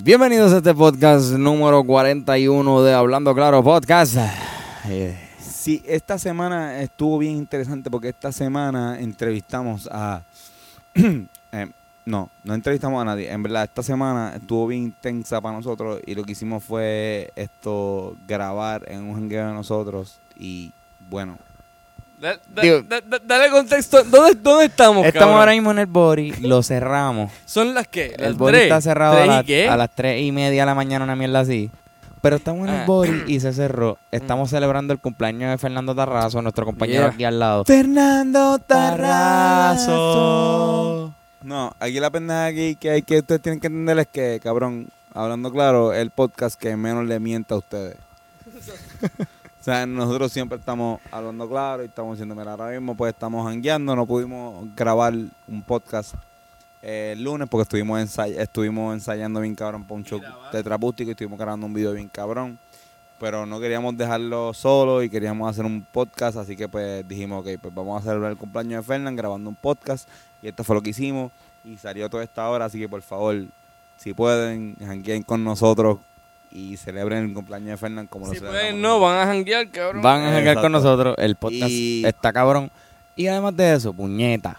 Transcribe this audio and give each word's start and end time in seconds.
Bienvenidos 0.00 0.52
a 0.52 0.58
este 0.58 0.72
podcast 0.74 1.32
número 1.32 1.82
41 1.82 2.82
de 2.82 2.94
Hablando 2.94 3.34
Claro 3.34 3.64
Podcast. 3.64 4.16
Eh, 4.86 5.18
Sí, 5.40 5.82
esta 5.84 6.18
semana 6.18 6.80
estuvo 6.80 7.18
bien 7.18 7.34
interesante 7.34 7.90
porque 7.90 8.10
esta 8.10 8.30
semana 8.30 9.00
entrevistamos 9.00 9.88
a... 9.90 10.22
eh, 10.94 11.68
no, 12.04 12.30
no 12.44 12.54
entrevistamos 12.54 13.02
a 13.02 13.04
nadie. 13.04 13.28
En 13.32 13.42
verdad, 13.42 13.64
esta 13.64 13.82
semana 13.82 14.36
estuvo 14.36 14.68
bien 14.68 14.84
intensa 14.84 15.40
para 15.40 15.56
nosotros 15.56 16.00
y 16.06 16.14
lo 16.14 16.22
que 16.22 16.32
hicimos 16.32 16.62
fue 16.62 17.32
esto, 17.34 18.16
grabar 18.28 18.84
en 18.86 19.02
un 19.02 19.14
jangueo 19.14 19.48
de 19.48 19.52
nosotros 19.52 20.20
y 20.38 20.72
bueno, 21.10 21.38
Da- 22.20 22.38
da- 22.52 22.62
Digo- 22.62 22.82
da- 22.82 23.00
da- 23.00 23.20
dale 23.24 23.48
contexto. 23.50 24.02
¿Dónde, 24.04 24.34
dónde 24.42 24.64
estamos, 24.66 25.06
estamos 25.06 25.12
cabrón? 25.12 25.38
ahora 25.38 25.52
mismo 25.52 25.70
en 25.70 25.78
el 25.78 25.86
body, 25.86 26.32
lo 26.40 26.62
cerramos. 26.64 27.30
¿Son 27.44 27.74
las 27.74 27.86
qué? 27.86 28.14
El 28.18 28.22
¿Las 28.24 28.36
body 28.36 28.52
tres? 28.52 28.62
está 28.64 28.80
cerrado 28.80 29.16
a, 29.30 29.38
a 29.72 29.76
las 29.76 29.90
3 29.94 30.22
y 30.22 30.32
media 30.32 30.62
de 30.62 30.66
la 30.66 30.74
mañana, 30.74 31.04
una 31.04 31.14
mierda 31.14 31.40
así. 31.40 31.70
Pero 32.20 32.34
estamos 32.36 32.66
en 32.66 32.74
el 32.74 32.80
Ah. 32.80 32.84
body 32.86 33.22
y 33.28 33.38
se 33.38 33.52
cerró. 33.54 33.98
Estamos 34.10 34.50
celebrando 34.50 34.92
el 34.92 34.98
cumpleaños 34.98 35.52
de 35.52 35.58
Fernando 35.58 35.94
Tarrazo, 35.94 36.42
nuestro 36.42 36.64
compañero 36.64 37.02
Yeah. 37.04 37.12
aquí 37.12 37.22
al 37.24 37.38
lado. 37.38 37.64
Fernando 37.64 38.58
Tarrazo. 39.98 41.14
No, 41.42 41.72
aquí 41.78 42.00
la 42.00 42.10
pendeja 42.10 42.46
aquí 42.46 42.74
que 42.74 42.90
hay 42.90 43.02
que 43.02 43.18
ustedes 43.20 43.40
tienen 43.40 43.60
que 43.60 43.68
entender 43.68 43.96
es 44.00 44.08
que, 44.08 44.40
cabrón, 44.42 44.88
hablando 45.14 45.52
claro, 45.52 45.92
el 45.94 46.10
podcast 46.10 46.60
que 46.60 46.76
menos 46.76 47.04
le 47.06 47.20
mienta 47.20 47.54
a 47.54 47.58
ustedes. 47.58 47.96
sea, 49.70 49.86
nosotros 49.86 50.32
siempre 50.32 50.58
estamos 50.58 51.00
hablando 51.10 51.48
claro 51.48 51.82
y 51.82 51.86
estamos 51.86 52.16
diciendo, 52.16 52.34
mira, 52.34 52.52
ahora 52.52 52.70
mismo 52.70 52.96
pues 52.96 53.12
estamos 53.12 53.46
jangueando, 53.46 53.94
no 53.94 54.06
pudimos 54.06 54.66
grabar 54.74 55.12
un 55.46 55.62
podcast 55.62 56.14
eh, 56.80 57.14
el 57.16 57.24
lunes 57.24 57.48
porque 57.50 57.62
estuvimos, 57.62 58.00
ensay- 58.00 58.38
estuvimos 58.38 58.94
ensayando 58.94 59.40
bien 59.40 59.54
cabrón 59.54 59.82
para 59.84 59.94
un 59.96 60.04
show 60.04 60.20
tetrapústico 60.52 61.10
y 61.10 61.12
estuvimos 61.12 61.38
grabando 61.38 61.66
un 61.66 61.74
video 61.74 61.92
bien 61.92 62.08
cabrón. 62.08 62.58
Pero 63.20 63.46
no 63.46 63.58
queríamos 63.58 63.96
dejarlo 63.96 64.54
solo 64.54 65.02
y 65.02 65.10
queríamos 65.10 65.50
hacer 65.50 65.64
un 65.64 65.84
podcast, 65.90 66.36
así 66.36 66.54
que 66.54 66.68
pues 66.68 67.06
dijimos, 67.08 67.44
ok, 67.44 67.60
pues 67.60 67.74
vamos 67.74 68.00
a 68.00 68.04
celebrar 68.04 68.30
el 68.30 68.38
cumpleaños 68.38 68.86
de 68.86 68.86
Fernán 68.86 69.16
grabando 69.16 69.50
un 69.50 69.56
podcast. 69.56 70.08
Y 70.40 70.46
esto 70.46 70.62
fue 70.62 70.76
lo 70.76 70.82
que 70.82 70.90
hicimos 70.90 71.32
y 71.64 71.76
salió 71.78 72.08
toda 72.08 72.22
esta 72.22 72.48
hora, 72.48 72.66
así 72.66 72.78
que 72.78 72.88
por 72.88 73.02
favor, 73.02 73.44
si 73.96 74.14
pueden, 74.14 74.76
jangueen 74.78 75.24
con 75.24 75.42
nosotros 75.42 75.98
y 76.50 76.76
celebren 76.76 77.24
el 77.24 77.34
cumpleaños 77.34 77.68
de 77.70 77.76
Fernán 77.76 78.06
como 78.06 78.26
lo 78.26 78.32
Si 78.32 78.40
pueden, 78.40 78.80
no, 78.80 79.00
van 79.00 79.18
a 79.20 79.26
janguear, 79.26 79.68
cabrón. 79.70 80.02
Van 80.02 80.20
a 80.20 80.24
janguear 80.24 80.42
Exacto. 80.56 80.62
con 80.62 80.72
nosotros. 80.72 81.14
El 81.18 81.36
podcast 81.36 81.70
Y- 81.70 82.04
está 82.06 82.32
cabrón. 82.32 82.70
Y 83.16 83.26
además 83.26 83.56
de 83.56 83.74
eso, 83.74 83.92
puñeta. 83.92 84.58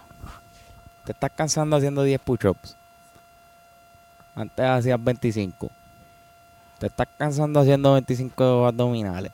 Te 1.04 1.12
estás 1.12 1.30
cansando 1.34 1.76
haciendo 1.76 2.02
10 2.02 2.20
push-ups. 2.20 2.76
Antes 4.34 4.64
hacías 4.66 5.02
25. 5.02 5.70
Te 6.78 6.86
estás 6.86 7.08
cansando 7.18 7.60
haciendo 7.60 7.92
25 7.94 8.66
abdominales. 8.66 9.32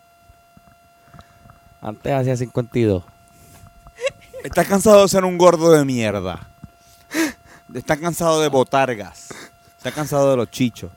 Antes 1.81 2.13
hacías 2.13 2.39
52. 2.39 3.05
Estás 4.43 4.67
cansado 4.67 5.03
de 5.03 5.09
ser 5.09 5.25
un 5.25 5.37
gordo 5.37 5.73
de 5.73 5.85
mierda. 5.85 6.47
Estás 7.75 7.99
cansado 7.99 8.41
de 8.41 8.49
botargas. 8.49 9.29
Estás 9.77 9.93
cansado 9.93 10.31
de 10.31 10.37
los 10.37 10.51
chichos. 10.51 10.91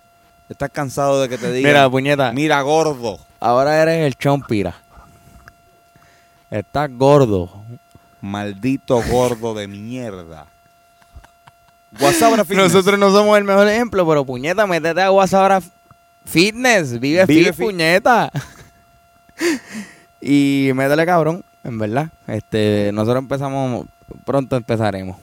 Estás 0.49 0.69
cansado 0.71 1.21
de 1.21 1.29
que 1.29 1.37
te 1.37 1.51
digan, 1.51 1.71
Mira, 1.71 1.89
puñeta. 1.89 2.31
mira 2.31 2.61
gordo. 2.61 3.19
Ahora 3.39 3.81
eres 3.81 4.05
el 4.07 4.15
chompira. 4.17 4.73
Estás 6.49 6.89
gordo. 6.91 7.63
Maldito 8.21 9.01
gordo 9.03 9.53
de 9.53 9.67
mierda. 9.67 10.47
WhatsApp 12.01 12.33
Fitness. 12.45 12.57
Nosotros 12.73 12.99
no 12.99 13.11
somos 13.11 13.37
el 13.37 13.43
mejor 13.43 13.67
ejemplo, 13.67 14.07
pero 14.07 14.25
puñeta, 14.25 14.65
métete 14.67 15.01
a 15.01 15.11
WhatsApp 15.11 15.63
Fitness. 16.25 16.99
Vive, 16.99 17.25
Vive 17.25 17.45
fit, 17.45 17.55
fit. 17.55 17.65
puñeta. 17.65 18.31
y 20.21 20.71
métele 20.73 21.05
cabrón, 21.05 21.43
en 21.63 21.77
verdad. 21.77 22.09
Este, 22.27 22.91
nosotros 22.93 23.21
empezamos, 23.23 23.85
pronto 24.25 24.55
empezaremos. 24.57 25.17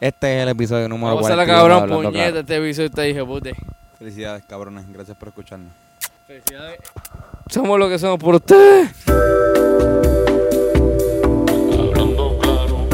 Este 0.00 0.36
es 0.36 0.42
el 0.42 0.50
episodio 0.50 0.88
número 0.88 1.14
Vamos 1.14 1.30
a 1.30 1.36
la 1.36 1.46
41 1.46 1.74
de 1.74 1.80
cabrón, 1.80 1.88
puñeta, 2.02 2.24
Claro. 2.24 2.40
este 2.40 2.56
episodio 2.56 2.90
te 2.90 3.02
dije, 3.02 3.24
pute. 3.24 3.54
Felicidades, 3.98 4.44
cabrones. 4.44 4.84
Gracias 4.92 5.16
por 5.16 5.28
escucharnos. 5.28 5.72
Felicidades. 6.26 6.80
Somos 7.48 7.78
lo 7.78 7.88
que 7.88 7.98
somos 7.98 8.18
por 8.18 8.34
ustedes. 8.34 8.90
Hablando 11.88 12.38
claro. 12.38 12.88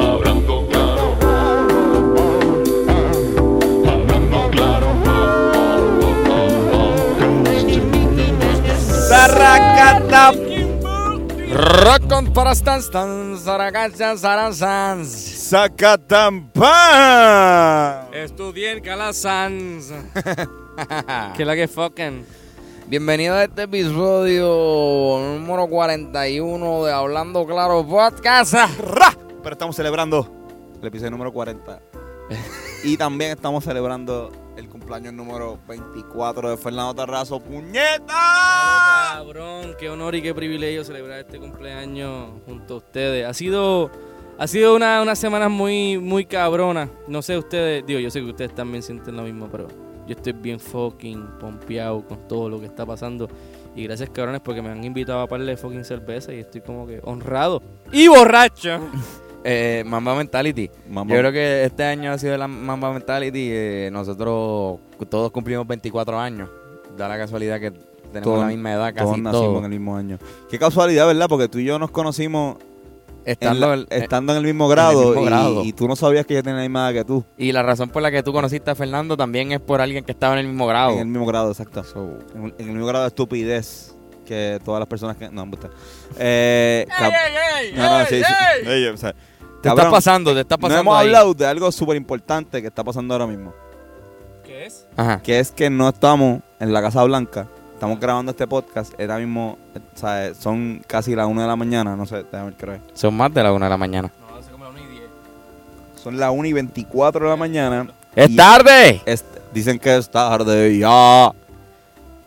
Hablando 0.00 0.66
claro. 0.68 1.16
Hablando 3.86 4.50
claro. 4.50 4.88
¡Sarracata! 9.08 10.32
Rock 11.52 12.08
con 12.08 12.32
para 12.32 12.54
stans, 12.54 12.86
stans, 12.86 13.44
zaragachas, 13.44 14.20
zarazans. 14.20 15.08
¡Sacatampa! 15.52 16.62
Estudié 18.32 18.72
en 18.72 18.80
Calazans. 18.80 19.92
que 21.36 21.44
la 21.44 21.54
que 21.54 21.68
fucking. 21.68 22.24
Bienvenido 22.86 23.34
a 23.34 23.44
este 23.44 23.64
episodio 23.64 25.18
número 25.38 25.66
41 25.66 26.84
de 26.86 26.92
Hablando 26.94 27.46
Claro 27.46 27.86
Podcast. 27.86 28.54
Pero 29.42 29.52
estamos 29.52 29.76
celebrando 29.76 30.26
el 30.80 30.88
episodio 30.88 31.10
número 31.10 31.30
40. 31.30 31.82
y 32.84 32.96
también 32.96 33.32
estamos 33.32 33.64
celebrando 33.64 34.32
el 34.56 34.66
cumpleaños 34.66 35.12
número 35.12 35.58
24 35.68 36.52
de 36.52 36.56
Fernando 36.56 36.94
Tarrazo. 36.94 37.38
¡Puñeta! 37.38 39.12
Cabrón, 39.12 39.76
qué 39.78 39.90
honor 39.90 40.14
y 40.14 40.22
qué 40.22 40.34
privilegio 40.34 40.84
celebrar 40.84 41.18
este 41.18 41.38
cumpleaños 41.38 42.30
junto 42.46 42.74
a 42.74 42.76
ustedes. 42.78 43.26
Ha 43.26 43.34
sido, 43.34 43.90
ha 44.42 44.46
sido 44.48 44.74
una, 44.74 45.00
una 45.02 45.14
semana 45.14 45.48
muy, 45.48 45.98
muy 45.98 46.24
cabrona. 46.24 46.88
No 47.06 47.22
sé 47.22 47.38
ustedes, 47.38 47.86
digo, 47.86 48.00
yo 48.00 48.10
sé 48.10 48.20
que 48.20 48.26
ustedes 48.30 48.54
también 48.54 48.82
sienten 48.82 49.16
lo 49.16 49.22
mismo, 49.22 49.48
pero 49.50 49.68
yo 50.06 50.14
estoy 50.16 50.32
bien 50.32 50.58
fucking 50.58 51.38
pompeado 51.38 52.04
con 52.04 52.26
todo 52.26 52.48
lo 52.48 52.58
que 52.58 52.66
está 52.66 52.84
pasando. 52.84 53.28
Y 53.76 53.84
gracias 53.84 54.10
cabrones 54.10 54.40
porque 54.40 54.60
me 54.60 54.68
han 54.70 54.82
invitado 54.82 55.20
a 55.20 55.28
parle 55.28 55.52
de 55.52 55.56
fucking 55.56 55.84
cerveza 55.84 56.32
y 56.34 56.40
estoy 56.40 56.60
como 56.60 56.86
que 56.86 57.00
honrado. 57.04 57.62
Y 57.92 58.08
borracho. 58.08 58.80
Eh, 59.44 59.82
Mamba 59.84 60.14
Mentality. 60.14 60.70
Yo 60.88 61.04
creo 61.04 61.32
que 61.32 61.64
este 61.64 61.82
año 61.82 62.12
ha 62.12 62.18
sido 62.18 62.36
la 62.38 62.46
Mamba 62.46 62.92
Mentality. 62.92 63.48
eh, 63.50 63.90
nosotros 63.92 64.78
todos 65.10 65.32
cumplimos 65.32 65.66
24 65.66 66.16
años. 66.16 66.48
Da 66.96 67.08
la 67.08 67.18
casualidad 67.18 67.58
que 67.58 67.72
tenemos 67.72 68.22
Todos- 68.22 68.38
la 68.38 68.46
misma 68.46 68.72
edad, 68.72 68.94
Todos 68.94 69.10
casi 69.10 69.20
nacimos 69.20 69.46
todos. 69.46 69.58
en 69.58 69.64
el 69.64 69.70
mismo 69.70 69.96
año. 69.96 70.18
Qué 70.48 70.60
casualidad, 70.60 71.08
¿verdad? 71.08 71.26
Porque 71.28 71.48
tú 71.48 71.58
y 71.58 71.64
yo 71.64 71.76
nos 71.80 71.90
conocimos 71.90 72.58
Estando 73.24 73.64
en 73.66 73.70
la- 73.70 73.74
el- 73.74 73.82
eh, 73.90 74.02
estando 74.02 74.32
en 74.32 74.38
el 74.38 74.44
mismo 74.44 74.68
grado, 74.68 75.06
mismo 75.08 75.22
y, 75.22 75.26
grado. 75.26 75.64
y 75.64 75.72
tú 75.72 75.86
no 75.88 75.94
sabías 75.96 76.26
que 76.26 76.34
yo 76.34 76.42
tenía 76.42 76.56
la 76.56 76.62
misma 76.62 76.88
edad 76.90 77.00
que 77.00 77.04
tú. 77.04 77.24
y 77.38 77.52
la 77.52 77.62
razón 77.62 77.88
por 77.90 78.02
la 78.02 78.10
que 78.10 78.22
tú 78.22 78.32
conociste 78.32 78.70
a 78.70 78.74
Fernando 78.74 79.16
también 79.16 79.52
es 79.52 79.60
por 79.60 79.80
alguien 79.80 80.04
que 80.04 80.12
estaba 80.12 80.34
en 80.34 80.40
el 80.40 80.46
mismo 80.48 80.66
grado. 80.66 80.92
En 80.92 80.98
el 81.00 81.06
mismo 81.06 81.26
grado, 81.26 81.50
exacto. 81.50 81.82
En, 82.34 82.44
el- 82.44 82.54
en 82.58 82.66
el 82.66 82.72
mismo 82.72 82.86
grado 82.86 83.04
de 83.04 83.08
estupidez 83.08 83.94
que 84.26 84.58
todas 84.64 84.78
las 84.80 84.88
personas 84.88 85.16
que... 85.16 85.28
No, 85.30 85.44
me 85.46 85.50
gusta. 85.52 85.68
Eh, 86.18 86.86
cap- 86.98 87.12
no, 87.76 87.98
no, 87.98 88.06
sí, 88.06 88.22
sí. 88.22 88.68
Ey, 88.68 88.86
o 88.86 88.96
sea, 88.96 89.12
Te 89.12 89.68
cabrón, 89.68 89.86
está 89.86 89.90
pasando, 89.90 90.34
te 90.34 90.40
está 90.40 90.56
No 90.56 90.60
pasando. 90.62 90.80
hemos 90.80 90.96
ahí. 90.96 91.06
hablado 91.06 91.34
de 91.34 91.46
algo 91.46 91.70
súper 91.72 91.96
importante 91.96 92.60
que 92.60 92.68
está 92.68 92.82
pasando 92.84 93.14
ahora 93.14 93.26
mismo. 93.26 93.52
¿Qué 94.44 94.66
es? 94.66 94.86
Ajá. 94.96 95.20
Que 95.22 95.38
es 95.38 95.50
que 95.50 95.70
no 95.70 95.88
estamos 95.88 96.40
en 96.60 96.72
la 96.72 96.80
Casa 96.82 97.02
Blanca. 97.04 97.48
Estamos 97.82 97.98
grabando 97.98 98.30
este 98.30 98.46
podcast. 98.46 98.92
Ahora 99.00 99.18
mismo, 99.18 99.58
o 99.74 99.98
sea, 99.98 100.32
son 100.36 100.84
casi 100.86 101.16
las 101.16 101.26
1 101.26 101.42
de 101.42 101.48
la 101.48 101.56
mañana. 101.56 101.96
No 101.96 102.06
sé, 102.06 102.22
déjame 102.30 102.52
es. 102.52 102.80
Son 102.94 103.12
más 103.12 103.34
de 103.34 103.42
la 103.42 103.52
una 103.52 103.66
de 103.66 103.70
la 103.70 103.76
mañana. 103.76 104.08
No, 104.30 104.36
hace 104.36 104.52
como 104.52 104.62
la 104.62 104.70
1 104.70 104.78
y 104.78 104.86
10. 104.86 105.02
Son 106.00 106.16
las 106.16 106.30
1 106.32 106.46
y 106.46 106.52
24 106.52 107.24
de 107.24 107.30
la 107.30 107.34
mañana. 107.36 107.92
¡Es 108.14 108.30
Y- 108.30 108.36
tarde! 108.36 109.02
Es- 109.04 109.24
dicen 109.52 109.80
que 109.80 109.96
es 109.96 110.08
tarde 110.08 110.78
ya. 110.78 111.32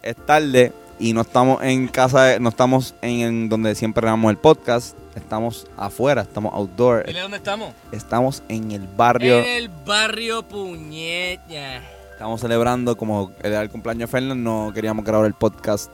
Es 0.04 0.18
tarde 0.26 0.74
y 1.00 1.14
no 1.14 1.22
estamos 1.22 1.64
en 1.64 1.88
casa, 1.88 2.38
no 2.38 2.50
estamos 2.50 2.94
en, 3.02 3.22
en 3.22 3.48
donde 3.48 3.76
siempre 3.76 4.02
grabamos 4.02 4.32
el 4.32 4.38
podcast. 4.38 4.98
Estamos 5.16 5.68
afuera, 5.78 6.24
estamos 6.24 6.54
outdoor. 6.54 7.06
Dile 7.06 7.22
dónde 7.22 7.38
estamos. 7.38 7.72
Estamos 7.94 8.44
en 8.50 8.74
el 8.74 8.86
barrio. 8.98 9.40
En 9.40 9.46
el 9.46 9.70
barrio 9.70 10.44
Puñeta. 10.44 11.82
Estamos 12.16 12.40
celebrando 12.42 12.96
como 12.96 13.32
era 13.44 13.62
el 13.62 13.70
cumpleaños 13.70 14.10
de 14.10 14.12
Fernan. 14.12 14.42
No 14.44 14.72
queríamos 14.74 15.04
grabar 15.04 15.26
el 15.28 15.34
podcast 15.34 15.92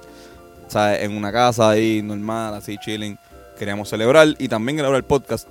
o 0.68 0.69
sea, 0.71 0.97
en 1.01 1.18
una 1.18 1.31
casa 1.31 1.69
ahí 1.69 2.01
normal, 2.01 2.53
así 2.53 2.77
chilling. 2.77 3.18
Queríamos 3.57 3.89
celebrar 3.89 4.27
y 4.38 4.47
también 4.47 4.77
grabar 4.77 4.95
el 4.97 5.03
podcast. 5.03 5.47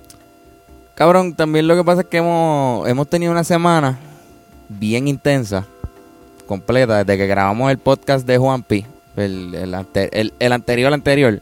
Cabrón, 0.95 1.35
también 1.35 1.67
lo 1.67 1.75
que 1.75 1.83
pasa 1.83 2.01
es 2.01 2.07
que 2.07 2.17
hemos, 2.17 2.87
hemos 2.87 3.07
tenido 3.07 3.31
una 3.31 3.43
semana 3.43 3.97
bien 4.69 5.07
intensa, 5.07 5.65
completa, 6.47 7.03
desde 7.03 7.17
que 7.17 7.27
grabamos 7.27 7.69
el 7.69 7.77
podcast 7.77 8.25
de 8.25 8.37
Juanpi, 8.37 8.85
el, 9.15 9.53
el, 9.53 9.73
ante- 9.75 10.09
el- 10.19 10.33
el 10.39 10.51
anterior 10.53 10.91
anterior. 10.93 11.41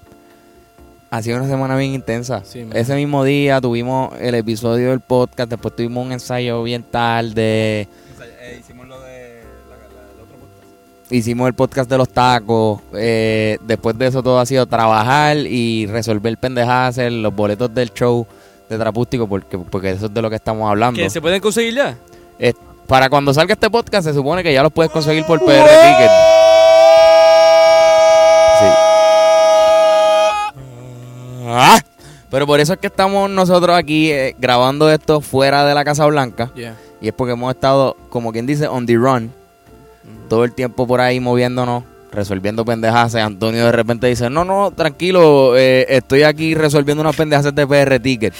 Ha 1.11 1.21
sido 1.23 1.37
una 1.37 1.47
semana 1.47 1.75
bien 1.75 1.93
intensa. 1.93 2.43
Sí. 2.43 2.67
Ese 2.73 2.95
mismo 2.95 3.23
día 3.23 3.61
tuvimos 3.61 4.13
el 4.19 4.35
episodio 4.35 4.89
del 4.89 4.99
podcast, 4.99 5.49
después 5.49 5.75
tuvimos 5.75 6.05
un 6.05 6.11
ensayo 6.11 6.61
bien 6.63 6.83
tarde. 6.83 7.87
Hicimos 11.09 11.47
el 11.47 11.53
podcast 11.53 11.89
de 11.89 11.97
los 11.97 12.09
tacos. 12.09 12.81
eh, 12.94 13.57
después 13.65 13.97
de 13.97 14.07
eso 14.07 14.21
todo 14.23 14.39
ha 14.39 14.45
sido 14.45 14.65
trabajar 14.65 15.38
y 15.38 15.85
resolver 15.88 16.38
pendejadas, 16.38 16.97
los 17.11 17.33
boletos 17.35 17.73
del 17.73 17.91
show 17.94 18.25
de 18.69 18.77
Trapústico, 18.77 19.27
porque, 19.27 19.57
porque 19.57 19.91
eso 19.91 20.06
es 20.07 20.13
de 20.13 20.21
lo 20.21 20.29
que 20.29 20.35
estamos 20.35 20.69
hablando. 20.69 21.00
¿Que 21.00 21.09
se 21.09 21.21
pueden 21.21 21.41
conseguir 21.41 21.75
ya? 21.75 21.95
Eh, 22.38 22.53
para 22.88 23.09
cuando 23.09 23.33
salga 23.33 23.53
este 23.53 23.69
podcast 23.69 24.07
se 24.07 24.13
supone 24.13 24.44
que 24.44 24.53
ya 24.53 24.63
los 24.63 24.71
puedes 24.71 24.91
conseguir 24.91 25.25
por 25.25 25.39
PR 25.39 25.45
Ticket. 25.67 26.11
Sí. 28.59 28.65
Ah, 31.51 31.79
Pero 32.29 32.45
por 32.45 32.59
eso 32.59 32.73
es 32.73 32.79
que 32.79 32.88
estamos 32.88 33.29
nosotros 33.29 33.75
aquí 33.75 34.11
eh, 34.11 34.35
grabando 34.38 34.89
esto 34.91 35.19
fuera 35.21 35.65
de 35.65 35.73
la 35.73 35.83
Casa 35.83 36.06
Blanca. 36.06 36.51
Yeah. 36.56 36.75
Y 37.01 37.07
es 37.07 37.13
porque 37.13 37.33
hemos 37.33 37.53
estado, 37.53 37.95
como 38.09 38.31
quien 38.31 38.45
dice, 38.45 38.67
on 38.67 38.85
the 38.85 38.95
run. 38.95 39.33
Todo 40.27 40.43
el 40.43 40.53
tiempo 40.53 40.85
por 40.87 41.01
ahí 41.01 41.19
moviéndonos, 41.19 41.83
resolviendo 42.11 42.65
pendejadas. 42.65 43.13
Y 43.15 43.17
Antonio 43.19 43.65
de 43.65 43.71
repente 43.71 44.07
dice, 44.07 44.29
no, 44.29 44.43
no, 44.45 44.71
tranquilo, 44.71 45.57
eh, 45.57 45.85
estoy 45.89 46.23
aquí 46.23 46.55
resolviendo 46.55 47.01
unas 47.01 47.15
pendejadas 47.15 47.53
de 47.53 47.67
PR 47.67 47.99
Ticket. 47.99 48.33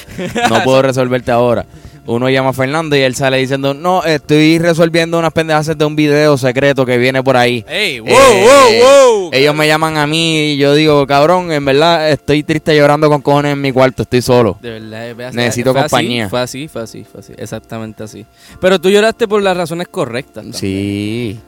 No 0.50 0.64
puedo 0.64 0.82
resolverte 0.82 1.32
ahora. 1.32 1.66
Uno 2.06 2.28
llama 2.28 2.50
a 2.50 2.54
Fernando 2.54 2.96
y 2.96 3.02
él 3.02 3.14
sale 3.14 3.38
diciendo, 3.38 3.76
no, 3.76 4.04
estoy 4.04 4.58
resolviendo 4.58 5.20
unas 5.20 5.32
pendejadas 5.32 5.78
de 5.78 5.86
un 5.86 5.96
video 5.96 6.40
secreto 6.40 6.84
que 6.84 6.98
viene 6.98 7.22
por 7.22 7.38
ahí. 7.38 7.64
¡Ey! 7.68 8.00
¡Wow, 8.00 8.10
Eh, 8.10 8.44
wow, 8.82 9.20
wow! 9.22 9.30
Ellos 9.32 9.54
me 9.54 9.68
llaman 9.68 9.96
a 9.98 10.08
mí 10.08 10.54
y 10.54 10.58
yo 10.58 10.74
digo, 10.74 11.06
cabrón, 11.06 11.52
en 11.52 11.64
verdad 11.66 12.10
estoy 12.10 12.42
triste 12.42 12.76
llorando 12.76 13.10
con 13.10 13.22
cojones 13.22 13.54
en 13.54 13.62
mi 13.62 13.72
cuarto, 13.72 14.02
estoy 14.04 14.24
solo. 14.24 14.58
De 14.60 14.80
verdad, 14.80 15.34
Necesito 15.34 15.72
fue 15.72 15.82
así, 15.82 15.90
compañía. 15.92 16.30
fue 16.30 16.40
así, 16.42 16.68
fue 16.68 16.82
así, 16.82 17.04
fue 17.04 17.20
así. 17.20 17.34
Exactamente 17.38 18.02
así. 18.02 18.26
Pero 18.60 18.80
tú 18.82 18.90
lloraste 18.90 19.28
por 19.28 19.44
las 19.44 19.56
razones 19.56 19.88
correctas. 19.88 20.34
también. 20.46 20.54
Sí, 20.56 21.40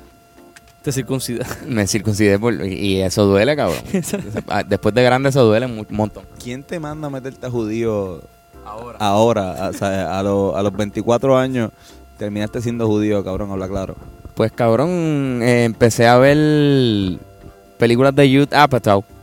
Te 0.81 0.91
circuncidas. 0.91 1.59
me 1.67 1.85
circuncidé 1.87 2.39
por- 2.39 2.65
y 2.65 3.01
eso 3.01 3.25
duele, 3.25 3.55
cabrón. 3.55 3.83
Ah, 4.47 4.63
Después 4.63 4.95
de 4.95 5.03
grande 5.03 5.29
eso 5.29 5.43
duele 5.43 5.65
un 5.67 5.85
montón. 5.89 6.25
¿Quién 6.41 6.63
te 6.63 6.79
manda 6.79 7.07
a 7.07 7.09
meterte 7.11 7.45
a 7.45 7.49
judío 7.51 8.21
Ahora. 8.65 8.97
ahora? 8.99 9.69
O 9.69 9.73
sea, 9.73 10.17
a, 10.17 10.23
los- 10.23 10.55
a 10.55 10.61
los 10.63 10.73
24 10.75 11.37
años 11.37 11.71
terminaste 12.17 12.61
siendo 12.61 12.87
judío, 12.87 13.23
cabrón, 13.23 13.51
habla 13.51 13.67
claro. 13.67 13.95
Pues 14.35 14.51
cabrón, 14.51 15.39
eh, 15.43 15.65
empecé 15.65 16.07
a 16.07 16.17
ver 16.17 17.17
películas 17.77 18.15
de 18.15 18.29
Youth 18.29 18.53
Apatow. 18.53 19.03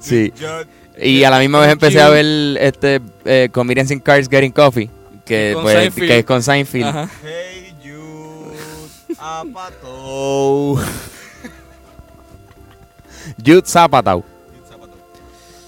Sí. 0.00 0.32
Y 1.00 1.24
a 1.24 1.30
la 1.30 1.38
misma 1.38 1.60
vez 1.60 1.70
empecé 1.72 2.00
a 2.00 2.08
ver 2.10 2.26
este 2.60 3.00
eh, 3.24 3.48
Comedians 3.50 3.90
in 3.90 4.00
Cars 4.00 4.28
Getting 4.28 4.52
Coffee, 4.52 4.90
que, 5.24 5.56
pues, 5.60 5.94
que 5.94 6.18
es 6.18 6.24
con 6.24 6.42
Seinfeld. 6.42 6.84
Ajá. 6.84 7.08
Hey 7.22 7.32
Jude, 7.32 7.51
Apatow. 9.22 10.80
Youth 13.38 13.66
Zapatow. 13.66 14.24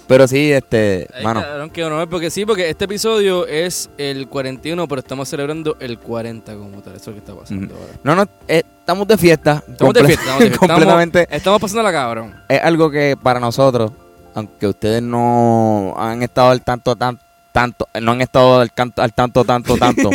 Pero 0.07 0.27
sí, 0.27 0.51
este, 0.51 1.07
Ay, 1.13 1.23
mano, 1.23 1.41
cabrón, 1.41 1.69
qué 1.71 1.83
honor, 1.83 2.07
porque 2.09 2.29
sí, 2.29 2.45
porque 2.45 2.69
este 2.69 2.85
episodio 2.85 3.47
es 3.47 3.89
el 3.97 4.27
41, 4.27 4.87
pero 4.87 4.99
estamos 4.99 5.29
celebrando 5.29 5.77
el 5.79 5.97
40 5.97 6.53
como 6.55 6.81
tal. 6.81 6.95
Eso 6.95 7.03
es 7.03 7.07
lo 7.07 7.13
que 7.13 7.19
está 7.19 7.33
pasando 7.33 7.73
ahora. 7.73 7.93
no, 8.03 8.15
no, 8.15 8.23
eh, 8.47 8.61
estamos 8.79 9.07
de 9.07 9.17
fiesta. 9.17 9.63
Estamos 9.67 9.93
de 9.93 10.03
fiesta, 10.03 10.21
estamos 10.21 10.39
de 10.39 10.45
fiesta. 10.49 10.67
completamente. 10.67 11.21
Estamos, 11.21 11.37
estamos 11.37 11.61
pasando 11.61 11.83
la 11.83 11.91
cabrón. 11.91 12.35
Es 12.49 12.61
algo 12.61 12.91
que 12.91 13.17
para 13.19 13.39
nosotros, 13.39 13.93
aunque 14.35 14.67
ustedes 14.67 15.01
no 15.01 15.95
han 15.97 16.21
estado 16.21 16.49
al 16.49 16.61
tanto, 16.61 16.95
tan, 16.95 17.17
tanto, 17.55 17.87
no 18.01 18.11
han 18.11 18.19
estado 18.21 18.59
al, 18.59 18.73
canto, 18.73 19.01
al 19.01 19.13
tanto, 19.13 19.45
tanto, 19.45 19.77
tanto, 19.79 20.09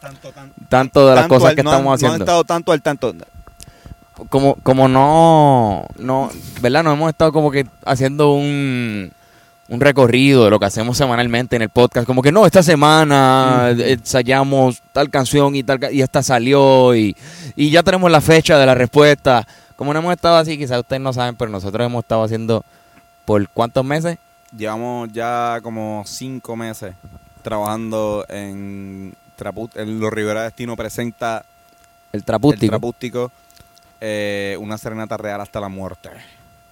Tanto, 0.00 0.30
tanto. 0.32 0.54
tanto 0.70 1.00
de 1.08 1.14
las 1.14 1.22
Tanto 1.24 1.34
cosas 1.34 1.50
al- 1.50 1.56
que 1.56 1.62
no 1.62 1.70
han- 1.70 1.76
estamos 1.76 1.84
No 1.84 1.90
han 1.90 1.94
haciendo. 2.12 2.24
estado 2.24 2.44
tanto 2.44 2.72
al 2.72 2.80
tanto. 2.80 3.14
como, 4.30 4.54
como 4.62 4.88
no, 4.88 5.84
no, 5.98 6.30
¿verdad? 6.62 6.82
No 6.84 6.92
hemos 6.92 7.10
estado 7.10 7.32
como 7.32 7.50
que 7.50 7.66
haciendo 7.84 8.32
un, 8.32 9.12
un 9.68 9.80
recorrido 9.80 10.44
de 10.44 10.50
lo 10.50 10.58
que 10.58 10.64
hacemos 10.64 10.96
semanalmente 10.96 11.54
en 11.56 11.62
el 11.62 11.68
podcast. 11.68 12.06
Como 12.06 12.22
que 12.22 12.32
no, 12.32 12.46
esta 12.46 12.62
semana 12.62 13.74
ensayamos 13.76 14.80
tal 14.92 15.10
canción 15.10 15.54
y 15.54 15.62
tal, 15.62 15.78
y 15.92 16.00
esta 16.00 16.22
salió 16.22 16.94
y, 16.94 17.14
y 17.56 17.68
ya 17.70 17.82
tenemos 17.82 18.10
la 18.10 18.22
fecha 18.22 18.58
de 18.58 18.64
la 18.64 18.74
respuesta. 18.74 19.46
Como 19.76 19.92
no 19.92 19.98
hemos 19.98 20.12
estado 20.14 20.36
así, 20.38 20.56
quizás 20.56 20.78
ustedes 20.78 21.02
no 21.02 21.12
saben, 21.12 21.36
pero 21.36 21.50
nosotros 21.50 21.84
hemos 21.84 22.02
estado 22.04 22.22
haciendo 22.24 22.64
por 23.26 23.46
cuántos 23.50 23.84
meses. 23.84 24.16
Llevamos 24.56 25.10
ya 25.12 25.60
como 25.62 26.02
cinco 26.06 26.56
meses 26.56 26.94
trabajando 27.42 28.24
en, 28.28 29.14
Traput 29.36 29.76
en 29.76 30.00
Los 30.00 30.12
Rivera 30.12 30.42
Destino 30.44 30.76
presenta 30.76 31.44
El 32.12 32.18
el 32.20 32.24
trapústico. 32.24 32.70
Trapústico, 32.70 33.32
eh, 34.00 34.56
una 34.58 34.78
serenata 34.78 35.16
real 35.16 35.40
hasta 35.40 35.60
la 35.60 35.68
muerte. 35.68 36.08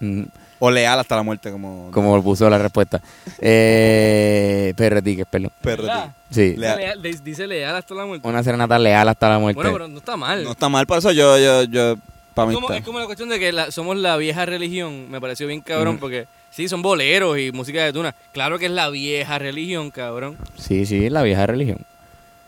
Mm, 0.01 0.23
O 0.59 0.71
leal 0.71 0.99
hasta 0.99 1.17
la 1.17 1.23
muerte, 1.23 1.51
como... 1.53 1.91
como 1.93 2.23
puso 2.23 2.49
la 2.51 2.59
respuesta. 2.59 3.01
Eh, 3.39 4.73
Tickets, 5.05 5.29
perdón. 5.31 5.53
perro, 5.61 5.83
¿Verdad? 5.85 6.13
Sí, 6.31 6.57
Leal. 6.57 7.01
Dice 7.23 7.47
leal 7.47 7.77
hasta 7.77 7.95
la 7.95 8.07
muerte. 8.07 8.27
una 8.27 8.43
serenata 8.43 8.79
leal 8.79 9.09
hasta 9.09 9.29
la 9.29 9.39
muerte. 9.39 9.57
Bueno, 9.57 9.73
pero 9.73 9.89
no 9.89 9.99
está 9.99 10.17
mal. 10.17 10.43
No 10.43 10.53
está 10.53 10.69
mal, 10.69 10.87
por 10.87 10.99
eso 10.99 11.13
yo, 11.13 11.39
yo, 11.39 11.63
yo, 11.65 11.97
para 12.35 12.49
mí 12.49 12.55
como, 12.55 12.73
es 12.73 12.83
como 12.85 12.99
la 12.99 13.07
cuestión 13.07 13.29
de 13.29 13.39
que 13.39 13.53
la- 13.53 13.71
somos 13.71 13.97
la 13.97 14.17
vieja 14.17 14.45
religión. 14.47 15.11
Me 15.11 15.21
pareció 15.21 15.47
bien 15.47 15.61
cabrón 15.61 15.99
porque 15.99 16.27
sí, 16.55 16.69
son 16.69 16.83
boleros 16.83 17.39
y 17.39 17.51
música 17.53 17.85
de 17.85 17.93
tuna. 17.93 18.15
Claro 18.33 18.59
que 18.59 18.67
es 18.67 18.73
la 18.73 18.89
vieja 18.91 19.39
religión, 19.39 19.91
cabrón. 19.91 20.37
Sí, 20.57 20.87
sí, 20.87 21.11
la 21.11 21.23
vieja 21.23 21.47
religión. 21.47 21.79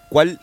¿Cuál? 0.08 0.38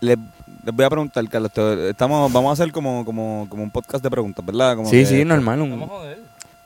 Les, 0.00 0.16
les 0.64 0.74
voy 0.74 0.84
a 0.84 0.90
preguntar, 0.90 1.26
Carlos. 1.28 1.50
te- 1.52 1.90
Estamos, 1.90 2.32
vamos 2.32 2.50
a 2.50 2.52
hacer 2.62 2.72
como, 2.72 3.04
como, 3.04 3.46
como 3.48 3.62
un 3.62 3.70
podcast 3.70 4.02
de 4.02 4.10
preguntas, 4.10 4.44
¿verdad? 4.44 4.76
Como 4.76 4.88
sí, 4.90 4.98
que- 4.98 5.06
sí, 5.06 5.24
normal. 5.24 5.60
un- 5.62 5.70
Vamos 5.70 5.90
a 5.90 5.92
joder. 5.94 6.18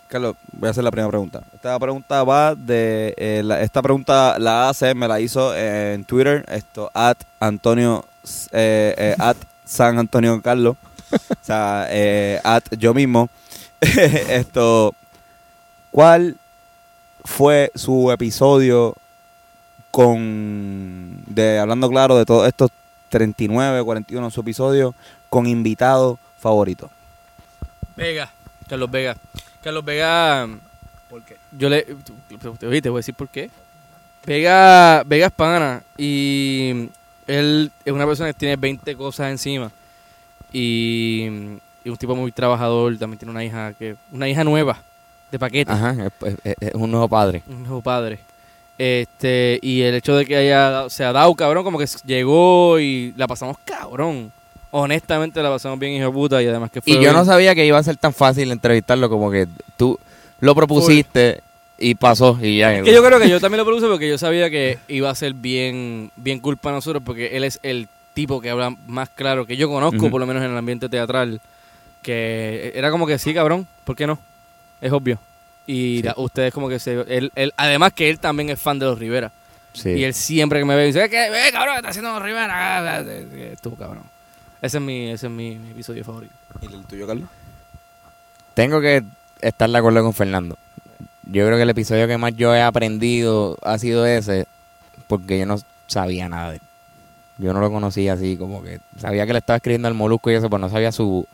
Carlos, 0.08 0.34
voy 0.52 0.66
a 0.66 0.70
hacer 0.70 0.82
la 0.82 0.90
primera 0.90 1.08
pregunta. 1.08 1.40
Esta 1.54 1.78
pregunta 1.78 2.24
va 2.24 2.54
de. 2.56 3.14
eh, 3.16 3.42
la- 3.44 3.60
esta 3.60 3.80
pregunta 3.80 4.36
la 4.40 4.68
hace, 4.68 4.92
me 4.94 5.06
la 5.06 5.20
hizo 5.20 5.54
en 5.56 6.04
Twitter, 6.04 6.44
esto, 6.48 6.90
at 6.94 7.16
Antonio, 7.38 8.04
eh, 8.50 8.94
eh, 8.98 9.14
at 9.18 9.36
San 9.64 9.98
Antonio 9.98 10.40
Carlos. 10.42 10.76
o 11.12 11.16
sea, 11.42 11.86
eh, 11.90 12.40
at 12.42 12.64
yo 12.76 12.92
mismo. 12.92 13.28
esto. 13.80 14.94
¿Cuál 15.90 16.36
fue 17.24 17.70
su 17.74 18.10
episodio 18.12 18.94
con. 19.90 21.22
de 21.26 21.58
hablando 21.58 21.88
claro 21.88 22.16
de 22.16 22.24
todos 22.24 22.46
estos 22.46 22.70
39, 23.08 23.82
41 23.82 24.30
su 24.30 24.40
episodio 24.40 24.94
con 25.28 25.46
invitado 25.46 26.18
favorito? 26.38 26.90
Vega. 27.96 28.30
Carlos 28.68 28.90
Vega. 28.90 29.16
Carlos 29.62 29.84
Vega. 29.84 30.48
¿Por 31.08 31.22
qué? 31.22 31.36
Yo 31.50 31.68
le. 31.68 31.82
Te, 32.58 32.66
voy 32.66 32.78
a 32.78 32.98
decir 32.98 33.14
por 33.14 33.28
qué. 33.28 33.50
Vega, 34.24 35.02
Vega 35.04 35.26
es 35.26 35.32
pana. 35.32 35.82
Y 35.98 36.88
él 37.26 37.72
es 37.84 37.92
una 37.92 38.06
persona 38.06 38.32
que 38.32 38.38
tiene 38.38 38.56
20 38.56 38.96
cosas 38.96 39.30
encima. 39.30 39.72
Y, 40.52 41.24
y 41.84 41.88
un 41.90 41.96
tipo 41.96 42.14
muy 42.14 42.30
trabajador. 42.30 42.96
También 42.96 43.18
tiene 43.18 43.32
una 43.32 43.44
hija 43.44 43.74
que 43.74 43.96
una 44.12 44.28
hija 44.28 44.44
nueva. 44.44 44.80
De 45.30 45.38
paquete. 45.38 45.70
Ajá, 45.72 45.94
es, 46.22 46.34
es- 46.44 46.56
es 46.60 46.74
un 46.74 46.90
nuevo 46.90 47.08
padre. 47.08 47.42
Un 47.48 47.62
nuevo 47.62 47.80
padre. 47.82 48.18
Este, 48.78 49.58
y 49.62 49.82
el 49.82 49.94
hecho 49.94 50.16
de 50.16 50.24
que 50.24 50.36
haya 50.36 50.70
dado- 50.70 50.90
se 50.90 51.04
ha 51.04 51.12
dado, 51.12 51.34
cabrón, 51.34 51.64
como 51.64 51.78
que 51.78 51.86
llegó 52.06 52.78
y 52.80 53.12
la 53.16 53.28
pasamos 53.28 53.56
cabrón. 53.64 54.32
Honestamente 54.70 55.42
la 55.42 55.50
pasamos 55.50 55.78
bien, 55.78 55.92
hijo 55.94 56.06
de 56.06 56.12
puta, 56.12 56.42
y 56.42 56.46
además 56.46 56.70
que 56.70 56.80
fue. 56.80 56.92
Y 56.92 56.94
yo 56.96 57.00
bien- 57.00 57.12
no 57.12 57.24
sabía 57.24 57.54
que 57.54 57.66
iba 57.66 57.76
a 57.78 57.82
ser 57.82 57.96
tan 57.96 58.12
fácil 58.14 58.50
entrevistarlo 58.50 59.10
como 59.10 59.30
que 59.30 59.46
tú 59.76 59.98
lo 60.40 60.54
propusiste 60.54 61.42
y 61.78 61.94
pasó 61.94 62.38
y 62.40 62.58
ya. 62.58 62.74
Es 62.74 62.84
que 62.84 62.92
yo 62.94 63.02
creo 63.04 63.18
que 63.18 63.28
yo 63.28 63.40
también 63.40 63.58
lo 63.58 63.64
produce 63.66 63.86
porque 63.86 64.08
yo 64.08 64.16
sabía 64.16 64.48
que 64.48 64.78
iba 64.88 65.10
a 65.10 65.14
ser 65.14 65.34
bien, 65.34 66.10
bien 66.16 66.38
culpa 66.40 66.62
para 66.64 66.76
nosotros 66.76 67.02
porque 67.04 67.36
él 67.36 67.44
es 67.44 67.58
el 67.62 67.88
tipo 68.14 68.40
que 68.40 68.48
habla 68.50 68.74
más 68.86 69.08
claro 69.10 69.44
que 69.46 69.56
yo 69.56 69.68
conozco, 69.68 70.08
por 70.10 70.20
lo 70.20 70.26
menos 70.26 70.42
en 70.42 70.52
el 70.52 70.56
ambiente 70.56 70.88
teatral. 70.88 71.40
Que 72.02 72.72
era 72.74 72.90
como 72.90 73.06
que 73.06 73.18
sí, 73.18 73.34
cabrón, 73.34 73.66
¿por 73.84 73.94
qué 73.94 74.06
no? 74.06 74.18
Es 74.80 74.92
obvio. 74.92 75.18
Y 75.66 75.98
Sí. 75.98 76.02
la- 76.02 76.14
ustedes 76.16 76.52
como 76.52 76.68
que 76.68 76.78
se... 76.78 76.94
Él, 77.08 77.30
él- 77.34 77.52
además 77.56 77.92
que 77.92 78.10
él 78.10 78.18
también 78.18 78.50
es 78.50 78.60
fan 78.60 78.78
de 78.78 78.86
los 78.86 78.98
Rivera. 78.98 79.30
Sí. 79.72 79.90
Y 79.90 80.04
él 80.04 80.14
siempre 80.14 80.58
que 80.58 80.64
me 80.64 80.74
ve 80.74 80.86
dice, 80.86 81.08
¿qué? 81.08 81.26
Eh, 81.26 81.52
cabrón, 81.52 81.76
está 81.76 81.90
haciendo 81.90 82.12
los 82.12 82.22
Rivera. 82.22 83.04
Tú, 83.62 83.76
cabrón. 83.76 84.02
Ese 84.60 84.78
es 84.78 84.82
mi, 84.82 85.10
ese 85.10 85.26
es 85.26 85.32
mi, 85.32 85.56
mi 85.58 85.70
episodio 85.70 86.04
favorito. 86.04 86.34
¿Y 86.60 86.66
el 86.66 86.84
tuyo, 86.84 87.06
Carlos? 87.06 87.28
Tengo 88.54 88.80
que 88.80 89.02
estar 89.40 89.70
de 89.70 89.78
acuerdo 89.78 90.02
con 90.02 90.12
Fernando. 90.12 90.58
Yo 91.24 91.46
creo 91.46 91.56
que 91.56 91.62
el 91.62 91.70
episodio 91.70 92.08
que 92.08 92.18
más 92.18 92.34
yo 92.36 92.54
he 92.54 92.60
aprendido 92.62 93.56
ha 93.62 93.78
sido 93.78 94.04
ese, 94.06 94.46
porque 95.06 95.38
yo 95.38 95.46
no 95.46 95.56
sabía 95.86 96.28
nada 96.28 96.50
de 96.50 96.56
él. 96.56 96.62
Yo 97.38 97.54
no 97.54 97.60
lo 97.60 97.70
conocía 97.70 98.14
así, 98.14 98.36
como 98.36 98.62
que 98.62 98.80
sabía 98.98 99.24
que 99.26 99.32
le 99.32 99.38
estaba 99.38 99.56
escribiendo 99.56 99.88
al 99.88 99.94
Molusco 99.94 100.30
y 100.30 100.34
eso, 100.34 100.50
pero 100.50 100.58
no 100.58 100.68
sabía 100.68 100.92
su, 100.92 101.26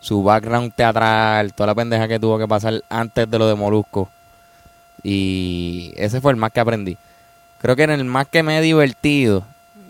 su 0.00 0.22
background 0.22 0.72
teatral, 0.74 1.52
toda 1.52 1.68
la 1.68 1.74
pendeja 1.74 2.06
que 2.08 2.20
tuvo 2.20 2.38
que 2.38 2.46
pasar 2.46 2.82
antes 2.88 3.30
de 3.30 3.38
lo 3.38 3.48
de 3.48 3.54
Molusco. 3.54 4.08
Y 5.02 5.92
ese 5.96 6.20
fue 6.20 6.32
el 6.32 6.36
más 6.36 6.52
que 6.52 6.60
aprendí. 6.60 6.96
Creo 7.60 7.76
que 7.76 7.84
en 7.84 7.90
el 7.90 8.04
más 8.04 8.26
que 8.28 8.42
me 8.42 8.58
he 8.58 8.60
divertido 8.62 9.44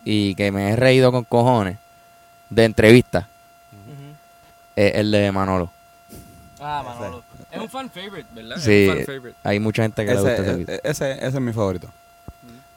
y 0.05 0.35
que 0.35 0.53
me 0.53 0.71
he 0.71 0.77
reído 0.77 1.11
con 1.11 1.25
cojones 1.25 1.79
de 2.51 2.65
entrevistas 2.65 3.27
es 4.77 4.95
el 4.95 5.11
de 5.11 5.33
Manolo. 5.33 5.71
Ah, 6.61 6.83
Manolo. 6.85 7.23
Es 7.51 7.61
un 7.61 7.69
fan 7.69 7.91
favorite, 7.91 8.27
¿verdad? 8.35 8.57
Sí. 8.59 8.85
Es 8.85 8.91
un 8.91 8.97
fan 8.97 9.07
favorite. 9.07 9.39
Hay 9.43 9.59
mucha 9.61 9.83
gente 9.83 10.05
que 10.05 10.15
le 10.15 10.21
gusta 10.21 10.35
ese 10.35 10.63
Ese, 10.63 10.75
e- 10.75 10.81
ese, 10.85 11.13
ese 11.13 11.27
es 11.27 11.41
mi 11.41 11.53
favorito. 11.53 11.89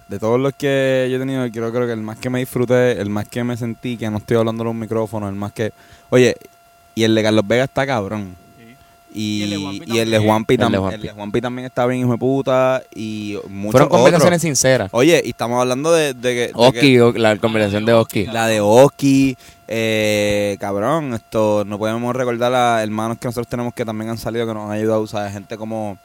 De 0.07 0.17
todos 0.17 0.39
los 0.39 0.53
que 0.55 1.07
yo 1.11 1.17
he 1.17 1.19
tenido, 1.19 1.47
creo, 1.51 1.71
creo 1.71 1.85
que 1.85 1.93
el 1.93 2.01
más 2.01 2.17
que 2.17 2.29
me 2.31 2.39
disfruté, 2.39 2.99
el 2.99 3.09
más 3.09 3.27
que 3.27 3.43
me 3.43 3.55
sentí, 3.57 3.95
que 3.95 4.09
no 4.09 4.17
estoy 4.17 4.37
hablando 4.37 4.63
en 4.63 4.69
un 4.69 4.79
micrófono, 4.79 5.29
el 5.29 5.35
más 5.35 5.51
que... 5.53 5.71
Oye, 6.09 6.35
y 6.95 7.03
el 7.03 7.15
de 7.15 7.23
Carlos 7.23 7.47
Vega 7.47 7.63
está 7.65 7.85
cabrón. 7.85 8.35
Y, 9.11 9.43
Y 9.87 9.97
el 9.97 10.11
de 10.11 10.19
Juanpi 10.19 10.55
también. 10.57 10.83
El 10.83 10.89
de 10.91 10.95
también. 10.97 11.15
Juanpi. 11.15 11.41
También 11.41 11.65
está 11.65 11.85
bien, 11.87 12.01
hijo 12.01 12.11
de 12.11 12.17
puta. 12.19 12.83
Y 12.93 13.37
muchos 13.49 13.71
Fueron 13.71 13.89
conversaciones 13.89 14.37
otros. 14.37 14.41
sinceras. 14.41 14.89
Oye, 14.93 15.19
y 15.25 15.29
estamos 15.29 15.59
hablando 15.59 15.91
de, 15.91 16.13
de 16.13 16.21
que... 16.33 16.39
de 16.47 16.51
Oski, 16.53 16.79
que- 16.79 17.13
la 17.15 17.35
conversación 17.37 17.85
de 17.85 17.93
Oski. 17.93 18.25
la 18.27 18.45
de 18.45 18.61
Oski, 18.61 19.35
eh, 19.67 20.57
cabrón, 20.59 21.15
esto, 21.15 21.63
no 21.65 21.79
podemos 21.79 22.15
recordar 22.15 22.53
a 22.53 22.83
hermanos 22.83 23.17
que 23.19 23.27
nosotros 23.27 23.47
tenemos 23.47 23.73
que 23.73 23.83
también 23.83 24.11
han 24.11 24.17
salido, 24.19 24.45
que 24.45 24.53
nos 24.53 24.65
han 24.69 24.77
ayudado, 24.77 25.01
o 25.01 25.07
sea, 25.07 25.29
gente 25.31 25.57
como 25.57 25.97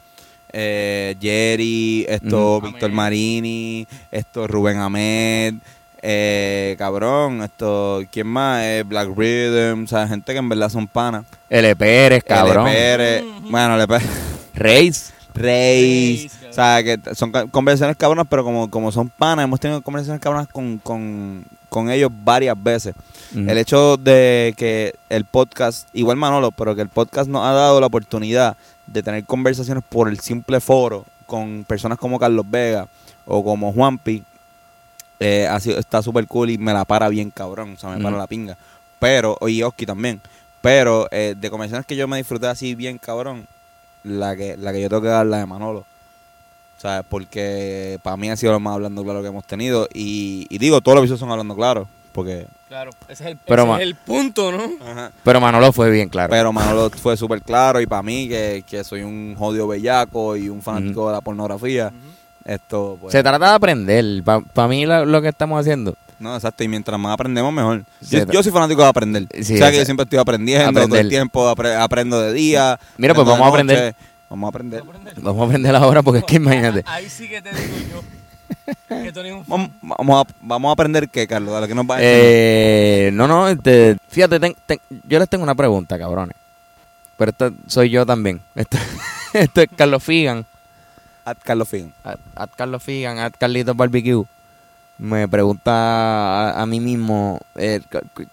eh, 0.51 1.15
Jerry, 1.21 2.05
esto. 2.09 2.59
Víctor. 2.61 2.91
Marini, 2.91 3.85
esto, 4.11 4.47
Rubén 4.47 4.77
Ahmed, 4.77 5.55
eh, 6.07 6.75
cabrón, 6.77 7.41
esto, 7.41 8.03
¿quién 8.11 8.27
más? 8.27 8.61
Eh, 8.63 8.83
Black 8.85 9.09
Rhythm, 9.15 9.85
o 9.85 9.87
sea, 9.87 10.07
gente 10.07 10.31
que 10.33 10.37
en 10.37 10.47
verdad 10.47 10.69
son 10.69 10.87
panas. 10.87 11.25
L. 11.49 11.75
Pérez, 11.75 12.23
cabrón. 12.23 12.67
L. 12.67 12.75
Pérez, 12.75 13.23
bueno, 13.49 13.75
L. 13.75 13.87
Pérez. 13.87 14.07
Reis. 14.53 15.11
Reis, 15.33 16.31
Reis, 16.31 16.39
o 16.49 16.53
sea, 16.53 16.81
que 16.81 16.97
son 17.13 17.31
conversaciones 17.49 17.97
cabronas, 17.97 18.25
pero 18.29 18.43
como, 18.43 18.69
como 18.69 18.91
son 18.91 19.09
panas, 19.09 19.43
hemos 19.43 19.59
tenido 19.59 19.81
conversaciones 19.81 20.21
cabronas 20.21 20.47
con, 20.47 20.77
con, 20.77 21.43
con 21.67 21.89
ellos 21.89 22.09
varias 22.23 22.55
veces. 22.61 22.95
El 23.35 23.57
hecho 23.57 23.97
de 23.97 24.53
que 24.55 24.93
el 25.09 25.25
podcast, 25.25 25.89
igual 25.91 26.15
Manolo, 26.15 26.51
pero 26.51 26.73
que 26.73 26.81
el 26.83 26.87
podcast 26.87 27.29
nos 27.29 27.43
ha 27.43 27.51
dado 27.51 27.81
la 27.81 27.87
oportunidad 27.87 28.55
de 28.87 29.03
tener 29.03 29.25
conversaciones 29.25 29.83
por 29.89 30.07
el 30.07 30.19
simple 30.21 30.61
foro 30.61 31.03
con 31.25 31.65
personas 31.67 31.97
como 31.97 32.17
Carlos 32.17 32.45
Vega 32.49 32.87
o 33.25 33.43
como 33.43 33.73
Juanpi, 33.73 34.23
eh, 35.19 35.47
ha 35.49 35.59
sido- 35.59 35.79
está 35.79 36.01
súper 36.01 36.27
cool 36.27 36.49
y 36.49 36.57
me 36.57 36.73
la 36.73 36.85
para 36.85 37.09
bien 37.09 37.31
cabrón, 37.31 37.73
o 37.75 37.77
sea, 37.79 37.89
me 37.91 38.03
para 38.03 38.17
la 38.17 38.27
pinga. 38.27 38.57
Pero, 38.99 39.37
y 39.47 39.61
Oski 39.63 39.85
también, 39.85 40.21
pero 40.61 41.07
eh, 41.11 41.35
de 41.37 41.49
conversaciones 41.49 41.85
que 41.85 41.95
yo 41.95 42.07
me 42.07 42.17
disfruté 42.17 42.47
así 42.47 42.75
bien 42.75 42.97
cabrón, 42.97 43.47
la 44.03 44.35
que, 44.35 44.55
la 44.57 44.71
que 44.71 44.81
yo 44.81 44.89
tengo 44.89 45.01
que 45.01 45.07
dar 45.09 45.25
la 45.25 45.37
de 45.39 45.45
Manolo. 45.45 45.79
O 46.77 46.81
sea, 46.81 47.03
porque 47.03 47.99
para 48.03 48.17
mí 48.17 48.29
ha 48.29 48.35
sido 48.37 48.51
lo 48.51 48.59
más 48.59 48.73
hablando 48.75 49.03
claro 49.03 49.21
que 49.21 49.29
hemos 49.29 49.45
tenido. 49.45 49.87
Y, 49.93 50.45
y 50.49 50.57
digo, 50.57 50.81
todos 50.81 50.95
los 50.95 51.03
episodios 51.03 51.19
son 51.21 51.31
hablando 51.31 51.55
claro. 51.55 51.87
Porque 52.11 52.45
Claro, 52.67 52.91
ese 53.07 53.23
es 53.25 53.29
el, 53.31 53.37
Pero 53.37 53.63
ese 53.63 53.73
es 53.83 53.87
el 53.89 53.95
punto, 53.95 54.51
¿no? 54.51 54.71
Pero 55.23 55.39
Manolo 55.41 55.71
fue 55.71 55.89
bien 55.89 56.09
claro. 56.09 56.29
Pero 56.31 56.51
Manolo 56.51 56.89
fue 56.89 57.15
súper 57.17 57.41
claro 57.41 57.79
y 57.81 57.87
para 57.87 58.03
mí, 58.03 58.27
que, 58.27 58.63
que 58.67 58.83
soy 58.83 59.01
un 59.03 59.35
jodido 59.37 59.67
bellaco 59.67 60.35
y 60.35 60.49
un 60.49 60.61
fanático 60.61 61.07
de 61.07 61.13
la 61.13 61.21
pornografía, 61.21 61.91
esto 62.45 62.97
pues... 63.01 63.11
Se 63.11 63.21
trata 63.23 63.49
de 63.49 63.55
aprender. 63.55 64.23
Para 64.23 64.67
mí 64.67 64.85
lo, 64.85 65.05
lo 65.05 65.21
que 65.21 65.29
estamos 65.29 65.59
haciendo. 65.59 65.95
No, 66.19 66.33
exacto, 66.35 66.63
y 66.63 66.67
mientras 66.67 66.97
más 66.99 67.13
aprendemos, 67.13 67.51
mejor. 67.51 67.83
Yo, 68.31 68.41
soy 68.41 68.51
fanático 68.51 68.81
de 68.81 68.87
aprender. 68.87 69.27
Sí, 69.41 69.55
o 69.55 69.57
sea 69.57 69.69
que 69.71 69.77
yo 69.77 69.85
siempre 69.85 70.03
estoy 70.05 70.19
aprendiendo 70.19 70.65
todo 70.71 70.79
Aprender. 70.83 71.01
el 71.01 71.09
tiempo, 71.09 71.53
apre- 71.53 71.75
aprendo 71.77 72.21
de 72.21 72.31
día. 72.33 72.79
Mira, 72.97 73.13
pues 73.13 73.27
vamos 73.27 73.45
a 73.45 73.49
aprender. 73.49 73.95
Vamos 74.29 74.47
a 74.47 74.49
aprender. 74.49 74.83
Vamos 75.17 75.41
a 75.41 75.45
aprender 75.45 75.75
ahora 75.75 76.01
porque 76.01 76.19
es 76.19 76.25
que 76.25 76.37
imagínate. 76.37 76.83
Ahí 76.87 77.09
sí 77.09 77.27
que 77.27 77.41
te 77.41 77.49
digo 77.49 77.75
yo. 77.91 78.01
Que 78.87 79.31
un 79.31 79.43
Vamos, 79.47 79.69
vamos 79.81 80.25
a, 80.25 80.33
vamos 80.41 80.69
a 80.69 80.73
aprender 80.73 81.09
qué, 81.09 81.27
Carlos, 81.27 81.53
de 81.53 81.61
lo 81.61 81.67
que 81.67 81.75
nos 81.75 81.85
va 81.85 81.95
a. 81.95 81.99
Eh, 82.01 83.09
no, 83.13 83.27
no, 83.27 83.47
este, 83.49 83.97
fíjate, 84.07 84.39
ten- 84.39 84.55
ten- 84.65 84.79
yo 85.07 85.19
les 85.19 85.27
tengo 85.27 85.43
una 85.43 85.55
pregunta, 85.55 85.97
cabrones. 85.99 86.35
Pero 87.17 87.31
esto 87.31 87.51
soy 87.67 87.89
yo 87.89 88.05
también. 88.05 88.41
Esto, 88.55 88.77
esto 89.33 89.61
es 89.61 89.67
Carlos 89.75 90.01
Figan. 90.03 90.45
At 91.25 91.37
Carlos 91.43 91.67
Fin. 91.67 91.91
At, 92.03 92.19
at 92.35 92.49
Carlos 92.55 92.83
Figan, 92.83 93.17
at 93.17 93.33
Carlitos 93.37 93.75
Barbecue. 93.75 94.23
Me 94.97 95.27
pregunta 95.27 95.71
a, 96.51 96.61
a 96.61 96.65
mí 96.65 96.79
mismo, 96.79 97.39
eh, 97.55 97.81
¿qué- 97.89 98.27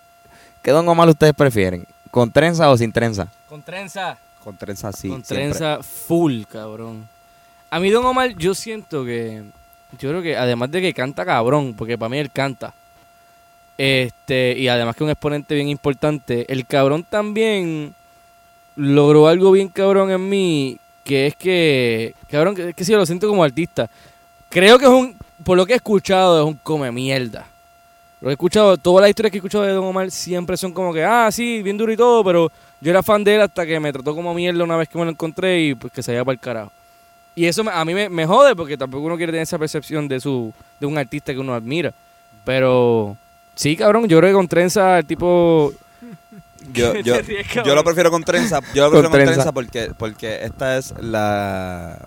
¿qué 0.62 0.70
don 0.70 0.88
Omar 0.88 1.08
ustedes 1.08 1.32
prefieren? 1.34 1.84
¿Con 2.10 2.30
trenza 2.30 2.70
o 2.70 2.76
sin 2.76 2.92
trenza? 2.92 3.26
Con 3.48 3.62
trenza. 3.62 4.16
Con 4.44 4.56
trenza 4.56 4.88
así. 4.88 5.08
con 5.08 5.24
siempre. 5.24 5.48
trenza 5.50 5.82
full, 5.82 6.42
cabrón. 6.44 7.08
A 7.70 7.80
mí 7.80 7.90
Don 7.90 8.04
Omar, 8.04 8.34
yo 8.36 8.54
siento 8.54 9.04
que... 9.04 9.42
Yo 9.98 10.10
creo 10.10 10.22
que 10.22 10.36
además 10.36 10.70
de 10.70 10.80
que 10.82 10.92
canta 10.94 11.24
cabrón, 11.24 11.74
porque 11.74 11.96
para 11.98 12.08
mí 12.10 12.18
él 12.18 12.30
canta. 12.30 12.74
Este, 13.78 14.54
y 14.58 14.68
además 14.68 14.94
que 14.96 15.04
un 15.04 15.10
exponente 15.10 15.54
bien 15.54 15.68
importante, 15.68 16.44
el 16.52 16.66
cabrón 16.66 17.04
también 17.08 17.94
logró 18.76 19.26
algo 19.28 19.50
bien 19.52 19.68
cabrón 19.68 20.10
en 20.10 20.28
mí, 20.28 20.78
que 21.04 21.26
es 21.28 21.36
que, 21.36 22.14
cabrón, 22.30 22.54
que, 22.54 22.74
que 22.74 22.84
sí, 22.84 22.92
lo 22.92 23.06
siento 23.06 23.28
como 23.28 23.44
artista. 23.44 23.88
Creo 24.48 24.78
que 24.78 24.84
es 24.84 24.90
un, 24.90 25.16
por 25.44 25.56
lo 25.56 25.66
que 25.66 25.72
he 25.72 25.76
escuchado, 25.76 26.40
es 26.40 26.46
un 26.46 26.54
come 26.62 26.90
mierda. 26.92 27.46
Lo 28.20 28.30
he 28.30 28.32
escuchado, 28.32 28.76
todas 28.76 29.02
las 29.02 29.10
historias 29.10 29.32
que 29.32 29.38
he 29.38 29.40
escuchado 29.40 29.64
de 29.64 29.72
Don 29.72 29.84
Omar 29.84 30.10
siempre 30.10 30.56
son 30.56 30.72
como 30.72 30.92
que, 30.92 31.02
ah, 31.04 31.28
sí, 31.32 31.60
bien 31.60 31.76
duro 31.76 31.92
y 31.92 31.96
todo, 31.96 32.22
pero 32.22 32.52
yo 32.80 32.90
era 32.90 33.02
fan 33.02 33.24
de 33.24 33.34
él 33.34 33.40
hasta 33.40 33.66
que 33.66 33.80
me 33.80 33.92
trató 33.92 34.14
como 34.14 34.32
mierda 34.32 34.62
una 34.62 34.76
vez 34.76 34.88
que 34.88 34.96
me 34.96 35.04
lo 35.04 35.10
encontré 35.10 35.60
y 35.60 35.74
pues 35.74 35.92
que 35.92 36.02
se 36.04 36.12
vaya 36.12 36.24
para 36.24 36.34
el 36.34 36.38
carajo. 36.38 36.72
Y 37.34 37.46
eso 37.46 37.64
a 37.68 37.84
mí 37.84 37.94
me, 37.94 38.08
me 38.08 38.26
jode 38.26 38.54
porque 38.54 38.76
tampoco 38.76 39.06
uno 39.06 39.16
quiere 39.16 39.32
tener 39.32 39.42
esa 39.42 39.58
percepción 39.58 40.06
de 40.06 40.20
su 40.20 40.52
de 40.78 40.86
un 40.86 40.98
artista 40.98 41.32
que 41.32 41.38
uno 41.38 41.54
admira. 41.54 41.92
Pero 42.44 43.16
sí, 43.54 43.76
cabrón, 43.76 44.06
yo 44.06 44.18
creo 44.18 44.30
que 44.30 44.34
con 44.34 44.48
trenza 44.48 44.98
el 44.98 45.06
tipo... 45.06 45.72
Yo, 46.72 46.92
¿Qué 46.94 47.02
yo, 47.02 47.16
yo 47.64 47.74
lo 47.74 47.84
prefiero 47.84 48.10
con 48.10 48.22
trenza. 48.24 48.60
Yo 48.74 48.84
lo 48.84 48.90
prefiero 48.90 49.10
con 49.10 49.12
trenza, 49.12 49.32
trenza. 49.34 49.52
porque, 49.52 49.92
porque 49.96 50.44
esta 50.44 50.76
es 50.78 50.94
la 51.00 51.98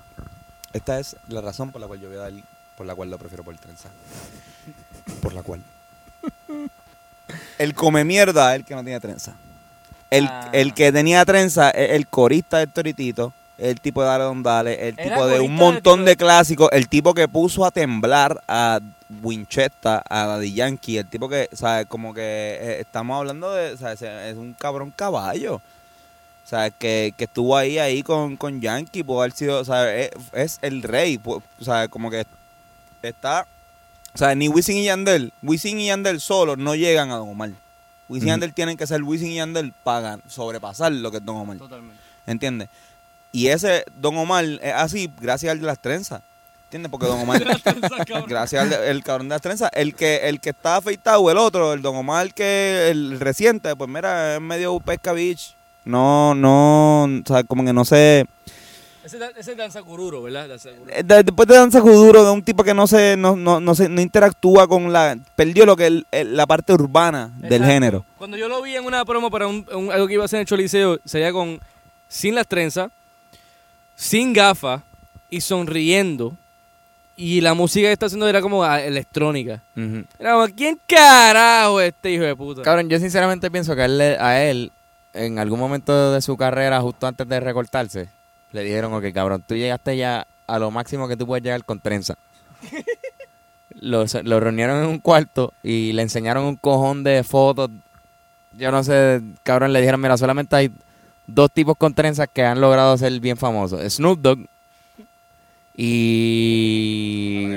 esta 0.73 0.99
es 0.99 1.15
la 1.29 1.41
razón 1.41 1.71
por 1.71 1.79
la 1.81 1.87
cual 1.87 1.99
yo 2.01 2.09
voy 2.09 2.17
a 2.17 2.21
dar, 2.21 2.33
por 2.77 2.85
la 2.85 2.95
cual 2.95 3.09
lo 3.09 3.17
prefiero 3.17 3.43
por 3.43 3.55
trenza. 3.57 3.89
Por 5.21 5.33
la 5.33 5.41
cual. 5.43 5.61
El 7.57 7.73
come 7.73 8.03
mierda 8.03 8.53
es 8.53 8.59
el 8.59 8.65
que 8.65 8.75
no 8.75 8.83
tiene 8.83 8.99
trenza. 8.99 9.33
El, 10.11 10.27
Ah. 10.27 10.49
el 10.53 10.73
que 10.73 10.91
tenía 10.91 11.25
trenza 11.25 11.69
es 11.71 11.91
el 11.91 12.07
corista 12.07 12.57
del 12.59 12.69
Toritito, 12.71 13.33
el 13.57 13.79
tipo 13.79 14.01
de 14.01 14.07
Dale 14.07 14.23
Don 14.23 14.43
Dale, 14.43 14.89
el 14.89 14.95
tipo 14.95 15.27
de 15.27 15.39
un 15.39 15.55
montón 15.55 16.05
de 16.05 16.15
clásicos, 16.15 16.69
el 16.71 16.87
tipo 16.87 17.13
que 17.13 17.27
puso 17.27 17.65
a 17.65 17.71
temblar 17.71 18.41
a 18.47 18.79
Winchester, 19.21 20.01
a 20.09 20.25
Daddy 20.25 20.53
Yankee, 20.53 20.97
el 20.97 21.07
tipo 21.07 21.29
que, 21.29 21.49
¿sabes? 21.53 21.85
Como 21.87 22.13
que 22.13 22.21
eh, 22.21 22.77
estamos 22.81 23.17
hablando 23.17 23.53
de, 23.53 23.77
¿sabes? 23.77 24.01
Es 24.01 24.35
un 24.35 24.53
cabrón 24.53 24.91
caballo. 24.95 25.55
O 25.55 26.47
sea, 26.47 26.69
que, 26.69 27.13
que 27.17 27.23
estuvo 27.23 27.57
ahí 27.57 27.79
ahí 27.79 28.03
con, 28.03 28.37
con 28.37 28.61
Yankee, 28.61 29.03
pudo 29.03 29.21
haber 29.21 29.31
sido, 29.31 29.59
o 29.59 29.65
sea, 29.65 29.95
es, 29.95 30.11
es 30.31 30.59
el 30.61 30.83
rey, 30.83 31.19
o 31.25 31.41
sea, 31.59 31.87
como 31.87 32.11
que 32.11 32.23
está, 33.01 33.47
o 34.13 34.17
sea, 34.17 34.33
ni 34.33 34.47
Wisin 34.47 34.77
y 34.77 34.85
Yandel, 34.85 35.33
Wisin 35.41 35.79
y 35.79 35.87
Yandel 35.87 36.21
solo 36.21 36.55
no 36.55 36.75
llegan 36.75 37.11
a 37.11 37.15
Don 37.15 37.29
Omar. 37.29 37.51
Wisin 38.07 38.27
y. 38.27 38.31
Yandel 38.31 38.53
tienen 38.53 38.77
que 38.77 38.87
ser 38.87 39.03
Wisin 39.03 39.31
y 39.31 39.35
Yandel 39.35 39.73
para 39.83 40.19
sobrepasar 40.27 40.91
lo 40.91 41.11
que 41.11 41.17
es 41.17 41.25
Don 41.25 41.35
Omar, 41.35 41.57
Totalmente. 41.57 42.01
¿entiendes? 42.25 42.69
Y 43.35 43.47
ese 43.47 43.83
Don 43.99 44.15
Omar 44.17 44.45
es 44.45 44.73
así 44.73 45.11
gracias 45.19 45.51
al 45.51 45.59
de 45.59 45.65
las 45.65 45.81
trenzas, 45.81 46.21
¿entiendes? 46.65 46.89
Porque 46.89 47.05
Don 47.07 47.19
Omar, 47.19 47.43
gracias 48.27 48.61
al 48.63 48.69
de- 48.69 48.89
el 48.89 49.03
cabrón 49.03 49.27
de 49.27 49.35
las 49.35 49.41
trenzas, 49.41 49.69
el 49.73 49.93
que 49.93 50.29
el 50.29 50.39
que 50.39 50.51
está 50.51 50.77
afeitado, 50.77 51.29
el 51.29 51.37
otro, 51.37 51.73
el 51.73 51.81
Don 51.81 51.95
Omar 51.97 52.33
que 52.33 52.89
el 52.91 53.19
reciente, 53.19 53.75
pues 53.75 53.89
mira, 53.89 54.35
es 54.35 54.41
medio 54.41 54.79
pesca 54.79 55.11
beach. 55.11 55.55
No, 55.83 56.33
no, 56.33 57.03
o 57.03 57.21
sea, 57.27 57.43
como 57.43 57.65
que 57.65 57.73
no 57.73 57.83
sé. 57.83 58.25
Ese, 59.03 59.19
es 59.37 59.57
danza 59.57 59.83
cururo, 59.83 60.23
¿verdad? 60.23 60.47
Danza 60.49 60.69
cururo. 60.71 60.91
Eh, 60.95 61.03
de- 61.03 61.23
después 61.23 61.47
de 61.47 61.55
Danza 61.55 61.79
Kuduro, 61.81 62.23
de 62.23 62.31
un 62.31 62.41
tipo 62.41 62.63
que 62.63 62.73
no 62.73 62.87
se, 62.87 63.15
no, 63.17 63.35
no, 63.35 63.59
no, 63.59 63.75
se, 63.75 63.87
no 63.89 64.01
interactúa 64.01 64.65
con 64.67 64.91
la, 64.93 65.15
perdió 65.35 65.65
lo 65.67 65.75
que 65.75 65.87
el- 65.87 66.07
el- 66.11 66.35
la 66.35 66.47
parte 66.47 66.73
urbana 66.73 67.31
del 67.37 67.63
género. 67.65 68.03
Cuando 68.17 68.35
yo 68.37 68.47
lo 68.47 68.61
vi 68.63 68.75
en 68.77 68.85
una 68.85 69.05
promo 69.05 69.29
para 69.29 69.45
un, 69.45 69.63
un- 69.75 69.91
algo 69.91 70.07
que 70.07 70.13
iba 70.15 70.23
a 70.23 70.25
hacer 70.25 70.37
en 70.37 70.41
el 70.41 70.47
Choliseo, 70.47 70.99
sería 71.05 71.31
con 71.31 71.59
sin 72.07 72.33
las 72.33 72.47
trenzas, 72.47 72.89
sin 73.95 74.33
gafas 74.33 74.81
y 75.29 75.41
sonriendo. 75.41 76.37
Y 77.17 77.39
la 77.39 77.53
música 77.53 77.87
que 77.87 77.93
está 77.93 78.07
haciendo 78.07 78.27
era 78.27 78.41
como 78.41 78.63
ah, 78.63 78.81
electrónica. 78.81 79.63
Ujú. 79.75 80.03
Era 80.19 80.33
como, 80.33 80.47
¿quién 80.53 80.77
carajo 80.85 81.79
es 81.79 81.89
este 81.89 82.11
hijo 82.11 82.23
de 82.23 82.35
puta? 82.35 82.61
Cabrón, 82.61 82.89
yo 82.89 82.99
sinceramente 82.99 83.49
pienso 83.49 83.73
que 83.73 83.83
a 83.83 83.85
él, 83.85 84.01
a 84.01 84.43
él, 84.43 84.71
en 85.13 85.39
algún 85.39 85.59
momento 85.59 86.11
de 86.11 86.21
su 86.21 86.35
carrera, 86.35 86.81
justo 86.81 87.07
antes 87.07 87.25
de 87.27 87.39
recortarse, 87.39 88.09
le 88.51 88.63
dijeron, 88.63 88.93
ok, 88.93 89.05
cabrón, 89.13 89.43
tú 89.47 89.55
llegaste 89.55 89.95
ya 89.95 90.27
a 90.45 90.59
lo 90.59 90.71
máximo 90.71 91.07
que 91.07 91.15
tú 91.15 91.25
puedes 91.25 91.43
llegar 91.43 91.63
con 91.63 91.79
trenza. 91.79 92.15
lo, 93.79 94.03
lo 94.23 94.39
reunieron 94.41 94.83
en 94.83 94.89
un 94.89 94.99
cuarto 94.99 95.53
y 95.63 95.93
le 95.93 96.01
enseñaron 96.01 96.43
un 96.43 96.57
cojón 96.57 97.03
de 97.05 97.23
fotos. 97.23 97.69
Yo 98.57 98.71
no 98.71 98.83
sé, 98.83 99.21
cabrón, 99.43 99.71
le 99.71 99.79
dijeron, 99.79 100.01
mira, 100.01 100.17
solamente 100.17 100.55
hay 100.55 100.71
dos 101.27 101.51
tipos 101.51 101.75
con 101.77 101.93
trenzas 101.93 102.27
que 102.31 102.43
han 102.43 102.61
logrado 102.61 102.97
ser 102.97 103.19
bien 103.19 103.37
famosos. 103.37 103.81
Snoop 103.93 104.19
Dogg 104.19 104.39
Y. 105.77 107.47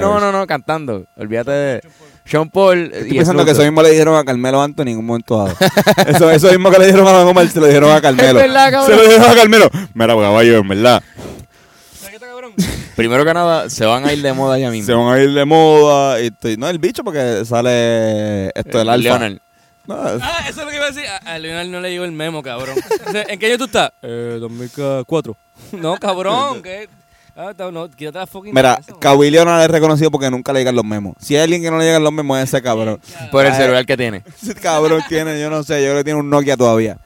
No, 0.00 0.20
no, 0.20 0.30
no, 0.30 0.46
cantando. 0.46 1.04
Olvídate 1.16 1.50
de. 1.50 1.80
Sean 2.24 2.48
Paul. 2.48 2.90
Estoy 2.92 3.10
y 3.10 3.14
pensando 3.14 3.42
Snoop 3.42 3.46
que 3.46 3.52
eso 3.52 3.62
mismo 3.62 3.82
le 3.82 3.90
dijeron 3.90 4.16
a 4.16 4.24
Carmelo 4.24 4.62
Anthony 4.62 4.88
en 4.88 4.98
un 4.98 5.06
momento 5.06 5.36
dado. 5.38 5.56
eso, 6.06 6.30
eso 6.30 6.48
mismo 6.50 6.70
que 6.70 6.78
le 6.78 6.86
dijeron 6.86 7.06
a 7.08 7.12
Don 7.12 7.28
Omar 7.28 7.48
se 7.48 7.58
lo 7.58 7.66
dijeron 7.66 7.90
a 7.90 8.00
Carmelo. 8.00 8.38
Es 8.38 8.46
verdad, 8.46 8.70
cabrón. 8.70 8.90
se 8.90 8.96
lo 8.96 9.02
dijeron 9.02 9.30
a 9.30 9.34
Carmelo. 9.34 9.70
Mira, 9.94 10.14
caballo, 10.14 10.58
en 10.58 10.68
verdad. 10.68 11.02
Primero 12.94 13.24
que 13.24 13.34
nada, 13.34 13.70
se 13.70 13.86
van 13.86 14.04
a 14.04 14.12
ir 14.12 14.22
de 14.22 14.32
moda 14.32 14.58
ya 14.58 14.70
mismo. 14.70 14.86
Se 14.86 14.92
van 14.92 15.14
a 15.18 15.22
ir 15.22 15.32
de 15.32 15.44
moda. 15.44 16.20
Y 16.20 16.26
estoy- 16.26 16.56
no, 16.56 16.68
el 16.68 16.78
bicho 16.78 17.02
porque 17.02 17.44
sale 17.44 18.48
esto 18.48 18.78
del 18.78 18.88
alfa. 18.90 19.18
Leonard. 19.18 19.38
No, 19.86 19.94
Ah, 19.98 20.44
eso 20.48 20.60
es 20.60 20.64
lo 20.64 20.70
que 20.70 20.76
iba 20.76 20.86
a 20.86 20.90
decir. 20.90 21.06
A, 21.08 21.16
a 21.16 21.38
Leonel 21.38 21.70
no 21.70 21.80
le 21.80 21.90
llegó 21.90 22.04
el 22.04 22.12
memo, 22.12 22.42
cabrón. 22.42 22.76
O 23.06 23.10
sea, 23.10 23.24
¿En 23.28 23.38
qué 23.38 23.46
año 23.46 23.58
tú 23.58 23.64
estás? 23.64 23.92
Eh, 24.02 24.36
2004. 24.40 25.36
No, 25.72 25.96
cabrón. 25.96 26.62
¿qué? 26.62 26.88
Ah, 27.34 27.48
está- 27.52 27.70
no, 27.72 27.88
quítate 27.90 28.18
la 28.18 28.26
fucking 28.26 28.54
Mira, 28.54 28.78
eso. 28.80 28.98
Kawhi 29.00 29.30
Leonard 29.30 29.62
es 29.62 29.70
reconocido 29.70 30.10
porque 30.10 30.30
nunca 30.30 30.52
le 30.52 30.60
llegan 30.60 30.76
los 30.76 30.84
memos. 30.84 31.14
Si 31.18 31.34
hay 31.34 31.42
alguien 31.42 31.62
que 31.62 31.70
no 31.70 31.78
le 31.78 31.84
llegan 31.86 32.04
los 32.04 32.12
memos 32.12 32.38
es 32.38 32.44
ese 32.44 32.60
cabrón. 32.62 33.00
Por 33.30 33.46
el 33.46 33.54
celular 33.54 33.86
que 33.86 33.96
tiene. 33.96 34.22
Ese 34.42 34.54
cabrón 34.54 35.00
tiene, 35.08 35.40
yo 35.40 35.48
no 35.48 35.62
sé, 35.62 35.80
yo 35.82 35.86
creo 35.88 35.96
que 35.98 36.04
tiene 36.04 36.20
un 36.20 36.28
Nokia 36.30 36.56
todavía. 36.56 36.98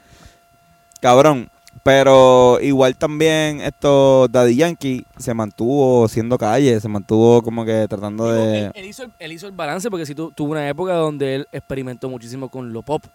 Cabrón. 0.99 1.49
Pero 1.87 2.59
igual 2.59 2.97
también 2.97 3.61
esto, 3.61 4.27
Daddy 4.27 4.57
Yankee 4.57 5.05
se 5.17 5.33
mantuvo 5.33 6.05
siendo 6.09 6.37
calle, 6.37 6.81
se 6.81 6.89
mantuvo 6.89 7.41
como 7.41 7.63
que 7.63 7.87
tratando 7.87 8.29
de... 8.29 8.65
Él, 8.65 8.71
él 8.73 8.85
hizo 8.87 9.03
el, 9.03 9.11
él 9.19 9.31
hizo 9.31 9.47
el 9.47 9.53
balance 9.53 9.89
porque 9.89 10.05
sí 10.05 10.13
tu- 10.13 10.33
tuvo 10.33 10.51
una 10.51 10.67
época 10.67 10.95
donde 10.95 11.35
él 11.35 11.47
experimentó 11.49 12.09
muchísimo 12.09 12.49
con 12.49 12.73
lo 12.73 12.81
pop. 12.81 13.05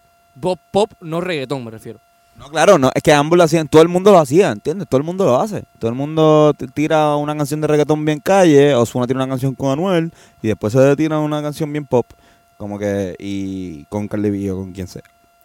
Pop, 0.41 0.59
pop, 0.71 0.91
no 1.01 1.21
reggaetón, 1.21 1.63
me 1.63 1.69
refiero. 1.69 1.99
No, 2.35 2.49
claro, 2.49 2.79
no, 2.79 2.89
es 2.95 3.03
que 3.03 3.13
ambos 3.13 3.37
lo 3.37 3.43
hacían, 3.43 3.67
todo 3.67 3.83
el 3.83 3.89
mundo 3.89 4.11
lo 4.11 4.17
hacía, 4.17 4.49
¿entiendes? 4.49 4.87
Todo 4.89 4.97
el 4.97 5.03
mundo 5.05 5.23
lo 5.23 5.39
hace. 5.39 5.65
Todo 5.77 5.89
el 5.89 5.95
mundo 5.95 6.55
tira 6.73 7.15
una 7.15 7.37
canción 7.37 7.61
de 7.61 7.67
reggaetón 7.67 8.03
bien 8.03 8.21
calle, 8.21 8.73
Ozuna 8.73 9.05
tira 9.05 9.19
una 9.19 9.27
canción 9.27 9.53
con 9.53 9.69
Anuel, 9.69 10.11
y 10.41 10.47
después 10.47 10.73
se 10.73 10.95
tira 10.95 11.19
una 11.19 11.43
canción 11.43 11.71
bien 11.71 11.85
pop, 11.85 12.07
como 12.57 12.79
que, 12.79 13.15
y 13.19 13.83
con 13.83 14.07
Cardi 14.07 14.31
B 14.31 14.49
o 14.49 14.55
con 14.55 14.71
quien 14.71 14.87
sea. 14.87 15.03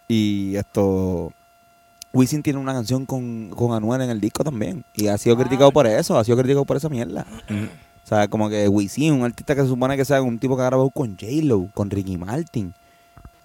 Y 0.09 0.57
esto, 0.57 1.31
Wisin 2.13 2.43
tiene 2.43 2.59
una 2.59 2.73
canción 2.73 3.05
con, 3.07 3.51
con 3.51 3.73
Anuel 3.75 4.01
en 4.03 4.11
el 4.11 4.21
disco 4.21 4.43
también, 4.45 4.85
y 4.95 5.09
ha 5.09 5.19
sido 5.19 5.37
Ah, 5.37 5.39
criticado 5.41 5.71
por 5.73 5.87
eso, 5.87 6.19
ha 6.19 6.25
sido 6.25 6.37
criticado 6.39 6.65
por 6.65 6.77
esa 6.77 6.89
mierda. 6.89 7.27
Mm. 7.49 7.65
O 7.65 8.09
sea, 8.09 8.27
como 8.29 8.49
que 8.49 8.67
Wisin, 8.69 9.13
un 9.13 9.25
artista 9.25 9.55
que 9.55 9.63
se 9.63 9.69
supone 9.69 9.97
que 9.97 10.05
sea 10.05 10.23
un 10.23 10.39
tipo 10.39 10.57
que 10.57 10.63
ha 10.63 10.67
grabado 10.67 10.89
con 10.91 11.11
J-Lo, 11.19 11.69
con 11.75 11.91
Ricky 11.91 12.17
Martin, 12.17 12.73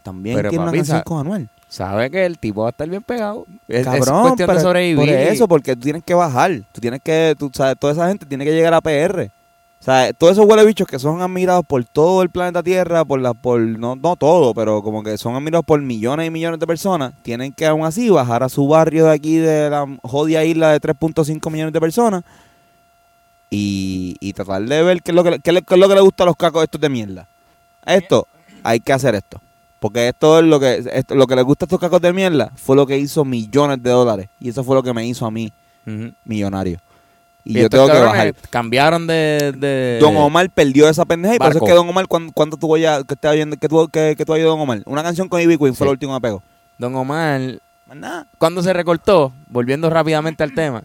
también 0.04 0.38
Pero, 0.38 0.50
tiene 0.50 0.66
papi, 0.66 0.78
una 0.78 0.86
canción 0.86 1.02
con 1.04 1.20
Anuel. 1.20 1.50
Sabe 1.68 2.12
que 2.12 2.26
el 2.26 2.38
tipo 2.38 2.62
va 2.62 2.68
a 2.68 2.70
estar 2.70 2.88
bien 2.88 3.02
pegado. 3.02 3.46
Es, 3.68 3.80
es 3.80 3.86
Cabrón, 3.86 4.22
cuestión 4.22 4.48
pero- 4.48 4.54
de 4.60 4.64
sobrevivir. 4.64 4.96
Por 4.98 5.10
eso, 5.10 5.48
porque 5.48 5.76
tú 5.76 5.82
tienes 5.82 6.04
que 6.04 6.14
bajar. 6.14 6.52
Tú 6.72 6.80
tienes 6.80 7.02
que, 7.04 7.36
tú 7.38 7.50
sabes, 7.54 7.76
toda 7.80 7.94
esa 7.94 8.08
gente 8.08 8.26
tiene 8.26 8.46
que 8.46 8.52
llegar 8.54 8.74
a 8.74 8.82
PR. 8.82 9.32
O 9.84 9.86
sea, 9.86 10.14
todos 10.14 10.32
esos 10.32 10.46
huele 10.46 10.64
bichos 10.66 10.88
que 10.88 10.98
son 10.98 11.22
admirados 11.22 11.66
por 11.68 11.84
todo 11.84 12.22
el 12.22 12.30
planeta 12.30 12.64
Tierra, 12.64 13.04
por 13.04 13.20
la, 13.20 13.34
por, 13.34 13.60
no, 13.60 13.98
no 13.98 14.16
todo, 14.16 14.54
pero 14.54 14.82
como 14.82 15.04
que 15.04 15.18
son 15.18 15.36
admirados 15.36 15.66
por 15.66 15.82
millones 15.82 16.26
y 16.26 16.30
millones 16.30 16.58
de 16.62 16.66
personas, 16.66 17.12
tienen 17.22 17.52
que 17.52 17.66
aún 17.66 17.84
así 17.86 18.10
bajar 18.10 18.44
a 18.44 18.48
su 18.48 18.66
barrio 18.66 19.08
de 19.08 19.12
aquí, 19.12 19.36
de 19.36 19.70
la 19.70 19.86
jodida 20.04 20.46
isla 20.46 20.72
de 20.72 20.80
3.5 20.80 21.52
millones 21.52 21.74
de 21.74 21.82
personas, 21.82 22.24
y, 23.50 24.16
y 24.22 24.32
tratar 24.32 24.64
de 24.64 24.84
ver 24.84 25.02
qué 25.02 25.12
es, 25.12 25.16
lo 25.16 25.22
que, 25.26 25.40
qué 25.40 25.50
es 25.52 25.56
lo- 25.78 25.88
que 25.90 25.96
le 25.96 26.02
gusta 26.02 26.24
a 26.24 26.28
los 26.28 26.38
cacos 26.38 26.64
estos 26.64 26.80
de 26.80 26.88
mierda. 26.88 27.28
Esto, 27.86 28.26
hay 28.64 28.80
que 28.80 28.94
hacer 28.94 29.16
esto. 29.16 29.42
Porque 29.82 30.08
esto 30.08 30.40
es 30.40 30.46
lo 30.46 30.62
que, 30.62 30.82
esto- 30.94 31.14
lo 31.14 31.28
que 31.28 31.36
les 31.36 31.44
gusta 31.44 31.66
a 31.66 31.68
estos 31.68 31.82
cacos 31.82 32.00
de 32.00 32.14
mierda 32.14 32.54
fue 32.56 32.78
lo 32.78 32.88
que 32.88 32.98
hizo 32.98 33.26
millones 33.26 33.84
de 33.84 33.90
dólares. 33.90 34.30
Y 34.40 34.48
eso 34.48 34.64
fue 34.64 34.78
lo 34.78 34.82
que 34.82 34.94
me 34.94 35.06
hizo 35.06 35.26
a 35.26 35.32
mí 35.32 35.52
millonario. 36.24 36.80
Y, 37.46 37.58
Y 37.58 37.62
yo 37.62 37.70
tengo 37.70 37.88
que 37.88 38.00
bajar. 38.00 38.34
Cambiaron 38.50 39.06
de. 39.06 39.54
de- 39.58 39.98
Don 40.00 40.16
Omar 40.16 40.50
perdió 40.50 40.88
esa 40.88 41.04
pendeja 41.06 41.36
y 41.36 41.38
por 41.40 41.50
eso 41.50 41.58
es 41.60 41.64
que 41.70 41.74
Don 41.74 41.88
Omar, 41.90 42.08
¿cuándo, 42.08 42.32
cuándo 42.34 42.58
tuvo 42.58 42.78
ya, 42.78 43.04
que 43.04 43.16
viendo, 43.34 43.58
que 43.58 43.68
tuvo, 43.68 43.88
que, 43.90 44.16
que 44.18 44.26
tuvo 44.26 44.38
Don 44.38 44.60
Omar? 44.60 44.82
Una 44.86 45.04
canción 45.04 45.28
con 45.28 45.42
Ivy 45.42 45.58
Queen 45.58 45.76
fue 45.76 45.86
lo 45.86 45.92
último 45.92 46.20
pegó. 46.22 46.42
Don 46.78 46.96
Omar, 46.96 47.60
nada. 47.94 48.28
cuando 48.38 48.64
se 48.64 48.72
recortó, 48.74 49.34
volviendo 49.48 49.90
rápidamente 49.90 50.44
al 50.44 50.54
tema, 50.54 50.84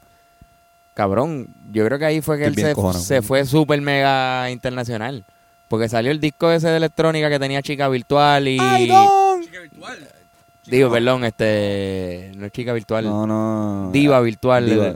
cabrón, 0.95 1.49
yo 1.73 1.85
creo 1.87 1.99
que 1.99 2.05
ahí 2.05 2.21
fue 2.21 2.39
que 2.39 2.47
Estoy 2.47 2.63
él 2.65 2.69
se, 2.71 2.75
cojonado. 2.75 3.05
se 3.05 3.23
fue 3.23 3.45
súper 3.45 3.81
mega 3.81 4.51
internacional. 4.51 5.25
Porque 5.69 5.89
salió 5.89 6.11
el 6.11 6.19
disco 6.19 6.51
ese 6.51 6.69
de 6.69 6.79
electrónica 6.79 7.29
que 7.29 7.39
tenía 7.39 7.61
chica 7.61 7.89
virtual 7.89 8.49
y. 8.49 8.59
¡Ay, 8.59 8.89
Don! 8.89 9.43
Digo, 10.67 10.91
perdón, 10.91 11.25
este. 11.25 12.33
No 12.37 12.47
es 12.47 12.53
chica 12.53 12.73
virtual. 12.73 13.05
No, 13.05 13.27
no. 13.27 13.91
Diva 13.93 14.19
virtual. 14.21 14.65
Diva. 14.69 14.95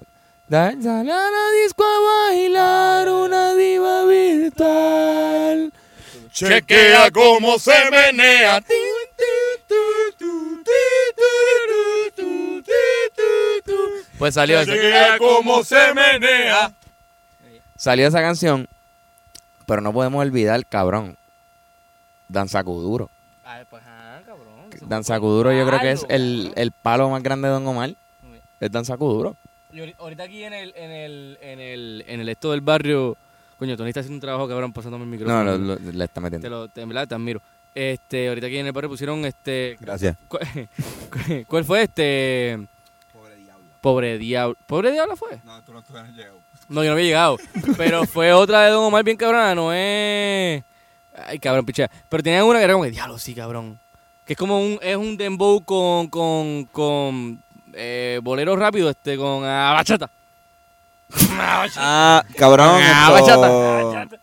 Da- 0.53 0.71
Sale 0.83 1.11
a 1.11 1.31
la 1.31 1.45
disco 1.62 1.83
a 1.83 2.29
bailar 2.29 3.09
una 3.09 3.55
diva 3.55 4.05
virtual. 4.05 5.73
Chequea 6.31 7.11
cómo 7.11 7.59
se 7.59 7.73
menea. 7.91 8.62
Pues 14.19 14.35
salió, 14.35 14.61
ese- 14.61 14.73
Chequea 14.75 15.17
cómo 15.17 15.65
se 15.65 15.95
menea. 15.95 16.71
salió 17.77 18.07
esa 18.07 18.21
canción. 18.21 18.69
Pero 19.65 19.81
no 19.81 19.95
podemos 19.95 20.21
olvidar, 20.21 20.67
cabrón. 20.67 21.17
Danza 22.29 22.62
Kuduro. 22.62 23.09
Ay, 23.43 23.65
pues, 23.71 23.83
ah, 23.87 24.21
cabrón. 24.27 24.69
Danza 24.83 25.15
fue 25.15 25.21
Kuduro 25.21 25.53
yo 25.53 25.67
creo 25.67 25.81
que 25.81 25.93
es 25.93 26.05
el, 26.11 26.53
el 26.57 26.73
palo 26.73 27.09
más 27.09 27.23
grande 27.23 27.49
de 27.49 27.55
Don 27.55 27.67
Omar. 27.67 27.95
Es 28.61 28.71
Danza 28.71 28.99
Kuduro. 28.99 29.35
Y 29.72 29.94
ahorita 29.98 30.22
aquí 30.24 30.44
en 30.44 30.52
el, 30.52 30.72
en 30.76 30.90
el, 30.90 31.38
en 31.40 31.61
el, 31.61 32.04
en 32.06 32.20
el 32.20 32.28
esto 32.28 32.50
del 32.50 32.61
barrio, 32.61 33.16
coño, 33.58 33.76
Tony 33.76 33.88
está 33.88 34.00
haciendo 34.00 34.16
un 34.16 34.20
trabajo 34.20 34.46
cabrón 34.48 34.72
pasándome 34.72 35.04
el 35.04 35.11
No, 35.11 35.16
micrófono. 35.16 35.44
lo- 35.58 35.58
lo- 35.78 35.92
le 35.92 36.04
está 36.04 36.14
te 36.14 36.20
metiendo. 36.20 36.48
lo, 36.50 36.68
te, 36.68 36.80
en 36.82 36.88
verdad 36.88 37.08
te 37.08 37.14
admiro. 37.14 37.40
Este, 37.74 38.28
ahorita 38.28 38.48
aquí 38.48 38.58
en 38.58 38.66
el 38.66 38.72
barrio 38.72 38.90
pusieron 38.90 39.24
este, 39.24 39.78
Gracias. 39.80 40.16
¿cuál, 40.28 40.46
cuál 41.48 41.64
fue 41.64 41.82
este? 41.85 42.66
Pobre 43.12 43.37
diablo. 43.37 43.64
Pobre 43.80 44.18
diablo. 44.18 44.56
¿Pobre 44.66 44.92
diablo 44.92 45.16
fue? 45.16 45.40
No, 45.44 45.62
tú 45.62 45.72
no 45.72 45.82
tú 45.82 45.92
no 45.94 46.00
has 46.00 46.11
llegado. 46.12 46.38
No, 46.68 46.82
yo 46.85 46.90
no 46.90 46.92
había 46.94 47.06
llegado. 47.06 47.38
Pero 47.78 48.04
fue 48.06 48.32
otra 48.32 48.62
de 48.64 48.70
Don 48.70 48.85
Omar 48.85 49.04
bien 49.04 49.16
cabrona, 49.16 49.54
no 49.54 49.72
es. 49.72 50.62
Ay, 51.14 51.38
cabrón, 51.38 51.64
pichea. 51.66 51.90
Pero 52.08 52.22
tenía 52.22 52.44
una 52.44 52.58
que 52.58 52.64
era 52.64 52.72
como 52.74 52.85
que, 52.85 52.90
diablo, 52.90 53.18
sí, 53.18 53.35
cabrón. 53.35 53.78
Que 54.24 54.35
es 54.35 54.38
como 54.38 54.61
un, 54.61 54.78
es 54.82 54.96
un 54.96 55.16
dembow 55.16 55.64
con, 55.64 56.08
con, 56.08 56.64
con 56.66 57.41
eh, 57.74 58.20
bolero 58.22 58.56
rápido, 58.56 58.90
este, 58.90 59.16
con 59.16 59.44
ah, 59.44 59.72
bachata. 59.74 60.11
Ah, 61.38 61.58
bachata. 61.58 61.80
Ah, 61.80 62.24
cabrón. 62.37 62.80
Ah, 62.82 63.14
esto- 63.18 63.40
Bachata. 63.40 64.16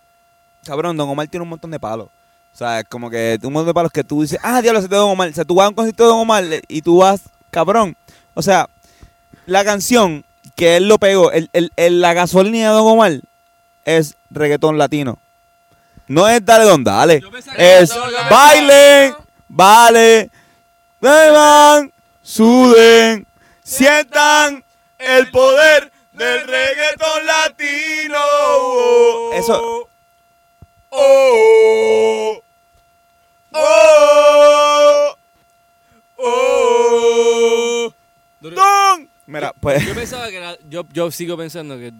Cabrón, 0.65 0.97
Don 0.97 1.09
Omar 1.09 1.27
tiene 1.27 1.43
un 1.43 1.49
montón 1.49 1.71
de 1.71 1.79
palos. 1.79 2.07
O 2.53 2.57
sea, 2.59 2.79
es 2.79 2.85
como 2.89 3.09
que 3.09 3.39
un 3.43 3.53
montón 3.53 3.67
de 3.67 3.73
palos 3.73 3.91
que 3.91 4.03
tú 4.03 4.21
dices, 4.21 4.39
ah, 4.43 4.62
diablo, 4.62 4.79
es 4.79 4.89
de 4.89 4.95
Don 4.95 5.09
Omar. 5.12 5.29
O 5.29 5.33
sea, 5.33 5.45
tú 5.45 5.55
vas 5.55 5.65
a 5.65 5.69
un 5.69 5.75
concierto 5.75 6.03
de 6.03 6.09
Don 6.09 6.19
Omar 6.19 6.43
y 6.67 6.81
tú 6.81 6.97
vas, 6.97 7.21
cabrón. 7.51 7.95
O 8.33 8.41
sea, 8.41 8.67
la 9.45 9.63
canción 9.63 10.23
que 10.55 10.77
él 10.77 10.88
lo 10.88 10.97
pegó, 10.99 11.31
el, 11.31 11.49
el- 11.53 11.71
el- 11.75 12.01
la 12.01 12.13
gasolina 12.13 12.57
de 12.69 12.73
Don 12.75 12.88
Omar 12.88 13.13
es 13.85 14.15
reggaetón 14.29 14.77
latino. 14.77 15.17
No 16.07 16.27
es 16.27 16.43
dale 16.43 16.65
don 16.65 16.83
dale. 16.83 17.21
Es 17.55 17.91
bailen, 18.29 19.13
vale, 19.47 20.29
beban, 20.99 21.91
suden, 22.21 23.25
sientan 23.77 24.63
el 24.97 25.29
poder 25.32 25.91
del 26.13 26.47
reggaetón 26.47 27.25
latino. 27.25 28.19
Eso. 29.34 29.88
Oh, 30.91 32.41
oh, 33.51 35.15
oh, 36.17 37.93
don. 38.39 39.10
Mira, 39.27 39.53
pues 39.60 39.86
Yo 39.86 39.93
pensaba 39.93 40.27
que 40.29 40.38
era. 40.38 40.58
Yo, 40.67 40.84
yo 40.91 41.12
sigo 41.12 41.38
pensando 41.38 41.77
que. 41.77 41.93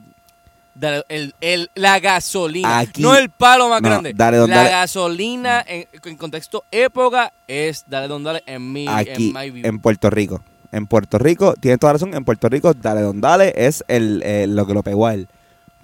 dale, 0.74 1.04
el, 1.10 1.36
el- 1.42 1.70
la 1.76 2.00
gasolina. 2.00 2.80
Aquí- 2.80 3.02
no 3.04 3.16
el 3.16 3.30
palo 3.30 3.70
más 3.70 3.82
No, 3.84 3.90
grande. 3.90 4.14
dale, 4.16 4.38
don, 4.38 4.50
la 4.50 4.56
dale. 4.58 4.70
gasolina 4.72 5.64
en, 5.68 5.88
en 6.04 6.18
contexto 6.18 6.66
época 6.72 7.32
es 7.48 7.84
Dale 7.88 8.08
Don 8.08 8.24
Dale 8.24 8.42
en 8.48 8.72
mi 8.72 8.88
aquí 8.88 9.28
en 9.28 9.34
my 9.34 9.52
view. 9.52 9.68
en 9.68 9.80
Puerto 9.80 10.10
Rico. 10.10 10.44
En 10.72 10.86
Puerto 10.88 11.18
Rico, 11.18 11.56
tienes 11.60 11.80
toda 11.80 11.94
la 11.94 11.98
razón, 11.98 12.14
en 12.14 12.24
Puerto 12.24 12.48
Rico, 12.50 12.74
Dale 12.74 13.02
Don 13.02 13.22
Dale 13.22 13.54
es 13.56 13.84
el, 13.88 14.22
eh, 14.24 14.46
lo 14.48 14.68
que 14.68 14.74
lo 14.74 14.84
pegó 14.84 15.08
a 15.08 15.14
él. 15.16 15.28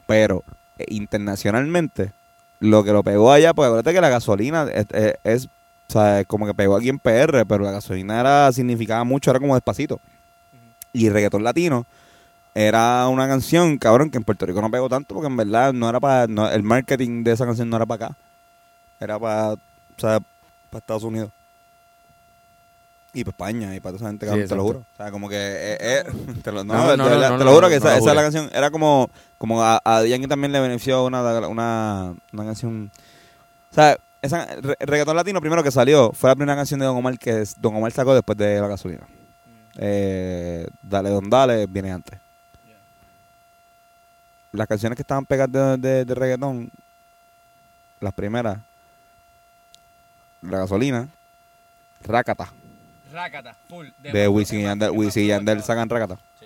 Pero 0.05 0.43
eh, 0.77 0.85
internacionalmente, 0.89 2.13
lo 2.59 2.83
que 2.83 2.91
lo 2.91 3.03
pegó 3.03 3.31
allá, 3.31 3.53
pues 3.53 3.67
acuérdate 3.67 3.93
que 3.93 4.01
la 4.01 4.09
gasolina 4.09 4.63
es, 4.71 4.85
es- 4.91 5.15
es, 5.23 5.45
o 5.89 5.93
sea, 5.93 6.23
como 6.25 6.45
que 6.45 6.53
pegó 6.53 6.75
aquí 6.75 6.89
en 6.89 6.99
PR, 6.99 7.45
pero 7.45 7.63
la 7.63 7.71
gasolina 7.71 8.19
era, 8.19 8.51
significaba 8.51 9.03
mucho, 9.03 9.31
era 9.31 9.39
como 9.39 9.55
despacito. 9.55 9.99
Y 10.93 11.09
reggaetón 11.09 11.43
latino 11.43 11.85
era 12.53 13.07
una 13.09 13.27
canción, 13.27 13.77
cabrón, 13.77 14.09
que 14.09 14.17
en 14.17 14.23
Puerto 14.23 14.45
Rico 14.45 14.61
no 14.61 14.71
pegó 14.71 14.87
tanto, 14.87 15.13
porque 15.15 15.27
en 15.27 15.35
verdad 15.35 15.73
no 15.73 15.89
era 15.89 15.99
para, 15.99 16.27
no- 16.27 16.49
el 16.49 16.63
marketing 16.63 17.23
de 17.23 17.31
esa 17.33 17.45
canción 17.45 17.69
no 17.69 17.75
era 17.77 17.85
para 17.85 18.05
acá. 18.07 18.17
Era 18.99 19.19
para, 19.19 19.53
o 19.53 19.59
sea, 19.97 20.19
para 20.69 20.79
Estados 20.79 21.03
Unidos. 21.03 21.31
Y 23.15 23.23
para 23.23 23.31
España, 23.31 23.73
y 23.75 23.79
para 23.79 23.97
toda 23.97 24.09
esa 24.09 24.09
gente, 24.09 24.43
Sí, 24.43 24.47
te 24.49 24.55
lo 24.55 24.63
juro. 24.63 24.79
O 24.79 24.97
sea, 24.97 25.09
como 25.09 25.29
que. 25.29 25.35
eh, 25.37 25.77
eh, 25.79 26.03
te 26.43 26.51
lo, 26.51 26.63
no, 26.65 26.73
No, 26.73 26.91
de 26.91 26.97
no, 26.97 27.05
verdad, 27.05 27.29
no, 27.31 27.37
te 27.37 27.43
no, 27.45 27.49
lo 27.49 27.55
juro 27.55 27.61
no, 27.61 27.69
que 27.69 27.79
no, 27.79 27.85
esa, 27.89 27.91
no, 27.91 28.01
esa 28.01 28.09
es 28.09 28.15
la 28.15 28.21
canción. 28.21 28.49
Era 28.53 28.69
como. 28.69 29.09
Como 29.37 29.63
a, 29.63 29.79
a 29.83 30.03
Yankee 30.05 30.27
también 30.27 30.51
le 30.51 30.59
benefició 30.59 31.05
una, 31.05 31.21
una, 31.47 32.13
una 32.33 32.43
canción. 32.45 32.91
O 33.71 33.73
sea, 33.73 33.97
esa, 34.21 34.45
re- 34.61 34.75
reggaetón 34.79 35.15
latino 35.15 35.39
primero 35.39 35.63
que 35.63 35.71
salió 35.71 36.11
fue 36.13 36.29
la 36.29 36.35
primera 36.35 36.55
canción 36.57 36.79
de 36.79 36.85
Don 36.87 36.97
Omar 36.97 37.17
que 37.17 37.43
Don 37.57 37.75
Omar 37.75 37.91
sacó 37.93 38.13
después 38.13 38.37
de 38.37 38.59
La 38.59 38.67
Gasolina. 38.67 39.07
Eh, 39.77 40.67
dale, 40.81 41.09
Don 41.09 41.29
Dale 41.29 41.67
viene 41.67 41.91
antes. 41.91 42.19
Las 44.51 44.67
canciones 44.67 44.95
que 44.95 45.01
estaban 45.03 45.25
pegadas 45.25 45.51
de, 45.51 45.77
de, 45.89 46.05
de 46.05 46.15
reggaetón, 46.15 46.69
las 47.99 48.13
primeras, 48.13 48.57
La 50.41 50.59
Gasolina, 50.59 51.09
Rakata, 53.15 53.55
full. 53.69 53.87
de 54.03 54.27
Wisin 54.27 54.59
y 54.59 54.63
Yandel. 54.63 54.91
Wisin 54.91 55.23
y 55.23 55.27
Yandel 55.27 55.63
sacan 55.63 55.89
Rakata. 55.89 56.17
Sí. 56.39 56.45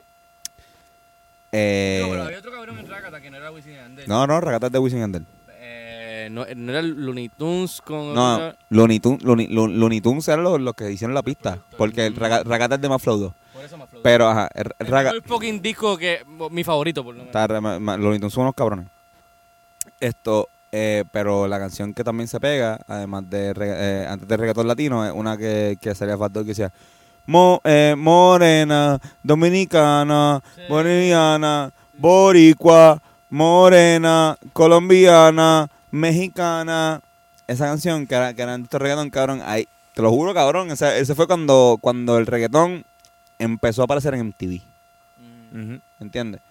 Eh, 1.51 1.99
No, 2.03 2.09
pero 2.11 2.23
había 2.23 2.37
otro 2.39 2.51
cabrón 2.51 2.77
en 2.79 2.87
Rácata 2.87 3.19
que 3.21 3.31
no 3.31 3.37
era 3.37 3.51
Wisin 3.51 3.73
y 3.73 3.75
Yandel. 3.75 4.07
no, 4.07 4.27
no, 4.27 4.39
Rakata 4.39 4.67
es 4.67 4.71
de 4.73 4.79
Wisin 4.79 4.99
y 4.99 5.01
Yandel. 5.01 5.25
Eh, 5.61 6.27
no, 6.31 6.45
no 6.55 6.71
era 6.71 6.81
Looney 6.81 7.29
Tunes 7.29 7.81
con... 7.81 8.13
No, 8.13 8.53
Looney 8.69 8.99
Tunes, 8.99 9.23
Looney, 9.23 9.47
Looney- 9.47 10.01
Tunes 10.01 10.27
eran 10.27 10.43
los, 10.43 10.59
los 10.61 10.73
que 10.75 10.91
hicieron 10.91 11.13
la 11.15 11.23
pista. 11.23 11.57
Porque 11.77 12.05
el 12.05 12.15
Raga- 12.15 12.43
Rakata 12.43 12.75
es 12.75 12.81
de 12.81 12.89
más 12.89 13.01
flow 13.01 13.17
2. 13.17 13.33
Por 13.53 13.65
eso 13.65 13.77
más 13.77 13.89
flow. 13.89 14.01
Pero, 14.03 14.27
ajá, 14.29 14.47
el, 14.53 14.71
el 14.79 14.93
el 15.07 15.21
fucking 15.23 15.61
disco 15.61 15.97
que... 15.97 16.23
Mi 16.51 16.63
favorito, 16.63 17.03
por 17.03 17.15
lo 17.15 17.23
menos. 17.25 17.35
Está 17.35 17.47
Looney 17.97 18.19
Tunes 18.19 18.33
son 18.33 18.43
unos 18.43 18.55
cabrones. 18.55 18.87
Esto, 19.99 20.47
eh, 20.71 21.03
pero 21.11 21.47
la 21.47 21.59
canción 21.59 21.93
que 21.93 22.03
también 22.03 22.27
se 22.27 22.39
pega, 22.39 22.79
además 22.87 23.29
de 23.29 23.53
eh, 23.59 24.07
antes 24.09 24.27
de 24.27 24.37
reggaetón 24.37 24.67
latino, 24.67 25.05
es 25.05 25.11
una 25.13 25.37
que, 25.37 25.77
que 25.81 25.95
salía 25.95 26.17
Fat 26.17 26.31
Dog 26.31 26.43
que 26.43 26.49
decía 26.49 26.71
Mo- 27.25 27.61
eh, 27.63 27.95
Morena, 27.97 28.99
Dominicana, 29.23 30.41
Sí. 30.55 30.61
Boliviana, 30.69 31.71
Boricua, 31.97 33.01
Morena, 33.29 34.37
Colombiana, 34.53 35.67
Mexicana. 35.91 37.01
Esa 37.47 37.65
canción 37.65 38.05
que 38.07 38.15
era, 38.15 38.33
que 38.33 38.41
era 38.41 38.57
de 38.57 38.63
este 38.63 38.77
reggaetón, 38.79 39.09
cabrón, 39.09 39.41
ahí, 39.45 39.67
te 39.95 40.01
lo 40.01 40.11
juro, 40.11 40.33
cabrón, 40.33 40.69
ese, 40.71 40.99
ese 40.99 41.15
fue 41.15 41.25
cuando, 41.27 41.77
cuando 41.81 42.17
el 42.17 42.25
reggaetón 42.27 42.85
empezó 43.39 43.81
a 43.81 43.85
aparecer 43.85 44.13
en 44.13 44.27
MTV. 44.27 44.61
Mm. 45.51 45.75
¿entiendes? 45.99 46.41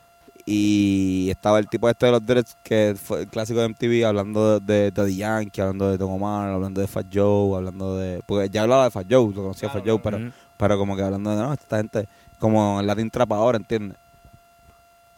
Y 0.51 1.29
estaba 1.31 1.59
el 1.59 1.69
tipo 1.69 1.91
este 1.91 2.07
de 2.07 2.13
los 2.13 2.25
Dreads, 2.25 2.57
que 2.63 2.97
fue 3.01 3.21
el 3.21 3.29
clásico 3.29 3.61
de 3.61 3.69
MTV, 3.69 4.07
hablando 4.07 4.59
de, 4.61 4.91
Daddy 4.91 5.17
Yankee, 5.17 5.61
hablando 5.61 5.91
de 5.91 5.99
Don 5.99 6.11
Omar, 6.11 6.49
hablando 6.49 6.81
de 6.81 6.87
Fat 6.87 7.07
Joe, 7.13 7.55
hablando 7.59 7.99
de... 7.99 8.23
Porque 8.25 8.49
ya 8.49 8.63
hablaba 8.63 8.85
de 8.85 8.91
Fat 8.91 9.07
Joe, 9.11 9.27
lo 9.35 9.43
conocía 9.43 9.69
Claro, 9.69 9.81
Fat 9.85 9.89
Joe, 9.91 10.01
pero, 10.03 10.33
pero 10.57 10.79
como 10.79 10.97
que 10.97 11.03
hablando 11.03 11.31
de, 11.31 11.37
no, 11.37 11.53
esta 11.53 11.77
gente, 11.77 12.09
como 12.39 12.81
el 12.81 12.87
Latin 12.87 13.11
Trap 13.11 13.31
ahora, 13.33 13.59
¿entiendes? 13.59 13.99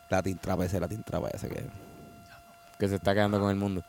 Latin 0.09 0.37
Trap 0.37 0.63
ese, 0.63 0.81
Latin 0.81 1.03
Trap 1.05 1.25
ese 1.33 1.49
que... 1.49 1.65
Que 2.79 2.89
se 2.89 2.97
está 2.97 3.15
quedando 3.15 3.39
con 3.39 3.51
el 3.51 3.57
mundo. 3.57 3.83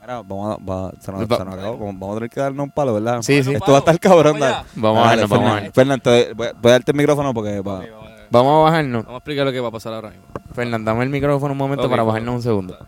Mira, 0.00 0.22
vamos 0.22 0.56
a, 0.58 0.64
va- 0.64 0.92
se 1.00 1.12
nos, 1.12 1.22
Va- 1.30 1.36
se 1.36 1.44
nos 1.44 1.54
acabó, 1.54 1.76
vamos, 1.76 1.98
vamos 1.98 2.10
a 2.12 2.14
tener 2.20 2.30
que 2.30 2.40
darnos 2.40 2.64
un 2.64 2.70
palo, 2.70 2.94
¿verdad? 2.94 3.20
Sí, 3.20 3.42
sí. 3.42 3.52
Esto 3.52 3.72
va 3.72 3.78
a 3.78 3.80
estar 3.80 3.98
cabrón, 4.00 4.38
Vamos 4.38 4.40
dale. 4.40 4.54
allá. 4.54 4.66
Vamos 4.76 4.98
a 4.98 5.00
bajarnos, 5.02 5.28
vamos 5.28 5.46
a 5.48 5.50
Fernan, 5.72 5.72
bajarnos. 5.72 5.74
Fernan, 5.74 6.00
te- 6.00 6.32
voy, 6.34 6.46
a- 6.46 6.52
darte 6.72 6.92
el 6.92 6.96
micrófono 6.96 7.34
porque... 7.34 7.60
va- 7.60 7.84
vamos 8.30 8.60
a 8.60 8.70
bajarnos. 8.70 9.04
Vamos 9.04 9.16
a 9.16 9.18
explicar 9.18 9.46
lo 9.46 9.52
que 9.52 9.60
va 9.60 9.68
a 9.68 9.72
pasar 9.72 9.92
ahora 9.94 10.10
mismo. 10.10 10.24
Fernán, 10.54 10.84
dame 10.84 11.04
el 11.04 11.10
micrófono 11.10 11.52
un 11.52 11.58
momento 11.58 11.88
para 11.88 12.02
bajarnos 12.02 12.34
un 12.36 12.42
segundo. 12.42 12.78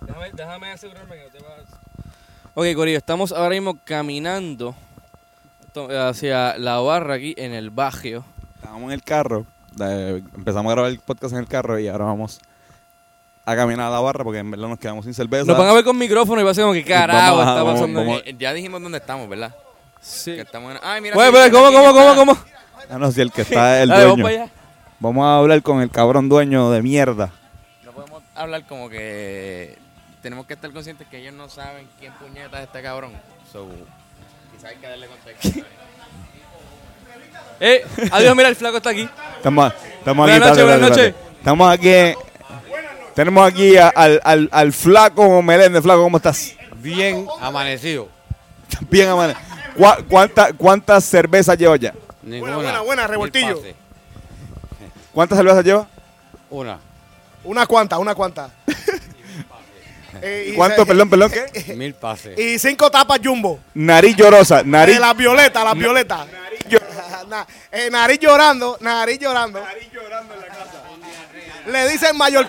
Déjame, 0.00 0.30
déjame 0.32 0.72
asegurarme 0.72 1.16
que 1.16 1.22
no 1.24 1.30
te 1.30 1.38
vas... 1.44 1.80
Ok, 2.54 2.66
Corillo, 2.74 2.98
estamos 2.98 3.32
ahora 3.32 3.50
mismo 3.50 3.78
caminando 3.84 4.74
hacia 6.08 6.56
la 6.58 6.78
barra 6.78 7.14
aquí 7.14 7.34
en 7.36 7.52
el 7.52 7.70
Bajío. 7.70 8.24
Estábamos 8.54 8.84
en 8.84 8.92
el 8.92 9.02
carro, 9.02 9.44
empezamos 9.78 10.70
a 10.70 10.74
grabar 10.74 10.90
el 10.90 11.00
podcast 11.00 11.34
en 11.34 11.40
el 11.40 11.48
carro 11.48 11.78
y 11.78 11.88
ahora 11.88 12.04
vamos 12.06 12.40
a 13.44 13.54
caminar 13.54 13.86
a 13.86 13.90
la 13.90 14.00
barra 14.00 14.24
porque 14.24 14.38
en 14.38 14.50
verdad 14.50 14.68
nos 14.68 14.78
quedamos 14.78 15.04
sin 15.04 15.12
cerveza. 15.14 15.44
Nos 15.46 15.58
van 15.58 15.68
a 15.68 15.72
ver 15.72 15.84
con 15.84 15.98
micrófono 15.98 16.40
y 16.40 16.44
va 16.44 16.50
a 16.52 16.54
ser 16.54 16.62
como 16.64 16.72
que 16.74 16.84
carajo 16.84 17.40
está 17.40 17.64
pasando. 17.64 18.00
vamos- 18.00 18.22
ya 18.38 18.52
dijimos 18.54 18.82
dónde 18.82 18.98
estamos, 18.98 19.28
¿verdad? 19.28 19.54
Sí. 20.00 20.34
Que 20.34 20.40
estamos 20.42 20.72
en... 20.72 20.78
Ay, 20.82 21.00
mira. 21.00 21.14
Bueno, 21.14 21.32
pero 21.32 21.52
¿cómo, 21.52 21.72
cómo, 21.76 21.92
cómo, 21.92 22.14
cómo? 22.16 22.38
Ah, 22.90 22.98
no, 22.98 23.10
si 23.10 23.20
el 23.20 23.32
que 23.32 23.42
está 23.42 23.78
es 23.78 23.82
el 23.84 23.88
vamos 23.90 24.18
dueño. 24.20 24.26
allá. 24.42 24.50
Vamos 25.00 25.24
a 25.26 25.36
hablar 25.38 25.62
con 25.62 25.80
el 25.82 25.90
cabrón 25.90 26.28
dueño 26.28 26.70
de 26.70 26.82
mierda. 26.82 27.30
No 27.84 27.92
podemos 27.92 28.22
hablar 28.34 28.64
como 28.66 28.88
que 28.88 29.76
tenemos 30.22 30.46
que 30.46 30.54
estar 30.54 30.70
conscientes 30.72 31.06
que 31.08 31.18
ellos 31.18 31.34
no 31.34 31.48
saben 31.48 31.86
quién 31.98 32.12
puñeta 32.14 32.58
es 32.60 32.66
este 32.66 32.82
cabrón. 32.82 33.12
So, 33.52 33.68
quizás 34.54 34.70
hay 34.70 34.76
que 34.76 34.88
darle 34.88 35.06
contexto. 35.08 35.60
Eh, 37.58 37.82
adiós, 38.12 38.36
mira, 38.36 38.50
el 38.50 38.56
flaco 38.56 38.76
está 38.76 38.90
aquí. 38.90 39.08
Estamos, 39.38 39.72
estamos 39.98 40.28
Buenas 40.28 40.50
aquí. 40.50 40.60
noches, 40.60 40.62
espérate, 40.62 40.80
buenas 40.80 40.98
espérate. 40.98 41.38
Estamos 41.38 41.72
aquí. 41.72 42.18
Tenemos 43.14 43.48
aquí 43.50 43.76
a- 43.78 43.88
al, 43.88 44.20
al, 44.24 44.48
al 44.52 44.72
flaco 44.74 45.40
Meléndez. 45.40 45.82
Flaco, 45.82 46.02
¿cómo 46.02 46.18
estás? 46.18 46.54
Bien 46.76 47.26
amanecido. 47.40 48.08
Bien, 48.90 49.08
amane. 49.08 49.34
¿Cuá- 49.74 49.98
cuánta- 50.06 50.52
¿Cuántas 50.52 51.04
cervezas 51.04 51.56
llevas 51.56 51.80
ya? 51.80 51.94
Ninguna. 52.26 52.56
buena, 52.56 52.80
buena, 52.80 53.02
Mil 53.02 53.10
revoltillo. 53.10 53.62
¿Cuántas 55.12 55.38
cervezas 55.38 55.64
llevas? 55.64 55.86
Una. 56.50 56.78
Una 57.44 57.66
cuanta, 57.66 57.98
una 57.98 58.14
cuanta. 58.14 58.50
Eh, 60.22 60.52
y 60.52 60.56
¿Cuánto? 60.56 60.80
se- 60.80 60.86
Perdón, 60.86 61.10
perdón, 61.10 61.30
¿qué? 61.30 61.74
Mil 61.76 61.92
pases. 61.92 62.38
Y 62.38 62.58
cinco 62.58 62.90
tapas 62.90 63.20
jumbo. 63.22 63.60
Nariz 63.74 64.16
llorosa. 64.16 64.62
Nariz. 64.64 64.94
De 64.94 65.00
las 65.00 65.14
violetas, 65.14 65.62
las 65.62 65.74
violetas. 65.76 66.26
Na- 67.28 67.46
eh, 67.70 67.90
nariz 67.90 68.18
llorando, 68.18 68.78
nariz 68.80 69.18
llorando. 69.20 69.62
Le 71.66 71.88
dicen 71.90 72.16
mayor. 72.16 72.48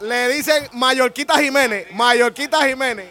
Le 0.00 0.28
dicen 0.28 0.68
Mallorquita 0.74 1.38
Jiménez. 1.40 1.88
Mallorquita 1.92 2.64
Jiménez. 2.68 3.08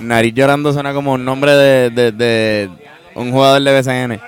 Nariz 0.00 0.32
llorando 0.32 0.72
suena 0.72 0.94
como 0.94 1.12
un 1.12 1.24
nombre 1.26 1.52
de, 1.52 1.90
de, 1.90 2.12
de 2.12 2.70
un 3.16 3.32
jugador 3.32 3.60
de 3.60 3.80
BCN. 3.80 4.20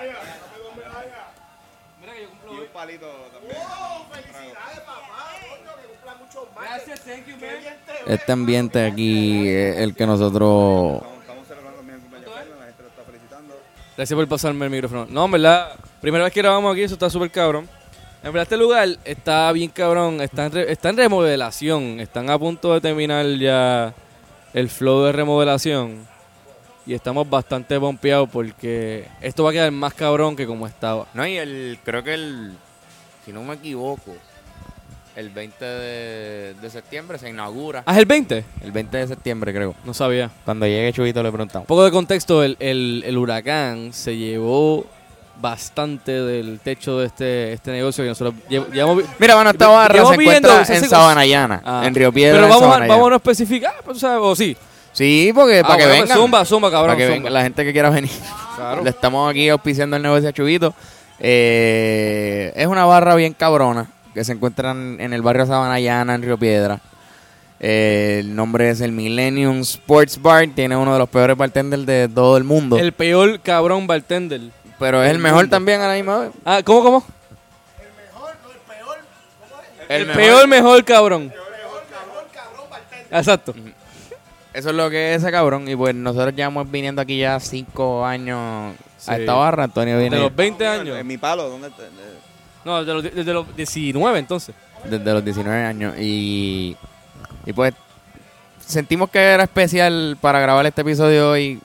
Este 8.09 8.33
ambiente 8.33 8.85
aquí 8.85 9.47
es 9.47 9.77
el 9.77 9.95
que 9.95 10.07
nosotros... 10.07 11.03
Gracias 13.97 14.17
por 14.17 14.29
pasarme 14.29 14.65
el 14.65 14.71
micrófono. 14.71 15.07
No, 15.11 15.27
en 15.27 15.31
verdad, 15.33 15.73
primera 16.01 16.25
vez 16.25 16.33
que 16.33 16.41
grabamos 16.41 16.73
aquí, 16.73 16.83
eso 16.83 16.95
está 16.95 17.11
súper 17.11 17.31
cabrón. 17.31 17.69
En 18.23 18.33
verdad, 18.33 18.45
este 18.45 18.57
lugar 18.57 18.89
está 19.05 19.53
bien 19.53 19.71
cabrón, 19.71 20.21
está 20.21 20.47
en, 20.47 20.53
re- 20.53 20.73
está 20.73 20.89
en 20.89 20.97
remodelación. 20.97 22.01
Están 22.01 22.31
a 22.31 22.39
punto 22.39 22.73
de 22.73 22.81
terminar 22.81 23.27
ya 23.27 23.93
el 24.55 24.71
flow 24.71 25.05
de 25.05 25.13
remodelación. 25.13 26.07
Y 26.87 26.95
estamos 26.95 27.29
bastante 27.29 27.79
pompeados 27.79 28.31
porque 28.33 29.07
esto 29.21 29.45
va 29.45 29.51
a 29.51 29.53
quedar 29.53 29.71
más 29.73 29.93
cabrón 29.93 30.35
que 30.35 30.47
como 30.47 30.67
estaba. 30.67 31.07
No, 31.13 31.27
y 31.27 31.37
el, 31.37 31.79
creo 31.85 32.03
que 32.03 32.15
el, 32.15 32.57
si 33.27 33.33
no 33.33 33.43
me 33.43 33.55
equivoco, 33.55 34.17
el 35.19 35.31
20 35.31 35.65
de, 35.65 36.55
de 36.55 36.71
septiembre 36.71 37.19
se 37.19 37.29
inaugura. 37.29 37.83
¿Ah, 37.87 37.93
es 37.93 37.99
el 37.99 38.07
20? 38.07 38.45
El 38.63 38.71
20 38.73 38.97
de 38.99 39.09
septiembre 39.09 39.53
creo. 39.53 39.75
No 39.85 39.93
sabía. 39.93 40.31
Cuando 40.45 40.65
llegue 40.67 40.93
Chubito 40.93 41.23
le 41.23 41.31
preguntamos. 41.33 41.65
Un 41.65 41.67
poco 41.67 41.85
de 41.85 41.91
contexto, 41.91 42.43
el, 42.45 42.57
el- 42.61 43.03
el 43.05 43.19
huracán 43.19 43.93
se 43.93 44.17
llevó 44.17 44.87
bastante 45.41 46.13
del 46.13 46.61
techo 46.61 46.99
de 46.99 47.07
este, 47.07 47.53
este 47.53 47.71
negocio 47.73 48.03
que 48.05 48.09
nosotros 48.11 48.35
lle- 48.49 48.71
llevamos... 48.73 48.99
vi- 48.99 49.05
Mira, 49.19 49.35
bueno, 49.35 49.51
esta 49.51 49.69
barra 49.69 49.95
llevamos 49.95 50.17
se 50.17 50.23
encuentra 50.23 50.63
en 50.69 50.89
Sabanayana, 50.89 51.63
Ah. 51.65 51.83
en 51.85 51.95
Río 51.95 52.13
Piedra. 52.13 52.35
Pero 52.37 52.45
en 52.47 52.51
vamos 52.51 52.63
a, 52.63 52.67
Sabanayana. 52.67 52.95
vamos 52.95 53.07
a 53.07 53.11
no 53.11 53.17
especificar, 53.17 53.75
pues, 53.85 53.99
¿sabes? 53.99 54.21
o 54.23 54.37
sí. 54.37 54.57
Sí, 54.93 55.31
porque 55.35 55.61
Ah, 55.61 55.63
para 55.63 55.77
que 55.79 55.85
bueno, 55.85 55.99
pues 55.99 56.09
vengan. 56.09 56.19
Zumba, 56.19 56.45
zumba, 56.45 56.71
cabrón. 56.71 56.89
para 56.89 56.97
que 56.97 57.05
zumba. 57.05 57.15
venga 57.19 57.31
la 57.31 57.43
gente 57.43 57.65
que 57.65 57.73
quiera 57.73 57.91
venir. 57.91 58.11
Claro. 58.57 58.83
Le 58.83 58.91
estamos 58.91 59.31
aquí 59.31 59.49
auspiciando 59.49 59.97
el 59.97 60.03
negocio 60.03 60.29
a 60.29 60.33
Chubito. 60.33 60.75
Eh, 61.21 62.53
es 62.57 62.67
una 62.67 62.85
barra 62.85 63.15
bien 63.15 63.33
cabrona 63.33 63.89
que 64.19 64.25
se 64.25 64.33
encuentra 64.33 64.73
en, 64.73 65.13
el 65.13 65.23
barrio 65.23 65.47
Sabanayana, 65.47 66.17
en 66.17 66.23
Río 66.23 66.37
Piedra. 66.37 66.81
Eh, 67.61 68.17
el 68.19 68.35
nombre 68.35 68.69
es 68.69 68.81
el 68.81 68.91
Millennium 68.91 69.61
Sports 69.61 70.21
Bar. 70.21 70.49
Tiene 70.57 70.77
uno 70.77 70.93
de 70.93 70.99
los 70.99 71.09
peores 71.09 71.37
bartenders 71.37 71.87
de 71.87 72.09
todo 72.13 72.37
el 72.37 72.43
mundo. 72.43 72.77
El 72.77 72.91
peor 72.93 73.39
cabrón 73.39 73.87
bartender. 73.87 74.41
pero 74.77 75.05
es 75.05 75.13
el 75.13 75.21
mejor 75.21 75.49
también 75.49 75.81
a 75.83 75.87
la 75.87 75.95
misma 75.95 76.19
vez. 76.19 76.31
Ah, 76.45 76.63
¿cómo, 76.65 76.83
cómo? 76.83 77.05
El, 79.89 80.01
El, 80.01 80.07
mejor. 80.09 80.23
peor, 80.23 80.49
mejor 80.49 80.85
cabrón. 80.85 81.33
Exacto. 83.13 83.55
Eso 84.53 84.71
es 84.71 84.75
lo 84.75 84.91
que 84.91 85.15
es 85.15 85.23
ese 85.23 85.31
cabrón. 85.31 85.69
Y 85.69 85.77
pues 85.77 85.95
nosotros 85.95 86.35
llevamos 86.35 86.69
viniendo 86.69 87.01
aquí 87.01 87.19
ya 87.19 87.39
cinco 87.39 88.05
años 88.05 88.75
a 89.07 89.17
esta 89.17 89.35
barra. 89.35 89.63
Antonio 89.63 89.95
De 89.95 90.01
viene 90.01 90.19
los 90.19 90.35
20 90.35 90.67
años. 90.67 90.99
En 90.99 91.07
mi 91.07 91.19
palo, 91.19 91.49
¿dónde 91.49 91.69
está? 91.69 91.85
No, 92.65 92.85
desde 92.85 92.95
los, 92.95 93.03
desde 93.15 93.33
los 93.33 93.57
19 93.57 94.19
entonces. 94.19 94.55
desde 94.85 95.13
los 95.13 95.25
19 95.25 95.65
años. 95.65 95.95
Y, 95.99 96.77
y 97.47 97.53
pues 97.53 97.75
sentimos 98.65 99.11
que 99.11 99.19
era 99.19 99.45
especial 99.45 100.17
para 100.21 100.41
grabar 100.41 100.67
este 100.67 100.83
episodio 100.83 101.31
hoy. 101.31 101.61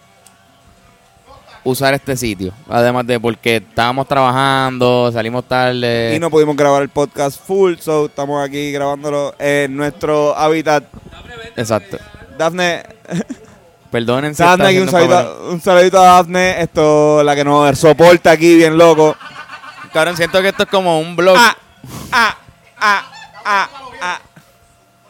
usar 1.66 1.94
este 1.94 2.16
sitio. 2.18 2.54
Además 2.70 3.08
de 3.08 3.20
porque 3.20 3.58
estábamos 3.58 4.08
trabajando, 4.08 5.12
salimos 5.12 5.46
tarde. 5.46 6.14
Y 6.16 6.20
no 6.20 6.30
pudimos 6.30 6.56
grabar 6.56 6.82
el 6.82 6.90
podcast 6.90 7.40
full, 7.42 7.76
so 7.80 8.06
estamos 8.08 8.44
aquí 8.46 8.72
grabándolo 8.72 9.36
en 9.40 9.76
nuestro 9.76 10.36
hábitat. 10.38 10.86
Exacto. 11.56 11.98
Dafne, 12.38 12.84
Perdonen 13.92 14.34
Dafne 14.34 14.66
aquí 14.66 14.80
un 14.80 14.90
saludito, 14.90 15.50
un 15.52 15.62
saludito 15.62 16.00
a 16.00 16.06
Dafne, 16.16 16.62
esto 16.62 17.22
la 17.24 17.36
que 17.36 17.44
nos 17.44 17.78
soporta 17.78 18.32
aquí 18.32 18.56
bien 18.56 18.78
loco. 18.78 19.16
Cabrón, 19.94 20.18
siento 20.18 20.42
que 20.42 20.50
esto 20.50 20.64
es 20.64 20.70
como 20.70 21.00
un 21.00 21.16
blog. 21.16 21.36
Ah, 21.38 21.56
ah, 22.12 22.38
ah, 22.80 23.04
ah, 23.46 23.70
ah. 24.02 24.20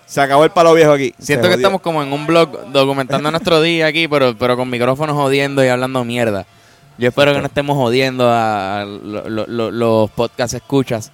Se 0.06 0.22
acabó 0.22 0.44
el 0.44 0.52
palo 0.52 0.74
viejo 0.74 0.92
aquí. 0.92 1.14
Siento 1.20 1.48
que 1.48 1.56
estamos 1.56 1.82
como 1.82 2.04
en 2.04 2.12
un 2.14 2.26
blog 2.28 2.72
documentando 2.72 3.32
nuestro 3.32 3.62
día 3.62 3.88
aquí, 3.88 4.08
pero, 4.08 4.38
pero 4.38 4.56
con 4.58 4.70
micrófonos 4.70 5.16
jodiendo 5.16 5.64
y 5.64 5.70
hablando 5.70 6.04
mierda. 6.04 6.46
Yo 6.98 7.08
espero 7.08 7.34
que 7.34 7.40
no 7.40 7.48
estemos 7.48 7.76
jodiendo 7.76 8.30
a, 8.30 8.82
a 8.82 8.86
lo- 8.86 9.28
lo- 9.30 9.48
lo- 9.48 9.72
los 9.72 10.12
podcast 10.12 10.54
escuchas. 10.54 11.12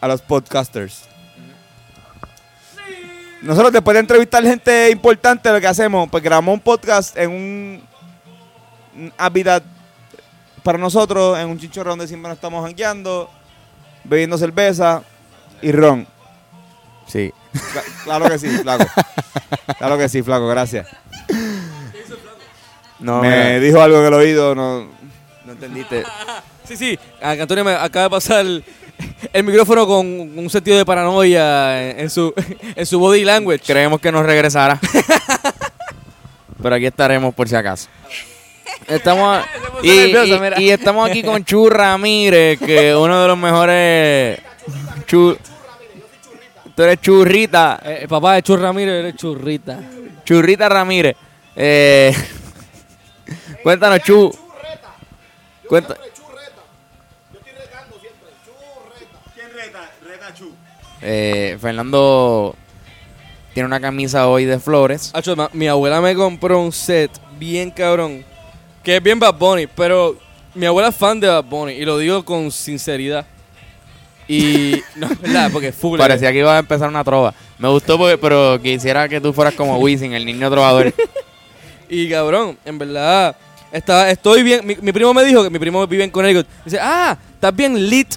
a 0.00 0.08
los 0.08 0.22
podcasters. 0.22 1.04
Nosotros 3.42 3.72
después 3.72 3.94
de 3.94 4.00
entrevistar 4.00 4.42
gente 4.42 4.90
importante, 4.90 5.50
lo 5.52 5.60
que 5.60 5.66
hacemos, 5.66 6.08
pues 6.10 6.22
grabamos 6.22 6.54
un 6.54 6.60
podcast 6.60 7.16
en 7.16 7.30
un, 7.30 7.82
un 8.96 9.12
hábitat 9.16 9.62
para 10.62 10.78
nosotros, 10.78 11.38
en 11.38 11.48
un 11.48 11.58
chinchorro 11.58 11.90
donde 11.90 12.06
siempre 12.08 12.28
nos 12.28 12.36
estamos 12.36 12.64
jangueando, 12.64 13.30
bebiendo 14.04 14.36
cerveza 14.38 15.02
y 15.62 15.72
ron. 15.72 16.06
Sí. 17.06 17.32
Cla- 17.52 17.82
Claro 18.04 18.28
que 18.28 18.38
sí, 18.38 18.48
flaco. 18.48 18.86
Claro 19.78 19.98
que 19.98 20.08
sí, 20.08 20.22
flaco, 20.22 20.46
gracias. 20.48 20.86
No, 22.98 23.20
Me 23.22 23.28
mira, 23.28 23.58
dijo 23.60 23.80
algo 23.80 23.98
en 24.00 24.06
el 24.06 24.14
oído, 24.14 24.54
no, 24.54 24.86
no 25.44 25.52
entendiste. 25.52 26.04
Sí, 26.64 26.76
sí. 26.76 26.98
A- 27.22 27.30
Antonio 27.32 27.64
me 27.64 27.72
acaba 27.74 28.04
de 28.04 28.10
pasar 28.10 28.40
el, 28.40 28.62
el 29.32 29.44
micrófono 29.44 29.86
con 29.86 30.06
un 30.06 30.50
sentido 30.50 30.76
de 30.76 30.84
paranoia 30.84 31.90
en, 31.90 32.00
en 32.00 32.10
su, 32.10 32.32
en 32.76 32.86
su 32.86 32.98
body 33.00 33.24
language. 33.24 33.62
Creemos 33.66 34.00
que 34.00 34.12
nos 34.12 34.24
regresará. 34.26 34.78
pero 36.62 36.74
aquí 36.74 36.86
estaremos 36.86 37.34
por 37.34 37.48
si 37.48 37.54
acaso. 37.56 37.88
Estamos 38.86 39.44
y, 39.82 40.70
estamos 40.70 41.08
aquí 41.08 41.22
con 41.22 41.44
Chu 41.44 41.68
Ramírez, 41.68 42.58
que 42.58 42.90
es 42.90 42.96
uno 42.96 43.22
de 43.22 43.28
los 43.28 43.38
mejores 43.38 44.40
Chu, 45.06 45.36
Tú 46.74 46.82
eres 46.82 47.00
churrita. 47.00 47.80
Eh, 47.84 47.98
el 48.02 48.08
papá 48.08 48.34
de 48.34 48.42
Chur 48.42 48.60
Ramírez 48.60 48.94
eres 49.00 49.16
churrita. 49.16 49.80
Churrita 50.24 50.68
Ramírez. 50.68 51.16
Eh, 51.54 52.14
cuéntanos, 53.62 54.00
Chu. 54.00 54.30
Cuenta. 55.68 55.96
Eh, 61.02 61.58
Fernando 61.60 62.54
tiene 63.54 63.66
una 63.66 63.80
camisa 63.80 64.28
hoy 64.28 64.44
de 64.44 64.58
flores. 64.58 65.12
Mi 65.52 65.68
abuela 65.68 66.00
me 66.00 66.14
compró 66.14 66.60
un 66.60 66.72
set 66.72 67.10
bien 67.38 67.70
cabrón. 67.70 68.24
Que 68.82 68.96
es 68.96 69.02
bien 69.02 69.18
Bad 69.18 69.34
Bunny, 69.34 69.66
pero 69.66 70.16
mi 70.54 70.66
abuela 70.66 70.88
es 70.88 70.96
fan 70.96 71.20
de 71.20 71.28
Bad 71.28 71.44
Bunny. 71.44 71.72
Y 71.72 71.84
lo 71.84 71.98
digo 71.98 72.24
con 72.24 72.50
sinceridad. 72.50 73.26
Y. 74.26 74.82
no, 74.96 75.06
es 75.06 75.20
verdad, 75.20 75.50
porque 75.52 75.68
es 75.68 75.74
full. 75.74 75.98
Parecía 75.98 76.32
que 76.32 76.38
iba 76.38 76.54
a 76.54 76.60
empezar 76.60 76.88
una 76.88 77.04
trova. 77.04 77.34
Me 77.58 77.68
gustó, 77.68 77.98
porque, 77.98 78.16
pero 78.16 78.60
quisiera 78.62 79.08
que 79.08 79.20
tú 79.20 79.32
fueras 79.32 79.54
como 79.54 79.76
Wisin, 79.78 80.12
el 80.12 80.24
niño 80.24 80.50
trovador. 80.50 80.92
Y 81.92 82.08
cabrón, 82.08 82.56
en 82.64 82.78
verdad, 82.78 83.34
está, 83.72 84.08
estoy 84.12 84.44
bien. 84.44 84.64
Mi, 84.64 84.76
mi 84.76 84.92
primo 84.92 85.12
me 85.12 85.24
dijo 85.24 85.42
que 85.42 85.50
mi 85.50 85.58
primo 85.58 85.84
vive 85.88 86.04
en 86.04 86.10
Connecticut. 86.10 86.46
Dice, 86.64 86.78
ah, 86.80 87.18
estás 87.34 87.54
bien 87.54 87.74
lit. 87.90 88.14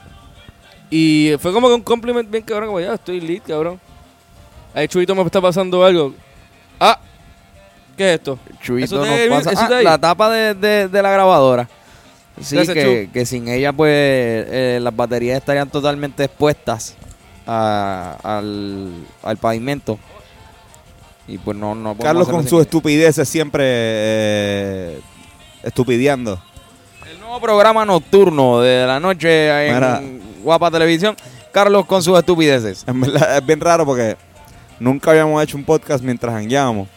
Y 0.92 1.34
fue 1.40 1.52
como 1.52 1.68
que 1.68 1.74
un 1.74 1.82
compliment 1.82 2.30
bien 2.30 2.44
cabrón, 2.44 2.68
como 2.68 2.80
ya, 2.80 2.94
estoy 2.94 3.20
lit, 3.20 3.42
cabrón. 3.48 3.80
Ahí 4.76 4.88
Chuito 4.88 5.16
me 5.16 5.24
está 5.24 5.42
pasando 5.42 5.84
algo. 5.84 6.14
Ah, 6.80 7.00
¿qué 7.98 8.10
es 8.14 8.20
esto? 8.20 8.40
Chuito 8.62 9.06
nos 9.06 9.44
pasa- 9.44 9.68
Ah, 9.78 9.82
la 9.82 9.98
tapa 9.98 10.30
de, 10.30 10.54
de- 10.56 10.88
de 10.88 11.02
la 11.02 11.12
grabadora. 11.12 11.68
Sí, 12.42 12.58
que, 12.68 13.10
que 13.14 13.26
sin 13.26 13.48
ella, 13.48 13.72
pues, 13.72 13.92
eh, 13.92 14.80
las 14.82 14.96
baterías 14.96 15.38
estarían 15.38 15.70
totalmente 15.70 16.24
expuestas 16.24 16.96
a- 17.46 18.18
al, 18.24 18.92
al 19.22 19.38
pavimento. 19.38 20.00
Y 21.28 21.38
pues 21.38 21.56
no, 21.56 21.74
no 21.76 21.94
podemos 21.96 22.04
Carlos 22.04 22.28
con 22.28 22.48
sus 22.48 22.62
estupideces 22.62 23.30
siempre 23.30 23.64
eh, 23.66 25.00
estupideando. 25.64 26.42
El 27.10 27.20
nuevo 27.20 27.40
programa 27.40 27.86
nocturno 27.86 28.60
de 28.62 28.86
la 28.86 29.00
noche 29.00 29.68
en 29.68 29.74
Mira. 29.76 30.02
Guapa 30.44 30.70
Televisión. 30.72 31.16
Carlos 31.54 31.86
con 31.86 32.02
sus 32.04 32.18
estupideces. 32.18 32.84
En 32.88 33.00
verdad 33.00 33.38
es 33.38 33.46
bien 33.46 33.62
raro 33.62 33.86
porque 33.86 34.18
nunca 34.80 35.12
habíamos 35.12 35.42
hecho 35.44 35.56
un 35.56 35.64
podcast 35.64 36.04
mientras 36.04 36.34
jangueábamos. 36.34 36.88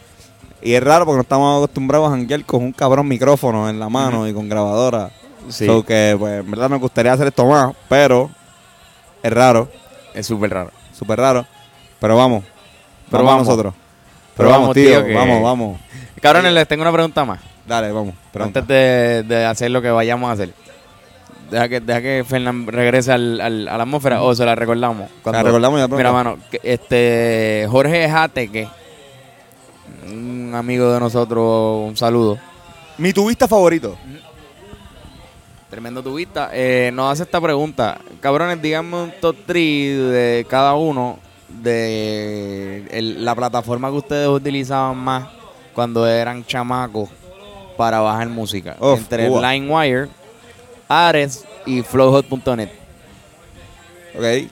Y 0.67 0.73
es 0.75 0.83
raro 0.83 1.05
porque 1.05 1.15
no 1.17 1.21
estamos 1.21 1.57
acostumbrados 1.63 2.07
a 2.07 2.11
janguear 2.11 2.43
con 2.43 2.61
un 2.63 2.71
cabrón 2.73 3.07
micrófono 3.07 3.69
en 3.69 3.79
la 3.79 3.87
mano 3.89 4.27
y 4.27 4.33
con 4.33 4.49
grabadora. 4.49 5.09
Sí, 5.49 5.65
So 5.65 5.85
que, 5.85 6.15
pues, 6.19 6.41
en 6.41 6.51
verdad 6.51 6.69
nos 6.69 6.81
gustaría 6.81 7.13
hacer 7.13 7.27
esto 7.27 7.45
más, 7.45 7.73
pero 7.87 8.29
es 9.23 9.31
raro, 9.31 9.69
es 10.13 10.27
súper 10.27 10.51
raro. 10.51 10.71
súper 10.91 11.19
raro. 11.19 11.45
Pero 11.99 12.17
vamos, 12.17 12.43
Pero 13.09 13.23
vamos. 13.23 13.31
vamos 13.33 13.47
nosotros. 13.47 13.73
Pero 14.35 14.49
Pero 14.49 14.49
vamos, 14.49 14.73
tío, 14.73 14.89
tío, 14.89 15.05
que- 15.05 15.13
vamos, 15.13 15.41
vamos. 15.41 15.79
Cabrones, 16.21 16.51
les 16.51 16.67
tengo 16.67 16.81
una 16.81 16.91
pregunta 16.91 17.23
más. 17.23 17.39
Dale, 17.65 17.91
vamos. 17.91 18.13
pregunta. 18.33 18.59
Antes 18.59 18.67
de, 18.67 19.23
de 19.23 19.45
hacer 19.45 19.71
lo 19.71 19.81
que 19.81 19.89
vayamos 19.89 20.29
a 20.29 20.33
hacer. 20.33 20.53
Deja 21.49 21.69
que, 21.69 21.79
deja 21.79 22.01
que 22.01 22.25
Fernán 22.27 22.67
regrese 22.67 23.13
al, 23.13 23.39
al- 23.39 23.67
a 23.69 23.77
la 23.77 23.83
atmósfera 23.83 24.21
o 24.21 24.35
se 24.35 24.43
la 24.43 24.53
recordamos. 24.53 25.09
La 25.23 25.43
recordamos 25.43 25.79
ya 25.79 25.87
pronto. 25.87 25.95
Mira, 25.97 26.11
mano, 26.11 26.37
este 26.61 27.67
Jorge 27.71 28.09
Jateque, 28.09 28.67
un 30.09 30.53
amigo 30.55 30.91
de 30.91 30.99
nosotros, 30.99 31.87
un 31.89 31.95
saludo. 31.97 32.37
Mi 32.97 33.13
tubista 33.13 33.47
favorito. 33.47 33.95
Tremendo 35.69 36.01
tubista. 36.01 36.49
Eh, 36.53 36.91
nos 36.93 37.11
hace 37.11 37.23
esta 37.23 37.41
pregunta. 37.41 37.99
Cabrones, 38.21 38.61
díganme 38.61 38.95
un 39.03 39.13
top 39.19 39.35
3 39.45 39.55
de 39.55 40.47
cada 40.49 40.75
uno 40.75 41.19
de 41.49 42.87
el- 42.91 43.23
la 43.25 43.35
plataforma 43.35 43.89
que 43.89 43.95
ustedes 43.97 44.27
utilizaban 44.29 44.97
más 44.97 45.27
cuando 45.73 46.07
eran 46.07 46.45
chamacos 46.45 47.09
para 47.75 47.99
bajar 47.99 48.27
música. 48.29 48.75
Uf, 48.79 48.97
Entre 48.99 49.29
uva. 49.29 49.51
LimeWire, 49.53 50.07
Ares 50.87 51.45
y 51.65 51.81
Flowhot.net. 51.83 52.69
Ok. 54.15 54.49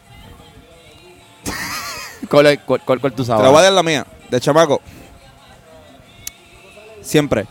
¿Cuál, 2.30 2.46
es- 2.48 2.60
cuál, 2.66 2.82
cuál- 2.84 3.00
cuál 3.00 3.14
tú 3.14 3.24
Te 3.24 3.30
la 3.32 3.38
sabes? 3.38 3.52
voy 3.52 3.60
a 3.60 3.64
dar 3.64 3.74
la 3.74 3.84
mía, 3.84 4.06
de 4.30 4.40
chamaco. 4.42 4.82
Siempre. 7.06 7.46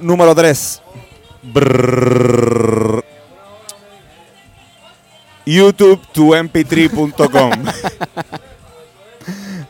Número 0.00 0.34
3. 0.34 0.82
YouTube 5.46 6.00
to 6.12 6.22
mp3.com. 6.34 7.52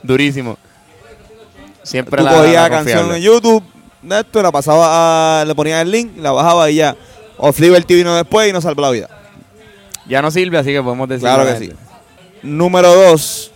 Durísimo. 0.03 0.57
Siempre 1.83 2.19
Tú 2.19 2.25
la, 2.25 2.33
cogías 2.35 2.63
la 2.63 2.71
canción 2.71 3.15
en 3.15 3.23
YouTube, 3.23 3.63
de 4.03 4.21
esto, 4.21 4.43
la 4.43 4.51
pasaba, 4.51 5.41
a- 5.41 5.45
le 5.45 5.55
ponías 5.55 5.83
el 5.83 5.91
link, 5.91 6.17
la 6.19 6.33
bajaba 6.33 6.71
y 6.71 6.77
ya. 6.77 6.97
Off 7.37 7.59
Liberty 7.61 7.95
vino 7.95 8.15
después 8.17 8.49
y 8.49 8.53
nos 8.53 8.65
salvó 8.65 8.83
la 8.83 8.91
vida. 8.91 9.09
Ya 10.07 10.21
no 10.23 10.31
sirve, 10.31 10.59
así 10.59 10.71
que 10.73 10.83
podemos 10.83 11.09
decir. 11.09 11.23
Claro 11.23 11.45
que 11.47 11.57
sí. 11.59 11.73
Número 12.43 12.93
2. 12.95 13.53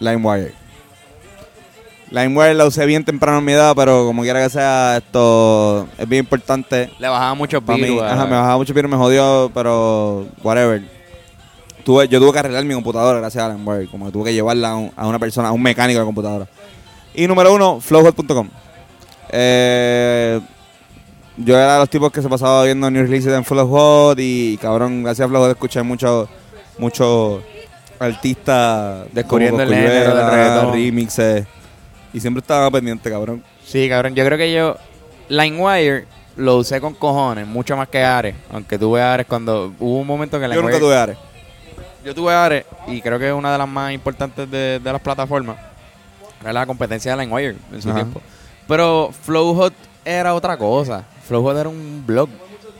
LimeWire. 0.00 0.54
LimeWire 2.10 2.54
la 2.54 2.64
usé 2.66 2.86
bien 2.86 3.04
temprano 3.04 3.38
en 3.38 3.44
mi 3.44 3.52
edad, 3.52 3.74
pero 3.76 4.06
como 4.06 4.22
quiera 4.22 4.42
que 4.42 4.48
sea, 4.50 4.96
esto 4.98 5.86
es 5.98 6.08
bien 6.08 6.20
importante. 6.24 6.90
Le 6.98 7.08
bajaba 7.08 7.34
mucho 7.34 7.60
virus. 7.60 8.02
ajá, 8.02 8.24
me 8.24 8.36
bajaba 8.36 8.56
mucho 8.56 8.72
pero 8.74 8.88
me 8.88 8.96
jodió, 8.96 9.50
pero 9.52 10.26
whatever. 10.42 10.82
Tuve, 11.84 12.08
yo 12.08 12.18
tuve 12.20 12.32
que 12.32 12.38
arreglar 12.38 12.64
mi 12.64 12.74
computadora 12.74 13.18
gracias 13.18 13.44
a 13.44 13.48
LimeWire, 13.50 13.88
como 13.88 14.06
que 14.06 14.12
tuve 14.12 14.24
que 14.24 14.34
llevarla 14.34 14.70
a, 14.70 14.76
un- 14.76 14.92
a 14.96 15.06
una 15.06 15.18
persona, 15.18 15.48
a 15.48 15.52
un 15.52 15.62
mecánico 15.62 15.98
de 16.00 16.04
computadora. 16.06 16.46
Y 17.14 17.26
número 17.26 17.52
uno, 17.54 17.80
flowhot.com. 17.80 18.48
Eh, 19.30 20.40
yo 21.36 21.56
era 21.56 21.74
de 21.74 21.78
los 21.80 21.90
tipos 21.90 22.10
que 22.10 22.22
se 22.22 22.28
pasaba 22.28 22.64
viendo 22.64 22.90
new 22.90 23.02
releases 23.02 23.32
en 23.32 23.44
Flowhot 23.44 24.18
y 24.18 24.56
cabrón, 24.58 25.02
gracias 25.04 25.26
a 25.26 25.28
Flowhot 25.28 25.50
escuché 25.50 25.82
muchos 25.82 26.28
muchos 26.78 27.40
artistas 27.98 29.06
Descubriendo 29.12 29.62
el 29.62 29.68
género 29.74 30.30
reggaetón. 30.30 30.72
remixes 30.72 31.46
y 32.12 32.20
siempre 32.20 32.40
estaba 32.40 32.70
pendiente, 32.70 33.10
cabrón. 33.10 33.42
Sí, 33.64 33.88
cabrón. 33.88 34.14
Yo 34.14 34.24
creo 34.24 34.38
que 34.38 34.52
yo 34.52 34.76
LimeWire 35.28 36.06
lo 36.36 36.56
usé 36.56 36.80
con 36.80 36.94
cojones, 36.94 37.46
mucho 37.46 37.76
más 37.76 37.88
que 37.88 38.02
Ares. 38.02 38.34
Aunque 38.52 38.78
tuve 38.78 39.02
Ares 39.02 39.26
cuando 39.26 39.72
hubo 39.78 39.98
un 40.00 40.06
momento 40.06 40.38
que 40.38 40.44
Yo 40.44 40.48
LimeWire... 40.48 40.72
nunca 40.72 40.78
tuve 40.78 40.96
Ares. 40.96 41.16
Yo 42.04 42.14
tuve 42.14 42.32
Ares 42.32 42.64
y 42.86 43.00
creo 43.02 43.18
que 43.18 43.28
es 43.28 43.34
una 43.34 43.52
de 43.52 43.58
las 43.58 43.68
más 43.68 43.92
importantes 43.92 44.50
de, 44.50 44.78
de 44.78 44.92
las 44.92 45.00
plataformas. 45.02 45.56
Era 46.40 46.52
la 46.52 46.66
competencia 46.66 47.14
de 47.16 47.22
LimeWire 47.22 47.56
en 47.72 47.82
su 47.82 47.88
Ajá. 47.90 47.98
tiempo. 47.98 48.20
Pero 48.66 49.10
Flow 49.22 49.54
Hot 49.54 49.74
era 50.04 50.34
otra 50.34 50.56
cosa. 50.56 51.04
Flow 51.26 51.42
Hot 51.42 51.56
era 51.56 51.68
un 51.68 52.04
blog. 52.06 52.28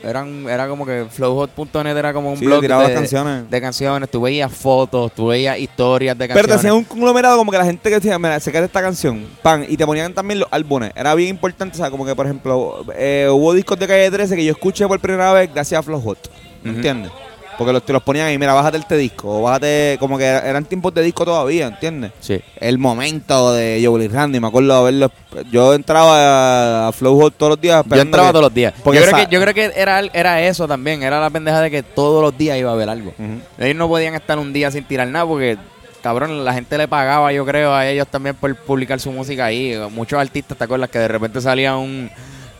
Eran, 0.01 0.47
era 0.47 0.67
como 0.67 0.85
que 0.85 1.05
flowhot.net 1.09 1.97
era 1.97 2.13
como 2.13 2.31
un 2.31 2.37
Sí, 2.37 2.45
blog 2.45 2.61
de, 2.61 2.67
canciones. 2.93 3.49
de 3.49 3.61
canciones. 3.61 4.09
Tú 4.09 4.21
veías 4.21 4.51
fotos, 4.51 5.11
tú 5.13 5.27
veías 5.27 5.59
historias 5.59 6.17
de 6.17 6.27
Pero 6.27 6.33
te 6.41 6.47
canciones. 6.47 6.59
hacían 6.59 6.75
un 6.75 6.83
conglomerado 6.85 7.37
como 7.37 7.51
que 7.51 7.57
la 7.57 7.65
gente 7.65 7.89
que 7.89 7.95
decía, 7.95 8.17
mira, 8.17 8.39
se 8.39 8.51
queda 8.51 8.65
esta 8.65 8.81
canción, 8.81 9.25
pan, 9.41 9.65
y 9.67 9.75
te 9.75 9.85
ponían 9.85 10.13
también 10.13 10.39
los 10.39 10.47
álbumes. 10.51 10.91
Era 10.95 11.13
bien 11.15 11.29
importante, 11.29 11.75
o 11.75 11.77
sea, 11.77 11.91
como 11.91 12.05
que, 12.05 12.15
por 12.15 12.25
ejemplo, 12.25 12.85
eh, 12.95 13.27
hubo 13.29 13.53
discos 13.53 13.77
de 13.77 13.87
Calle 13.87 14.09
13 14.09 14.35
que 14.35 14.45
yo 14.45 14.51
escuché 14.53 14.87
por 14.87 14.99
primera 14.99 15.33
vez 15.33 15.53
gracias 15.53 15.79
a 15.79 15.83
Flow 15.83 15.99
Hot, 16.01 16.29
¿me 16.63 16.71
entiendes? 16.71 17.11
Porque 17.59 17.73
los, 17.73 17.83
te 17.85 17.91
los 17.91 18.01
ponían 18.01 18.27
ahí, 18.27 18.37
mira, 18.39 18.53
bájate 18.53 18.77
este 18.77 18.95
disco, 18.95 19.39
o 19.39 19.41
bájate, 19.41 19.97
como 19.99 20.17
que 20.17 20.23
era- 20.23 20.49
eran 20.49 20.63
tiempos 20.63 20.93
de 20.93 21.03
disco 21.03 21.25
todavía, 21.25 21.67
¿entiendes? 21.67 22.13
Sí. 22.21 22.39
El 22.59 22.77
momento 22.77 23.51
de 23.53 23.81
Joel 23.85 24.03
y 24.03 24.07
Randy, 24.07 24.39
me 24.39 24.47
acuerdo 24.47 24.77
de 24.85 24.91
verlo, 24.91 25.11
yo 25.51 25.73
entraba 25.73 26.87
a 26.87 26.91
Flow 26.93 27.29
todos 27.31 27.49
los 27.51 27.61
días. 27.61 27.83
Yo 27.85 28.01
entraba 28.01 28.29
que- 28.29 28.31
todos 28.31 28.43
los 28.45 28.53
días. 28.53 28.73
Yo 28.77 28.83
creo, 28.91 29.15
que, 29.15 29.27
yo 29.29 29.41
creo 29.41 29.53
que 29.53 29.71
era, 29.75 29.99
era 30.13 30.41
eso 30.41 30.67
también. 30.69 31.03
Era 31.03 31.19
la 31.19 31.29
pendeja 31.29 31.59
de 31.61 31.69
que 31.69 31.83
todos 31.83 32.23
los 32.23 32.35
días 32.37 32.57
iba 32.57 32.69
a 32.71 32.73
haber 32.73 32.87
algo. 32.89 33.13
Ellos 33.59 33.75
no 33.75 33.89
podían 33.89 34.15
estar 34.15 34.39
un 34.39 34.53
día 34.53 34.71
sin 34.71 34.85
tirar 34.85 35.09
nada 35.09 35.25
porque, 35.25 35.57
cabrón, 36.01 36.45
la 36.45 36.53
gente 36.53 36.77
le 36.77 36.87
pagaba, 36.87 37.33
yo 37.33 37.45
creo, 37.45 37.73
a 37.75 37.85
ellos 37.87 38.07
también 38.07 38.35
por 38.35 38.55
publicar 38.55 39.01
su 39.01 39.11
música 39.11 39.43
ahí. 39.45 39.77
Muchos 39.91 40.17
artistas, 40.17 40.57
¿te 40.57 40.63
acuerdas? 40.63 40.89
Que 40.89 40.99
de 40.99 41.09
repente 41.09 41.41
salía 41.41 41.75
un 41.75 42.09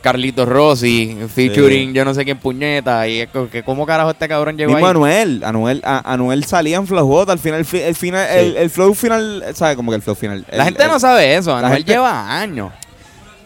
Carlitos 0.00 0.48
Rossi 0.48 1.16
featuring 1.34 1.92
yo 1.92 2.04
no 2.04 2.14
sé 2.14 2.24
quién 2.24 2.38
puñeta. 2.38 3.06
Y 3.08 3.26
que 3.52 3.62
cómo 3.62 3.84
carajo 3.86 4.10
este 4.10 4.26
cabrón 4.28 4.56
llegó 4.56 4.72
Mismo 4.72 4.86
ahí. 4.86 4.90
Anuel, 4.90 5.42
Anuel, 5.44 5.80
a- 5.84 6.12
Anuel 6.12 6.44
salía 6.44 6.76
en 6.78 6.86
Flow 6.86 7.06
Hot, 7.08 7.28
al 7.30 7.38
final, 7.38 7.64
fi- 7.64 7.80
el 7.82 7.94
final, 7.94 8.26
Sí. 8.30 8.38
el, 8.38 8.56
el 8.56 8.70
flow 8.70 8.94
final, 8.94 9.44
¿sabes? 9.54 9.76
Como 9.76 9.90
que 9.92 9.96
el 9.96 10.02
flow 10.02 10.14
final. 10.16 10.44
La 10.50 10.58
el- 10.58 10.64
gente 10.64 10.82
el- 10.84 10.88
no 10.90 10.98
sabe 11.00 11.34
eso. 11.36 11.54
Anuel 11.54 11.72
gente- 11.78 11.92
lleva 11.92 12.38
años. 12.40 12.70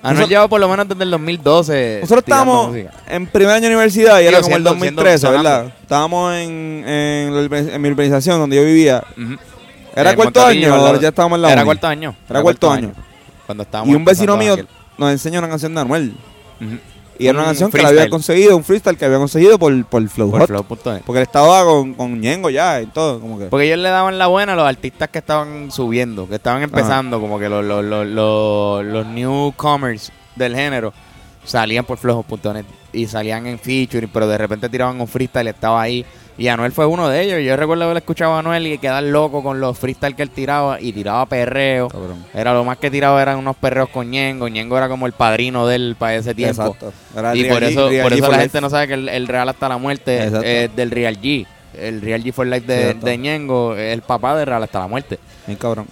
Anuel 0.03 0.17
Nosotros- 0.19 0.29
lleva 0.29 0.49
por 0.49 0.61
lo 0.61 0.69
menos 0.69 0.87
desde 0.89 1.03
el 1.03 1.11
2012. 1.11 1.99
Nosotros 2.03 2.25
estábamos 2.27 2.77
en 3.09 3.27
primer 3.27 3.53
año 3.55 3.63
de 3.63 3.75
universidad 3.75 4.21
y 4.21 4.27
era 4.27 4.37
como 4.43 4.49
siendo- 4.49 4.71
el 4.71 4.75
2013, 4.75 5.19
siendo- 5.19 5.39
¿verdad? 5.43 5.73
Estábamos 5.81 6.35
en, 6.35 6.85
en, 6.87 7.35
la 7.51 7.59
en 7.59 7.81
mi 7.83 7.89
urbanización 7.89 8.39
donde 8.39 8.57
yo 8.57 8.65
vivía. 8.65 9.03
Ujú. 9.17 9.37
Era 9.97 10.11
En 10.11 10.17
cuarto 10.17 10.45
año, 10.45 10.75
ahora 10.75 11.01
ya 11.01 11.09
estábamos 11.09 11.37
en 11.39 11.43
la 11.43 11.53
Era 11.53 11.63
uni. 11.63 11.67
cuarto 11.67 11.87
año. 11.87 12.15
Era 12.29 12.43
cuarto 12.43 12.71
año. 12.71 12.93
Cuando 13.47 13.63
estábamos 13.63 13.93
Y 13.93 13.97
un 13.97 14.05
vecino 14.05 14.37
mío 14.37 14.53
empezando 14.55 14.85
nos 14.99 15.11
enseñó 15.11 15.39
una 15.39 15.49
canción 15.49 15.75
de 15.75 15.81
Anuel. 15.81 16.15
Y 17.19 17.27
era 17.29 17.39
una 17.39 17.43
Un 17.43 17.47
canción 17.51 17.71
que 17.71 17.81
la 17.81 17.91
había 17.91 18.11
conseguido, 18.11 18.57
un 18.57 18.65
freestyle 18.65 18.97
que 18.97 19.05
había 19.05 19.19
conseguido 19.19 19.57
por, 19.59 19.85
por 19.85 20.09
Flow 20.09 20.31
Por 20.31 20.41
Hot. 20.41 20.49
flow.net. 20.49 21.03
Porque 21.07 21.21
él 21.21 21.27
estaba 21.27 21.65
con, 21.65 21.95
con 21.95 22.21
Ñengo 22.21 22.51
ya 22.51 22.81
y 22.83 22.87
todo, 22.87 23.21
como 23.21 23.39
que. 23.39 23.47
Porque 23.47 23.67
ellos 23.67 23.79
le 23.79 23.89
daban 23.89 24.19
la 24.19 24.27
buena 24.27 24.55
a 24.55 24.57
los 24.57 24.67
artistas 24.67 25.09
que 25.11 25.19
estaban 25.19 25.71
subiendo, 25.71 26.29
que 26.29 26.37
estaban 26.37 26.63
empezando, 26.63 27.21
como 27.21 27.39
que 27.39 27.49
los, 27.49 27.65
los, 27.65 27.85
los, 27.85 28.07
los, 28.07 28.85
los 28.85 29.07
newcomers 29.07 30.11
del 30.35 30.57
género 30.57 30.93
salían 31.45 31.85
por 31.85 31.99
flojo.net 31.99 32.65
y 32.93 33.07
salían 33.07 33.47
en 33.47 33.59
featuring, 33.59 34.11
pero 34.13 34.27
de 34.27 34.39
repente 34.39 34.69
tiraban 34.69 35.01
un 35.01 35.07
freestyle 35.07 35.47
y 35.47 35.51
estaba 35.51 35.83
ahí. 35.83 36.05
Y 36.37 36.49
Anuel 36.49 36.73
fue 36.73 36.85
uno 36.87 37.09
de 37.09 37.23
ellos. 37.23 37.41
Yo 37.47 37.57
recuerdo 37.57 37.85
haber 37.85 37.99
escuchado 37.99 38.33
a 38.35 38.41
Anuel 38.41 38.67
y 38.67 38.79
quedar 38.79 39.05
loco 39.05 39.41
con 39.43 39.61
los 39.61 39.79
freestyle 39.79 40.17
que 40.17 40.23
él 40.23 40.31
tiraba 40.31 40.81
y 40.81 40.93
tiraba 40.93 41.25
perreo. 41.27 41.89
Cabrón. 41.89 42.25
Era 42.35 42.53
lo 42.53 42.65
más 42.65 42.79
que 42.79 42.91
tiraba 42.91 43.23
eran 43.23 43.39
unos 43.39 43.55
perreos 43.55 43.89
con 43.89 44.11
Ñengo. 44.11 44.49
Ñengo 44.49 44.77
era 44.77 44.89
como 44.89 45.07
el 45.07 45.13
padrino 45.13 45.67
de 45.69 45.77
él 45.77 45.97
para 45.97 46.17
ese 46.17 46.35
tiempo. 46.35 46.63
Exacto. 46.65 46.93
Era 47.17 47.37
Y 47.37 47.43
Real 47.45 47.55
por 47.55 47.63
G- 47.63 47.67
eso, 47.69 47.89
Real 47.89 48.03
por 48.03 48.13
G 48.13 48.17
eso 48.17 48.27
la 48.27 48.33
life. 48.33 48.43
gente 48.43 48.61
no 48.61 48.71
sabe 48.71 48.89
que 48.89 48.95
el, 48.95 49.09
el 49.09 49.29
Real 49.29 49.49
hasta 49.49 49.69
la 49.69 49.79
muerte 49.79 50.25
Exacto. 50.25 50.43
es 50.47 50.75
del 50.75 50.91
Real 50.91 51.21
G. 51.21 51.47
El 51.79 52.01
Real 52.01 52.23
G 52.25 52.33
for 52.33 52.47
Life 52.49 52.67
de, 52.67 52.95
de 52.95 53.19
Ñengo 53.19 53.77
es 53.77 53.93
el 53.93 54.03
papá 54.03 54.37
de 54.37 54.45
Real 54.45 54.63
hasta 54.63 54.81
la 54.81 54.89
muerte. 54.89 55.21
Bien 55.47 55.57
cabrón. 55.59 55.87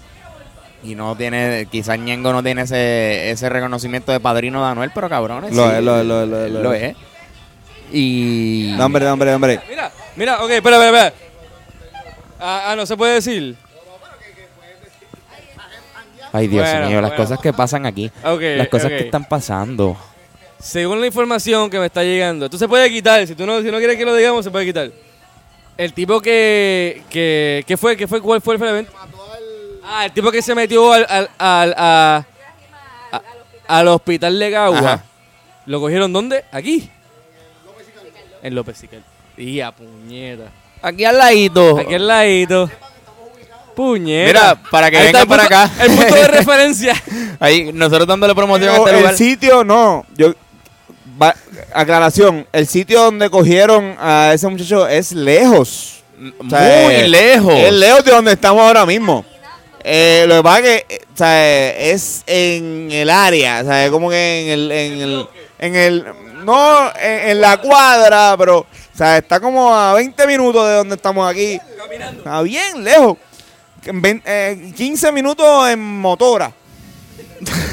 Y 0.84 0.96
no 0.96 1.14
tiene, 1.14 1.68
quizás 1.70 1.96
Ñengo 2.00 2.32
no 2.32 2.42
tiene 2.42 2.62
ese, 2.62 3.30
ese 3.30 3.48
reconocimiento 3.48 4.10
de 4.10 4.18
padrino 4.18 4.60
de 4.64 4.70
Anuel, 4.72 4.90
pero 4.92 5.08
cabrones. 5.08 5.54
Lo 5.54 5.68
sí, 5.70 5.76
es, 5.76 5.82
lo 5.84 6.00
es, 6.00 6.04
lo 6.06 6.22
es, 6.22 6.28
lo 6.28 6.36
es, 6.40 6.46
él 6.46 6.62
lo 6.64 6.72
es. 6.72 6.82
es. 6.82 6.96
Y. 7.92 8.74
No, 8.76 8.86
hombre, 8.86 9.04
no, 9.04 9.12
hombre, 9.12 9.30
no, 9.30 9.36
hombre. 9.36 9.60
Mira, 9.68 9.90
mira, 9.90 9.92
ok, 10.16 10.50
espera, 10.50 10.76
espera, 10.76 11.06
espera. 11.08 11.12
Ah, 12.40 12.70
ah, 12.72 12.76
no 12.76 12.86
se 12.86 12.96
puede 12.96 13.14
decir. 13.14 13.56
Ay, 16.34 16.48
Dios 16.48 16.66
Bueno, 16.68 16.86
mío, 16.88 17.00
las 17.00 17.10
bueno. 17.10 17.24
cosas 17.24 17.38
que 17.40 17.52
pasan 17.52 17.84
aquí. 17.86 18.10
Ok, 18.24 18.40
las 18.56 18.68
cosas 18.68 18.86
ok. 18.90 18.96
que 18.98 19.04
están 19.04 19.24
pasando. 19.26 19.96
Según 20.58 21.00
la 21.00 21.06
información 21.06 21.68
que 21.68 21.78
me 21.78 21.86
está 21.86 22.02
llegando, 22.02 22.48
tú 22.48 22.56
se 22.56 22.68
puede 22.68 22.88
quitar, 22.90 23.26
si 23.26 23.34
tú 23.34 23.44
no, 23.44 23.60
si 23.60 23.70
no 23.70 23.78
quieres 23.78 23.96
que 23.96 24.04
lo 24.04 24.14
digamos, 24.14 24.44
se 24.44 24.50
puede 24.50 24.64
quitar. 24.64 24.90
El 25.76 25.92
tipo 25.92 26.20
que, 26.20 27.02
que, 27.10 27.64
¿qué 27.66 27.76
fue? 27.76 27.96
¿Qué 27.96 28.06
fue? 28.06 28.20
¿Cuál 28.22 28.40
fue 28.40 28.54
el 28.56 28.62
evento? 28.62 28.92
Ah, 29.84 30.04
el 30.06 30.12
tipo 30.12 30.30
que 30.30 30.40
se 30.40 30.54
metió 30.54 30.92
al, 30.92 31.04
al, 31.08 31.30
al, 31.38 31.74
a- 31.76 32.24
a- 33.12 33.22
al 33.68 33.88
hospital 33.88 34.38
de 34.38 34.50
Gagua. 34.50 34.78
Ajá. 34.78 35.04
¿Lo 35.66 35.80
cogieron 35.80 36.12
dónde? 36.12 36.44
Aquí. 36.52 36.88
En 38.42 38.54
López. 38.54 38.82
Y 38.84 38.88
a 39.62 39.72
puñeta. 39.72 40.44
Aquí 40.82 41.04
al 41.04 41.18
ladito. 41.18 41.78
Aquí 41.78 41.94
al 41.94 42.06
ladito. 42.06 42.70
Puñeta. 43.74 44.26
Mira, 44.26 44.62
para 44.70 44.90
que 44.90 44.98
vengan 44.98 45.26
para 45.26 45.44
acá. 45.44 45.70
El 45.80 45.90
punto 45.92 46.14
de 46.14 46.28
referencia. 46.28 46.94
Ahí, 47.40 47.72
nosotros 47.72 48.06
dándole 48.06 48.34
promoción 48.34 48.68
a 48.68 48.72
Pero 48.72 48.84
este 48.86 48.96
lugar. 48.98 49.12
el 49.12 49.18
sitio, 49.18 49.64
no. 49.64 50.04
Yo, 50.14 50.34
va- 51.20 51.34
aclaración, 51.72 52.46
el 52.52 52.66
sitio 52.66 53.02
donde 53.04 53.30
cogieron 53.30 53.96
a 53.98 54.32
ese 54.34 54.46
muchacho 54.48 54.86
es 54.86 55.12
lejos. 55.12 56.02
O 56.38 56.50
sea, 56.50 56.82
Muy 56.84 56.94
eh, 56.94 57.08
lejos. 57.08 57.54
Es 57.54 57.72
lejos 57.72 58.04
de 58.04 58.10
donde 58.12 58.32
estamos 58.32 58.62
ahora 58.62 58.84
mismo. 58.84 59.24
Eh, 59.84 60.26
lo 60.28 60.36
que 60.36 60.42
pasa 60.42 60.58
es 60.60 60.64
que 60.84 61.00
o 61.12 61.16
sea, 61.16 61.70
es 61.70 62.22
en 62.26 62.88
el 62.92 63.10
área, 63.10 63.62
o 63.62 63.64
sea, 63.64 63.84
es 63.84 63.90
como 63.90 64.08
que 64.10 64.42
en 64.44 64.48
el, 64.50 64.70
en 64.70 65.00
el, 65.00 65.26
en 65.58 65.74
el 65.76 66.04
no 66.44 66.88
en, 67.00 67.30
en 67.30 67.40
la 67.40 67.56
cuadra, 67.56 68.36
pero 68.38 68.64
o 68.92 68.96
sea, 68.96 69.16
está 69.18 69.40
como 69.40 69.74
a 69.74 69.94
20 69.94 70.26
minutos 70.26 70.66
de 70.68 70.74
donde 70.74 70.94
estamos 70.96 71.28
aquí. 71.30 71.58
Está 72.18 72.42
bien 72.42 72.84
lejos. 72.84 73.16
En 73.84 74.00
vein- 74.02 74.22
eh, 74.24 74.72
15 74.76 75.10
minutos 75.12 75.68
en 75.68 75.80
motora. 76.00 76.52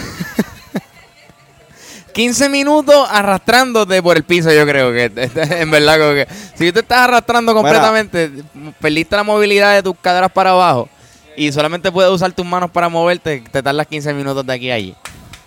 15 2.13 2.49
minutos 2.49 3.07
arrastrándote 3.09 4.01
por 4.01 4.17
el 4.17 4.23
piso, 4.23 4.51
yo 4.51 4.65
creo 4.65 4.91
que 4.91 5.05
en 5.61 5.71
verdad 5.71 5.97
que 5.97 6.27
si 6.55 6.67
tú 6.67 6.73
te 6.73 6.79
estás 6.79 6.99
arrastrando 7.01 7.53
completamente, 7.53 8.31
perdiste 8.79 9.15
la 9.15 9.23
movilidad 9.23 9.75
de 9.75 9.83
tus 9.83 9.95
caderas 10.01 10.31
para 10.31 10.49
abajo 10.51 10.89
y 11.37 11.51
solamente 11.51 11.91
puedes 11.91 12.11
usar 12.11 12.31
tus 12.33 12.45
manos 12.45 12.71
para 12.71 12.89
moverte, 12.89 13.43
te 13.51 13.61
tardas 13.63 13.87
15 13.87 14.13
minutos 14.13 14.45
de 14.45 14.53
aquí 14.53 14.71
a 14.71 14.75
allí. 14.75 14.95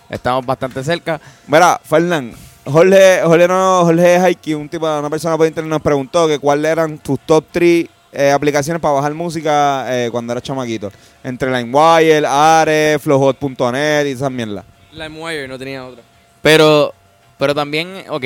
Estamos 0.09 0.45
bastante 0.45 0.83
cerca. 0.83 1.19
Mira, 1.47 1.79
Fernán, 1.83 2.33
Jorge, 2.65 3.21
Jorge, 3.23 3.47
no, 3.47 3.83
Jorge 3.85 4.17
Haiki, 4.17 4.53
un 4.53 4.69
tipo, 4.69 4.85
una 4.85 5.09
persona 5.09 5.37
por 5.37 5.45
internet 5.47 5.69
nos 5.69 5.81
preguntó 5.81 6.27
que 6.27 6.39
cuáles 6.39 6.71
eran 6.71 6.97
tus 6.97 7.19
top 7.19 7.43
3 7.51 7.87
aplicaciones 8.33 8.81
para 8.81 8.93
bajar 8.93 9.13
música 9.13 9.85
eh, 9.89 10.09
cuando 10.11 10.31
eras 10.33 10.43
chamaquito. 10.43 10.91
Entre 11.23 11.49
LimeWire, 11.51 12.25
Ares, 12.25 13.01
Flowhot.net 13.01 14.05
y 14.05 14.11
esas 14.11 14.31
mierdas. 14.31 14.63
LimeWire 14.91 15.47
no 15.47 15.57
tenía 15.57 15.85
otra. 15.85 16.03
Pero 16.41 16.93
pero 17.37 17.55
también, 17.55 18.05
ok, 18.09 18.23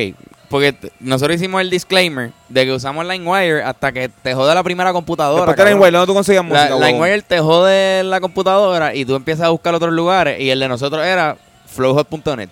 porque 0.49 0.75
nosotros 0.99 1.37
hicimos 1.37 1.61
el 1.61 1.69
disclaimer 1.69 2.31
de 2.49 2.65
que 2.65 2.73
usamos 2.73 3.05
LimeWire 3.07 3.63
hasta 3.63 3.91
que 3.91 4.09
te 4.09 4.33
jode 4.35 4.53
la 4.53 4.61
primera 4.63 4.93
computadora. 4.93 5.45
Después 5.47 5.65
de. 5.65 5.71
LimeWire, 5.73 5.91
¿dónde 5.91 6.07
tú 6.07 6.13
conseguías 6.13 6.43
La- 6.43 6.49
música? 6.49 6.75
huevón? 6.75 6.87
LimeWire 6.87 7.21
te 7.23 7.39
jode 7.39 8.03
la 8.03 8.19
computadora 8.19 8.93
y 8.93 9.05
tú 9.05 9.15
empiezas 9.15 9.45
a 9.47 9.49
buscar 9.49 9.73
otros 9.73 9.93
lugares 9.93 10.39
y 10.39 10.49
el 10.49 10.59
de 10.59 10.67
nosotros 10.67 11.03
era 11.05 11.37
flowhot.net. 11.65 12.49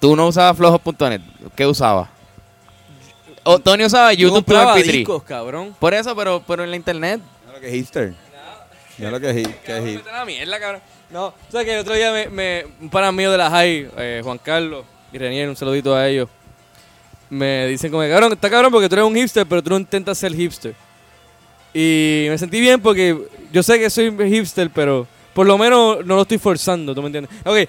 Tú 0.00 0.16
no 0.16 0.26
usabas 0.28 0.56
flowhot.net. 0.56 1.20
¿Qué 1.54 1.66
usabas? 1.66 2.08
O 3.42 3.58
Tony 3.58 3.84
usaba 3.84 4.12
Yo 4.12 4.28
YouTube 4.28 4.46
MP3. 4.54 4.82
discos, 4.84 5.22
cabrón. 5.22 5.74
Por 5.78 5.94
eso, 5.94 6.14
pero, 6.16 6.42
pero 6.46 6.64
en 6.64 6.70
la 6.70 6.76
internet. 6.76 7.20
Mira 7.46 7.54
lo 7.54 7.60
que 7.60 7.68
es 7.68 7.74
hipster. 7.74 8.14
Mira 8.98 9.10
lo 9.10 9.20
que 9.20 9.30
es, 9.30 9.36
hi- 9.38 9.54
que 9.64 9.78
es 9.78 9.82
hip. 9.88 9.96
Vete 9.98 10.10
a 10.10 10.18
la 10.18 10.24
mierda, 10.24 10.60
cabrón. 10.60 10.82
No, 11.10 11.26
o 11.26 11.34
sea 11.50 11.64
que 11.64 11.74
el 11.74 11.80
otro 11.80 11.94
día 11.94 12.12
me, 12.12 12.28
me 12.28 12.66
un 12.80 12.88
pana 12.90 13.10
mío 13.10 13.32
de 13.32 13.38
la 13.38 13.50
high, 13.50 13.90
eh, 13.96 14.20
Juan 14.22 14.38
Carlos 14.38 14.84
y 15.12 15.18
Renier, 15.18 15.48
un 15.48 15.56
saludito 15.56 15.94
a 15.94 16.06
ellos. 16.06 16.28
Me 17.28 17.66
dicen 17.66 17.90
como, 17.90 18.06
cabrón, 18.08 18.32
está 18.32 18.48
cabrón 18.50 18.70
porque 18.70 18.88
tú 18.88 18.94
eres 18.94 19.04
un 19.06 19.14
hipster, 19.16 19.46
pero 19.46 19.62
tú 19.62 19.70
no 19.70 19.78
intentas 19.78 20.18
ser 20.18 20.34
hipster. 20.34 20.74
Y 21.74 22.26
me 22.28 22.36
sentí 22.38 22.60
bien 22.60 22.80
porque 22.80 23.16
yo 23.52 23.62
sé 23.62 23.78
que 23.78 23.88
soy 23.90 24.14
hipster, 24.28 24.70
pero 24.70 25.06
por 25.34 25.46
lo 25.46 25.56
menos 25.58 26.04
no 26.04 26.14
lo 26.16 26.22
estoy 26.22 26.38
forzando, 26.38 26.94
¿tú 26.94 27.00
me 27.02 27.06
entiendes? 27.06 27.32
Ok, 27.44 27.68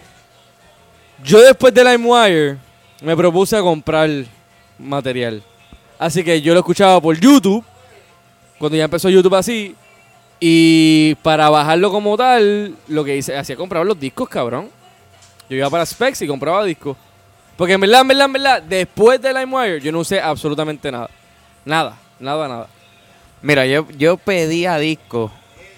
yo 1.24 1.42
después 1.42 1.74
de 1.74 1.84
LimeWire 1.84 2.58
me 3.02 3.16
propuse 3.16 3.56
a 3.56 3.62
comprar 3.62 4.10
material. 4.78 5.44
Así 5.98 6.24
que 6.24 6.42
yo 6.42 6.54
lo 6.54 6.60
escuchaba 6.60 7.00
por 7.00 7.20
YouTube, 7.20 7.64
cuando 8.58 8.78
ya 8.78 8.86
empezó 8.86 9.10
YouTube 9.10 9.36
así, 9.36 9.76
y 10.40 11.16
para 11.22 11.50
bajarlo 11.50 11.92
como 11.92 12.18
tal, 12.18 12.76
lo 12.88 13.04
que 13.04 13.18
hice, 13.18 13.38
hacía 13.38 13.56
comprar 13.56 13.86
los 13.86 14.00
discos, 14.00 14.28
cabrón. 14.28 14.70
Yo 15.50 15.58
iba 15.58 15.70
para 15.70 15.86
Specs 15.86 16.22
y 16.24 16.28
compraba 16.28 16.64
discos. 16.64 16.98
Porque 17.58 17.74
en 17.74 17.82
verdad, 17.82 18.02
en 18.02 18.08
verdad, 18.08 18.26
en 18.26 18.34
verdad, 18.34 18.64
después 18.64 19.22
de 19.22 19.34
LimeWire, 19.34 19.82
yo 19.82 19.92
no 19.92 20.00
usé 20.00 20.20
absolutamente 20.20 20.92
nada. 20.92 21.10
Nada, 21.64 21.98
nada, 22.20 22.48
nada. 22.48 22.68
Mira, 23.42 23.66
yo, 23.66 23.88
yo 23.98 24.18
pedía 24.18 24.78
discos 24.78 25.32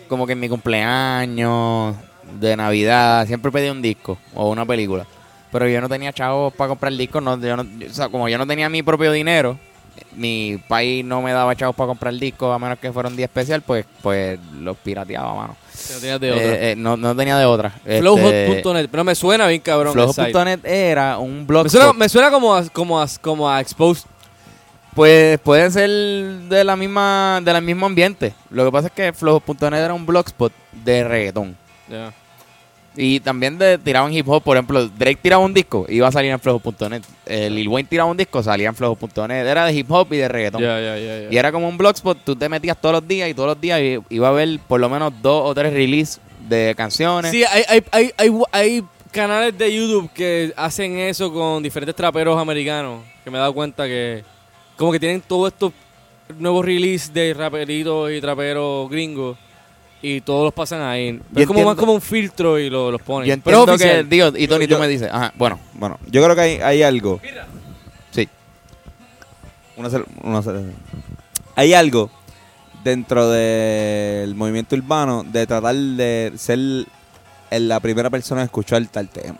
como 0.07 0.25
que 0.27 0.33
en 0.33 0.39
mi 0.39 0.47
cumpleaños, 0.47 1.95
de 2.39 2.55
Navidad, 2.55 3.25
siempre 3.27 3.51
pedía 3.51 3.71
un 3.71 3.81
disco 3.81 4.17
o 4.33 4.49
una 4.49 4.65
película. 4.65 5.05
Pero 5.53 5.69
yo 5.69 5.79
no 5.79 5.87
tenía 5.87 6.11
chavos 6.11 6.51
para 6.53 6.67
comprar 6.67 6.91
discos, 6.93 7.23
no, 7.23 7.39
yo 7.39 7.55
no- 7.55 7.63
o 7.63 7.93
sea, 7.93 8.09
como 8.09 8.27
yo 8.27 8.37
no 8.37 8.45
tenía 8.45 8.67
mi 8.67 8.83
propio 8.83 9.11
dinero, 9.13 9.57
mi 10.15 10.59
país 10.67 11.05
no 11.05 11.21
me 11.21 11.31
daba 11.31 11.55
chavos 11.55 11.75
para 11.75 11.87
comprar 11.87 12.13
discos 12.15 12.53
a 12.53 12.59
menos 12.59 12.79
que 12.79 12.91
fuera 12.91 13.07
un 13.07 13.15
día 13.15 13.25
especial, 13.25 13.61
pues 13.61 13.85
pues 14.01 14.37
los 14.59 14.75
pirateaba, 14.77 15.33
mano. 15.33 15.55
Que 15.87 15.93
no 15.93 15.99
tenías 15.99 16.19
de 16.19 16.31
otra. 16.31 16.43
Eh, 16.43 16.71
eh, 16.71 16.75
no, 16.75 16.97
no 16.97 17.15
tenía 17.15 17.37
de 17.37 17.45
otra. 17.45 17.73
Este, 17.85 17.99
Flowhot.net. 17.99 18.87
Pero 18.91 19.03
me 19.03 19.15
suena 19.15 19.47
bien 19.47 19.61
cabrón. 19.61 19.93
Flojo.net 19.93 20.59
era 20.65 21.17
un 21.17 21.45
blog. 21.47 21.63
Me 21.63 21.69
suena, 21.69 21.93
me 21.93 22.09
suena 22.09 22.31
como, 22.31 22.55
a, 22.55 22.67
como, 22.69 23.01
a, 23.01 23.07
como 23.21 23.49
a 23.49 23.59
Exposed. 23.61 24.05
Pues 24.95 25.39
puede 25.39 25.71
ser 25.71 25.89
de 25.89 26.63
la 26.63 26.75
misma 26.75 27.41
del 27.43 27.61
mismo 27.63 27.85
ambiente. 27.87 28.33
Lo 28.51 28.63
que 28.65 28.71
pasa 28.71 28.87
es 28.87 28.93
que 28.93 29.11
Flojo.net 29.13 29.73
era 29.83 29.93
un 29.93 30.05
blogspot 30.05 30.51
de 30.71 31.03
reggaetón. 31.03 31.57
Y 32.95 33.19
también 33.21 33.57
de 33.57 33.77
tiraban 33.77 34.13
hip 34.13 34.27
hop, 34.29 34.43
por 34.43 34.55
ejemplo, 34.55 34.87
Drake 34.87 35.17
tiraba 35.21 35.43
un 35.43 35.53
disco, 35.53 35.85
iba 35.89 36.07
a 36.07 36.11
salir 36.11 36.31
en 36.31 36.39
flojo.net. 36.39 37.01
Eh, 37.25 37.49
Lil 37.49 37.67
Wayne 37.67 37.89
tiraba 37.89 38.11
un 38.11 38.17
disco, 38.17 38.43
salía 38.43 38.69
en 38.69 38.75
flojo.net. 38.75 39.47
Era 39.47 39.65
de 39.65 39.73
hip 39.73 39.91
hop 39.91 40.13
y 40.13 40.17
de 40.17 40.27
reggaetón. 40.27 40.61
Y 40.61 41.35
era 41.37 41.51
como 41.51 41.67
un 41.67 41.77
blogspot, 41.77 42.19
tú 42.23 42.35
te 42.35 42.47
metías 42.49 42.79
todos 42.79 42.93
los 42.93 43.07
días 43.07 43.29
y 43.29 43.33
todos 43.33 43.49
los 43.49 43.59
días 43.59 43.81
iba 44.09 44.27
a 44.27 44.31
haber 44.31 44.59
por 44.67 44.79
lo 44.79 44.89
menos 44.89 45.11
dos 45.21 45.49
o 45.49 45.55
tres 45.55 45.73
releases 45.73 46.19
de 46.47 46.73
canciones. 46.77 47.31
Sí, 47.31 47.43
hay, 47.43 47.63
hay, 47.67 47.83
hay, 47.91 48.11
hay, 48.17 48.31
hay 48.51 48.83
canales 49.11 49.57
de 49.57 49.73
YouTube 49.73 50.11
que 50.13 50.53
hacen 50.55 50.97
eso 50.97 51.33
con 51.33 51.63
diferentes 51.63 51.95
traperos 51.95 52.39
americanos. 52.39 53.01
Que 53.23 53.31
me 53.31 53.37
he 53.37 53.39
dado 53.39 53.53
cuenta 53.53 53.85
que 53.85 54.23
como 54.77 54.91
que 54.91 54.99
tienen 54.99 55.21
todos 55.21 55.51
estos 55.51 55.71
nuevos 56.37 56.65
releases 56.65 57.13
de 57.13 57.33
raperitos 57.33 58.11
y 58.11 58.21
traperos 58.21 58.89
gringos. 58.89 59.37
Y 60.05 60.19
todos 60.19 60.43
los 60.43 60.53
pasan 60.53 60.81
ahí. 60.81 61.19
Pero 61.33 61.41
es 61.41 61.47
como 61.47 61.63
más 61.63 61.75
como 61.77 61.93
un 61.93 62.01
filtro 62.01 62.59
y 62.59 62.69
lo- 62.69 62.91
los 62.91 63.01
ponen. 63.01 63.29
Yo 63.29 63.41
Pero 63.41 63.65
que, 63.77 64.03
digo, 64.03 64.33
y 64.35 64.47
Tony, 64.49 64.67
Yo- 64.67 64.75
tú 64.75 64.81
me 64.81 64.87
dices, 64.89 65.09
ajá, 65.09 65.31
bueno, 65.37 65.57
Bueno, 65.73 65.97
yo 66.11 66.21
creo 66.21 66.35
que 66.35 66.41
hay, 66.41 66.55
hay 66.57 66.83
algo. 66.83 67.21
sí. 68.11 68.27
Una 69.77 69.89
una 70.23 70.41
hay 71.55 71.73
algo 71.73 72.11
dentro 72.83 73.29
del 73.29 74.35
movimiento 74.35 74.75
urbano 74.75 75.23
de 75.23 75.47
tratar 75.47 75.73
de 75.75 76.33
ser 76.35 76.59
el- 76.59 76.87
la 77.69 77.79
primera 77.79 78.09
persona 78.09 78.41
a 78.41 78.43
escuchar 78.45 78.85
tal 78.87 79.07
tema. 79.07 79.39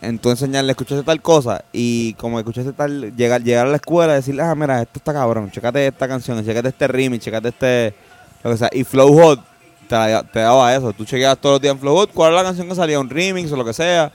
En 0.00 0.18
tú 0.18 0.30
enseñarle, 0.30 0.70
escuchaste 0.72 1.04
tal 1.04 1.20
cosa 1.20 1.64
y 1.72 2.14
como 2.14 2.38
escuchaste 2.38 2.72
tal, 2.72 3.14
llegar, 3.16 3.42
llegar 3.42 3.66
a 3.66 3.70
la 3.70 3.76
escuela 3.76 4.12
y 4.12 4.16
decirle, 4.16 4.42
ah, 4.42 4.54
mira, 4.54 4.82
esto 4.82 4.98
está 4.98 5.12
cabrón, 5.12 5.50
checate 5.50 5.86
esta 5.86 6.06
canción, 6.08 6.44
checate 6.44 6.68
este 6.68 6.88
remix, 6.88 7.24
checate 7.24 7.48
este, 7.48 7.94
que 8.50 8.56
sea. 8.58 8.70
Y 8.72 8.84
Flow 8.84 9.12
Hot 9.20 9.40
te, 9.88 9.94
da- 9.94 10.22
te 10.22 10.40
daba 10.40 10.74
eso. 10.74 10.92
Tú 10.92 11.04
chequeabas 11.04 11.38
todos 11.38 11.54
los 11.54 11.60
días 11.62 11.74
en 11.74 11.80
Flow 11.80 11.94
Hot, 11.96 12.10
cuál 12.12 12.32
es 12.32 12.36
la 12.36 12.44
canción 12.44 12.68
que 12.68 12.74
salía, 12.74 12.98
un 13.00 13.08
remix 13.10 13.50
o 13.52 13.56
lo 13.56 13.64
que 13.64 13.72
sea. 13.72 14.10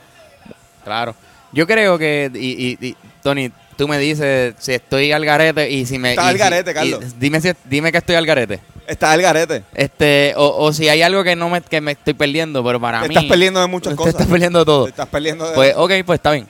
Claro. 0.84 1.14
Yo 1.52 1.66
creo 1.66 1.96
que, 1.98 2.30
y, 2.34 2.66
y- 2.84 2.88
y, 2.88 2.96
Tony, 3.22 3.50
tú 3.76 3.88
me 3.88 3.98
dices 3.98 4.54
si 4.58 4.72
estoy 4.74 5.12
al 5.12 5.24
garete 5.24 5.70
y 5.70 5.86
si 5.86 5.98
me... 5.98 6.10
Estás 6.10 6.26
al 6.26 6.32
si- 6.34 6.38
garete, 6.38 6.70
y 6.70 6.74
Carlos. 6.74 7.00
dime, 7.18 7.40
si, 7.40 7.50
dime 7.64 7.90
que 7.92 7.98
estoy 7.98 8.16
al 8.16 8.26
garete. 8.26 8.60
Está 8.86 9.14
el 9.14 9.20
garete. 9.22 9.64
Este, 9.74 10.32
o, 10.36 10.64
o 10.64 10.72
si 10.72 10.88
hay 10.88 11.02
algo 11.02 11.22
que 11.22 11.36
no 11.36 11.48
me, 11.50 11.60
que 11.60 11.80
me 11.80 11.92
estoy 11.92 12.14
perdiendo, 12.14 12.64
pero 12.64 12.80
para 12.80 13.02
Te 13.02 13.08
mí... 13.08 13.14
estás 13.14 13.28
perdiendo 13.28 13.60
de 13.60 13.66
muchas 13.66 13.92
te 13.92 13.96
cosas. 13.96 14.14
estás 14.14 14.26
perdiendo 14.26 14.58
de 14.60 14.64
todo. 14.64 14.84
Te 14.84 14.90
estás 14.90 15.08
perdiendo 15.08 15.46
de... 15.48 15.54
Pues, 15.54 15.74
ok, 15.76 15.92
pues 16.06 16.18
está 16.18 16.32
bien. 16.32 16.46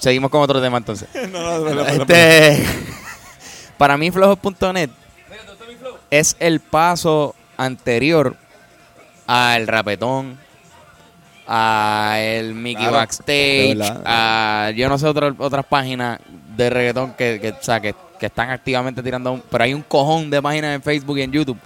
Seguimos 0.00 0.30
con 0.30 0.40
otro 0.42 0.60
tema 0.60 0.78
entonces. 0.78 1.08
no, 1.30 1.40
no, 1.42 1.58
no, 1.58 1.64
no, 1.64 1.74
no, 1.74 1.74
no. 1.74 1.86
Este, 1.86 2.64
para 3.78 3.96
mí, 3.96 4.10
flojos.net 4.10 4.90
es 6.18 6.36
el 6.40 6.60
paso 6.60 7.34
anterior 7.56 8.36
al 9.26 9.66
rapetón, 9.66 10.38
a 11.48 12.16
el 12.18 12.54
Mickey 12.54 12.82
Claro, 12.82 12.96
Backstage, 12.96 13.78
a 14.04 14.72
yo 14.74 14.88
no 14.88 14.98
sé 14.98 15.06
otras 15.06 15.32
otras 15.38 15.64
páginas 15.66 16.18
de 16.56 16.70
reggaetón 16.70 17.12
que, 17.14 17.38
que, 17.40 17.50
o 17.50 17.56
sea, 17.60 17.80
que, 17.80 17.94
que 18.18 18.26
están 18.26 18.50
activamente 18.50 19.02
tirando, 19.02 19.32
un- 19.32 19.42
pero 19.50 19.64
hay 19.64 19.74
un 19.74 19.82
cojón 19.82 20.28
de 20.30 20.42
páginas 20.42 20.74
en 20.74 20.82
Facebook 20.82 21.18
y 21.18 21.22
en 21.22 21.32
YouTube. 21.32 21.58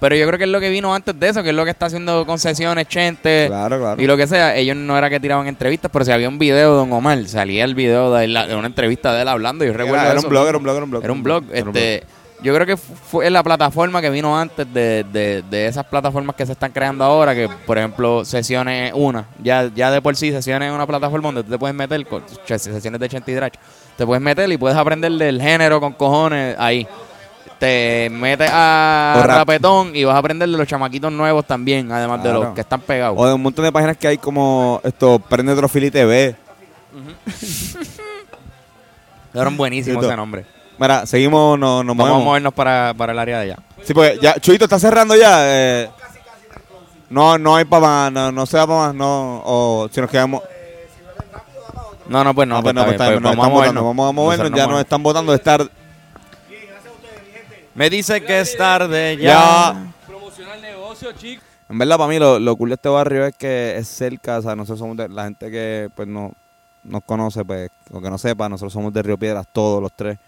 Pero 0.00 0.16
yo 0.16 0.26
creo 0.26 0.38
que 0.38 0.44
es 0.44 0.50
lo 0.50 0.58
que 0.60 0.70
vino 0.70 0.92
antes 0.94 1.18
de 1.18 1.28
eso, 1.28 1.42
que 1.42 1.50
es 1.50 1.54
lo 1.54 1.64
que 1.64 1.70
está 1.70 1.86
haciendo 1.86 2.26
concesiones, 2.26 2.88
Chente, 2.88 3.46
Claro, 3.46 3.78
claro. 3.78 4.02
y 4.02 4.06
lo 4.06 4.16
que 4.16 4.26
sea, 4.26 4.54
ellos 4.56 4.76
no 4.76 4.98
era 4.98 5.08
que 5.08 5.18
tiraban 5.20 5.46
entrevistas, 5.46 5.90
pero 5.92 6.04
si 6.04 6.10
había 6.12 6.28
un 6.28 6.38
video 6.38 6.72
de 6.72 6.76
Don 6.78 6.92
Omar, 6.92 7.24
salía 7.26 7.64
el 7.64 7.74
video 7.74 8.12
de, 8.12 8.24
él- 8.24 8.38
de 8.48 8.54
una 8.56 8.66
entrevista 8.66 9.12
de 9.14 9.22
él 9.22 9.28
hablando. 9.28 9.64
Yo 9.64 9.72
recuerdo 9.72 10.00
era, 10.02 10.10
era 10.10 10.18
eso. 10.18 10.26
un 10.26 10.30
blog, 10.30 10.48
era 10.48 10.58
un 10.58 10.62
blog, 10.64 10.76
era 10.76 10.84
un 10.84 10.90
blog. 10.90 11.04
Era 11.04 11.12
un 11.12 11.22
blog. 11.22 11.44
Era 11.52 11.70
un 11.70 11.76
Este, 11.76 12.04
yo 12.42 12.54
creo 12.54 12.66
que 12.66 12.76
fu- 12.76 12.94
fue 12.94 13.30
la 13.30 13.42
plataforma 13.42 14.02
que 14.02 14.10
vino 14.10 14.38
antes 14.38 14.70
de, 14.72 15.04
de, 15.12 15.42
de 15.48 15.66
esas 15.66 15.84
plataformas 15.86 16.36
que 16.36 16.44
se 16.44 16.52
están 16.52 16.72
creando 16.72 17.04
ahora, 17.04 17.34
que 17.34 17.48
por 17.66 17.78
ejemplo 17.78 18.24
Sesiones 18.24 18.88
es 18.90 18.94
una. 18.94 19.26
Ya, 19.42 19.70
ya 19.74 19.90
de 19.90 20.02
por 20.02 20.14
sí 20.16 20.30
Sesiones 20.30 20.68
es 20.68 20.74
una 20.74 20.86
plataforma 20.86 21.28
donde 21.28 21.42
tú 21.44 21.50
te 21.50 21.58
puedes 21.58 21.74
meter, 21.74 22.06
con 22.06 22.22
sesiones 22.46 23.00
de 23.00 23.34
Dracho, 23.34 23.58
te 23.96 24.04
puedes 24.06 24.22
meter 24.22 24.50
y 24.52 24.58
puedes 24.58 24.76
aprender 24.76 25.12
del 25.12 25.40
género 25.40 25.80
con 25.80 25.92
cojones 25.94 26.56
ahí. 26.58 26.86
Te 27.58 28.10
metes 28.10 28.50
a 28.52 29.22
rap. 29.24 29.36
Rapetón 29.38 29.94
y 29.94 30.04
vas 30.04 30.16
a 30.16 30.18
aprender 30.18 30.48
de 30.48 30.58
los 30.58 30.66
chamaquitos 30.66 31.10
nuevos 31.12 31.46
también, 31.46 31.90
además 31.92 32.22
de 32.22 32.32
los 32.32 32.48
que 32.54 32.60
están 32.62 32.80
pegados. 32.80 33.16
O 33.18 33.26
de 33.26 33.32
un 33.32 33.42
montón 33.42 33.64
de 33.64 33.72
páginas 33.72 33.96
que 33.96 34.08
hay 34.08 34.18
como 34.18 34.80
esto, 34.84 35.18
Prende 35.20 35.54
Trofili 35.54 35.90
TV. 35.90 36.34
Eran 39.34 39.56
buenísimos 39.56 40.04
ese 40.04 40.16
nombre. 40.16 40.46
Mira, 40.78 41.06
seguimos, 41.06 41.58
nos, 41.58 41.84
nos 41.84 41.96
Vamos 41.96 42.06
a 42.06 42.12
movemos. 42.12 42.24
movernos 42.24 42.52
para, 42.54 42.94
para 42.96 43.12
el 43.12 43.18
área 43.18 43.38
de 43.38 43.42
allá. 43.52 43.58
Sí, 43.84 43.94
pues 43.94 44.18
ya, 44.20 44.34
Chuito 44.40 44.64
está 44.64 44.78
cerrando 44.78 45.14
ya. 45.16 45.38
eh. 45.42 45.90
no, 47.10 47.38
no 47.38 47.54
hay 47.56 47.64
para 47.64 47.80
más, 47.86 48.12
no, 48.12 48.32
no 48.32 48.46
se 48.46 48.56
da 48.56 48.66
para 48.66 48.78
más, 48.80 48.94
no. 48.94 49.42
O 49.44 49.88
si 49.90 50.00
nos 50.00 50.10
quedamos. 50.10 50.42
No, 52.06 52.22
no, 52.24 52.34
pues 52.34 52.46
no, 52.48 52.56
No, 52.56 52.62
pues 52.62 52.74
pues 52.74 52.74
no, 52.74 52.80
está 52.82 52.84
pues 52.84 52.84
bien, 52.86 52.94
está 52.94 53.08
bien, 53.10 53.22
pues 53.22 53.22
nos 53.22 53.36
vamos 53.36 53.62
a 53.62 53.66
están 53.66 53.74
votando, 53.74 53.82
movernos. 53.82 53.84
vamos 53.84 54.08
a 54.08 54.12
movernos, 54.12 54.38
Nosotros 54.50 54.58
ya 54.58 54.72
nos 54.72 54.80
están 54.80 55.02
votando 55.02 55.32
de 55.32 55.36
estar. 55.38 55.70
Me 57.74 57.90
dice 57.90 58.22
que 58.22 58.40
es 58.40 58.56
tarde 58.56 59.16
ya. 59.16 59.22
Ya. 59.74 59.92
Promociona 60.06 60.54
el 60.54 60.62
negocio, 60.62 61.12
chicos. 61.12 61.44
En 61.68 61.78
verdad, 61.78 61.96
para 61.96 62.08
mí, 62.08 62.18
lo, 62.18 62.38
lo 62.38 62.56
cool 62.56 62.68
de 62.68 62.74
este 62.74 62.88
barrio 62.88 63.26
es 63.26 63.34
que 63.36 63.76
es 63.78 63.88
cerca, 63.88 64.38
o 64.38 64.42
sea, 64.42 64.54
nosotros 64.54 64.78
somos 64.78 64.96
de 64.96 65.08
la 65.08 65.24
gente 65.24 65.50
que 65.50 65.88
pues 65.94 66.06
no 66.06 66.32
nos 66.84 67.02
conoce, 67.04 67.44
pues, 67.44 67.70
o 67.90 68.00
que 68.00 68.10
no 68.10 68.18
sepa, 68.18 68.48
nosotros 68.48 68.72
somos 68.72 68.92
de 68.92 69.02
Río 69.02 69.18
Piedras, 69.18 69.46
todos 69.50 69.80
los 69.82 69.92
tres. 69.94 70.18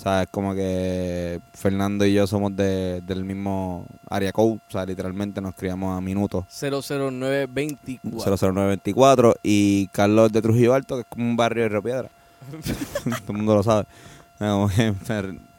O 0.00 0.02
sea, 0.02 0.22
es 0.22 0.28
como 0.30 0.54
que 0.54 1.40
Fernando 1.52 2.06
y 2.06 2.14
yo 2.14 2.26
somos 2.26 2.56
de, 2.56 3.02
del 3.02 3.22
mismo 3.22 3.84
área 4.08 4.32
code, 4.32 4.54
o 4.54 4.70
sea, 4.70 4.86
literalmente 4.86 5.42
nos 5.42 5.54
criamos 5.54 5.94
a 5.94 6.00
minutos. 6.00 6.46
00924. 6.58 8.36
00924 8.54 9.34
y 9.42 9.88
Carlos 9.88 10.32
de 10.32 10.40
Trujillo 10.40 10.72
Alto, 10.72 10.94
que 10.94 11.02
es 11.02 11.06
como 11.06 11.26
un 11.26 11.36
barrio 11.36 11.64
de 11.64 11.68
Río 11.68 11.82
Piedra. 11.82 12.08
Todo 13.04 13.32
el 13.32 13.36
mundo 13.36 13.56
lo 13.56 13.62
sabe. 13.62 13.84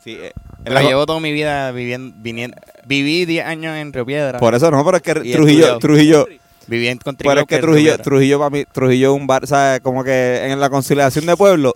Sí, 0.04 0.14
eh, 0.20 0.34
Pero 0.64 0.80
es 0.80 0.84
la- 0.84 0.89
llevo 0.89 1.06
toda 1.06 1.20
mi 1.20 1.32
vida 1.32 1.72
viviendo, 1.72 2.16
viniendo, 2.18 2.58
viví 2.88 3.26
10 3.26 3.46
años 3.46 3.78
en 3.78 3.94
Río 3.94 4.08
Piedra. 4.08 4.39
por 4.39 4.56
eso 4.56 4.72
no, 4.72 4.84
pero 4.84 4.98
es 4.98 5.04
que 5.04 5.14
Trujillo. 5.14 5.78
Trujillo, 5.78 6.26
viví 6.66 6.88
en 6.88 6.98
con 6.98 7.16
Pero 7.16 7.42
es 7.42 7.46
que 7.46 7.60
Trujillo, 7.60 7.96
Trujillo, 8.00 8.39
para 8.39 8.50
mí, 8.50 8.66
Trujillo 8.66 9.14
es 9.14 9.22
un 9.22 9.28
bar, 9.28 9.46
¿sabes? 9.46 9.82
Como 9.82 10.04
que 10.04 10.48
en 10.48 10.60
la 10.60 10.72
conciliación 10.72 11.28
de 11.28 11.38
pueblos. 11.38 11.74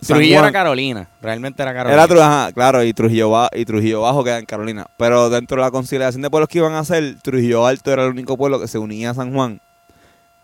San 0.00 0.16
Trujillo 0.16 0.38
era 0.38 0.52
Carolina, 0.52 1.08
realmente 1.20 1.62
era 1.62 1.72
Carolina. 1.74 2.02
Era 2.04 2.14
Tru- 2.14 2.20
ajá, 2.20 2.52
claro, 2.52 2.82
y 2.82 2.92
Trujillo, 2.94 3.30
Ba- 3.30 3.50
y 3.52 3.64
Trujillo 3.64 4.00
Bajo 4.02 4.24
queda 4.24 4.38
en 4.38 4.46
Carolina. 4.46 4.86
Pero 4.96 5.28
dentro 5.30 5.56
de 5.56 5.62
la 5.62 5.70
conciliación 5.70 6.22
de 6.22 6.30
pueblos 6.30 6.48
que 6.48 6.58
iban 6.58 6.72
a 6.72 6.78
hacer, 6.80 7.16
Trujillo 7.22 7.66
Alto 7.66 7.92
era 7.92 8.04
el 8.04 8.10
único 8.10 8.36
pueblo 8.36 8.58
que 8.60 8.66
se 8.68 8.78
unía 8.78 9.10
a 9.10 9.14
San 9.14 9.32
Juan. 9.34 9.60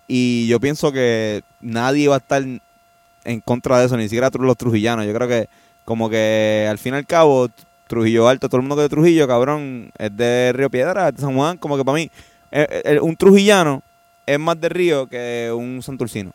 Y 0.08 0.46
yo 0.46 0.60
pienso 0.60 0.92
que 0.92 1.42
nadie 1.60 2.04
iba 2.04 2.14
a 2.14 2.18
estar 2.18 2.42
en 2.42 3.40
contra 3.40 3.80
de 3.80 3.86
eso, 3.86 3.96
ni 3.96 4.04
siquiera 4.04 4.30
los 4.38 4.56
trujillanos. 4.56 5.04
Yo 5.06 5.12
creo 5.14 5.26
que, 5.26 5.48
como 5.84 6.08
que 6.10 6.66
al 6.70 6.78
fin 6.78 6.94
y 6.94 6.98
al 6.98 7.06
cabo, 7.06 7.48
Trujillo 7.88 8.28
Alto, 8.28 8.48
todo 8.48 8.58
el 8.58 8.62
mundo 8.62 8.76
que 8.76 8.82
es 8.82 8.90
de 8.90 8.94
Trujillo, 8.94 9.26
cabrón, 9.26 9.90
es 9.98 10.16
de 10.16 10.52
Río 10.54 10.70
Piedra, 10.70 11.10
de 11.10 11.20
San 11.20 11.34
Juan. 11.34 11.56
Como 11.56 11.76
que 11.76 11.84
para 11.84 11.96
mí, 11.96 12.10
eh, 12.52 12.82
eh, 12.84 13.00
un 13.00 13.16
trujillano 13.16 13.82
es 14.26 14.38
más 14.38 14.60
de 14.60 14.68
Río 14.68 15.06
que 15.08 15.52
un 15.56 15.82
santurcino. 15.82 16.32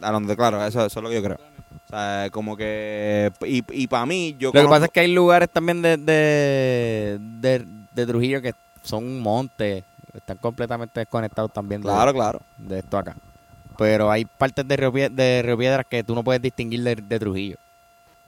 A 0.00 0.10
donde, 0.10 0.34
claro, 0.34 0.64
eso, 0.64 0.84
eso 0.86 0.98
es 1.00 1.02
lo 1.02 1.08
que 1.10 1.16
yo 1.16 1.22
creo. 1.22 1.38
Sea, 1.92 2.28
como 2.30 2.56
que. 2.56 3.30
Y, 3.46 3.62
y 3.70 3.86
para 3.86 4.06
mí, 4.06 4.34
yo. 4.38 4.50
Lo 4.54 4.62
que 4.62 4.68
pasa 4.68 4.86
es 4.86 4.90
que 4.90 5.00
hay 5.00 5.12
lugares 5.12 5.50
también 5.50 5.82
de, 5.82 5.96
de, 5.98 7.18
de, 7.20 7.66
de 7.92 8.06
Trujillo 8.06 8.40
que 8.40 8.54
son 8.82 9.04
un 9.04 9.20
monte, 9.20 9.84
están 10.14 10.38
completamente 10.38 11.00
desconectados 11.00 11.52
también 11.52 11.82
de, 11.82 11.88
Claro, 11.88 12.12
claro. 12.14 12.40
de 12.56 12.78
esto 12.78 12.96
acá. 12.96 13.14
Pero 13.76 14.10
hay 14.10 14.24
partes 14.24 14.66
de 14.66 14.76
Río, 14.76 14.92
Pie- 14.92 15.10
de 15.10 15.42
Río 15.44 15.56
Piedras 15.58 15.86
que 15.88 16.02
tú 16.02 16.14
no 16.14 16.24
puedes 16.24 16.40
distinguir 16.40 16.82
de, 16.82 16.94
de 16.96 17.18
Trujillo. 17.18 17.56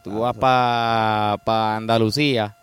Tú 0.02 0.20
vas 0.20 0.36
para 0.36 1.76
Andalucía, 1.76 2.54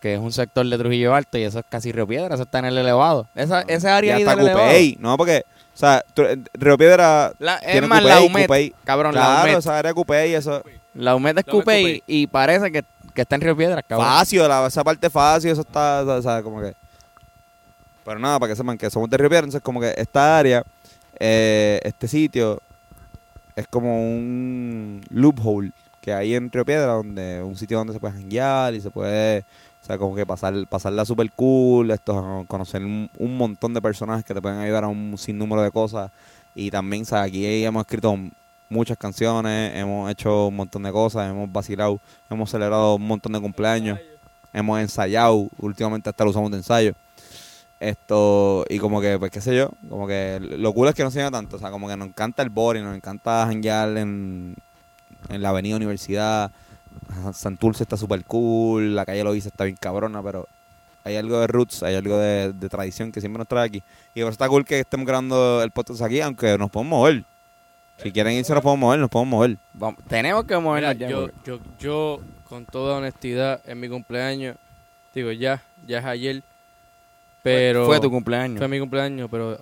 que 0.00 0.14
es 0.14 0.20
un 0.20 0.32
sector 0.32 0.66
de 0.68 0.76
Trujillo 0.76 1.14
Alto, 1.14 1.38
y 1.38 1.42
eso 1.44 1.58
es 1.60 1.64
casi 1.68 1.92
Río 1.92 2.06
Piedra, 2.06 2.34
eso 2.34 2.42
está 2.44 2.58
en 2.58 2.66
el 2.66 2.76
elevado. 2.78 3.26
Esa, 3.34 3.62
esa 3.62 3.96
área 3.96 4.12
Y 4.14 4.16
ahí 4.16 4.22
hasta 4.22 4.36
del 4.36 4.46
elevado. 4.46 4.66
Cupey, 4.68 4.96
¿no? 5.00 5.16
Porque, 5.16 5.44
o 5.76 5.78
sea, 5.78 6.02
Tru- 6.14 6.48
Río 6.54 6.78
Piedra. 6.78 7.32
La, 7.38 7.56
es 7.56 7.72
tiene 7.72 7.86
más, 7.86 8.00
Cupey, 8.00 8.14
la 8.14 8.22
Humet, 8.22 8.74
cabrón, 8.82 9.14
la 9.14 9.20
Claro, 9.20 9.42
Humet. 9.50 9.58
esa 9.58 9.78
área 9.78 9.90
de 9.90 9.94
Cupey, 9.94 10.32
eso. 10.34 10.62
La 10.94 11.14
Humet 11.14 11.36
es 11.38 11.46
La 11.46 11.52
Cupey. 11.52 12.02
y 12.06 12.26
parece 12.26 12.72
que, 12.72 12.82
que 13.12 13.20
está 13.22 13.34
en 13.34 13.42
Río 13.42 13.54
Piedras, 13.54 13.84
cabrón. 13.86 14.08
Fácil, 14.08 14.48
la, 14.48 14.66
esa 14.66 14.82
parte 14.82 15.10
fácil, 15.10 15.50
eso 15.50 15.60
está, 15.60 16.02
o 16.02 16.22
sea, 16.22 16.42
como 16.42 16.62
que. 16.62 16.72
Pero 18.06 18.18
nada, 18.18 18.38
para 18.38 18.52
que 18.52 18.56
sepan 18.56 18.78
que 18.78 18.88
somos 18.88 19.10
de 19.10 19.16
Río 19.18 19.28
Piedra, 19.28 19.44
entonces 19.44 19.62
como 19.62 19.80
que 19.80 19.92
esta 19.96 20.38
área, 20.38 20.62
eh, 21.18 21.78
este 21.82 22.08
sitio, 22.08 22.62
es 23.54 23.66
como 23.68 24.00
un 24.00 25.02
loophole 25.10 25.72
que 26.00 26.12
hay 26.14 26.34
en 26.36 26.50
Río 26.50 26.64
Piedra, 26.64 26.92
donde 26.92 27.42
un 27.42 27.56
sitio 27.56 27.78
donde 27.78 27.92
se 27.92 28.00
puede 28.00 28.14
janguear 28.14 28.72
y 28.74 28.80
se 28.80 28.90
puede, 28.90 29.44
o 29.86 29.88
sea, 29.88 29.98
como 29.98 30.16
que 30.16 30.26
pasar, 30.26 30.66
pasarla 30.66 31.04
super 31.04 31.30
cool, 31.30 31.92
esto, 31.92 32.44
conocer 32.48 32.82
un, 32.82 33.08
un 33.18 33.36
montón 33.36 33.72
de 33.72 33.80
personajes 33.80 34.24
que 34.24 34.34
te 34.34 34.42
pueden 34.42 34.58
ayudar 34.58 34.82
a 34.82 34.88
un 34.88 35.16
sinnúmero 35.16 35.62
de 35.62 35.70
cosas. 35.70 36.10
Y 36.56 36.72
también, 36.72 37.04
sea, 37.04 37.22
aquí 37.22 37.64
hemos 37.64 37.82
escrito 37.82 38.18
muchas 38.68 38.98
canciones, 38.98 39.76
hemos 39.76 40.10
hecho 40.10 40.48
un 40.48 40.56
montón 40.56 40.82
de 40.82 40.90
cosas, 40.90 41.30
hemos 41.30 41.52
vacilado, 41.52 42.00
hemos 42.28 42.50
celebrado 42.50 42.96
un 42.96 43.06
montón 43.06 43.32
de 43.32 43.40
cumpleaños, 43.40 44.00
hemos 44.52 44.80
ensayado, 44.80 45.48
últimamente 45.58 46.10
hasta 46.10 46.24
lo 46.24 46.30
usamos 46.30 46.50
de 46.50 46.56
ensayo. 46.56 46.92
Esto, 47.78 48.64
y 48.68 48.80
como 48.80 49.00
que, 49.00 49.20
pues 49.20 49.30
qué 49.30 49.40
sé 49.40 49.56
yo, 49.56 49.70
como 49.88 50.08
que 50.08 50.40
lo 50.40 50.74
cool 50.74 50.88
es 50.88 50.96
que 50.96 51.04
no 51.04 51.12
se 51.12 51.30
tanto, 51.30 51.54
o 51.54 51.58
sea, 51.60 51.70
como 51.70 51.86
que 51.86 51.96
nos 51.96 52.08
encanta 52.08 52.42
el 52.42 52.50
body, 52.50 52.82
nos 52.82 52.96
encanta 52.96 53.46
janguear 53.46 53.96
en, 53.98 54.56
en 55.28 55.42
la 55.42 55.50
avenida 55.50 55.76
Universidad, 55.76 56.50
Santurce 57.32 57.82
está 57.82 57.96
súper 57.96 58.24
cool, 58.24 58.94
la 58.94 59.04
calle 59.04 59.24
Loíza 59.24 59.48
está 59.48 59.64
bien 59.64 59.76
cabrona, 59.80 60.22
pero 60.22 60.46
hay 61.04 61.16
algo 61.16 61.38
de 61.40 61.46
roots, 61.46 61.82
hay 61.82 61.94
algo 61.94 62.18
de, 62.18 62.52
de 62.52 62.68
tradición 62.68 63.12
que 63.12 63.20
siempre 63.20 63.38
nos 63.38 63.48
trae 63.48 63.66
aquí. 63.66 63.82
Y 64.14 64.20
por 64.20 64.28
eso 64.28 64.30
está 64.30 64.48
cool 64.48 64.64
que 64.64 64.80
estemos 64.80 65.06
grabando 65.06 65.62
el 65.62 65.70
podcast 65.70 66.02
aquí, 66.02 66.20
aunque 66.20 66.56
nos 66.58 66.70
podemos 66.70 66.98
mover. 66.98 67.24
Si 67.98 68.12
quieren 68.12 68.34
irse, 68.34 68.52
nos 68.52 68.62
podemos 68.62 68.80
mover, 68.80 68.98
nos 69.00 69.08
podemos 69.08 69.30
mover. 69.30 69.56
Vamos, 69.72 70.00
tenemos 70.08 70.44
que 70.44 70.54
Mira, 70.54 70.60
movernos 70.60 70.98
ya, 70.98 71.08
yo, 71.08 71.20
porque- 71.22 71.34
yo, 71.44 71.58
yo, 71.78 72.20
con 72.48 72.66
toda 72.66 72.98
honestidad, 72.98 73.60
en 73.64 73.80
mi 73.80 73.88
cumpleaños, 73.88 74.56
digo, 75.14 75.32
ya, 75.32 75.62
ya 75.86 75.98
es 76.00 76.04
ayer, 76.04 76.42
pero... 77.42 77.86
Fue 77.86 78.00
tu 78.00 78.10
cumpleaños. 78.10 78.58
Fue 78.58 78.68
mi 78.68 78.78
cumpleaños, 78.78 79.28
pero... 79.30 79.54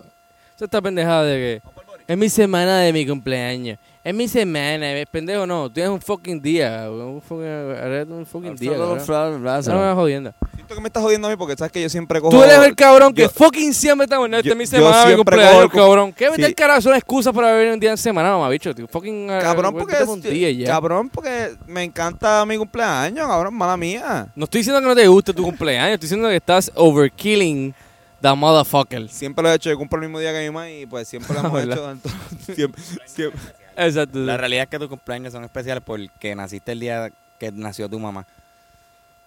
Eso 0.57 0.64
está 0.64 0.80
pendejada 0.80 1.24
de 1.24 1.37
que... 1.62 1.70
Es 2.07 2.16
mi 2.18 2.28
semana 2.28 2.78
de 2.78 2.93
mi 2.93 3.07
cumpleaños. 3.07 3.78
Es 4.05 4.12
mi 4.14 4.28
semana, 4.28 4.92
es 4.92 5.07
pendejo 5.07 5.46
no. 5.46 5.72
Tienes 5.72 5.90
un 5.90 5.98
fucking 6.00 6.42
día. 6.42 6.90
Un 6.90 7.22
fucking, 7.22 8.12
un 8.12 8.26
fucking 8.26 8.55
día. 8.55 8.72
No 8.76 8.94
me 8.96 9.94
jodiendo. 9.94 10.34
Siento 10.55 10.74
que 10.74 10.80
me 10.82 10.88
estás 10.88 11.02
jodiendo 11.02 11.26
a 11.26 11.30
mí 11.30 11.36
porque 11.38 11.57
sabes 11.57 11.72
que 11.72 11.80
yo 11.80 11.88
siempre 11.88 12.20
cojo... 12.20 12.36
Tú 12.36 12.42
eres 12.42 12.59
el 12.59 12.76
cabrón 12.76 13.14
que 13.14 13.30
fucking 13.30 13.72
siempre 13.72 14.05
está 14.05 14.18
bueno. 14.18 14.36
Esta 14.36 14.46
yo- 14.46 14.52
es 14.52 14.59
mi 14.59 14.64
yo 14.66 14.70
semana, 14.70 14.96
mi 14.98 15.02
siempre 15.14 15.16
cumpleaños, 15.36 15.70
cabrón. 15.72 16.12
¿Qué 16.12 16.24
vete 16.28 16.42
Sí. 16.42 16.48
el 16.48 16.55
carajo? 16.55 16.80
Son 16.82 16.94
excusas 16.94 17.32
para 17.32 17.52
venir 17.55 17.72
un 17.72 17.80
día 17.80 17.92
en 17.92 17.96
semana, 17.96 18.30
mamá, 18.32 18.50
bicho. 18.50 18.74
Tú 18.74 18.86
fucking... 18.86 19.30
eh, 19.30 19.38
Cabrón, 19.40 19.72
porque, 19.74 19.96
por 19.96 20.09
un 20.11 20.20
día 20.20 20.50
ya. 20.50 20.66
cabrón, 20.66 21.09
porque 21.09 21.55
me 21.66 21.82
encanta 21.84 22.44
mi 22.44 22.59
cumpleaños, 22.59 23.26
cabrón, 23.26 23.55
mala 23.55 23.76
mía. 23.78 24.26
No 24.36 24.44
estoy 24.44 24.59
diciendo 24.61 24.82
que 24.82 24.86
no 24.86 24.94
te 24.94 25.07
guste 25.09 25.32
tu 25.32 25.42
cumpleaños. 25.42 25.94
Estoy 25.94 26.07
diciendo 26.09 26.28
que 26.28 26.36
estás 26.36 26.70
overkilling 26.74 27.74
the 28.20 28.34
motherfucker. 28.34 29.09
Siempre 29.09 29.42
lo 29.42 29.50
he 29.50 29.55
hecho, 29.55 29.70
yo 29.70 29.78
cumplo 29.78 29.96
el 29.98 30.09
mismo 30.09 30.18
día 30.18 30.32
que 30.32 30.40
mi 30.40 30.46
mamá 30.50 30.70
y 30.70 30.84
pues 30.84 31.09
siempre 31.09 31.34
lo 31.34 31.40
hemos 31.48 31.62
hecho. 31.62 31.96
siempre, 32.55 32.82
siempre. 33.07 33.40
Exacto. 33.76 34.18
La 34.18 34.36
realidad 34.36 34.64
es 34.64 34.68
que 34.70 34.78
tus 34.78 34.88
cumpleaños 34.88 35.32
son 35.32 35.44
especiales 35.44 35.82
porque 35.84 36.34
naciste 36.34 36.72
el 36.72 36.80
día 36.80 37.10
que 37.38 37.50
nació 37.52 37.88
tu 37.88 37.98
mamá. 37.98 38.26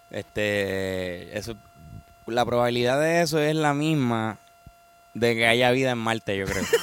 Este, 0.09 1.37
eso, 1.37 1.55
la 2.27 2.45
probabilidad 2.45 2.99
de 2.99 3.21
eso 3.21 3.39
es 3.39 3.55
la 3.55 3.73
misma 3.73 4.37
de 5.13 5.35
que 5.35 5.47
haya 5.47 5.71
vida 5.71 5.91
en 5.91 5.97
Marte, 5.97 6.37
yo 6.37 6.45
creo. 6.45 6.63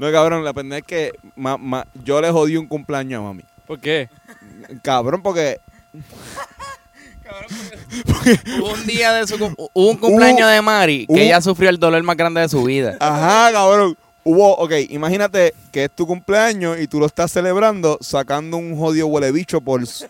No, 0.00 0.12
cabrón, 0.12 0.44
la 0.44 0.52
pendeja 0.52 0.78
es 0.78 0.84
que 0.84 1.12
ma- 1.34 1.56
ma- 1.56 1.84
yo 2.04 2.20
le 2.20 2.30
jodí 2.30 2.56
un 2.56 2.68
cumpleaños 2.68 3.18
a 3.18 3.22
mami. 3.24 3.42
¿Por 3.66 3.80
qué? 3.80 4.08
Cabrón, 4.80 5.22
porque 5.24 5.58
hubo 8.60 8.72
un 8.74 8.86
día 8.86 9.12
de 9.12 9.26
su 9.26 9.38
cum- 9.38 9.54
hubo 9.56 9.90
un 9.90 9.96
cumpleaños 9.96 10.48
de 10.50 10.62
Mari 10.62 11.06
que 11.06 11.12
hubo- 11.12 11.18
ella 11.18 11.40
sufrió 11.40 11.68
el 11.70 11.78
dolor 11.78 12.00
más 12.04 12.16
grande 12.16 12.40
de 12.40 12.48
su 12.48 12.62
vida. 12.62 12.96
Ajá, 13.00 13.50
cabrón. 13.52 13.96
Hubo, 14.30 14.56
ok, 14.56 14.72
imagínate 14.90 15.54
que 15.72 15.84
es 15.84 15.90
tu 15.90 16.06
cumpleaños 16.06 16.78
y 16.78 16.86
tú 16.86 17.00
lo 17.00 17.06
estás 17.06 17.32
celebrando 17.32 17.96
sacando 18.02 18.58
un 18.58 18.76
jodido 18.76 19.06
huele 19.06 19.32
bicho 19.32 19.60
por, 19.62 19.86
su 19.86 20.06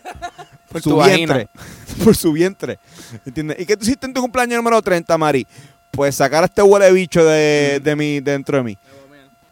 tu 0.83 1.01
vientre. 1.01 1.47
Por 2.03 2.15
su 2.15 2.31
vientre. 2.33 2.79
¿Entiendes? 3.25 3.57
¿Y 3.59 3.65
qué 3.65 3.75
tú 3.77 3.83
hiciste 3.83 4.05
en 4.05 4.13
tu 4.13 4.21
cumpleaños 4.21 4.57
número 4.57 4.81
30, 4.81 5.17
Mari? 5.17 5.45
Pues 5.91 6.15
sacar 6.15 6.43
a 6.43 6.45
este 6.47 6.61
huele 6.61 6.91
bicho 6.91 7.23
de, 7.25 7.79
de 7.83 7.95
mi, 7.95 8.19
dentro 8.19 8.57
de 8.57 8.63
mí. 8.63 8.77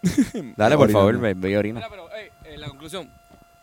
Dale, 0.55 0.76
por 0.76 0.84
Orina, 0.86 0.99
favor, 0.99 1.18
ve, 1.20 1.34
ve 1.34 1.51
y 1.51 1.55
orina. 1.55 1.80
Mira, 1.80 1.89
pero, 1.89 2.07
eh, 2.13 2.57
la 2.57 2.68
conclusión. 2.68 3.09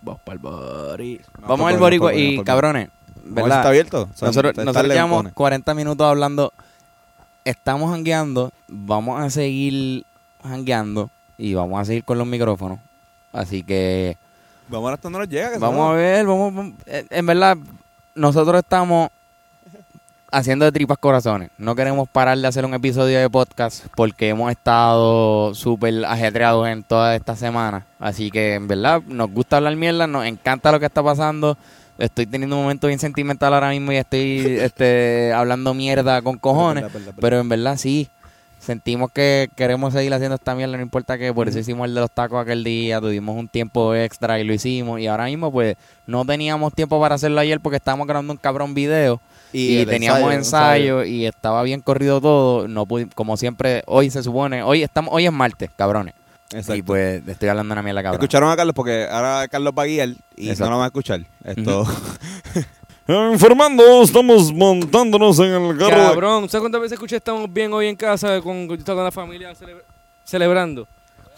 Vamos 0.03 0.21
para 0.23 0.35
el 0.35 0.39
body. 0.39 1.21
Vamos 1.41 1.67
al 1.69 1.75
al 1.75 1.81
boricua 1.81 2.15
y 2.15 2.37
por- 2.37 2.45
cabrones, 2.45 2.89
¿Está 3.17 3.43
¿verdad? 3.43 3.67
abierto? 3.67 4.03
O 4.13 4.17
sea, 4.17 4.29
Nosotros, 4.29 4.51
está- 4.53 4.65
nosotros 4.65 4.85
está 4.85 4.95
llevamos 4.95 5.17
lempones. 5.19 5.35
40 5.35 5.75
minutos 5.75 6.07
hablando. 6.07 6.53
Estamos 7.45 7.91
jangueando. 7.91 8.53
Vamos 8.69 9.21
a 9.23 9.29
seguir 9.31 10.05
jangueando. 10.49 11.11
Y 11.37 11.55
vamos 11.55 11.81
a 11.81 11.85
seguir 11.85 12.05
con 12.05 12.19
los 12.19 12.27
micrófonos. 12.27 12.79
Así 13.33 13.63
que 13.63 14.17
Vamos 14.69 14.87
a 14.87 14.91
ver 14.91 14.95
hasta 14.95 15.07
dónde 15.07 15.19
nos 15.19 15.29
llega. 15.29 15.53
que 15.53 15.59
vamos 15.59 15.91
a 15.91 15.95
ver. 15.95 16.27
Vamos, 16.27 16.73
eh, 16.87 17.07
En 17.11 17.27
verdad, 17.27 17.57
nosotros 18.15 18.61
estamos 18.61 19.11
haciendo 20.31 20.65
de 20.65 20.73
tripas 20.73 20.99
corazones. 20.99 21.51
No 21.59 21.75
queremos 21.75 22.09
parar 22.09 22.37
de 22.39 22.47
hacer 22.47 22.65
un 22.65 22.75
episodio 22.75 23.19
de 23.19 23.31
podcast 23.31 23.87
porque 23.95 24.29
hemos 24.31 24.51
estado 24.51 25.55
súper 25.55 26.05
ajetreados 26.05 26.67
en 26.69 26.83
toda 26.83 27.15
esta 27.15 27.37
semana. 27.37 27.87
Así 27.99 28.31
que, 28.31 28.55
en 28.55 28.67
verdad, 28.67 29.03
nos 29.07 29.31
gusta 29.31 29.59
hablar 29.59 29.77
mierda, 29.77 30.07
nos 30.07 30.25
encanta 30.25 30.73
lo 30.73 30.81
que 30.81 30.87
está 30.87 31.03
pasando. 31.03 31.57
Estoy 31.99 32.27
teniendo 32.27 32.57
un 32.57 32.63
momento 32.63 32.89
bien 32.89 32.99
sentimental 32.99 33.55
ahora 33.55 33.71
mismo 33.71 33.93
y 33.93 33.97
estoy 33.97 34.39
este, 34.61 35.33
hablando 35.33 35.75
mierda 35.75 36.21
con 36.23 36.39
cojones. 36.39 36.87
Pero 37.21 37.39
en 37.39 37.49
verdad 37.49 37.77
sí, 37.77 38.09
sentimos 38.65 39.11
que 39.13 39.49
queremos 39.55 39.93
seguir 39.93 40.13
haciendo 40.15 40.35
esta 40.35 40.55
mierda, 40.55 40.77
no 40.77 40.83
importa 40.83 41.19
que 41.19 41.33
por 41.33 41.49
eso 41.49 41.59
hicimos 41.59 41.87
el 41.87 41.95
de 41.95 42.01
los 42.01 42.11
tacos 42.11 42.41
aquel 42.41 42.65
día, 42.65 43.01
tuvimos 43.01 43.37
un 43.37 43.49
tiempo 43.49 43.95
extra 43.95 44.41
y 44.41 44.45
lo 44.45 44.53
hicimos. 44.53 45.01
Y 45.01 45.07
ahora 45.07 45.27
mismo 45.27 45.53
pues 45.53 45.77
no 46.07 46.25
teníamos 46.25 46.73
tiempo 46.73 47.01
para 47.01 47.15
hacerlo 47.15 47.41
ayer 47.41 47.61
porque 47.61 47.77
estábamos 47.77 48.07
grabando 48.07 48.33
un 48.33 48.39
cabrón 48.39 48.75
video 48.75 49.21
y, 49.53 49.87
teníamos 49.87 50.33
ensayo, 50.33 51.03
ensayo, 51.03 51.05
y 51.05 51.27
estaba 51.27 51.63
bien 51.63 51.81
corrido 51.81 52.21
todo. 52.21 52.67
No 52.67 52.87
como 53.15 53.37
siempre, 53.37 53.83
hoy 53.87 54.11
se 54.11 54.23
supone, 54.23 54.63
hoy 54.63 54.83
estamos, 54.83 55.15
hoy 55.15 55.27
es 55.27 55.33
martes, 55.33 55.71
cabrones. 55.77 56.15
Exacto. 56.51 56.75
Y 56.77 56.83
pues 56.83 57.27
estoy 57.27 57.49
hablando 57.49 57.73
de 57.75 57.81
una 57.81 57.83
mierda 57.83 58.03
cabrón. 58.03 58.21
Escucharon 58.21 58.51
a 58.51 58.57
Carlos 58.57 58.75
porque 58.75 59.07
ahora 59.11 59.47
Carlos 59.49 59.73
va 59.77 59.85
a 59.85 59.87
guiar 59.87 60.09
y 60.37 60.49
Exacto. 60.49 60.65
no 60.65 60.71
lo 60.71 60.77
van 60.79 60.85
a 60.85 60.87
escuchar. 60.89 61.27
Esto. 61.45 61.87
Informando, 63.07 64.03
estamos 64.03 64.51
montándonos 64.53 65.39
en 65.39 65.53
el 65.53 65.77
carro. 65.77 65.97
Cabrón, 66.13 66.49
¿sabes 66.49 66.63
cuántas 66.63 66.81
veces 66.81 66.93
escuché 66.95 67.17
estamos 67.17 67.53
bien 67.53 67.71
hoy 67.75 67.87
en 67.89 67.97
casa 67.97 68.41
con, 68.41 68.67
con 68.67 68.79
la 68.97 69.11
familia 69.13 69.55
celebra- 69.55 69.85
celebrando? 70.25 70.89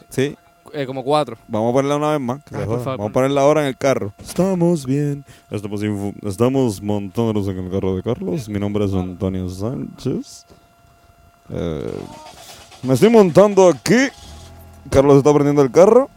sí, 0.08 0.36
Eh, 0.72 0.86
como 0.86 1.02
cuatro. 1.02 1.36
vamos 1.48 1.70
a 1.70 1.72
ponerla 1.72 1.96
una 1.96 2.10
vez 2.12 2.20
más. 2.20 2.38
Ah, 2.52 2.64
por 2.66 2.78
favor. 2.84 2.98
Vamos 2.98 3.10
a 3.10 3.12
ponerla 3.12 3.40
ahora 3.40 3.60
en 3.62 3.66
el 3.68 3.76
carro. 3.76 4.12
Estamos 4.18 4.84
bien. 4.86 5.24
Estamos, 5.50 5.80
estamos 6.22 6.82
montándonos 6.82 7.48
en 7.48 7.58
el 7.58 7.70
carro 7.70 7.96
de 7.96 8.02
Carlos. 8.02 8.48
Mi 8.48 8.60
nombre 8.60 8.84
es 8.84 8.92
Antonio 8.94 9.48
Sánchez. 9.48 10.44
Eh, 11.50 11.92
me 12.82 12.94
estoy 12.94 13.08
montando 13.10 13.68
aquí. 13.68 14.08
Carlos 14.90 15.16
está 15.18 15.32
prendiendo 15.32 15.62
el 15.62 15.70
carro. 15.72 16.10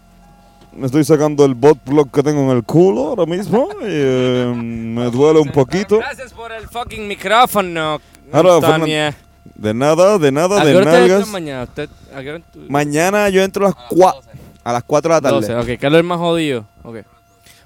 Me 0.73 0.85
estoy 0.85 1.03
sacando 1.03 1.45
el 1.45 1.55
bot 1.55 1.77
block 1.85 2.13
que 2.13 2.23
tengo 2.23 2.41
en 2.51 2.57
el 2.57 2.63
culo 2.63 3.07
ahora 3.09 3.25
mismo. 3.25 3.67
y, 3.81 3.85
eh, 3.85 4.53
me 4.55 5.05
duele 5.09 5.39
un 5.39 5.49
poquito. 5.49 5.97
Gracias 5.97 6.31
por 6.33 6.51
el 6.51 6.67
fucking 6.67 7.07
micrófono. 7.07 7.99
Ahora, 8.31 8.55
Antonia. 8.55 9.15
De 9.55 9.73
nada, 9.73 10.17
de 10.17 10.31
nada, 10.31 10.61
¿A 10.61 10.65
de 10.65 10.77
entran 10.77 11.31
mañana? 11.31 11.63
¿Usted, 11.63 11.89
¿A 12.15 12.21
qué 12.21 12.29
hora 12.29 12.43
tú- 12.53 12.65
Mañana 12.69 13.27
yo 13.29 13.41
entro 13.43 13.65
a 13.65 13.69
las 13.69 13.75
4 13.89 14.21
a 14.63 14.73
las 14.73 14.83
4 14.83 15.09
de 15.09 15.17
la 15.17 15.21
tarde. 15.21 15.53
12, 15.53 15.73
ok, 15.73 15.79
Carlos 15.81 15.99
es 15.99 16.05
más 16.05 16.19
jodido. 16.19 16.65
Ok. 16.83 16.97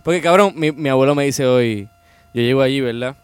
Porque 0.02 0.22
cabrón, 0.22 0.54
mi, 0.56 0.72
mi 0.72 0.90
abuelo 0.90 1.14
me 1.14 1.26
dice 1.26 1.46
hoy, 1.46 1.88
yo 2.34 2.42
llego 2.42 2.62
allí, 2.62 2.82
¿verdad? 2.82 3.16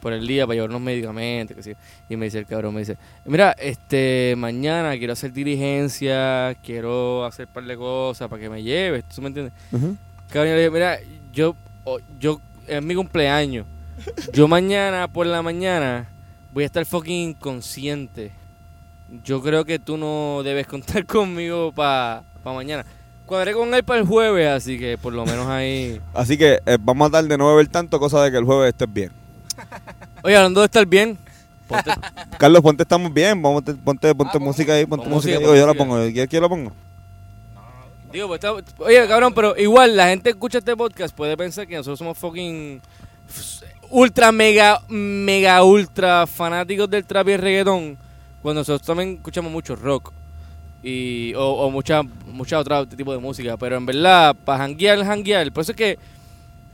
Por 0.00 0.12
el 0.12 0.26
día 0.26 0.46
para 0.46 0.54
llevar 0.54 0.70
unos 0.70 0.80
medicamentos, 0.80 1.56
que 1.56 1.62
sí. 1.62 1.72
Y 2.08 2.16
me 2.16 2.26
dice 2.26 2.38
el 2.38 2.46
cabrón, 2.46 2.74
me 2.74 2.80
dice, 2.80 2.96
mira, 3.24 3.52
este, 3.58 4.34
mañana 4.36 4.96
quiero 4.96 5.12
hacer 5.12 5.32
diligencia, 5.32 6.56
quiero 6.62 7.24
hacer 7.24 7.46
un 7.46 7.52
par 7.52 7.64
de 7.64 7.76
cosas 7.76 8.28
para 8.28 8.40
que 8.40 8.48
me 8.48 8.62
lleves, 8.62 9.04
¿tú 9.04 9.20
me 9.20 9.28
entiendes? 9.28 9.52
Ujú. 9.72 9.96
Cabrón, 10.30 10.56
le 10.56 10.70
mira, 10.70 10.98
yo, 11.32 11.54
yo, 12.18 12.40
es 12.66 12.82
mi 12.82 12.94
cumpleaños. 12.94 13.66
Yo 14.32 14.48
mañana 14.48 15.08
por 15.08 15.26
la 15.26 15.42
mañana 15.42 16.08
voy 16.52 16.64
a 16.64 16.66
estar 16.66 16.84
fucking 16.84 17.30
inconsciente. 17.30 18.32
Yo 19.24 19.42
creo 19.42 19.64
que 19.64 19.78
tú 19.78 19.96
no 19.96 20.42
debes 20.42 20.66
contar 20.66 21.04
conmigo 21.06 21.72
para 21.72 22.22
mañana. 22.44 22.84
Cuadré 23.26 23.52
con 23.52 23.72
él 23.74 23.84
para 23.84 24.00
el 24.00 24.06
jueves, 24.06 24.48
así 24.48 24.78
que 24.78 24.98
por 24.98 25.12
lo 25.12 25.24
menos 25.24 25.46
ahí. 25.46 26.00
Así 26.14 26.36
que 26.36 26.58
eh, 26.66 26.78
vamos 26.80 27.06
a 27.06 27.10
dar 27.10 27.24
de 27.24 27.38
no 27.38 27.46
beber 27.48 27.68
tanto, 27.68 28.00
cosa 28.00 28.24
de 28.24 28.32
que 28.32 28.38
el 28.38 28.44
jueves 28.44 28.70
estés 28.70 28.92
bien. 28.92 29.12
Oye, 30.22 30.36
hablando 30.36 30.60
de 30.60 30.66
estar 30.66 30.84
bien, 30.86 31.18
ponte- 31.68 31.90
Carlos, 32.38 32.62
ponte 32.62 32.82
estamos 32.82 33.12
bien. 33.12 33.40
Vamos, 33.40 33.64
te- 33.64 33.74
ponte, 33.74 34.14
ponte 34.14 34.36
Ah, 34.36 34.40
música 34.40 34.72
ahí, 34.74 34.86
ponte 34.86 35.04
pon 35.04 35.12
música 35.14 35.34
ahí. 35.34 35.40
música, 35.40 35.52
O 35.52 35.56
yo 35.60 35.66
la 35.66 35.74
pongo. 35.74 35.96
¿Quieres 35.96 36.28
que 36.28 36.36
yo 36.36 36.40
la 36.42 36.48
pongo? 36.48 36.72
digo, 38.12 38.26
pues, 38.26 38.38
está- 38.42 38.52
oye, 38.84 39.06
cabrón, 39.06 39.32
pero 39.34 39.56
igual 39.56 39.96
la 39.96 40.08
gente 40.08 40.30
escucha 40.30 40.58
este 40.58 40.76
podcast 40.76 41.14
puede 41.14 41.36
pensar 41.36 41.66
que 41.68 41.76
nosotros 41.76 41.98
somos 41.98 42.18
fucking 42.18 42.80
ultra 43.90 44.32
mega 44.32 44.80
mega 44.88 45.62
ultra 45.62 46.26
fanáticos 46.26 46.90
del 46.90 47.04
trap 47.04 47.28
y 47.28 47.32
el 47.32 47.40
reggaetón 47.40 47.96
cuando 48.42 48.60
nosotros 48.62 48.82
también 48.86 49.14
escuchamos 49.14 49.50
mucho 49.52 49.76
rock 49.76 50.12
y 50.82 51.34
o, 51.34 51.44
o 51.66 51.70
mucha 51.70 52.02
mucha 52.26 52.58
otra 52.58 52.84
tipo 52.86 53.12
de 53.12 53.18
música, 53.18 53.56
pero 53.56 53.76
en 53.76 53.86
verdad 53.86 54.34
para 54.44 54.58
janguear, 54.64 55.04
janguear, 55.04 55.52
por 55.52 55.62
eso 55.62 55.70
es 55.72 55.76
que 55.76 55.98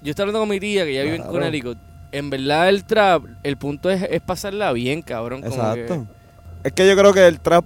yo 0.03 0.11
estaba 0.11 0.25
hablando 0.29 0.41
con 0.41 0.49
mi 0.49 0.59
tía 0.61 0.85
que 0.87 0.95
ya 0.95 1.03
vive 1.03 1.17
en 1.17 1.23
Claro. 1.23 1.33
Connecticut. 1.39 1.79
En 2.13 2.31
verdad 2.31 2.69
el 2.69 2.85
trap, 2.85 3.25
el 3.43 3.57
punto 3.57 3.91
es, 3.91 4.03
es 4.11 4.21
pasarla 4.21 4.73
bien, 4.73 5.03
cabrón. 5.03 5.43
como 5.43 5.55
Exacto. 5.55 6.07
Es 6.65 6.73
que 6.73 6.87
yo 6.89 6.97
creo 6.97 7.13
que 7.13 7.27
el 7.27 7.41
trap, 7.41 7.65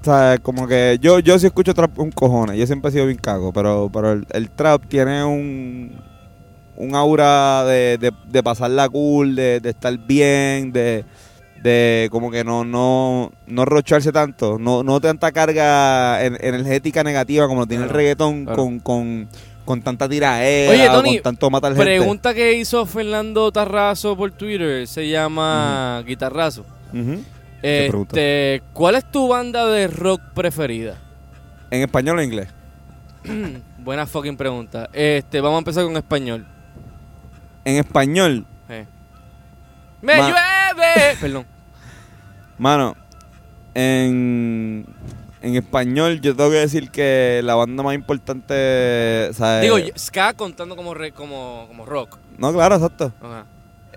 o 0.00 0.04
sea, 0.04 0.38
como 0.42 0.66
que 0.68 0.98
yo, 1.00 1.18
yo 1.20 1.38
sí 1.38 1.46
escucho 1.46 1.74
trap 1.74 1.98
un 1.98 2.10
cojones. 2.10 2.56
Yo 2.58 2.66
siempre 2.66 2.90
he 2.90 2.92
sido 2.92 3.06
bien 3.06 3.18
cago, 3.18 3.52
pero, 3.52 3.90
pero 3.92 4.12
el, 4.12 4.26
el 4.32 4.50
trap 4.50 4.86
tiene 4.86 5.24
un, 5.24 6.00
un 6.76 6.94
aura 6.94 7.64
de, 7.64 7.98
de, 7.98 8.12
de 8.28 8.42
pasarla 8.42 8.88
cool, 8.88 9.34
de, 9.34 9.60
de 9.60 9.70
estar 9.70 9.96
bien, 9.98 10.72
de, 10.72 11.04
de 11.62 12.08
como 12.12 12.30
que 12.30 12.44
no, 12.44 12.64
no, 12.64 13.32
no 13.46 13.64
rocharse 13.64 14.12
tanto, 14.12 14.58
no, 14.58 14.82
no 14.82 15.00
tanta 15.00 15.32
carga 15.32 16.24
en- 16.24 16.36
energética 16.40 17.02
negativa 17.02 17.48
como 17.48 17.60
lo 17.62 17.66
tiene 17.66 17.84
el 17.84 17.90
reggaetón 17.90 18.44
claro. 18.44 18.56
con, 18.62 18.78
con, 18.80 19.28
con 19.66 19.82
tanta 19.82 20.08
tiraera, 20.08 20.70
Oye, 20.72 20.86
Tony, 20.88 21.14
con 21.16 21.22
tanto 21.24 21.50
matar 21.50 21.72
gente. 21.72 21.84
Pregunta 21.84 22.32
que 22.32 22.54
hizo 22.54 22.86
Fernando 22.86 23.52
Tarrazo 23.52 24.16
por 24.16 24.30
Twitter, 24.32 24.86
se 24.86 25.06
llama 25.08 26.02
Guitarrazo. 26.06 26.64
¿Qué 26.92 27.86
pregunta? 27.88 28.16
Este, 28.16 28.62
¿cuál 28.72 28.94
es 28.94 29.10
tu 29.10 29.28
banda 29.28 29.66
de 29.66 29.88
rock 29.88 30.22
preferida? 30.34 30.96
¿En 31.70 31.82
español 31.82 32.16
o 32.18 32.20
en 32.22 32.26
inglés? 32.28 32.48
Buena 33.78 34.06
fucking 34.06 34.36
pregunta. 34.36 34.88
Este, 34.92 35.40
vamos 35.40 35.56
a 35.56 35.58
empezar 35.58 35.84
con 35.84 35.96
español. 35.96 36.46
En 37.64 37.76
español, 37.76 38.46
Eh. 38.68 38.86
¡Me 40.00 40.16
Ma- 40.16 40.28
llueve! 40.28 41.16
Perdón. 41.20 41.46
Mano, 42.58 42.96
en, 43.74 44.86
en 45.46 45.56
español 45.56 46.20
yo 46.20 46.34
tengo 46.36 46.50
que 46.50 46.56
decir 46.56 46.90
que 46.90 47.40
la 47.44 47.54
banda 47.54 47.82
más 47.82 47.94
importante, 47.94 49.30
¿sabes? 49.32 49.62
Digo, 49.62 49.76
ska 49.96 50.34
contando 50.34 50.76
como, 50.76 50.92
re- 50.94 51.12
como, 51.12 51.64
como 51.68 51.86
rock. 51.86 52.18
No, 52.38 52.52
claro, 52.52 52.74
exacto. 52.76 53.12
Ajá. 53.20 53.46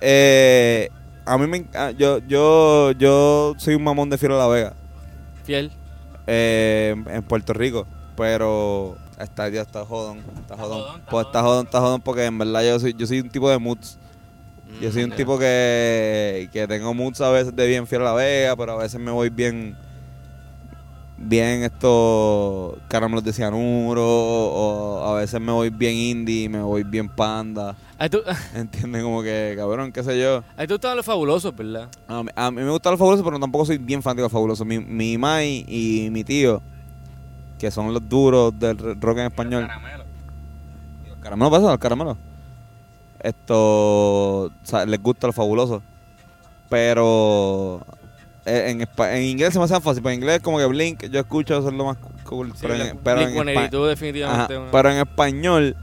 Eh, 0.01 0.89
a 1.25 1.37
mí 1.37 1.47
me... 1.47 1.65
ah, 1.75 1.91
Yo, 1.91 2.19
yo, 2.27 2.91
yo 2.91 3.53
soy 3.57 3.75
un 3.75 3.83
mamón 3.83 4.09
de 4.09 4.17
Fiero 4.17 4.35
de 4.35 4.41
la 4.41 4.47
Vega 4.47 4.73
Fiel. 5.43 5.71
eh, 6.27 6.95
en 7.07 7.23
Puerto 7.23 7.53
Rico, 7.53 7.85
pero 8.15 8.95
está, 9.19 9.49
ya 9.49 9.61
está 9.61 9.83
jodón, 9.85 10.19
está 10.39 10.55
jodón. 10.55 10.81
jodón, 10.81 10.99
está 10.99 11.11
pues 11.11 11.25
está 11.25 11.41
jodón, 11.41 11.65
está 11.65 11.79
jodón 11.81 12.01
porque 12.01 12.25
en 12.25 12.37
verdad 12.37 12.63
yo 12.63 12.79
soy, 12.79 12.93
yo 12.97 13.05
soy 13.07 13.19
un 13.19 13.29
tipo 13.29 13.49
de 13.49 13.57
moods. 13.57 13.97
Yo 14.81 14.91
soy 14.91 15.03
un 15.03 15.09
Mm, 15.09 15.15
tipo 15.15 15.37
que, 15.39 16.47
que 16.53 16.67
tengo 16.67 16.93
moods 16.93 17.19
a 17.21 17.31
veces 17.31 17.55
de 17.55 17.67
bien 17.67 17.87
fiel 17.87 18.01
a 18.01 18.05
la 18.05 18.13
vega, 18.13 18.55
pero 18.55 18.73
a 18.73 18.77
veces 18.77 18.99
me 19.01 19.09
voy 19.11 19.29
bien 19.29 19.75
bien 21.21 21.63
estos 21.63 22.77
caramelos 22.87 23.23
de 23.23 23.33
cianuro 23.33 24.03
o 24.05 25.05
a 25.05 25.19
veces 25.19 25.39
me 25.41 25.51
voy 25.51 25.69
bien 25.69 25.95
indie, 25.95 26.49
me 26.49 26.61
voy 26.61 26.83
bien 26.83 27.09
panda. 27.09 27.75
¿Entiendes? 28.55 29.03
Como 29.03 29.21
que, 29.21 29.55
cabrón, 29.57 29.91
qué 29.91 30.03
sé 30.03 30.19
yo. 30.19 30.43
a 30.55 30.61
ti 30.61 30.67
te 30.67 30.73
gustaban 30.73 30.97
los 30.97 31.05
fabulosos, 31.05 31.55
¿verdad? 31.55 31.89
A 32.07 32.23
mí, 32.23 32.29
a 32.33 32.51
mí 32.51 32.61
me 32.61 32.71
gustan 32.71 32.91
los 32.91 32.99
fabulosos, 32.99 33.25
pero 33.25 33.39
tampoco 33.39 33.65
soy 33.65 33.77
bien 33.77 34.01
fan 34.01 34.15
de 34.15 34.23
los 34.23 34.31
fabulosos. 34.31 34.65
Mi, 34.65 34.79
mi 34.79 35.17
mai 35.17 35.65
y 35.67 36.09
mi 36.11 36.23
tío, 36.23 36.61
que 37.57 37.69
son 37.69 37.93
los 37.93 38.07
duros 38.07 38.57
del 38.57 38.77
rock 39.01 39.17
en 39.17 39.25
español. 39.25 39.67
Los 41.07 41.17
caramelos, 41.17 41.51
pasa, 41.51 41.69
los 41.71 41.79
caramelos. 41.79 42.17
Esto, 43.21 44.43
o 44.43 44.51
sea, 44.63 44.85
les 44.85 45.01
gusta 45.01 45.27
los 45.27 45.35
fabulosos. 45.35 45.83
Pero 46.69 47.81
en, 48.49 48.81
espa- 48.81 49.13
en 49.15 49.23
inglés 49.23 49.53
se 49.53 49.59
me 49.59 49.65
hace 49.65 49.79
fácil. 49.79 50.01
Pero 50.03 50.13
en 50.13 50.19
inglés, 50.21 50.39
como 50.41 50.57
que 50.57 50.65
Blink, 50.65 51.05
yo 51.09 51.19
escucho, 51.19 51.57
eso 51.57 51.67
es 51.69 51.73
lo 51.73 51.85
más 51.85 51.97
cool. 52.23 52.53
pero 52.61 52.73
en, 52.75 52.97
pero 52.97 53.21
en 53.21 53.27
definitivamente. 53.87 54.53
Ajá, 54.53 54.61
una- 54.63 54.71
pero 54.71 54.91
en 54.91 54.97
español, 54.97 55.75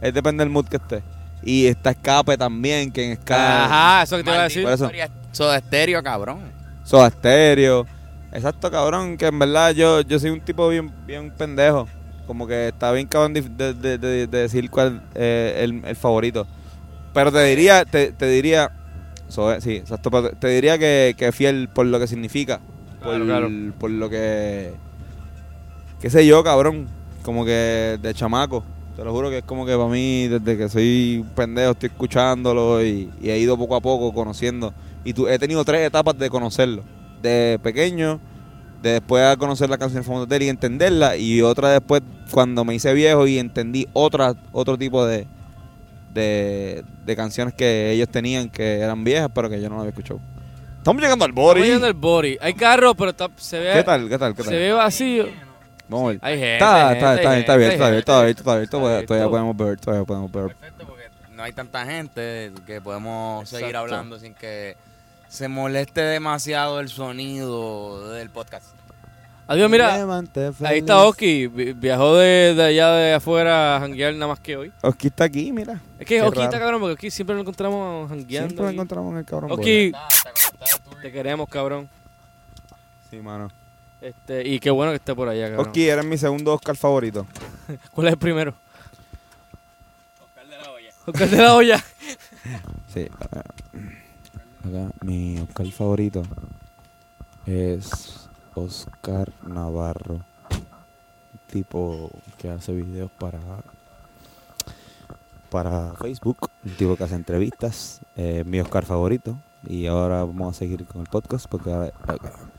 es 0.00 0.14
depende 0.14 0.42
del 0.44 0.50
mood 0.50 0.66
que 0.66 0.76
esté. 0.76 1.02
Y 1.42 1.66
está 1.66 1.90
escape 1.90 2.36
también, 2.36 2.90
que 2.90 3.04
en 3.06 3.12
escape. 3.12 3.40
Ajá, 3.40 4.02
eso 4.02 4.16
que 4.16 4.24
te 4.24 4.30
iba 4.30 4.40
a 4.40 4.44
decir. 4.44 4.62
Por 4.64 4.72
eso. 4.72 4.90
Soda 5.32 5.56
estéreo, 5.58 6.02
cabrón. 6.02 6.40
Soda 6.84 7.10
Stereo. 7.10 7.86
Exacto, 8.32 8.70
cabrón, 8.70 9.16
que 9.16 9.26
en 9.26 9.38
verdad 9.38 9.70
yo, 9.72 10.00
yo 10.02 10.18
soy 10.18 10.30
un 10.30 10.40
tipo 10.40 10.68
bien, 10.68 10.92
bien 11.06 11.30
pendejo. 11.30 11.86
Como 12.26 12.46
que 12.46 12.68
está 12.68 12.92
bien 12.92 13.06
cabrón 13.06 13.32
de, 13.34 13.42
de- 13.42 13.72
de- 13.74 13.98
de- 13.98 14.26
de 14.26 14.38
decir 14.38 14.68
cuál 14.70 15.02
es 15.14 15.56
el, 15.62 15.82
el 15.84 15.96
favorito. 15.96 16.46
Pero 17.14 17.32
te 17.32 17.42
diría, 17.44 17.84
te, 17.84 18.12
te 18.12 18.26
diría, 18.26 18.70
Soda- 19.28 19.60
sí, 19.60 19.76
exacto, 19.76 20.10
pero 20.10 20.30
te, 20.30 20.48
diría 20.48 20.78
que, 20.78 21.14
que 21.16 21.32
fiel 21.32 21.68
por 21.68 21.86
lo 21.86 21.98
que 21.98 22.06
significa. 22.06 22.60
Por, 23.02 23.24
Claro, 23.24 23.48
por 23.78 23.90
lo 23.90 24.10
que, 24.10 24.72
qué 26.00 26.10
sé 26.10 26.26
yo, 26.26 26.42
cabrón, 26.42 26.88
como 27.22 27.44
que 27.44 27.98
de 28.00 28.14
chamaco. 28.14 28.64
Te 28.96 29.04
lo 29.04 29.12
juro 29.12 29.30
que 29.30 29.38
es 29.38 29.44
como 29.44 29.64
que 29.64 29.76
para 29.76 29.88
mí, 29.88 30.26
desde 30.26 30.56
que 30.58 30.68
soy 30.68 31.24
pendejo, 31.36 31.70
estoy 31.70 31.90
escuchándolo 31.90 32.84
y, 32.84 33.08
y 33.20 33.30
he 33.30 33.38
ido 33.38 33.56
poco 33.56 33.76
a 33.76 33.80
poco 33.80 34.12
conociendo. 34.12 34.74
Y 35.04 35.12
tú, 35.12 35.28
he 35.28 35.38
tenido 35.38 35.64
tres 35.64 35.86
etapas 35.86 36.18
de 36.18 36.28
conocerlo. 36.28 36.82
De 37.22 37.60
pequeño, 37.62 38.18
de 38.82 38.94
después 38.94 39.28
de 39.30 39.36
conocer 39.36 39.70
la 39.70 39.78
canción 39.78 40.28
de 40.28 40.36
él 40.36 40.42
y 40.42 40.48
entenderla. 40.48 41.16
Y 41.16 41.42
otra 41.42 41.70
después 41.70 42.02
cuando 42.32 42.64
me 42.64 42.74
hice 42.74 42.92
viejo 42.92 43.26
y 43.28 43.38
entendí 43.38 43.86
otra, 43.92 44.34
otro 44.50 44.76
tipo 44.76 45.06
de, 45.06 45.28
de, 46.12 46.84
de 47.04 47.16
canciones 47.16 47.54
que 47.54 47.90
ellos 47.92 48.08
tenían 48.08 48.48
que 48.50 48.80
eran 48.80 49.04
viejas, 49.04 49.30
pero 49.34 49.48
que 49.48 49.60
yo 49.60 49.68
no 49.68 49.76
las 49.76 49.80
había 49.80 49.90
escuchado. 49.90 50.20
Estamos 50.78 51.02
llegando 51.02 51.24
al 51.24 51.30
Estamos 51.32 51.54
body. 51.54 51.62
yendo 51.62 51.86
al 51.86 51.94
body. 51.94 52.38
Hay 52.40 52.54
carros, 52.54 52.94
pero 52.96 53.10
está- 53.10 53.28
se 53.36 53.58
ve, 53.58 53.72
¿Qué 53.74 53.82
tal? 53.82 54.08
¿Qué 54.08 54.18
tal? 54.18 54.34
¿Qué 54.34 54.42
se 54.42 54.56
ve 54.56 54.72
vacío. 54.72 55.26
Vamos 55.88 56.04
a 56.04 56.08
ver. 56.12 56.18
Hay 56.22 56.34
gente. 56.34 56.52
Está, 56.54 56.92
está, 56.92 57.08
gente, 57.08 57.20
está, 57.20 57.30
bien, 57.30 57.38
está 57.40 57.56
bien, 57.56 57.98
está 57.98 58.20
bien, 58.20 58.28
está 58.30 58.56
bien, 58.56 58.68
todavía, 59.06 59.28
podemos 59.28 59.56
ver, 59.56 59.78
todavía 59.80 60.04
podemos 60.06 60.32
ver. 60.32 60.46
Perfecto, 60.56 60.86
porque 60.86 61.04
no 61.32 61.42
hay 61.42 61.52
tanta 61.52 61.84
gente 61.86 62.52
que 62.66 62.80
podemos 62.80 63.48
seguir 63.48 63.76
hablando 63.76 64.18
sin 64.18 64.34
que 64.34 64.76
se 65.28 65.48
moleste 65.48 66.00
demasiado 66.02 66.80
el 66.80 66.88
sonido 66.88 68.10
del 68.12 68.30
podcast. 68.30 68.66
Adiós, 69.50 69.70
mira. 69.70 69.94
Ahí 70.62 70.78
está 70.80 71.04
Oski. 71.06 71.46
Vi- 71.46 71.72
Viajó 71.72 72.16
de, 72.16 72.54
de 72.54 72.62
allá 72.62 72.90
de 72.92 73.14
afuera 73.14 73.76
a 73.76 73.80
janguear 73.80 74.12
nada 74.12 74.26
más 74.28 74.40
que 74.40 74.56
hoy. 74.58 74.72
Oski 74.82 75.06
está 75.08 75.24
aquí, 75.24 75.50
mira. 75.52 75.80
Es 75.98 76.06
que 76.06 76.16
Qué 76.16 76.22
Oski 76.22 76.42
está 76.42 76.58
cabrón 76.58 76.80
porque 76.80 76.94
aquí 76.94 77.10
siempre 77.10 77.34
lo 77.34 77.40
encontramos 77.40 78.08
jangueando. 78.10 78.48
Siempre 78.50 78.64
lo 78.66 78.70
encontramos 78.70 79.12
en 79.12 79.18
el 79.18 79.24
cabrón. 79.24 79.50
Oski, 79.52 79.92
te 81.00 81.10
queremos, 81.10 81.48
cabrón. 81.48 81.88
Sí, 83.10 83.16
mano. 83.22 83.48
Este, 84.02 84.46
y 84.46 84.60
qué 84.60 84.70
bueno 84.70 84.92
que 84.92 84.96
esté 84.96 85.14
por 85.14 85.28
allá, 85.28 85.46
cabrón. 85.48 85.66
Oski, 85.66 85.88
eres 85.88 86.04
mi 86.04 86.18
segundo 86.18 86.52
Oscar 86.54 86.76
favorito. 86.76 87.26
¿Cuál 87.92 88.08
es 88.08 88.12
el 88.12 88.18
primero? 88.18 88.54
Oscar 90.20 90.46
de 90.46 90.56
la 90.58 90.70
olla. 90.70 90.90
Oscar 91.06 91.28
de 91.30 91.36
la 91.38 91.54
olla. 91.54 91.84
Sí. 92.92 93.08
Acá, 94.68 94.90
mi 95.02 95.38
Oscar 95.40 95.66
favorito 95.70 96.22
es 97.46 98.27
Oscar 98.64 99.30
Navarro. 99.46 100.20
Tipo 101.50 102.10
que 102.38 102.50
hace 102.50 102.72
videos 102.72 103.10
para 103.18 103.38
para 105.50 105.94
Facebook, 106.00 106.50
un 106.64 106.72
tipo 106.76 106.96
que 106.96 107.04
hace 107.04 107.14
entrevistas, 107.14 108.00
eh, 108.16 108.42
mi 108.46 108.60
Oscar 108.60 108.84
favorito. 108.84 109.36
Y 109.66 109.86
ahora 109.86 110.20
vamos 110.24 110.54
a 110.54 110.58
seguir 110.58 110.84
con 110.86 111.00
el 111.00 111.08
podcast 111.08 111.46
porque 111.48 111.72
ahora- 111.72 111.92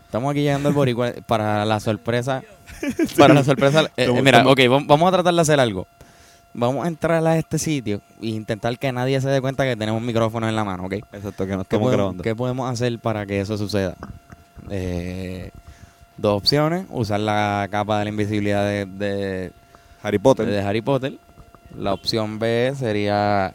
Estamos 0.05 0.31
aquí 0.31 0.41
llegando 0.41 0.69
al 0.69 0.75
boricua 0.75 1.11
para 1.27 1.63
la 1.65 1.79
sorpresa. 1.79 2.41
Para 3.17 3.33
la 3.35 3.43
sorpresa. 3.43 3.89
eh, 3.95 4.09
mira, 4.23 4.45
ok, 4.47 4.59
vam- 4.61 4.87
vamos 4.87 5.07
a 5.07 5.11
tratar 5.11 5.33
de 5.35 5.41
hacer 5.41 5.59
algo. 5.59 5.87
Vamos 6.51 6.83
a 6.83 6.87
entrar 6.87 7.25
a 7.25 7.37
este 7.37 7.59
sitio 7.59 8.01
e 8.21 8.29
intentar 8.29 8.77
que 8.79 8.91
nadie 8.91 9.21
se 9.21 9.29
dé 9.29 9.39
cuenta 9.39 9.63
que 9.65 9.75
tenemos 9.77 10.01
micrófonos 10.01 10.49
en 10.49 10.55
la 10.55 10.63
mano, 10.63 10.85
¿ok? 10.85 10.93
exacto 11.13 11.45
que 11.45 11.51
no 11.51 11.57
¿Qué 11.59 11.61
estamos 11.75 11.83
podemos, 11.85 11.91
grabando. 11.93 12.23
qué 12.23 12.35
podemos 12.35 12.71
hacer 12.71 12.97
para 12.99 13.27
que 13.27 13.39
eso 13.39 13.55
suceda? 13.55 13.95
Eh, 14.71 15.51
dos 16.21 16.37
opciones. 16.37 16.85
Usar 16.89 17.19
la 17.19 17.67
capa 17.71 17.99
de 17.99 18.05
la 18.05 18.09
invisibilidad 18.09 18.63
de, 18.65 18.85
de, 18.85 19.51
Harry 20.03 20.19
Potter. 20.19 20.45
de 20.45 20.61
Harry 20.61 20.81
Potter. 20.81 21.17
La 21.77 21.93
opción 21.93 22.39
B 22.39 22.73
sería 22.77 23.53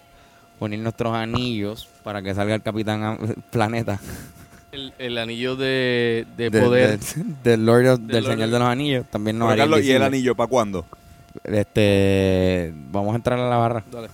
unir 0.61 0.79
nuestros 0.81 1.15
anillos 1.15 1.89
para 2.03 2.23
que 2.23 2.35
salga 2.35 2.55
el 2.55 2.63
Capitán 2.63 3.19
Planeta. 3.51 3.99
El, 4.73 4.93
el 4.99 5.19
anillo 5.19 5.55
de, 5.57 6.27
de 6.37 6.51
de- 6.51 6.61
poder. 6.61 6.99
de- 6.99 7.25
del 7.51 7.65
Lord 7.67 7.87
of- 7.87 7.99
Del 8.01 8.07
del 8.09 8.25
Lord 8.25 8.33
Señor 8.35 8.51
de 8.51 8.59
los 8.59 8.69
Anillos. 8.69 9.07
También 9.11 9.39
nos 9.39 9.55
Carlos, 9.55 9.83
¿y 9.83 9.91
el 9.93 10.03
anillo 10.03 10.35
para 10.35 10.49
cuándo? 10.49 10.85
Este, 11.45 12.73
vamos 12.91 13.13
a 13.13 13.17
entrar 13.17 13.39
a 13.39 13.49
la 13.49 13.57
barra. 13.57 13.85
Dale. 13.91 14.09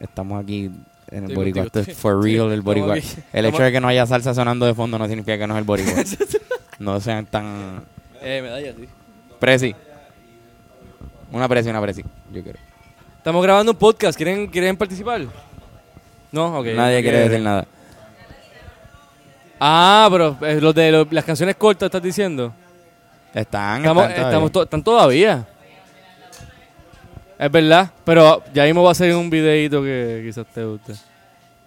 Estamos 0.00 0.42
aquí 0.42 0.70
en 1.10 1.24
el 1.30 1.34
boricua. 1.34 1.62
Esto 1.64 1.80
es 1.80 1.96
for 1.96 2.22
real 2.22 2.50
el 2.52 2.62
boricua. 2.62 2.96
El 3.32 3.46
hecho 3.46 3.62
de 3.62 3.72
que 3.72 3.80
no 3.80 3.88
haya 3.88 4.06
salsa 4.06 4.34
sonando 4.34 4.66
de 4.66 4.74
fondo 4.74 4.98
no 4.98 5.06
significa 5.08 5.36
que 5.38 5.46
no 5.46 5.54
es 5.54 5.58
el 5.58 5.64
boricua. 5.64 5.92
no 6.78 7.00
sean 7.00 7.26
tan... 7.26 7.82
Eh, 8.22 8.40
medalla, 8.42 8.72
sí. 8.78 8.88
Presi. 9.38 9.74
Una 11.32 11.48
presi, 11.48 11.68
una 11.70 11.80
presi. 11.80 12.02
Yo 12.32 12.42
quiero. 12.42 12.58
Estamos 13.16 13.42
grabando 13.42 13.72
un 13.72 13.78
podcast. 13.78 14.16
¿Quieren, 14.16 14.46
¿quieren 14.48 14.76
participar? 14.76 15.22
No, 16.32 16.58
ok. 16.58 16.66
Nadie 16.74 17.02
quiere 17.02 17.28
decir 17.28 17.40
nada. 17.40 17.66
Ah, 19.58 20.08
pero 20.10 20.36
eh, 20.42 20.60
los 20.60 20.74
de 20.74 20.90
lo- 20.90 21.06
las 21.10 21.24
canciones 21.24 21.56
cortas 21.56 21.86
estás 21.86 22.02
diciendo. 22.02 22.52
Están, 23.34 23.78
Estamos, 23.82 24.04
están 24.04 24.14
todavía. 24.16 24.28
estamos 24.28 24.52
to- 24.52 24.62
están 24.62 24.82
todavía. 24.82 25.46
Es 27.40 27.50
verdad, 27.50 27.90
pero 28.04 28.42
ya 28.52 28.64
mismo 28.64 28.82
va 28.82 28.90
a 28.90 28.94
ser 28.94 29.14
un 29.16 29.30
videito 29.30 29.82
que 29.82 30.22
quizás 30.26 30.46
te 30.52 30.62
guste. 30.64 30.92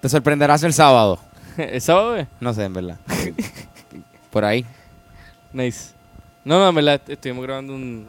Te 0.02 0.08
sorprenderás 0.10 0.62
el 0.64 0.72
sábado. 0.74 1.18
¿El 1.58 1.82
sábado 1.82 2.16
es? 2.16 2.28
No 2.40 2.54
sé, 2.54 2.64
en 2.66 2.74
verdad. 2.74 2.98
Por 4.30 4.46
ahí. 4.46 4.66
Nice. 5.52 5.92
No, 6.46 6.60
no, 6.60 6.70
en 6.70 6.76
verdad, 6.76 6.96
est- 6.96 7.10
estuvimos 7.10 7.44
grabando 7.44 7.74
un... 7.74 8.08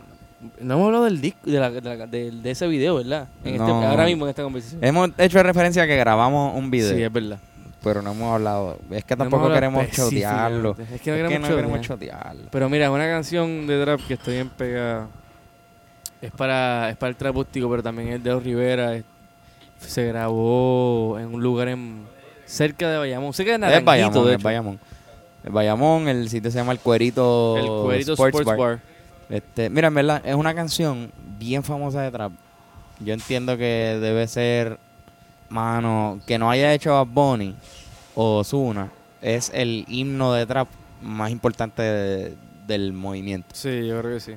No 0.61 0.75
hemos 0.75 0.87
hablado 0.87 1.05
del 1.05 1.21
disco, 1.23 1.41
de, 1.45 1.59
la- 1.59 1.71
de, 1.71 1.81
la- 1.97 2.07
de- 2.07 2.31
de 2.33 2.51
ese 2.51 2.67
video, 2.67 2.97
¿verdad? 2.97 3.29
En 3.45 3.55
este- 3.55 3.67
No. 3.67 3.83
ahora 3.83 4.05
mismo 4.05 4.27
en 4.27 4.31
esta 4.31 4.43
conversación. 4.43 4.85
Hemos 4.85 5.11
hecho 5.17 5.43
referencia 5.43 5.83
a 5.85 5.87
que 5.87 5.97
grabamos 5.97 6.55
un 6.57 6.71
video, 6.71 6.95
Sí, 6.95 7.03
es 7.03 7.13
verdad. 7.13 7.39
pero 7.83 8.03
no 8.03 8.11
hemos 8.13 8.35
hablado. 8.35 8.79
Es 8.91 9.05
que 9.05 9.15
No 9.17 9.25
tampoco 9.25 9.51
queremos 9.51 9.89
chotearlo. 9.91 10.77
Es 10.93 11.01
que 11.01 11.11
no 11.23 11.29
queremos 11.29 11.49
chotear. 11.49 11.81
chotearlo. 11.83 12.43
Pero 12.51 12.69
mira, 12.69 12.91
una 12.91 13.07
canción 13.07 13.67
de 13.67 13.83
trap 13.83 14.01
que 14.07 14.15
estoy 14.15 14.35
bien 14.35 14.51
pegada. 14.51 15.07
Es 16.25 16.33
para, 16.33 16.91
es 16.91 16.97
para 16.97 17.11
el 17.11 17.17
trap 17.17 17.33
acústico, 17.35 17.69
pero 17.71 17.83
también 17.83 18.09
es 18.09 18.23
de 18.25 18.39
Rivera. 18.41 18.95
es- 18.97 19.05
se 19.81 20.07
grabó 20.07 21.19
en 21.19 21.35
un 21.35 21.43
lugar 21.43 21.69
en 21.69 22.05
cerca 22.47 22.89
de 22.91 22.97
Bayamón. 22.99 23.35
Cerca 23.35 23.59
de 23.59 23.77
Es 23.77 23.85
Bayamón, 23.85 24.25
de 24.25 24.31
es 24.31 24.35
hecho. 24.37 24.45
Bayamón. 24.45 24.81
El 25.45 25.51
Bayamón, 25.53 26.09
el 26.09 26.29
sitio 26.31 26.51
se 26.51 26.57
llama 26.59 26.73
El 26.73 26.79
Cuerito, 26.79 27.57
El 27.59 27.67
Cuerito 27.85 28.13
Sports, 28.15 28.39
Sports, 28.39 28.47
Bar. 28.47 28.59
Bar. 28.59 28.81
Este, 29.29 29.69
mira, 29.69 29.89
en 29.89 29.95
verdad, 29.95 30.23
es 30.25 30.35
una 30.35 30.55
canción 30.55 31.13
bien 31.39 31.63
famosa 31.63 32.01
de 32.01 32.11
trap. 32.11 32.33
Yo 33.01 33.13
entiendo 33.13 33.59
que 33.59 33.99
debe 34.01 34.27
ser, 34.27 34.79
mano, 35.51 36.21
que 36.27 36.39
no 36.39 36.51
haya 36.51 36.73
hecho 36.73 36.93
Bad 36.93 37.07
Bunny 37.07 37.55
o 38.15 38.39
Ozuna, 38.39 38.91
es 39.21 39.51
el 39.55 39.85
himno 39.89 40.33
de 40.33 40.47
trap 40.47 40.69
más 41.03 41.31
importante 41.31 41.83
de- 41.83 42.35
del 42.67 42.93
movimiento. 42.95 43.49
Sí, 43.53 43.87
yo 43.87 44.01
creo 44.01 44.15
que 44.15 44.21
sí. 44.21 44.33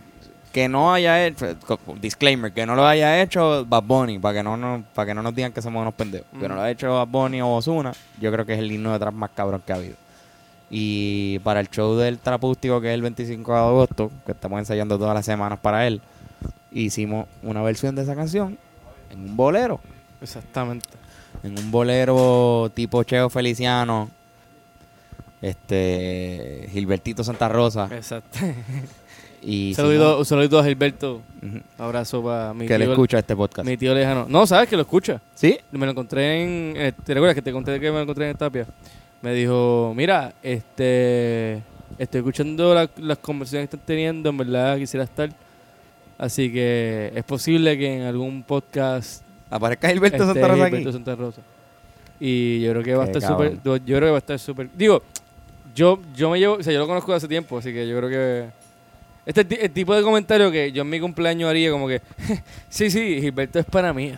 Que 0.58 0.68
no 0.68 0.92
haya 0.92 1.24
hecho, 1.28 1.56
co- 1.68 1.78
disclaimer, 2.02 2.52
que 2.52 2.66
no 2.66 2.74
lo 2.74 2.84
haya 2.88 3.22
hecho 3.22 3.64
Bad 3.68 3.84
Bunny, 3.84 4.18
para 4.18 4.40
que 4.40 4.42
no, 4.44 4.58
nos- 4.58 4.84
para 4.96 5.06
que 5.06 5.14
no 5.14 5.22
nos 5.22 5.36
digan 5.36 5.52
que 5.54 5.62
somos 5.62 5.80
unos 5.84 5.94
pendejos. 5.94 6.26
Que 6.40 6.48
no 6.48 6.56
lo 6.56 6.62
haya 6.62 6.72
hecho 6.72 6.96
Bad 6.96 7.08
Bunny 7.10 7.42
o 7.44 7.50
Ozuna, 7.58 7.92
yo 8.20 8.32
creo 8.32 8.44
que 8.44 8.54
es 8.54 8.60
el 8.60 8.72
himno 8.72 8.92
de 8.92 8.98
trap 8.98 9.14
más 9.14 9.30
cabrón 9.36 9.62
que 9.64 9.72
ha 9.72 9.76
habido. 9.76 9.96
Y 10.72 11.38
para 11.44 11.60
el 11.60 11.70
show 11.70 11.96
del 11.96 12.18
trapústico, 12.18 12.82
que 12.82 12.88
es 12.88 12.96
el 12.96 13.04
25 13.04 13.54
de 13.54 13.60
agosto, 13.60 14.12
que 14.26 14.32
estamos 14.32 14.58
ensayando 14.58 14.98
todas 14.98 15.14
las 15.14 15.26
semanas 15.28 15.60
para 15.60 15.86
él, 15.86 16.02
hicimos 16.72 17.28
una 17.44 17.62
versión 17.62 17.94
de 17.94 18.02
esa 18.02 18.16
canción 18.16 18.58
en 19.12 19.20
un 19.30 19.38
bolero. 19.38 19.80
Exactamente. 20.22 20.88
En 21.44 21.56
un 21.56 21.70
bolero 21.70 22.72
tipo 22.74 23.04
Cheo 23.04 23.30
Feliciano, 23.30 24.10
este 25.40 26.68
Gilbertito 26.72 27.24
Santa 27.24 27.48
Rosa. 27.48 27.88
Exacto. 27.92 28.40
Y 29.50 29.74
saludito, 29.74 30.60
a 30.60 30.64
Gilberto. 30.66 31.22
Abrazo 31.78 32.22
para 32.22 32.54
mi 32.54 32.68
que 32.68 32.78
le 32.78 32.84
tío, 32.84 32.92
escucha 32.92 33.20
este 33.20 33.34
podcast. 33.34 33.66
mi 33.66 33.78
tío 33.78 33.94
lejano. 33.94 34.26
No, 34.28 34.46
¿sabes 34.46 34.68
que 34.68 34.76
lo 34.76 34.82
escucha? 34.82 35.22
¿Sí? 35.36 35.58
Me 35.72 35.86
lo 35.86 35.94
encontré 35.94 36.44
en... 36.44 36.74
eh, 36.76 36.92
¿Te 36.92 37.14
recuerdas 37.14 37.34
que 37.34 37.42
te 37.42 37.54
conté 37.54 37.80
que 37.80 37.90
me 37.90 37.96
lo 37.96 38.02
encontré 38.02 38.30
en 38.30 38.36
Tapia? 38.36 38.68
Me 39.22 39.34
dijo, 39.34 39.94
mira, 39.96 40.34
este... 40.44 41.64
Estoy 41.98 42.20
escuchando 42.20 42.76
la- 42.76 42.90
las 42.98 43.18
conversaciones 43.20 43.70
que 43.70 43.78
están 43.78 43.86
teniendo, 43.88 44.30
en 44.30 44.38
verdad 44.38 44.78
quisiera 44.78 45.06
estar. 45.06 45.30
Así 46.18 46.52
que 46.52 47.14
es 47.16 47.24
posible 47.24 47.78
que 47.78 48.00
en 48.00 48.02
algún 48.02 48.44
podcast 48.44 49.24
Aparezca 49.50 49.88
Gilberto 49.88 50.26
Santa 50.26 50.42
Rosa 50.46 50.66
Gilberto 50.66 50.90
aquí. 50.90 50.92
Santa 50.92 51.16
Rosa. 51.16 51.42
Y 52.20 52.60
yo 52.60 52.72
creo 52.72 52.84
que 52.84 52.96
va 52.96 53.04
a 53.06 53.08
estar 53.08 53.22
súper... 53.22 53.54
Yo 53.64 53.80
creo 53.80 54.00
que 54.02 54.10
va 54.10 54.16
a 54.16 54.18
estar 54.18 54.40
súper... 54.40 54.70
Digo, 54.76 55.02
yo, 55.74 56.00
yo 56.14 56.30
me 56.32 56.38
llevo... 56.38 56.56
O 56.56 56.64
sea, 56.64 56.74
yo 56.74 56.80
lo 56.80 56.88
conozco 56.88 57.12
de 57.12 57.18
hace 57.18 57.30
tiempo, 57.30 57.58
así 57.58 57.72
que 57.72 57.88
yo 57.88 57.96
creo 57.98 58.10
que... 58.10 58.67
Este 59.28 59.42
es 59.42 59.64
el 59.64 59.72
tipo 59.72 59.94
de 59.94 60.02
comentario 60.02 60.50
que 60.50 60.72
yo 60.72 60.82
en 60.84 60.90
mi 60.90 61.00
cumpleaños 61.00 61.50
haría 61.50 61.70
como 61.70 61.88
que... 61.88 62.02
sí, 62.70 62.90
sí, 62.90 63.20
Gilberto 63.22 63.60
es 63.60 63.66
para 63.66 63.92
mí. 63.94 64.14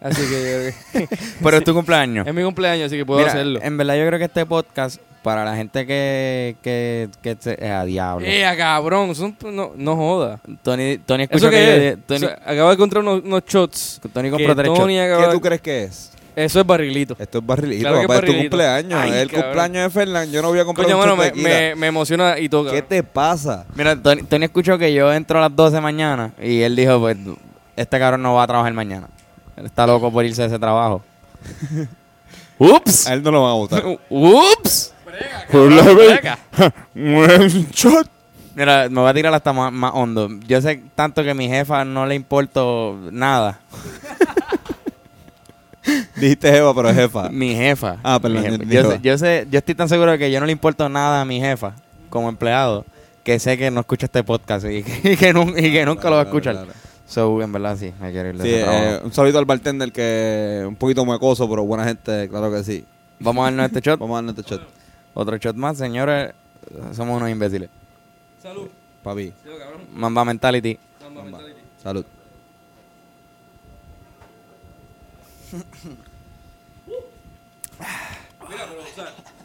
Así 0.00 0.20
que. 0.22 0.74
Pero 1.42 1.56
es 1.58 1.64
tu 1.64 1.72
cumpleaños. 1.74 2.26
Es 2.26 2.34
mi 2.34 2.42
cumpleaños, 2.42 2.86
así 2.86 2.96
que 2.96 3.06
puedo 3.06 3.20
Mira, 3.20 3.32
hacerlo. 3.32 3.60
En 3.62 3.76
verdad 3.76 3.96
yo 3.96 4.06
creo 4.06 4.18
que 4.18 4.24
este 4.24 4.44
podcast, 4.46 5.00
para 5.22 5.44
la 5.44 5.54
gente 5.56 5.86
que... 5.86 6.56
que, 6.62 7.08
que 7.22 7.36
se- 7.38 7.56
eh, 7.62 7.70
a 7.70 7.84
diablo. 7.84 8.26
¡Eh, 8.26 8.44
a 8.44 8.56
cabrón! 8.56 9.14
Son- 9.14 9.36
no, 9.52 9.72
no 9.76 9.96
joda. 9.96 10.40
Tony, 10.62 10.98
Tony 10.98 11.24
escucha 11.24 11.36
¿Eso 11.46 11.50
que 11.50 11.96
yo-? 11.96 12.02
Tony, 12.06 12.24
O 12.24 12.28
sea, 12.28 12.38
acabo 12.44 12.68
de 12.68 12.74
encontrar 12.74 13.02
unos, 13.02 13.22
unos 13.24 13.44
shots. 13.46 14.00
Tony 14.12 14.28
que 14.30 14.30
compró 14.32 14.56
tres 14.56 14.68
Tony 14.74 14.94
shots. 14.96 15.06
acaba 15.06 15.26
¿Qué 15.26 15.32
tú 15.34 15.40
crees 15.40 15.60
que 15.60 15.84
es? 15.84 16.12
Eso 16.36 16.60
es 16.60 16.66
barrilito. 16.66 17.16
Esto 17.18 17.38
es 17.38 17.46
barrilito, 17.46 17.88
Claro 17.88 18.02
papá, 18.02 18.16
es 18.16 18.24
tu 18.24 18.36
cumpleaños. 18.36 19.00
Ay, 19.00 19.10
es 19.10 19.16
el 19.16 19.30
cabrón. 19.30 19.44
cumpleaños 19.44 19.84
de 19.84 19.90
Fernán. 19.90 20.32
Yo 20.32 20.42
no 20.42 20.48
voy 20.48 20.58
a 20.58 20.64
comprar 20.64 20.86
Coño, 20.86 21.12
un 21.12 21.18
de 21.20 21.32
me, 21.32 21.42
me, 21.42 21.74
me 21.76 21.86
emociona 21.86 22.38
y 22.38 22.48
toca. 22.48 22.72
¿Qué 22.72 22.82
te 22.82 23.02
pasa? 23.02 23.66
Mira, 23.74 23.94
Tony, 23.94 24.22
Tony 24.24 24.44
escuchó 24.46 24.76
que 24.76 24.92
yo 24.92 25.12
entro 25.12 25.38
a 25.38 25.42
las 25.42 25.54
12 25.54 25.76
de 25.76 25.80
mañana 25.80 26.32
y 26.42 26.60
él 26.62 26.74
dijo, 26.74 26.98
pues, 27.00 27.16
este 27.76 27.98
cabrón 27.98 28.22
no 28.22 28.34
va 28.34 28.42
a 28.42 28.46
trabajar 28.46 28.72
mañana. 28.72 29.08
Él 29.56 29.66
está 29.66 29.86
loco 29.86 30.10
por 30.10 30.24
irse 30.24 30.42
de 30.42 30.48
ese 30.48 30.58
trabajo. 30.58 31.02
¡Ups! 32.58 33.06
A 33.06 33.14
él 33.14 33.22
no 33.22 33.30
lo 33.30 33.42
van 33.42 33.50
a 33.50 33.54
votar. 33.54 33.84
¡Ups! 34.08 34.92
Un 36.94 37.68
shot. 37.72 38.08
Mira, 38.54 38.88
me 38.88 39.00
voy 39.00 39.10
a 39.10 39.14
tirar 39.14 39.34
hasta 39.34 39.52
más, 39.52 39.72
más 39.72 39.92
hondo. 39.94 40.28
Yo 40.46 40.60
sé 40.60 40.82
tanto 40.94 41.22
que 41.22 41.30
a 41.30 41.34
mi 41.34 41.48
jefa 41.48 41.84
no 41.84 42.06
le 42.06 42.14
importo 42.14 42.98
nada. 43.10 43.60
Dijiste 46.16 46.56
Eva, 46.56 46.74
pero 46.74 46.92
jefa. 46.94 47.28
Mi 47.30 47.54
jefa. 47.54 47.98
Ah, 48.02 48.18
perdón, 48.20 48.42
Mi 48.42 48.66
jefa. 48.74 48.82
yo- 48.82 48.90
sé, 48.90 49.00
yo 49.02 49.18
sé, 49.18 49.46
yo 49.50 49.58
estoy 49.58 49.74
tan 49.74 49.88
seguro 49.88 50.12
de 50.12 50.18
que 50.18 50.30
yo 50.30 50.40
no 50.40 50.46
le 50.46 50.52
importo 50.52 50.88
nada 50.88 51.20
a 51.20 51.24
mi 51.24 51.40
jefa 51.40 51.74
como 52.10 52.28
empleado 52.28 52.84
que 53.22 53.38
sé 53.38 53.56
que 53.58 53.70
no 53.70 53.80
escucha 53.80 54.06
este 54.06 54.22
podcast 54.22 54.66
y 54.66 54.82
que, 54.82 55.12
y 55.12 55.16
que, 55.16 55.32
nun- 55.34 55.54
y 55.58 55.72
que 55.72 55.84
nunca 55.86 56.08
lo 56.10 56.16
va 56.16 56.22
a 56.22 56.24
escuchar. 56.24 56.54
Claro, 56.54 56.66
claro. 56.72 56.80
So, 57.06 57.42
en 57.42 57.52
verdad 57.52 57.76
sí, 57.78 57.92
me 58.00 58.10
quiero 58.12 58.30
ir 58.30 58.38
de 58.38 58.44
Sí, 58.44 58.50
eh, 58.54 59.00
un 59.04 59.12
saludo 59.12 59.38
al 59.38 59.44
bartender 59.44 59.92
que 59.92 60.60
es 60.62 60.66
un 60.66 60.76
poquito 60.76 61.04
muecoso, 61.04 61.48
pero 61.48 61.64
buena 61.64 61.84
gente, 61.84 62.28
claro 62.28 62.50
que 62.50 62.64
sí. 62.64 62.84
Vamos 63.20 63.42
a 63.42 63.44
darnos 63.50 63.66
este 63.66 63.80
shot. 63.90 64.00
Vamos 64.00 64.14
a 64.14 64.22
darle 64.22 64.30
este 64.40 64.50
shot. 64.50 64.62
Otro 65.14 65.36
shot 65.36 65.54
más, 65.56 65.76
señores. 65.76 66.32
Somos 66.92 67.16
unos 67.18 67.28
imbéciles. 67.30 67.68
Salud. 68.42 68.68
Papi, 69.02 69.32
Mamba 69.92 70.24
mentality. 70.24 70.78
Mamba. 71.14 71.38
salud. 71.82 72.04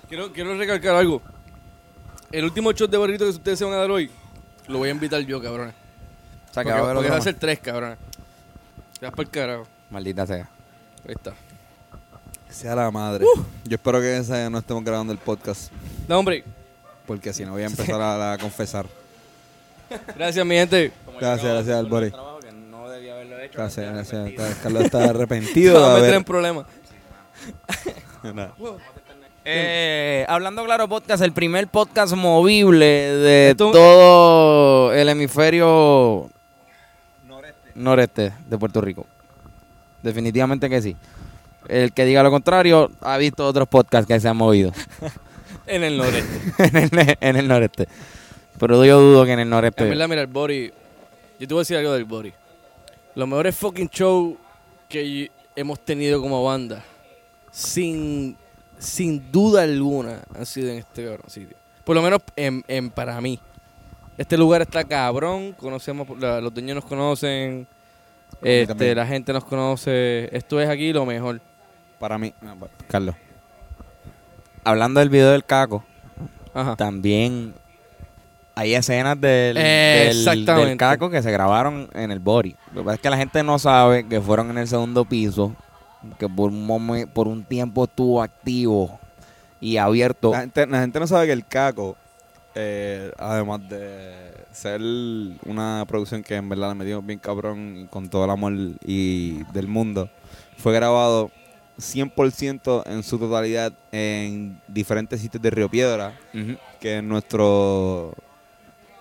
Quiero, 0.07 0.31
quiero 0.33 0.57
recalcar 0.57 0.95
algo. 0.95 1.21
El 2.31 2.43
último 2.45 2.71
shot 2.71 2.89
de 2.89 2.97
barrito 2.97 3.25
que 3.25 3.31
ustedes 3.31 3.59
se 3.59 3.65
van 3.65 3.73
a 3.73 3.77
dar 3.77 3.91
hoy, 3.91 4.09
lo 4.67 4.79
voy 4.79 4.89
a 4.89 4.91
invitar 4.91 5.21
yo, 5.21 5.41
cabrones. 5.41 5.73
O 6.49 6.53
sea, 6.53 6.63
que 6.63 6.69
Porque, 6.69 6.71
va 6.71 6.77
a 6.77 6.83
haber 6.83 6.95
porque 6.95 7.09
va 7.09 7.17
a 7.17 7.21
ser 7.21 7.35
tres, 7.35 7.59
cabrones. 7.59 7.97
Vas 9.01 9.11
para 9.11 9.21
el 9.23 9.29
carajo. 9.29 9.67
Maldita 9.89 10.25
sea. 10.27 10.49
Ahí 11.07 11.15
está. 11.15 11.33
Sea 12.49 12.75
la 12.75 12.89
madre. 12.91 13.25
Yo 13.65 13.75
espero 13.75 13.99
que 14.01 14.17
ese 14.17 14.49
no 14.49 14.57
estemos 14.59 14.83
grabando 14.83 15.13
el 15.13 15.19
podcast, 15.19 15.71
No, 16.07 16.19
hombre. 16.19 16.43
porque 17.05 17.31
si 17.33 17.45
no 17.45 17.51
voy 17.51 17.63
a 17.63 17.67
empezar 17.67 18.01
a, 18.01 18.33
a 18.33 18.37
confesar. 18.37 18.85
Gracias, 20.15 20.45
mi 20.45 20.55
gente. 20.55 20.91
Gracias, 21.19 21.51
gracias, 21.51 21.77
Albori. 21.77 22.11
Gracias. 23.53 24.57
Carlos 24.61 24.83
está 24.83 25.05
arrepentido 25.05 25.79
No 25.89 25.93
me 25.95 26.01
meter 26.01 26.13
en 26.15 26.23
problemas. 26.23 26.65
Eh, 29.51 30.25
hablando 30.27 30.63
claro 30.65 30.87
podcast, 30.87 31.23
el 31.23 31.31
primer 31.31 31.67
podcast 31.69 32.13
movible 32.13 32.85
de 32.85 33.49
Esto- 33.51 33.71
todo 33.71 34.93
el 34.93 35.09
hemisferio 35.09 36.29
noreste 37.73 38.33
de 38.47 38.57
Puerto 38.59 38.81
Rico. 38.81 39.07
Definitivamente 40.03 40.69
que 40.69 40.81
sí. 40.81 40.95
El 41.67 41.93
que 41.93 42.05
diga 42.05 42.21
lo 42.21 42.29
contrario 42.29 42.91
ha 43.01 43.17
visto 43.17 43.47
otros 43.47 43.67
podcasts 43.67 44.07
que 44.07 44.19
se 44.19 44.27
han 44.27 44.37
movido 44.37 44.71
En 45.65 45.83
el 45.83 45.97
noreste. 45.97 46.39
en, 46.59 46.77
el, 46.99 47.17
en 47.19 47.35
el 47.37 47.47
noreste. 47.47 47.87
Pero 48.59 48.83
yo 48.85 48.99
dudo 48.99 49.25
que 49.25 49.31
en 49.31 49.39
el 49.39 49.49
noreste. 49.49 49.83
En 49.83 49.89
verdad, 49.89 50.07
mira, 50.09 50.21
el 50.21 50.27
Bori. 50.27 50.71
Yo 51.39 51.47
te 51.47 51.53
voy 51.53 51.61
a 51.61 51.63
decir 51.63 51.77
algo 51.77 51.93
del 51.93 52.05
Bori. 52.05 52.33
Los 53.15 53.27
mejores 53.27 53.55
fucking 53.55 53.89
shows 53.89 54.35
que 54.87 55.31
hemos 55.55 55.79
tenido 55.79 56.21
como 56.21 56.43
banda, 56.43 56.83
sin, 57.51 58.37
sin 58.77 59.31
duda 59.31 59.63
alguna, 59.63 60.21
han 60.35 60.45
sido 60.45 60.69
en 60.69 60.77
este 60.79 61.03
cabrón 61.05 61.29
sitio. 61.29 61.57
Por 61.83 61.95
lo 61.95 62.01
menos 62.01 62.21
en, 62.35 62.63
en- 62.67 62.89
para 62.91 63.19
mí. 63.19 63.39
Este 64.17 64.37
lugar 64.37 64.61
está 64.61 64.83
cabrón, 64.83 65.53
conocemos, 65.53 66.07
la- 66.19 66.41
los 66.41 66.53
dueños 66.53 66.75
nos 66.75 66.85
conocen, 66.85 67.67
este, 68.41 68.93
la 68.95 69.05
gente 69.07 69.33
nos 69.33 69.43
conoce. 69.45 70.29
Esto 70.35 70.59
es 70.61 70.69
aquí 70.69 70.91
lo 70.93 71.05
mejor. 71.05 71.41
Para 71.99 72.17
mí, 72.17 72.33
Carlos. 72.87 73.15
Hablando 74.63 74.99
del 74.99 75.09
video 75.09 75.31
del 75.31 75.43
caco, 75.45 75.83
Ajá. 76.53 76.75
también 76.75 77.53
hay 78.59 78.75
escenas 78.75 79.19
del, 79.19 79.57
del- 80.09 80.23
caco 80.77 81.09
que 81.09 81.21
se 81.23 81.31
grabaron 81.31 81.89
en 81.93 82.11
el 82.11 82.19
body. 82.19 82.55
Lo 82.73 82.81
que 82.81 82.85
pasa 82.85 82.95
es 82.95 83.01
que 83.01 83.09
la 83.09 83.17
gente 83.17 83.43
no 83.43 83.57
sabe 83.59 84.07
que 84.07 84.19
fueron 84.21 84.49
en 84.51 84.57
el 84.57 84.67
segundo 84.67 85.05
piso, 85.05 85.55
que 86.17 86.27
por 86.29 86.49
un 86.51 86.67
momen- 86.67 87.07
por 87.07 87.27
un 87.27 87.43
tiempo 87.43 87.85
estuvo 87.85 88.21
activo 88.21 88.99
y 89.61 89.77
abierto. 89.77 90.31
La 90.31 90.41
gente, 90.41 90.67
la 90.67 90.79
gente 90.81 90.99
no 90.99 91.07
sabe 91.07 91.27
que 91.27 91.33
el 91.33 91.45
Caco, 91.45 91.95
eh, 92.55 93.11
además 93.17 93.67
de 93.69 94.33
ser 94.51 94.81
una 95.45 95.85
producción 95.87 96.23
que 96.23 96.35
en 96.35 96.49
verdad 96.49 96.69
le 96.69 96.75
metimos 96.75 97.05
bien 97.05 97.19
cabrón 97.19 97.77
y 97.77 97.85
con 97.85 98.09
todo 98.09 98.25
el 98.25 98.31
amor 98.31 98.53
y 98.85 99.43
del 99.53 99.67
mundo, 99.67 100.09
fue 100.57 100.73
grabado 100.73 101.31
100% 101.77 102.83
en 102.87 103.03
su 103.03 103.17
totalidad 103.17 103.71
en 103.91 104.59
diferentes 104.67 105.21
sitios 105.21 105.41
de 105.41 105.49
Río 105.49 105.69
Piedra, 105.69 106.13
que 106.79 106.97
es 106.97 107.03
nuestro 107.03 108.13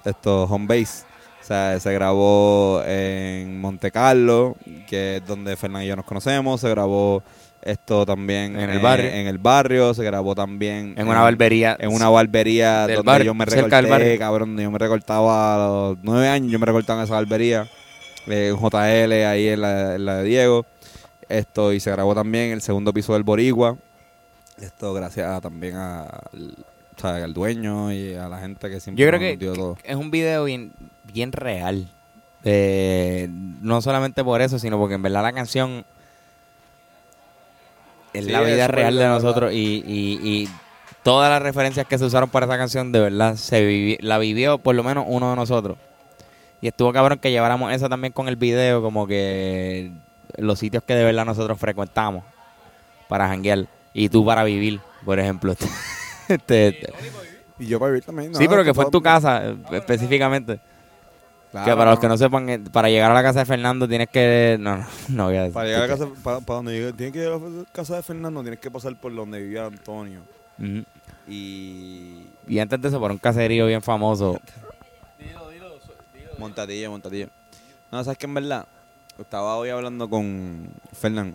esto, 0.05 0.44
home 0.44 0.66
base. 0.66 1.05
O 1.42 1.44
sea, 1.49 1.80
se 1.80 1.92
grabó 1.94 2.82
en 2.86 3.61
Monte 3.61 3.90
Carlo, 3.90 4.57
que 4.86 5.16
es 5.16 5.26
donde 5.26 5.57
Fernán 5.57 5.82
y 5.82 5.86
yo 5.86 5.96
nos 5.96 6.05
conocemos. 6.05 6.61
Se 6.61 6.68
grabó 6.68 7.22
esto 7.62 8.05
también 8.07 8.59
En 8.59 8.68
el 8.70 8.78
barrio. 8.80 9.09
En 9.11 9.26
el 9.26 9.38
barrio. 9.38 9.94
Se 9.94 10.05
grabó 10.05 10.34
también 10.34 10.94
En 10.99 11.09
una 11.09 11.22
barbería. 11.22 11.74
en 11.80 11.90
una 11.92 12.11
barbería 12.11 12.80
donde 12.86 13.03
barrio, 13.03 13.24
yo 13.26 13.34
me 13.34 13.44
recorté, 13.46 14.18
cabrón, 14.18 14.59
yo 14.59 14.70
me 14.70 14.78
recortaba 14.78 15.55
a 15.55 15.59
los 15.68 15.99
nueve 16.03 16.28
años, 16.28 16.53
yo 16.53 16.59
me 16.59 16.66
recortaba 16.66 17.01
en 17.01 17.05
esa 17.05 17.14
barbería, 17.14 17.66
eh, 18.26 18.49
en 18.49 18.57
JL, 18.57 19.12
ahí 19.26 19.49
en 19.49 19.61
la, 19.62 19.94
en 19.94 20.05
la 20.05 20.16
de 20.18 20.24
Diego. 20.24 20.66
Esto, 21.30 21.72
y 21.72 21.80
se 21.80 21.90
grabó 21.90 22.14
también 22.14 22.51
el 22.53 22.61
segundo 22.61 22.92
piso 22.92 23.14
del 23.14 23.22
Boricua. 23.22 23.76
Esto 24.61 24.92
gracias 24.92 25.26
a- 25.28 25.40
también 25.40 25.76
a- 25.76 26.20
o 26.99 27.01
sea, 27.01 27.24
al 27.24 27.32
dueño 27.34 27.92
y 27.92 28.14
a 28.14 28.28
la 28.28 28.38
gente 28.40 28.68
que 28.68 28.80
siempre 28.80 29.03
Yo 29.03 29.09
creo 29.09 29.20
nos 29.20 29.28
que, 29.30 29.36
dio 29.36 29.53
todo. 29.55 29.74
que 29.76 29.90
es 29.90 29.96
un 29.96 30.11
video 30.11 30.44
bien, 30.44 30.72
bien 31.12 31.32
real. 31.32 31.88
Eh, 32.44 33.28
no 33.30 33.80
solamente 33.82 34.22
por 34.24 34.40
eso, 34.42 34.59
sino 34.59 34.78
porque 34.78 34.94
en 34.94 35.03
verdad 35.03 35.22
la 35.22 35.32
canción 35.32 35.84
es 38.12 38.24
Sí, 38.24 38.30
la 38.30 38.40
vida 38.42 38.66
real 38.68 38.94
de 38.96 39.03
de 39.03 39.09
nosotros 39.09 39.53
y, 39.53 39.82
y- 39.86 40.18
y 40.22 40.49
todas 41.03 41.30
las 41.30 41.42
referencias 41.42 41.86
que 41.86 41.99
se 41.99 42.05
usaron 42.05 42.28
para 42.30 42.46
esa 42.46 42.57
canción 42.57 42.90
de 42.92 43.01
verdad 43.01 43.36
se 43.36 43.62
vivi- 43.62 43.99
la 44.01 44.18
vivió 44.18 44.59
por 44.59 44.74
lo 44.74 44.82
menos 44.82 45.05
uno 45.09 45.30
de 45.30 45.36
nosotros. 45.36 45.76
Y 46.61 46.68
estuvo 46.68 46.92
cabrón 46.92 47.18
que 47.18 47.30
lleváramos 47.30 47.72
eso 47.72 47.88
también 47.88 48.12
con 48.12 48.28
el 48.28 48.36
video, 48.36 48.82
como 48.82 49.07
que 49.07 49.92
los 50.38 50.59
sitios 50.59 50.82
que 50.82 50.94
de 50.94 51.05
verdad 51.05 51.24
nosotros 51.24 51.59
frecuentamos 51.59 52.24
para 53.09 53.28
janguear 53.28 53.66
y 53.94 54.09
tú 54.09 54.24
para 54.24 54.42
vivir, 54.44 54.80
por 55.05 55.18
ejemplo. 55.20 55.55
Este- 56.29 56.68
este- 56.68 56.93
Y 57.59 57.66
yo 57.66 57.79
para 57.81 57.91
vivir 57.93 58.05
también. 58.05 58.35
Sí, 58.35 58.47
pero 58.49 58.62
que 58.64 58.72
fue 58.74 58.85
en 58.85 58.91
tu 58.91 59.01
casa 59.03 59.49
eh, 59.49 59.57
específicamente. 59.72 60.61
que 61.51 61.74
para 61.74 61.91
los 61.91 61.99
que 61.99 62.09
no 62.09 62.16
sepan, 62.16 62.49
eh, 62.51 62.59
para 62.72 62.89
llegar 62.89 63.11
a 63.11 63.14
la 63.14 63.22
casa 63.22 63.41
de 63.41 63.47
Fernando 63.47 63.89
tienes 63.89 64.09
que... 64.11 64.57
No, 64.61 64.76
no, 64.76 64.87
no 65.09 65.24
voy 65.26 65.37
a 65.37 65.41
decir. 65.43 65.55
Para 65.55 65.66
llegar 65.66 65.83
a 65.85 65.89
casa, 65.89 66.07
para, 66.22 66.41
para 66.41 66.57
donde 66.57 66.72
llegue, 66.72 66.93
tienes 66.93 67.12
que 67.14 67.18
llegar 67.20 67.35
a 67.35 67.39
la 67.49 67.64
casa 67.72 67.97
de 67.97 68.03
Fernando, 68.03 68.43
tienes 68.43 68.61
que 68.61 68.70
pasar 68.70 68.95
por 68.97 69.14
donde 69.14 69.41
vivía 69.41 69.64
Antonio. 69.66 70.20
Ujú. 70.59 70.85
Y 71.26 72.26
Y 72.47 72.59
antes 72.59 72.81
de 72.81 72.89
eso, 72.89 73.01
por 73.01 73.11
un 73.11 73.18
caserío 73.18 73.66
bien 73.66 73.83
famoso. 73.83 74.41
Montadillo, 76.39 76.91
montadillo. 76.91 77.29
No, 77.91 78.05
sabes 78.05 78.18
que 78.18 78.26
en 78.26 78.35
verdad, 78.35 78.66
estaba 79.18 79.57
hoy 79.57 79.70
hablando 79.70 80.09
con 80.09 80.68
Fernán. 80.93 81.35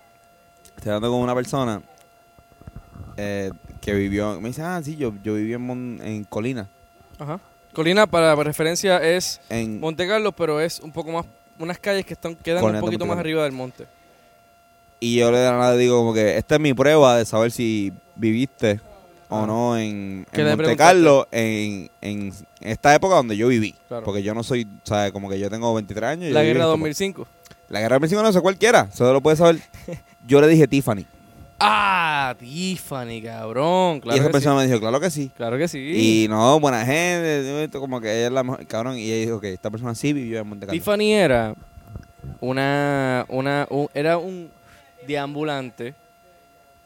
Estoy 0.77 0.91
hablando 0.93 1.11
con 1.11 1.19
una 1.21 1.35
persona 1.35 1.81
eh, 3.17 3.51
que 3.83 3.93
vivió. 3.93 4.39
Me 4.41 4.49
dice, 4.49 4.61
ah, 4.61 4.81
sí, 4.83 4.95
yo, 4.95 5.13
yo 5.23 5.33
viví 5.35 5.53
en, 5.53 5.61
Mon- 5.61 5.99
en 6.03 6.23
Colina. 6.23 6.67
Ajá. 7.19 7.39
Colina, 7.73 8.05
para 8.07 8.35
referencia, 8.35 8.97
es 8.97 9.41
En, 9.49 9.79
Monte 9.79 10.07
Carlo, 10.07 10.31
pero 10.31 10.59
es 10.61 10.79
un 10.79 10.91
poco 10.91 11.11
más. 11.11 11.25
Unas 11.59 11.77
calles 11.79 12.05
que 12.05 12.13
están 12.13 12.35
quedan 12.35 12.61
Colina 12.61 12.79
un 12.79 12.85
poquito 12.85 13.05
más 13.05 13.17
arriba 13.17 13.43
del 13.43 13.51
monte. 13.51 13.85
y 14.99 15.17
yo 15.17 15.31
le 15.31 15.37
de 15.39 15.45
la 15.49 15.57
nada 15.57 15.75
digo, 15.77 15.97
como 15.97 16.13
que 16.13 16.37
esta 16.37 16.55
es 16.55 16.61
mi 16.61 16.73
prueba 16.73 17.17
de 17.17 17.25
saber 17.25 17.51
si 17.51 17.91
viviste 18.15 18.79
o 19.29 19.45
no 19.45 19.77
en, 19.77 20.25
¿Qué 20.31 20.41
en 20.41 20.47
le 20.47 20.55
Monte? 20.55 20.77
Carlo 20.77 21.27
en, 21.31 21.89
en 22.01 22.33
esta 22.61 22.93
época 22.95 23.15
donde 23.15 23.35
yo 23.37 23.47
viví. 23.47 23.75
Claro. 23.87 24.03
Porque 24.03 24.21
yo 24.23 24.33
no 24.33 24.43
soy, 24.43 24.67
¿sabes? 24.83 25.11
Como 25.11 25.29
que 25.29 25.39
yo 25.39 25.49
tengo 25.49 25.73
23 25.73 26.09
años. 26.09 26.27
yo 26.29 26.33
La 26.33 26.43
guerra 26.43 26.63
en- 26.63 26.69
2005. 26.69 27.27
La 27.69 27.79
guerra 27.79 27.95
2005 27.95 28.23
no 28.23 28.31
sé 28.33 28.41
cualquiera. 28.41 28.91
Solo 28.91 29.13
lo 29.13 29.21
puede 29.21 29.37
saber. 29.37 29.59
Yo 30.27 30.39
le 30.39 30.47
dije 30.47 30.67
Tiffany. 30.67 31.05
Ah, 31.59 32.35
Tiffany, 32.39 33.21
cabrón. 33.21 33.97
y 33.97 34.01
Claro 34.01 34.17
esa 34.17 34.27
que 34.27 34.31
persona 34.31 34.55
sí. 34.55 34.61
me 34.61 34.67
dijo, 34.67 34.79
claro 34.81 34.99
que 34.99 35.09
sí. 35.09 35.31
Claro 35.35 35.57
que 35.57 35.67
sí. 35.67 36.23
Y 36.23 36.27
no, 36.27 36.59
buena 36.59 36.85
gente, 36.85 37.69
como 37.79 38.01
que 38.01 38.07
ella 38.17 38.27
es 38.27 38.31
la 38.33 38.43
mejor, 38.43 38.65
cabrón. 38.67 38.97
Y 38.97 39.09
ella 39.11 39.25
dijo 39.25 39.39
que 39.39 39.53
esta 39.53 39.69
persona 39.71 39.95
sí 39.95 40.11
vivió 40.13 40.39
en 40.39 40.47
Monte 40.47 40.65
Carlo. 40.65 40.77
Tiffany 40.79 41.13
era 41.13 41.55
una, 42.41 43.25
una 43.29 43.67
un- 43.69 43.89
era 43.93 44.17
un 44.17 44.49
deambulante 45.07 45.93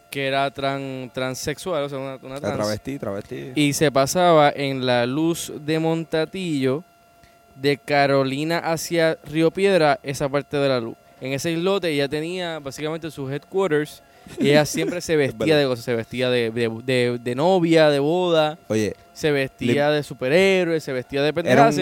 que 0.10 0.28
era 0.28 0.50
tran, 0.52 1.12
transexual, 1.14 1.84
o 1.84 1.90
sea, 1.90 1.98
una, 1.98 2.16
una 2.22 2.40
trans. 2.40 2.56
travesti, 2.56 2.98
travesti. 3.00 3.52
Y 3.56 3.74
se 3.74 3.92
pasaba 3.92 4.52
en 4.56 4.86
la 4.86 5.06
luz 5.06 5.52
de 5.66 5.80
Montatillo 5.80 6.84
de 7.56 7.78
Carolina 7.78 8.60
hacia 8.60 9.18
Río 9.26 9.52
Piedra, 9.52 10.00
esa 10.04 10.30
parte 10.30 10.58
de 10.58 10.70
la 10.70 10.80
luz. 10.80 10.96
En 11.20 11.34
ese 11.34 11.52
islote 11.52 11.90
ella 11.90 12.08
tenía 12.08 12.60
básicamente 12.60 13.10
sus 13.10 13.32
headquarters 13.32 14.04
y 14.40 14.50
ella 14.50 14.66
siempre 14.66 15.02
se 15.02 15.16
vestía 15.16 15.58
de 15.58 15.66
cosas, 15.66 15.86
se 15.86 15.96
vestía 15.96 16.30
de, 16.30 16.52
de, 16.52 16.70
de- 16.84 17.20
de 17.22 17.36
novia, 17.36 17.90
de 17.90 18.00
boda, 18.00 18.58
Oye, 18.68 18.96
se 19.14 19.32
vestía 19.32 19.90
de 19.92 20.04
superhéroe, 20.04 20.80
se 20.80 20.94
vestía 20.94 21.22
de 21.24 21.32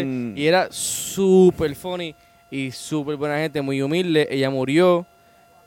un... 0.01 0.33
y 0.35 0.45
era 0.47 0.67
súper 0.71 1.75
funny 1.75 2.15
y 2.51 2.71
súper 2.71 3.15
buena 3.15 3.37
gente, 3.37 3.61
muy 3.61 3.81
humilde. 3.81 4.27
Ella 4.29 4.49
murió. 4.49 5.05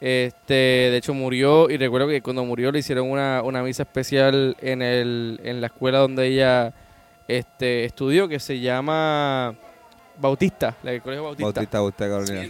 Este, 0.01 0.55
de 0.55 0.97
hecho 0.97 1.13
murió 1.13 1.69
y 1.69 1.77
recuerdo 1.77 2.07
que 2.07 2.23
cuando 2.23 2.45
murió 2.45 2.71
le 2.71 2.79
hicieron 2.79 3.11
una, 3.11 3.43
una 3.43 3.65
misa 3.65 3.83
especial 3.83 4.57
en 4.61 4.81
el 4.81 5.41
en 5.43 5.61
la 5.61 5.67
escuela 5.67 5.99
donde 5.99 6.29
ella 6.29 6.73
este 7.27 7.85
estudió 7.85 8.29
que 8.29 8.39
se 8.39 8.61
llama 8.61 9.57
Bautista, 10.17 10.77
la 10.85 10.93
del 10.93 11.03
colegio 11.03 11.25
Bautista. 11.25 11.45
Bautista, 11.53 11.83
usted, 11.83 12.09
Carolina. 12.09 12.47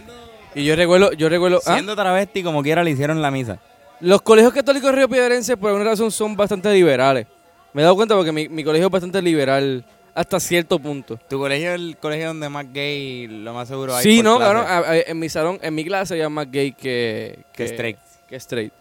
Y 0.53 0.63
yo 0.63 0.75
recuerdo, 0.75 1.11
yo 1.13 1.27
recuerdo, 1.27 1.59
¿ah? 1.65 1.73
Siendo 1.73 1.95
travesti, 1.95 2.43
como 2.43 2.61
quiera, 2.61 2.83
le 2.83 2.91
hicieron 2.91 3.19
la 3.19 3.31
misa. 3.31 3.59
Los 4.01 4.21
colegios 4.21 4.53
católicos 4.53 4.93
río 4.93 5.07
Piedrense 5.09 5.57
por 5.57 5.69
alguna 5.69 5.89
razón 5.91 6.11
son 6.11 6.35
bastante 6.35 6.71
liberales. 6.73 7.27
Me 7.73 7.81
he 7.81 7.83
dado 7.83 7.95
cuenta 7.95 8.15
porque 8.15 8.31
mi, 8.31 8.49
mi 8.49 8.63
colegio 8.63 8.87
es 8.87 8.91
bastante 8.91 9.21
liberal 9.21 9.83
hasta 10.15 10.39
cierto 10.39 10.79
punto. 10.79 11.17
Tu 11.29 11.37
colegio 11.37 11.69
es 11.69 11.75
el 11.75 11.97
colegio 11.97 12.27
donde 12.27 12.49
más 12.49 12.65
gay, 12.73 13.27
lo 13.27 13.53
más 13.53 13.67
seguro 13.67 13.95
hay. 13.95 14.03
Sí, 14.03 14.21
no, 14.23 14.39
a- 14.39 14.97
en 14.97 15.19
mi 15.19 15.29
salón, 15.29 15.59
en 15.61 15.73
mi 15.75 15.85
clase 15.85 16.15
había 16.15 16.29
más 16.29 16.49
gay 16.49 16.71
que, 16.73 17.45
Que 17.53 17.65
straight. 17.65 17.97
Que 18.27 18.35
straight. 18.37 18.73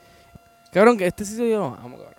Cabrón, 0.73 0.97
que 0.99 1.07
este 1.07 1.25
sitio 1.25 1.47
yo 1.47 1.59
lo 1.59 1.65
amo, 1.67 1.97
cabrón. 1.97 2.15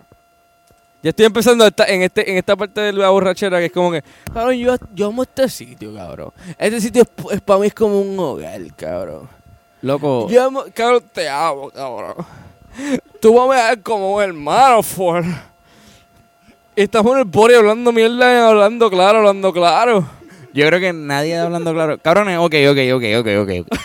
Ya 1.02 1.10
estoy 1.10 1.24
empezando 1.26 1.64
a 1.64 1.68
estar 1.68 1.88
en, 1.88 2.02
este, 2.02 2.30
en 2.30 2.36
esta 2.36 2.54
parte 2.56 2.80
de 2.80 2.92
la 2.92 3.08
borrachera 3.08 3.58
que 3.58 3.66
es 3.66 3.72
como 3.72 3.90
que, 3.90 4.02
cabrón, 4.34 4.54
yo, 4.56 4.76
yo 4.94 5.06
amo 5.06 5.22
este 5.22 5.48
sitio, 5.48 5.94
cabrón. 5.94 6.30
Este 6.58 6.80
sitio 6.80 7.04
es, 7.32 7.40
para 7.40 7.58
mí 7.58 7.68
es 7.68 7.74
como 7.74 8.00
un 8.00 8.18
hogar, 8.18 8.60
cabrón. 8.76 9.28
Loco, 9.82 10.28
Yo 10.28 10.44
amo, 10.44 10.64
cabrón, 10.74 11.02
te 11.12 11.26
amo, 11.28 11.70
cabrón. 11.70 12.14
Tú 13.20 13.34
vas 13.34 13.60
a 13.60 13.68
ver 13.68 13.82
como 13.82 14.14
un 14.14 14.22
hermano, 14.22 14.82
for. 14.82 15.24
Estamos 16.76 17.12
en 17.12 17.18
el 17.18 17.24
body 17.24 17.54
hablando 17.54 17.92
mierda, 17.92 18.48
hablando 18.48 18.90
claro, 18.90 19.18
hablando 19.18 19.52
claro. 19.52 20.08
yo 20.54 20.66
creo 20.66 20.80
que 20.80 20.92
nadie 20.92 21.32
está 21.32 21.44
hablando 21.44 21.72
claro. 21.74 21.98
Cabrones, 21.98 22.38
ok, 22.38 22.54
ok, 22.70 22.78
ok, 22.94 23.04
ok, 23.18 23.28
ok. 23.42 23.78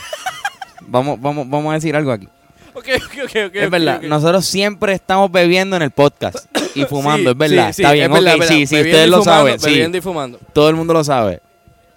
vamos, 0.82 1.20
vamos, 1.20 1.50
vamos 1.50 1.72
a 1.72 1.74
decir 1.76 1.96
algo 1.96 2.12
aquí. 2.12 2.28
Ok, 2.74 2.88
ok, 2.96 3.18
ok, 3.26 3.36
ok. 3.48 3.56
es 3.56 3.70
verdad, 3.70 4.02
nosotros 4.02 4.46
siempre 4.46 4.94
estamos 4.94 5.32
bebiendo 5.32 5.76
en 5.76 5.82
el 5.82 5.92
podcast 5.92 6.46
y 6.76 6.86
fumando, 6.86 7.32
Sí, 7.32 7.32
es 7.32 7.38
verdad. 7.38 7.68
sí, 7.68 7.74
sí, 7.74 7.82
Está 7.82 7.94
bien, 7.94 8.12
es 8.12 8.36
ok, 8.36 8.44
sí, 8.44 8.68
sí, 8.68 8.76
ustedes 8.76 9.08
y 9.08 9.10
lo 9.10 9.20
fumando, 9.20 9.44
saben, 9.44 9.60
sí. 9.60 9.70
Bebiendo 9.72 9.98
y 9.98 10.02
fumando. 10.02 10.40
Todo 10.54 10.70
el 10.70 10.76
mundo 10.76 10.94
lo 10.94 11.04
sabe. 11.04 11.42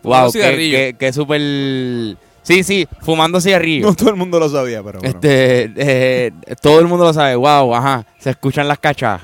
Wow, 0.03 0.33
qué, 0.33 0.41
qué, 0.41 0.97
qué 0.99 1.13
súper... 1.13 1.41
Sí, 2.49 2.65
sí, 2.65 2.89
fumando 3.03 3.43
cigarrillo. 3.43 3.87
No 3.89 3.95
todo 3.95 4.09
el 4.09 4.17
mundo 4.17 4.41
lo 4.41 4.49
sabía, 4.49 4.83
pero 4.83 5.01
bueno. 5.01 5.15
Este, 5.15 5.71
eh, 5.77 6.33
todo 6.63 6.81
el 6.81 6.87
mundo 6.87 7.05
lo 7.05 7.13
sabe. 7.13 7.37
Wow, 7.37 7.75
ajá. 7.75 8.07
Se 8.19 8.31
escuchan 8.31 8.67
las 8.67 8.79
cachas. 8.79 9.21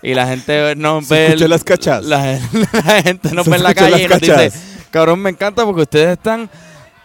Y 0.00 0.14
la 0.14 0.26
gente 0.26 0.74
no 0.74 1.02
Se 1.02 1.14
ve. 1.14 1.26
escuchan 1.26 1.50
las 1.50 1.64
cachas. 1.64 2.04
La, 2.04 2.18
la 2.86 3.02
gente 3.02 3.28
Se 3.28 3.34
ve 3.50 3.56
en 3.56 3.62
la 3.62 3.74
calle 3.74 4.04
y 4.04 4.08
nos 4.08 4.20
dice. 4.22 4.52
Cabrón, 4.90 5.18
me 5.20 5.28
encanta 5.28 5.66
porque 5.66 5.82
ustedes 5.82 6.12
están. 6.12 6.48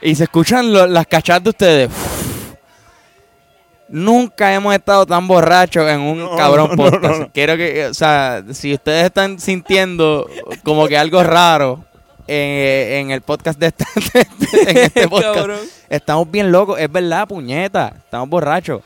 Y 0.02 0.16
se 0.16 0.24
escuchan 0.24 0.72
lo- 0.72 0.88
las 0.88 1.06
cachas 1.06 1.44
de 1.44 1.50
ustedes. 1.50 1.90
Nunca 3.90 4.54
hemos 4.54 4.74
estado 4.74 5.06
tan 5.06 5.28
borrachos 5.28 5.90
en 5.90 6.00
un 6.00 6.20
No, 6.20 6.36
cabrón 6.38 6.70
no, 6.70 6.76
no, 6.76 6.92
podcast. 6.92 7.14
no, 7.14 7.20
no. 7.26 7.32
Quiero 7.34 7.58
que, 7.58 7.88
o 7.88 7.94
sea, 7.94 8.44
si 8.52 8.74
ustedes 8.74 9.06
están 9.06 9.40
sintiendo 9.40 10.30
como 10.64 10.88
que 10.88 10.98
algo 10.98 11.24
raro 11.24 11.84
en, 12.30 12.94
en 13.06 13.12
el 13.12 13.22
podcast 13.22 13.60
de 13.60 13.68
este, 13.68 13.86
de 14.14 14.20
este- 14.22 14.72
en 14.72 14.78
este 14.78 15.08
podcast, 15.10 15.36
Cabrón. 15.36 15.60
Estamos 15.90 16.30
bien 16.30 16.52
locos, 16.52 16.80
es 16.80 16.92
verdad, 16.92 17.28
puñeta. 17.28 17.94
Estamos 17.98 18.30
borrachos. 18.30 18.82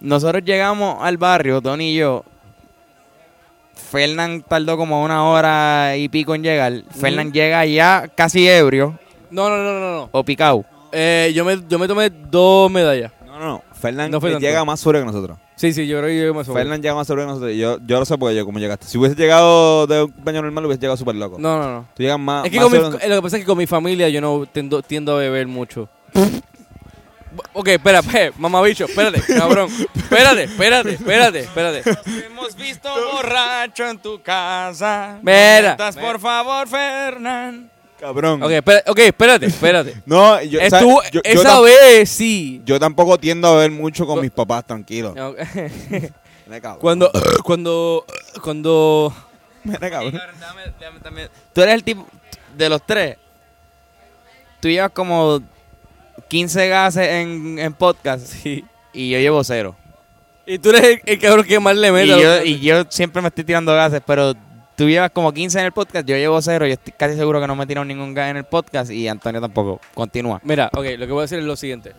Nosotros 0.00 0.42
llegamos 0.44 0.98
al 1.00 1.16
barrio, 1.16 1.62
Tony 1.62 1.92
y 1.92 1.96
yo. 1.96 2.24
Fernán 3.90 4.42
tardó 4.46 4.76
como 4.76 5.02
una 5.02 5.24
hora 5.28 5.96
y 5.96 6.08
pico 6.08 6.34
en 6.34 6.42
llegar. 6.42 6.72
Fernán 6.90 7.32
llega 7.32 7.64
ya 7.66 8.08
casi 8.14 8.46
ebrio 8.48 8.98
No, 9.30 9.48
no, 9.48 9.56
no, 9.56 9.80
no, 9.80 9.92
no. 10.00 10.08
o 10.12 10.24
picado. 10.24 10.64
Eh, 10.92 11.32
yo, 11.34 11.44
me, 11.44 11.58
yo 11.68 11.78
me 11.78 11.88
tomé 11.88 12.10
dos 12.10 12.70
medallas. 12.70 13.12
No, 13.26 13.38
no, 13.38 13.44
no. 13.46 13.62
Fernán 13.72 14.10
No 14.10 14.20
fue 14.20 14.30
tanto. 14.30 14.46
llega 14.46 14.64
más 14.64 14.78
sobre 14.80 15.00
que 15.00 15.06
nosotros. 15.06 15.38
Sí, 15.56 15.72
sí, 15.72 15.86
yo 15.86 15.98
creo 15.98 16.08
que 16.08 16.26
yo 16.26 16.34
me 16.34 16.44
sobrio. 16.44 16.62
Fernan 16.64 16.82
llega 16.82 16.94
más 16.94 17.06
que 17.06 17.14
nosotros. 17.14 17.52
Yo, 17.54 17.78
yo 17.86 17.98
lo 18.00 18.04
sé 18.04 18.18
porque 18.18 18.34
yo 18.34 18.44
como 18.44 18.58
llegaste. 18.58 18.86
Si 18.86 18.98
hubiese 18.98 19.14
llegado 19.16 19.86
de 19.86 20.02
un 20.02 20.14
baño 20.24 20.42
normal, 20.42 20.66
hubiese 20.66 20.80
llegado 20.80 20.96
súper 20.96 21.14
loco. 21.14 21.36
No, 21.38 21.56
no, 21.58 21.70
no. 21.72 21.88
Tú 21.94 22.02
llegas 22.02 22.18
más. 22.18 22.44
Es 22.44 22.50
que 22.50 22.56
más 22.56 22.64
con 22.64 22.72
mi- 22.72 22.78
seguro- 22.78 22.98
eh, 23.00 23.08
lo 23.08 23.16
que 23.16 23.22
pasa 23.22 23.36
es 23.36 23.42
que 23.42 23.46
con 23.46 23.58
mi 23.58 23.66
familia 23.66 24.08
yo 24.08 24.20
no 24.20 24.46
tiendo, 24.50 24.82
tiendo 24.82 25.14
a 25.14 25.18
beber 25.18 25.46
mucho. 25.46 25.88
ok, 27.52 27.68
espera, 27.68 28.00
espera, 28.00 28.32
mamabicho, 28.38 28.84
espérate, 28.86 29.20
cabrón. 29.38 29.68
Espérate, 29.94 30.44
espérate, 30.44 30.90
espérate, 30.94 31.38
espérate. 31.40 31.82
Hemos 32.26 32.54
visto 32.56 32.88
borracho 33.12 33.88
en 33.88 33.98
tu 33.98 34.20
casa. 34.22 35.18
Mira. 35.22 35.72
Estás, 35.72 35.96
por 35.96 36.18
favor, 36.20 36.66
Fernán. 36.68 37.70
Cabrón. 38.04 38.42
Ok, 38.42 38.50
espera- 38.50 38.82
ok, 38.86 38.98
espérate, 38.98 39.46
espérate. 39.46 39.94
No, 40.06 40.42
yo, 40.42 40.58
o 40.62 40.68
sea, 40.68 40.78
Estuvo- 40.80 41.02
yo- 41.10 41.22
yo 41.24 41.40
esa 41.40 41.60
vez 41.62 42.10
sí. 42.10 42.60
yo 42.66 42.78
tampoco 42.78 43.16
tiendo 43.18 43.48
a 43.48 43.56
ver 43.56 43.70
mucho 43.70 44.04
con 44.06 44.20
mis 44.20 44.30
papás, 44.30 44.66
tranquilo. 44.66 45.14
No. 45.16 45.34
Cuando, 46.78 47.10
cuando, 47.44 48.04
cuando... 48.42 49.14
Mira, 49.64 49.88
cabrón. 49.90 50.20
Tú 51.54 51.62
eres 51.62 51.74
el 51.74 51.82
tipo 51.82 52.06
de 52.54 52.68
los 52.68 52.84
tres. 52.86 53.16
Tú 54.60 54.68
llevas 54.68 54.90
como 54.90 55.40
15 56.28 56.68
gases 56.68 57.08
en, 57.08 57.58
en 57.58 57.72
podcast 57.72 58.26
Sí. 58.26 58.62
y 58.92 59.08
yo 59.08 59.18
llevo 59.18 59.42
cero. 59.42 59.74
Y 60.44 60.58
tú 60.58 60.68
eres 60.68 60.82
el, 60.84 61.00
el 61.06 61.18
cabrón 61.18 61.46
que 61.46 61.58
más 61.58 61.74
le 61.76 61.88
Y 62.04 62.08
yo, 62.08 62.16
los- 62.18 62.44
y 62.46 62.60
yo 62.60 62.84
siempre 62.90 63.22
me 63.22 63.28
estoy 63.28 63.44
tirando 63.44 63.72
gases, 63.74 64.02
pero 64.06 64.34
tú 64.76 64.88
llevas 64.88 65.10
como 65.10 65.32
15 65.32 65.60
en 65.60 65.66
el 65.66 65.72
podcast, 65.72 66.06
yo 66.06 66.16
llevo 66.16 66.40
cero. 66.42 66.66
Yo 66.66 66.74
estoy 66.74 66.92
casi 66.96 67.16
seguro 67.16 67.40
que 67.40 67.46
no 67.46 67.56
me 67.56 67.64
he 67.64 67.66
tirado 67.66 67.84
ningún 67.84 68.14
gas 68.14 68.30
en 68.30 68.38
el 68.38 68.44
podcast 68.44 68.90
y 68.90 69.08
Antonio 69.08 69.40
tampoco. 69.40 69.80
Continúa. 69.94 70.40
Mira, 70.44 70.70
ok, 70.72 70.84
lo 70.98 71.06
que 71.06 71.12
voy 71.12 71.20
a 71.20 71.22
decir 71.22 71.38
es 71.38 71.44
lo 71.44 71.56
siguiente. 71.56 71.92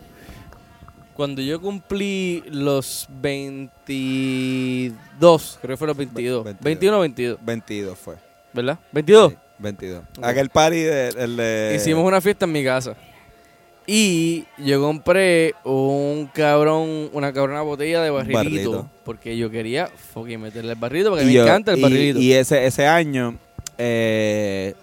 Cuando 1.14 1.40
yo 1.40 1.60
cumplí 1.60 2.42
los 2.50 3.06
22, 3.20 5.58
creo 5.62 5.74
que 5.74 5.78
fue 5.78 5.86
los 5.86 5.96
22. 5.96 6.44
22. 6.44 6.64
21 6.64 6.96
o 6.96 7.00
22, 7.00 7.38
22 7.42 7.98
fue. 7.98 8.26
¿verdad? 8.56 8.78
22. 8.92 9.32
Sí, 9.32 9.38
22. 9.58 10.02
Ok. 10.18 10.24
Aquel 10.24 10.50
party 10.50 10.80
de, 10.80 11.08
el 11.08 11.36
de... 11.36 11.74
Hicimos 11.76 12.04
una 12.04 12.20
fiesta 12.20 12.46
en 12.46 12.52
mi 12.52 12.64
casa. 12.64 12.96
Y 13.86 14.44
yo 14.58 14.80
compré 14.80 15.54
un 15.64 16.28
cabrón, 16.32 17.08
una 17.12 17.32
cabrona 17.32 17.62
botella 17.62 18.02
de 18.02 18.10
barrilito. 18.10 18.38
Barrilito. 18.38 18.90
Porque 19.04 19.36
yo 19.36 19.48
quería 19.50 19.86
fucking 20.12 20.40
meterle 20.40 20.72
el 20.72 20.78
barrilito, 20.78 21.10
porque 21.10 21.24
Y 21.24 21.32
yo- 21.32 21.42
me 21.44 21.48
encanta 21.48 21.72
el 21.72 21.78
y- 21.78 21.82
barrilito. 21.82 22.18
Y, 22.18 22.32
ese, 22.32 22.66
ese 22.66 22.86
año, 22.86 23.36
eh, 23.78 24.74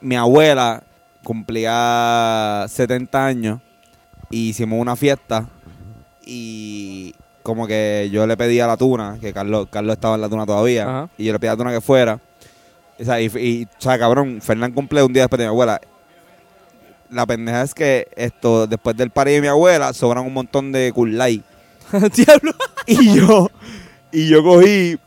mi 0.00 0.16
abuela 0.16 0.82
cumplía 1.22 2.64
70 2.68 3.26
años 3.26 3.60
y 4.30 4.48
hicimos 4.48 4.80
una 4.80 4.96
fiesta 4.96 5.48
y 6.24 7.14
como 7.42 7.66
que 7.66 8.08
yo 8.12 8.26
le 8.26 8.36
pedí 8.36 8.60
a 8.60 8.66
la 8.66 8.76
tuna, 8.76 9.18
que 9.20 9.32
Carlos, 9.32 9.66
Carlos 9.70 9.94
estaba 9.94 10.14
en 10.14 10.20
la 10.22 10.28
tuna 10.28 10.46
todavía, 10.46 10.84
Ajá. 10.84 11.08
y 11.18 11.24
yo 11.26 11.32
le 11.32 11.38
pedí 11.38 11.48
a 11.48 11.52
la 11.52 11.56
tuna 11.58 11.72
que 11.72 11.80
fuera. 11.80 12.18
O 12.98 13.04
sea, 13.04 13.20
y, 13.20 13.26
y, 13.26 13.64
o 13.64 13.80
sea, 13.80 13.98
cabrón, 13.98 14.40
Fernán 14.40 14.72
cumple 14.72 15.02
un 15.02 15.12
día 15.12 15.24
después 15.24 15.38
de 15.38 15.44
mi 15.44 15.48
abuela. 15.48 15.80
La 17.12 17.26
pendeja 17.26 17.62
es 17.62 17.74
que 17.74 18.08
esto, 18.16 18.66
después 18.66 18.96
del 18.96 19.10
party 19.10 19.32
de 19.32 19.40
mi 19.42 19.46
abuela, 19.46 19.92
sobran 19.92 20.24
un 20.24 20.32
montón 20.32 20.72
de 20.72 20.92
Light. 20.96 21.44
Diablo. 22.16 22.54
Y 22.86 23.14
yo, 23.16 23.50
y 24.10 24.28
yo 24.28 24.42
cogí. 24.42 24.98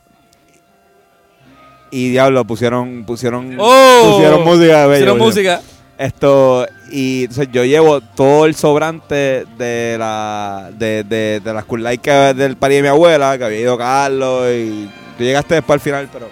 Y 1.90 2.10
diablo, 2.10 2.44
pusieron, 2.44 3.04
pusieron, 3.04 3.56
Oh. 3.58 4.12
pusieron 4.12 4.44
música 4.44 4.82
de 4.82 4.86
bello. 4.88 5.16
música. 5.16 5.60
Esto, 5.98 6.66
y 6.90 7.22
entonces 7.22 7.48
yo 7.52 7.64
llevo 7.64 8.00
todo 8.02 8.44
el 8.44 8.54
sobrante 8.54 9.46
de 9.56 9.96
la, 9.98 10.70
de, 10.76 11.04
de, 11.04 11.40
de 11.42 11.54
las 11.54 11.64
Cool 11.64 11.86
que, 12.00 12.10
del 12.10 12.56
party 12.56 12.76
de 12.76 12.82
mi 12.82 12.88
abuela, 12.88 13.38
que 13.38 13.44
había 13.44 13.60
ido 13.60 13.78
Carlos, 13.78 14.46
y 14.52 14.90
tú 15.16 15.24
llegaste 15.24 15.54
después 15.54 15.74
al 15.74 15.80
final, 15.80 16.08
pero 16.12 16.28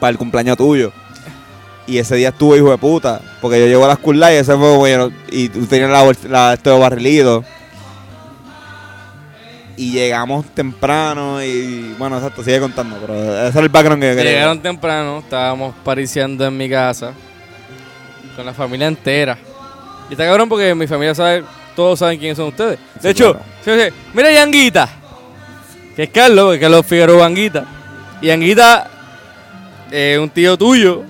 para 0.00 0.10
el 0.10 0.18
cumpleaños 0.18 0.56
tuyo. 0.56 0.92
Y 1.86 1.98
ese 1.98 2.16
día 2.16 2.30
estuvo 2.30 2.56
hijo 2.56 2.70
de 2.70 2.78
puta, 2.78 3.20
porque 3.42 3.60
yo 3.60 3.66
llevo 3.66 3.86
las 3.86 3.98
Cool 3.98 4.18
Light, 4.18 4.40
ese 4.40 4.56
fue 4.56 4.76
bueno, 4.76 5.10
y 5.30 5.50
tú 5.50 5.66
tenías 5.66 5.90
la, 5.90 6.10
la 6.28 6.54
este 6.54 6.70
barrilito. 6.70 7.44
Y 9.76 9.90
llegamos 9.90 10.46
temprano 10.54 11.42
y 11.42 11.94
bueno, 11.98 12.16
exacto, 12.16 12.44
sigue 12.44 12.60
contando, 12.60 12.96
pero 13.00 13.14
ese 13.40 13.48
es 13.48 13.56
el 13.56 13.68
background 13.68 14.00
que 14.02 14.08
yo 14.10 14.16
quería. 14.16 14.32
Llegaron 14.32 14.60
temprano, 14.62 15.18
estábamos 15.18 15.74
pariciando 15.84 16.46
en 16.46 16.56
mi 16.56 16.70
casa 16.70 17.12
con 18.36 18.46
la 18.46 18.54
familia 18.54 18.86
entera. 18.86 19.36
Y 20.08 20.12
está 20.12 20.24
cabrón 20.26 20.48
porque 20.48 20.74
mi 20.76 20.86
familia 20.86 21.14
sabe, 21.14 21.42
todos 21.74 21.98
saben 21.98 22.18
quiénes 22.20 22.36
son 22.36 22.48
ustedes. 22.48 22.78
De 22.94 23.00
Sí, 23.02 23.08
hecho, 23.08 23.36
claro. 23.64 23.92
mira 24.14 24.30
Yanguita, 24.30 24.88
que 25.96 26.04
es 26.04 26.10
Carlos, 26.10 26.50
que 26.50 26.54
es 26.54 26.60
Carlos 26.60 26.86
Figueroa 26.86 27.26
Anguita. 27.26 27.64
Y 28.22 28.30
Anguita, 28.30 28.88
eh, 29.90 30.18
un 30.22 30.30
tío 30.30 30.56
tuyo, 30.56 31.02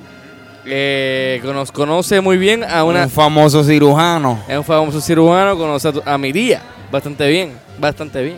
eh, 0.66 1.40
que 1.42 1.52
nos 1.52 1.70
conoce 1.72 2.20
muy 2.20 2.36
bien 2.38 2.64
a 2.64 2.84
una... 2.84 3.04
Un 3.04 3.10
famoso 3.10 3.62
cirujano. 3.64 4.42
Es 4.48 4.56
un 4.56 4.64
famoso 4.64 5.00
cirujano, 5.00 5.56
conoce 5.56 5.88
a, 5.88 5.92
tu- 5.92 6.02
a 6.04 6.16
mi 6.18 6.32
tía 6.32 6.62
bastante 6.90 7.26
bien, 7.28 7.52
bastante 7.78 8.22
bien, 8.22 8.36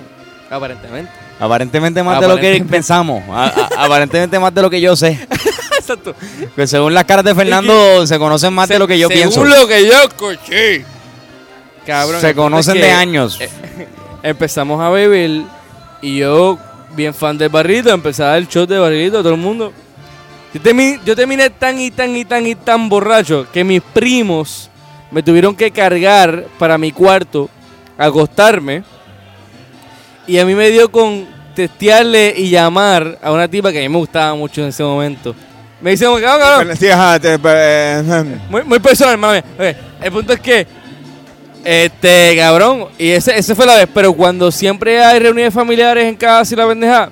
aparentemente. 0.50 1.10
Aparentemente 1.38 2.02
más 2.02 2.20
de 2.20 2.28
lo 2.28 2.36
que 2.38 2.64
pensamos. 2.68 3.22
A- 3.30 3.44
a- 3.76 3.84
aparentemente 3.84 4.38
más 4.38 4.54
de 4.54 4.62
lo 4.62 4.70
que 4.70 4.80
yo 4.80 4.96
sé. 4.96 5.18
Exacto. 5.78 6.14
Que 6.56 6.66
según 6.66 6.94
las 6.94 7.04
caras 7.04 7.24
de 7.24 7.34
Fernando 7.34 8.06
se 8.06 8.18
conocen 8.18 8.52
más 8.54 8.68
de 8.68 8.78
lo 8.78 8.86
que 8.88 8.98
yo 8.98 9.08
Según 9.08 9.22
pienso. 9.22 9.44
lo 9.44 9.66
que 9.68 9.86
yo 9.86 10.02
escuché. 10.02 10.84
Cabrón. 11.86 12.20
se 12.20 12.34
conocen 12.34 12.74
de 12.80 12.90
años. 12.90 13.38
Empezamos 14.22 14.80
a 14.80 14.88
beber 14.88 15.42
y 16.02 16.18
yo, 16.18 16.58
bien 16.96 17.14
fan 17.14 17.38
del 17.38 17.48
barrito, 17.50 17.90
empecé 17.90 18.24
a 18.24 18.26
dar 18.28 18.38
el 18.38 18.48
shot 18.48 18.68
de 18.68 18.78
barrilito 18.78 19.18
a 19.18 19.22
todo 19.22 19.34
el 19.34 19.40
mundo. 19.40 19.72
Yo 20.54 20.60
terminé, 20.60 21.00
yo 21.04 21.14
terminé 21.14 21.50
tan 21.50 21.78
y 21.78 21.90
tan 21.90 22.16
y 22.16 22.24
tan 22.24 22.46
y 22.46 22.54
tan 22.54 22.88
borracho 22.88 23.46
que 23.52 23.62
mis 23.64 23.82
primos 23.82 24.70
me 25.10 25.22
tuvieron 25.22 25.54
que 25.54 25.70
cargar 25.70 26.44
para 26.58 26.78
mi 26.78 26.92
cuarto, 26.92 27.48
acostarme. 27.98 28.82
Y 30.26 30.38
a 30.38 30.44
mí 30.46 30.54
me 30.54 30.70
dio 30.70 30.90
con 30.90 31.26
testearle 31.54 32.34
y 32.36 32.50
llamar 32.50 33.18
a 33.22 33.32
una 33.32 33.48
tipa 33.48 33.70
que 33.70 33.78
a 33.78 33.82
mí 33.82 33.88
me 33.88 33.98
gustaba 33.98 34.34
mucho 34.34 34.62
en 34.62 34.68
ese 34.68 34.82
momento. 34.82 35.34
Me 35.80 35.90
dice, 35.90 36.06
como, 36.06 36.18
cabrón, 36.20 36.74
Sí, 36.76 36.88
ajá, 36.88 37.18
te- 37.20 37.38
eh, 37.44 38.02
muy, 38.48 38.64
muy 38.64 38.78
personal, 38.78 39.18
mami. 39.18 39.40
El 40.00 40.10
punto 40.12 40.32
es 40.32 40.40
que, 40.40 40.66
este, 41.64 42.34
cabrón, 42.36 42.86
y 42.98 43.10
ese, 43.10 43.38
ese 43.38 43.54
fue 43.54 43.66
la 43.66 43.74
vez, 43.76 43.88
pero 43.92 44.12
cuando 44.14 44.50
siempre 44.50 45.04
hay 45.04 45.18
reuniones 45.18 45.52
familiares 45.52 46.04
en 46.06 46.16
casa 46.16 46.54
y 46.54 46.56
la 46.56 46.66
pendeja, 46.66 47.10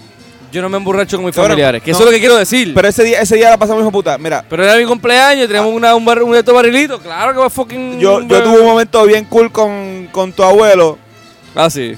yo 0.54 0.62
no 0.62 0.68
me 0.68 0.76
emborracho 0.76 1.16
con 1.16 1.26
mis 1.26 1.34
familiares. 1.34 1.82
Que 1.82 1.90
no. 1.90 1.96
eso 1.96 2.04
es 2.04 2.06
lo 2.06 2.12
que 2.14 2.20
quiero 2.20 2.36
decir. 2.36 2.68
Pero, 2.68 2.74
Pero 2.76 2.88
ese 2.88 3.02
día, 3.04 3.20
ese 3.20 3.36
día 3.36 3.50
la 3.50 3.58
pasamos 3.58 3.82
hijo 3.82 3.90
puta. 3.92 4.16
Mira, 4.18 4.44
era 4.50 4.76
mi 4.76 4.84
cumpleaños, 4.84 5.46
teníamos 5.48 5.72
una, 5.74 5.94
un, 5.94 6.04
bar, 6.04 6.22
un 6.22 6.32
de 6.32 6.38
estos 6.38 6.54
barrilitos. 6.54 7.00
Claro 7.00 7.32
que 7.32 7.38
va 7.40 7.50
fucking. 7.50 7.98
yo, 7.98 8.20
yo 8.22 8.42
tuve 8.42 8.60
un 8.60 8.66
momento 8.66 9.04
bien 9.04 9.24
cool 9.26 9.50
con, 9.50 10.08
con 10.12 10.32
tu 10.32 10.42
abuelo, 10.44 10.96
Ah, 11.56 11.68
sí. 11.68 11.94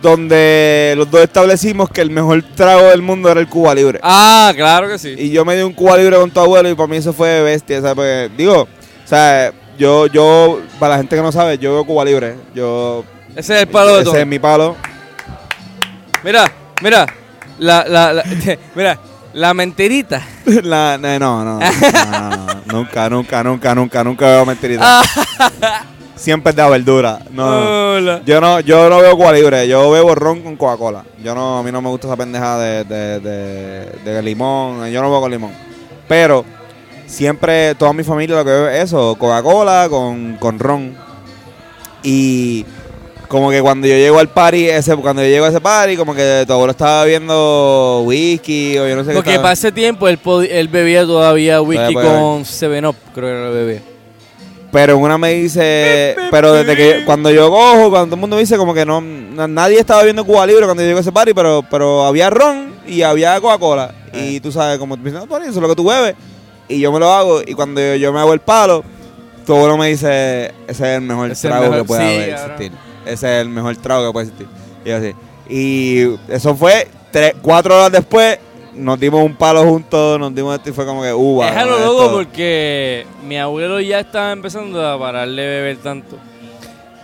donde 0.00 0.94
los 0.96 1.10
dos 1.10 1.20
establecimos 1.20 1.90
que 1.90 2.00
el 2.00 2.10
mejor 2.10 2.42
trago 2.54 2.88
del 2.88 3.02
mundo 3.02 3.30
era 3.30 3.40
el 3.40 3.48
Cuba 3.48 3.74
Libre. 3.74 3.98
Ah, 4.02 4.52
claro 4.56 4.88
que 4.88 4.98
sí. 4.98 5.14
Y 5.18 5.30
yo 5.30 5.44
me 5.44 5.56
di 5.56 5.62
un 5.62 5.72
Cuba 5.72 5.96
Libre 5.96 6.16
con 6.16 6.30
tu 6.30 6.40
abuelo 6.40 6.68
y 6.70 6.74
para 6.74 6.86
mí 6.86 6.96
eso 6.96 7.12
fue 7.12 7.42
bestia, 7.42 7.80
¿sabes? 7.80 7.94
Porque, 7.94 8.30
digo, 8.36 8.62
o 8.62 9.08
sea, 9.08 9.52
yo, 9.78 10.06
yo, 10.06 10.60
para 10.78 10.92
la 10.94 10.98
gente 10.98 11.16
que 11.16 11.22
no 11.22 11.32
sabe, 11.32 11.58
yo 11.58 11.72
veo 11.74 11.84
Cuba 11.84 12.04
Libre. 12.04 12.36
Yo, 12.54 13.04
Ese 13.36 13.54
es 13.56 13.60
el 13.62 13.66
palo 13.68 13.90
de 13.96 14.02
ese 14.02 14.04
todo. 14.04 14.16
es 14.16 14.26
mi 14.26 14.38
palo. 14.38 14.76
Mira, 16.22 16.52
mira. 16.82 17.06
La, 17.60 17.84
la, 17.86 18.12
la, 18.14 18.24
mira, 18.74 18.98
la 19.34 19.54
mentirita. 19.54 20.20
La- 20.64 20.98
no, 20.98 21.18
no, 21.18 21.44
no, 21.44 21.58
no, 21.60 21.60
no, 21.60 22.46
nunca, 22.66 23.08
nunca, 23.10 23.42
nunca, 23.44 23.74
nunca, 23.74 24.04
nunca 24.04 24.26
veo 24.26 24.46
mentirita. 24.46 25.02
Siempre 26.16 26.50
es 26.50 26.56
de 26.56 26.62
la 26.62 26.68
verdura. 26.68 27.18
No, 27.30 27.50
no. 27.50 27.96
Hola. 27.96 28.22
Yo 28.26 28.40
no, 28.40 28.60
yo 28.60 28.90
no 28.90 28.98
veo 28.98 29.16
Cuba 29.16 29.32
Libre, 29.32 29.68
yo 29.68 29.90
bebo 29.90 30.14
ron 30.14 30.40
con 30.42 30.56
Coca-Cola. 30.56 31.04
Yo 31.22 31.34
no, 31.34 31.58
a 31.58 31.62
mí 31.62 31.70
no 31.70 31.80
me 31.80 31.88
gusta 31.88 32.08
esa 32.08 32.16
pendeja 32.16 32.58
de, 32.58 32.84
de, 32.84 33.20
de, 33.20 33.86
de 34.04 34.22
limón, 34.22 34.90
yo 34.90 35.00
no 35.00 35.08
bebo 35.08 35.20
con 35.20 35.30
limón. 35.30 35.52
Pero 36.08 36.44
siempre, 37.06 37.74
toda 37.74 37.92
mi 37.92 38.04
familia 38.04 38.36
lo 38.36 38.44
que 38.44 38.50
bebe 38.50 38.78
es 38.78 38.84
eso, 38.84 39.16
Coca-Cola 39.18 39.86
con, 39.90 40.36
con 40.36 40.58
ron. 40.58 40.94
Y 42.02 42.64
como 43.30 43.48
que 43.48 43.62
cuando 43.62 43.86
yo 43.86 43.94
llego 43.94 44.18
al 44.18 44.28
party, 44.28 44.68
ese, 44.68 44.96
cuando 44.96 45.22
yo 45.22 45.28
llego 45.28 45.44
a 45.44 45.50
ese 45.50 45.60
party, 45.60 45.96
como 45.96 46.12
que 46.16 46.42
tu 46.48 46.52
abuelo 46.52 46.72
estaba 46.72 47.04
bebiendo 47.04 48.02
whisky 48.04 48.76
o 48.76 48.88
yo 48.88 48.96
no 48.96 49.04
sé 49.04 49.12
Porque 49.12 49.22
qué. 49.30 49.30
estaba- 49.36 49.42
para 49.44 49.52
ese 49.52 49.70
tiempo 49.70 50.08
él, 50.08 50.18
él 50.50 50.66
bebía 50.66 51.04
todavía 51.04 51.62
whisky 51.62 51.94
Todavía 51.94 52.10
con 52.20 52.42
7-Up, 52.44 52.96
creo 53.14 53.28
que 53.28 53.32
era 53.32 53.44
lo 53.48 53.54
bebía. 53.54 53.82
Pero 54.72 54.98
una 54.98 55.16
me 55.16 55.32
dice, 55.34 56.16
pero 56.32 56.52
desde 56.52 56.74
que 56.76 57.04
cuando 57.04 57.30
yo 57.30 57.50
cojo, 57.50 57.88
cuando 57.90 58.06
todo 58.06 58.14
el 58.16 58.20
mundo 58.20 58.34
me 58.36 58.42
dice 58.42 58.56
como 58.56 58.74
que 58.74 58.84
no, 58.84 59.00
na- 59.00 59.46
nadie 59.48 59.78
estaba 59.78 60.02
viendo 60.02 60.24
Cuba 60.24 60.44
Libre 60.46 60.64
cuando 60.64 60.82
yo 60.82 60.88
llego 60.88 60.98
a 60.98 61.02
ese 61.02 61.12
party, 61.12 61.32
pero, 61.32 61.64
pero 61.70 62.04
había 62.06 62.30
ron 62.30 62.74
y 62.86 63.02
había 63.02 63.40
Coca-Cola. 63.40 63.94
Y 64.12 64.40
tú 64.40 64.50
sabes, 64.50 64.78
como 64.78 64.96
tú 64.96 65.04
dices, 65.04 65.20
no, 65.28 65.36
eso 65.38 65.48
es 65.50 65.56
lo 65.56 65.68
que 65.68 65.76
tú 65.76 65.84
bebes. 65.88 66.14
Y 66.68 66.80
yo 66.80 66.90
me 66.92 66.98
lo 66.98 67.12
hago 67.12 67.42
y 67.46 67.54
cuando 67.54 67.80
yo, 67.80 67.94
yo 67.96 68.12
me 68.12 68.18
hago 68.20 68.32
el 68.32 68.40
palo, 68.40 68.82
tu 69.46 69.54
abuelo 69.54 69.76
me 69.76 69.88
dice, 69.88 70.46
ese 70.68 70.68
es 70.68 70.80
el 70.80 71.00
mejor 71.02 71.30
es 71.32 71.44
el 71.44 71.50
trago 71.50 71.64
mejor- 71.66 71.78
que 71.78 71.84
puede 71.84 72.00
sí, 72.08 72.14
haber 72.32 72.34
cabrón. 72.36 72.89
Ese 73.04 73.36
es 73.36 73.42
el 73.42 73.48
mejor 73.48 73.76
trago 73.76 74.06
que 74.06 74.12
puede 74.12 74.26
existir. 74.26 74.48
Y 74.84 74.90
así. 74.90 75.14
Y 75.48 76.32
eso 76.32 76.54
fue 76.54 76.88
tres, 77.10 77.34
cuatro 77.42 77.76
horas 77.76 77.92
después. 77.92 78.38
Nos 78.74 78.98
dimos 79.00 79.24
un 79.24 79.34
palo 79.34 79.64
juntos, 79.64 80.18
nos 80.18 80.32
dimos 80.34 80.54
esto 80.56 80.70
y 80.70 80.72
fue 80.72 80.86
como 80.86 81.02
que, 81.02 81.12
uh, 81.12 81.42
Es 81.42 81.52
bueno, 81.54 81.60
algo 81.60 81.76
esto- 81.76 81.92
loco 82.04 82.12
porque 82.14 83.04
mi 83.26 83.36
abuelo 83.36 83.80
ya 83.80 83.98
estaba 84.00 84.30
empezando 84.32 84.86
a 84.86 84.98
pararle 84.98 85.42
de 85.42 85.48
beber 85.60 85.76
tanto. 85.78 86.16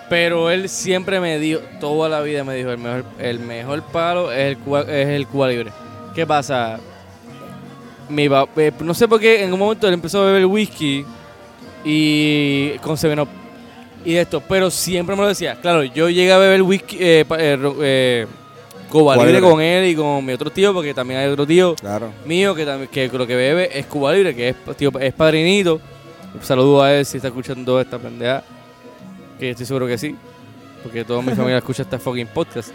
Pero 0.08 0.50
él 0.50 0.68
siempre 0.68 1.18
me 1.18 1.38
dijo, 1.40 1.60
toda 1.80 2.08
la 2.08 2.20
vida 2.20 2.44
me 2.44 2.54
dijo, 2.54 2.70
el 2.70 2.78
mejor, 2.78 3.04
el 3.18 3.40
mejor 3.40 3.82
palo 3.82 4.30
es 4.30 4.38
el, 4.52 4.58
Cuba, 4.58 4.82
es 4.82 5.08
el 5.08 5.26
Cuba 5.26 5.48
Libre. 5.48 5.72
¿Qué 6.14 6.24
pasa? 6.24 6.78
Mi 8.08 8.28
pa- 8.28 8.46
eh, 8.56 8.70
no 8.78 8.94
sé 8.94 9.08
por 9.08 9.18
qué 9.18 9.42
en 9.42 9.52
un 9.52 9.58
momento 9.58 9.88
él 9.88 9.94
empezó 9.94 10.22
a 10.22 10.26
beber 10.26 10.46
whisky 10.46 11.04
y 11.84 12.78
con 12.78 12.96
Seven 12.96 13.18
Up 13.20 13.28
y 14.06 14.14
de 14.14 14.20
esto, 14.22 14.40
pero 14.48 14.70
siempre 14.70 15.14
me 15.16 15.22
lo 15.22 15.28
decía. 15.28 15.56
Claro, 15.60 15.82
yo 15.84 16.08
llegué 16.08 16.32
a 16.32 16.38
beber 16.38 16.62
whisky, 16.62 16.96
eh, 17.00 17.24
eh, 17.38 17.72
eh, 17.82 18.26
Cuba 18.88 19.16
Libre 19.16 19.40
con 19.40 19.60
él 19.60 19.90
y 19.90 19.94
con 19.96 20.24
mi 20.24 20.32
otro 20.32 20.48
tío, 20.50 20.72
porque 20.72 20.94
también 20.94 21.20
hay 21.20 21.26
otro 21.28 21.44
tío 21.46 21.74
Claro. 21.74 22.12
mío 22.24 22.54
que, 22.54 22.64
también, 22.64 22.88
que 22.90 23.08
lo 23.08 23.26
que 23.26 23.34
bebe 23.34 23.76
es 23.78 23.84
Cuba 23.86 24.12
Libre, 24.12 24.34
que 24.34 24.50
es, 24.50 24.56
tío, 24.76 24.90
es 25.00 25.12
padrinito. 25.12 25.80
Un 26.34 26.42
saludo 26.42 26.82
a 26.82 26.92
él 26.94 27.04
si 27.04 27.16
está 27.18 27.28
escuchando 27.28 27.80
esta 27.80 27.98
pendeja. 27.98 28.42
Que 29.38 29.50
estoy 29.50 29.66
seguro 29.66 29.86
que 29.86 29.98
sí. 29.98 30.14
Porque 30.82 31.04
toda 31.04 31.20
mi 31.20 31.32
familia 31.34 31.58
escucha 31.58 31.82
este 31.82 31.98
fucking 31.98 32.28
podcast. 32.28 32.70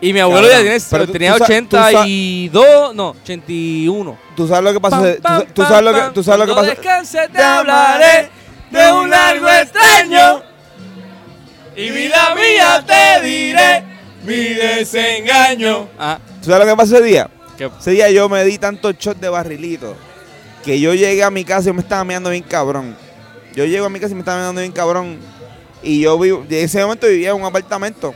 Y 0.00 0.14
mi 0.14 0.20
abuelo 0.20 0.48
Cabrón, 0.48 0.64
ya 0.78 0.78
tiene, 0.88 1.06
tenía 1.12 1.32
tú 1.34 1.38
sa- 1.44 1.46
tú 1.68 1.76
sa- 1.76 1.88
82, 2.00 2.94
no, 2.94 3.10
81. 3.22 4.18
Tú 4.34 4.48
sabes 4.48 4.64
lo 4.64 4.72
que 4.72 4.80
pasa. 4.80 4.96
Pam, 5.00 5.14
tú, 5.14 5.22
pam, 5.22 5.44
tú 5.52 5.62
sabes 5.62 5.84
lo 5.84 5.92
que, 5.92 6.00
tú 6.14 6.22
sabes 6.22 6.38
lo 6.40 6.46
que 6.46 6.52
pasa. 6.54 6.70
descanse 6.70 7.28
te 7.30 7.42
hablaré 7.42 8.30
de 8.70 8.92
un 8.92 9.10
largo 9.10 9.48
extraño. 9.48 10.42
Y 11.76 11.90
vida 11.90 12.34
mía 12.34 12.84
te 12.86 13.26
diré 13.26 13.84
mi 14.24 14.54
desengaño. 14.54 15.88
Ah, 15.98 16.18
¿Tú 16.40 16.46
sabes 16.46 16.66
lo 16.66 16.72
que 16.72 16.76
pasa 16.76 16.96
ese 16.96 17.04
día? 17.04 17.30
Ese 17.78 17.90
día 17.90 18.10
yo 18.10 18.28
me 18.28 18.42
di 18.44 18.58
tantos 18.58 18.96
shots 18.98 19.20
de 19.20 19.28
barrilito 19.28 19.94
que 20.64 20.80
yo 20.80 20.94
llegué 20.94 21.22
a 21.22 21.30
mi 21.30 21.44
casa 21.44 21.70
y 21.70 21.72
me 21.72 21.80
estaba 21.80 22.04
meando 22.04 22.30
bien 22.30 22.42
cabrón. 22.42 22.96
Yo 23.54 23.64
llego 23.64 23.86
a 23.86 23.90
mi 23.90 24.00
casa 24.00 24.12
y 24.12 24.14
me 24.14 24.20
estaba 24.20 24.40
meando 24.40 24.60
bien 24.60 24.72
cabrón. 24.72 25.18
Y 25.82 26.00
yo 26.00 26.18
vivo, 26.18 26.44
en 26.48 26.64
ese 26.64 26.82
momento 26.82 27.06
vivía 27.06 27.30
en 27.30 27.36
un 27.36 27.44
apartamento. 27.44 28.14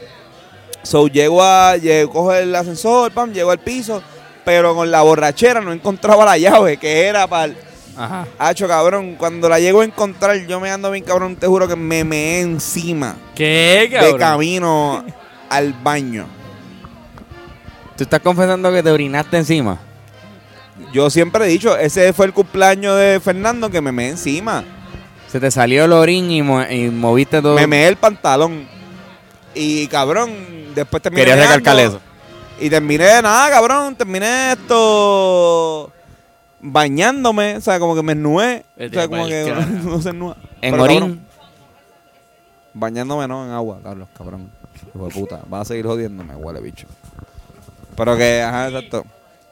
So 0.83 1.09
llego 1.09 1.43
a, 1.43 1.77
llego, 1.77 2.13
cojo 2.13 2.35
el 2.35 2.55
ascensor, 2.55 3.13
pam, 3.13 3.33
llego 3.33 3.51
al 3.51 3.59
piso, 3.59 4.03
pero 4.45 4.75
con 4.75 4.91
la 4.91 5.01
borrachera 5.03 5.61
no 5.61 5.73
encontraba 5.73 6.25
la 6.27 6.37
llave, 6.37 6.77
que 6.77 7.07
era 7.07 7.27
para 7.27 7.55
Ajá. 7.97 8.27
hacho 8.39 8.67
cabrón. 8.69 9.15
Cuando 9.17 9.49
la 9.49 9.59
llego 9.61 9.81
a 9.81 9.85
encontrar, 9.85 10.37
yo 10.47 10.61
me 10.61 10.71
ando 10.71 10.91
bien 10.91 11.05
cabrón, 11.05 11.37
te 11.37 11.47
juro 11.47 11.69
que 11.69 11.77
me 11.77 12.05
meé 12.05 12.41
encima 12.41 13.17
¿Qué, 13.35 13.89
de 13.91 13.97
cabrón? 13.99 14.19
camino 14.19 15.05
al 15.51 15.73
baño. 15.75 16.27
¿Tú 17.97 18.05
estás 18.05 18.21
confesando 18.21 18.73
que 18.73 18.83
te 18.83 18.91
orinaste 18.91 19.37
encima? 19.37 19.79
Yo 20.93 21.09
siempre 21.09 21.45
he 21.45 21.49
dicho, 21.49 21.77
ese 21.77 22.13
fue 22.13 22.27
el 22.27 22.33
cumpleaños 22.33 22.99
de 22.99 23.21
Fernando 23.21 23.71
que 23.71 23.81
me 23.81 23.93
meé 23.93 24.11
encima. 24.11 24.65
Se 25.29 25.39
te 25.39 25.51
salió 25.51 25.85
el 25.85 25.93
orín 25.93 26.31
y, 26.31 26.43
mo- 26.43 26.63
y 26.69 26.91
moviste 26.91 27.41
todo. 27.41 27.55
Me 27.55 27.67
meé 27.67 27.87
el 27.89 27.97
pantalón. 27.97 28.67
Y 29.55 29.87
cabrón, 29.87 30.33
después 30.75 31.01
terminé. 31.03 31.23
Querías 31.23 31.39
meando, 31.39 31.57
recalcar 31.59 31.85
eso. 31.87 32.01
Y 32.61 32.69
terminé, 32.71 33.23
nada, 33.23 33.51
cabrón, 33.51 33.95
terminé 33.95 34.53
esto 34.53 35.93
bañándome, 36.65 37.57
o 37.57 37.61
sea, 37.61 37.79
como 37.79 37.95
que 37.95 38.03
me 38.03 38.13
ennué. 38.13 38.65
O 38.77 38.81
Vete 38.81 38.95
sea, 38.95 39.09
como 39.09 39.27
que 39.27 39.55
no 39.85 40.01
se 40.01 40.11
ennúa. 40.11 40.37
En 40.63 40.81
orín. 40.81 40.99
cabrón, 41.01 41.21
bañándome 42.73 43.29
no 43.29 43.45
en 43.45 43.53
agua, 43.53 43.81
Carlos, 43.83 44.09
cabrón. 44.17 44.51
Hijo 44.95 45.07
de 45.07 45.15
puta, 45.15 45.41
vas 45.49 45.63
a 45.63 45.65
seguir 45.67 45.87
jodiéndome, 45.87 46.35
huele 46.35 46.61
bicho. 46.61 46.87
Pero 47.97 48.17
que, 48.17 48.43
ajá, 48.43 48.69
exacto. 48.69 49.05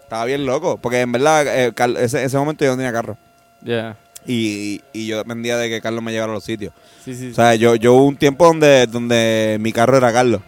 Estaba 0.02 0.24
bien 0.24 0.44
loco, 0.44 0.78
porque 0.78 1.00
en 1.00 1.12
verdad, 1.12 1.46
eh, 1.46 1.72
ese, 2.00 2.24
ese 2.24 2.36
momento 2.36 2.64
yo 2.64 2.72
no 2.72 2.76
tenía 2.76 2.92
carro. 2.92 3.16
Ya. 3.62 3.96
Y, 4.26 4.82
y 4.92 5.06
yo 5.06 5.18
dependía 5.18 5.56
de 5.56 5.68
que 5.68 5.80
Carlos 5.80 6.02
me 6.02 6.12
llevara 6.12 6.32
a 6.32 6.34
los 6.34 6.44
sitios. 6.44 6.72
Sí, 7.04 7.14
sí. 7.14 7.30
O 7.30 7.34
sea, 7.34 7.54
yo, 7.54 7.76
yo 7.76 7.94
hubo 7.94 8.06
un 8.06 8.16
tiempo 8.16 8.46
donde, 8.46 8.86
donde 8.86 9.58
mi 9.60 9.72
carro 9.72 9.96
era 9.96 10.12
Carlos. 10.12 10.42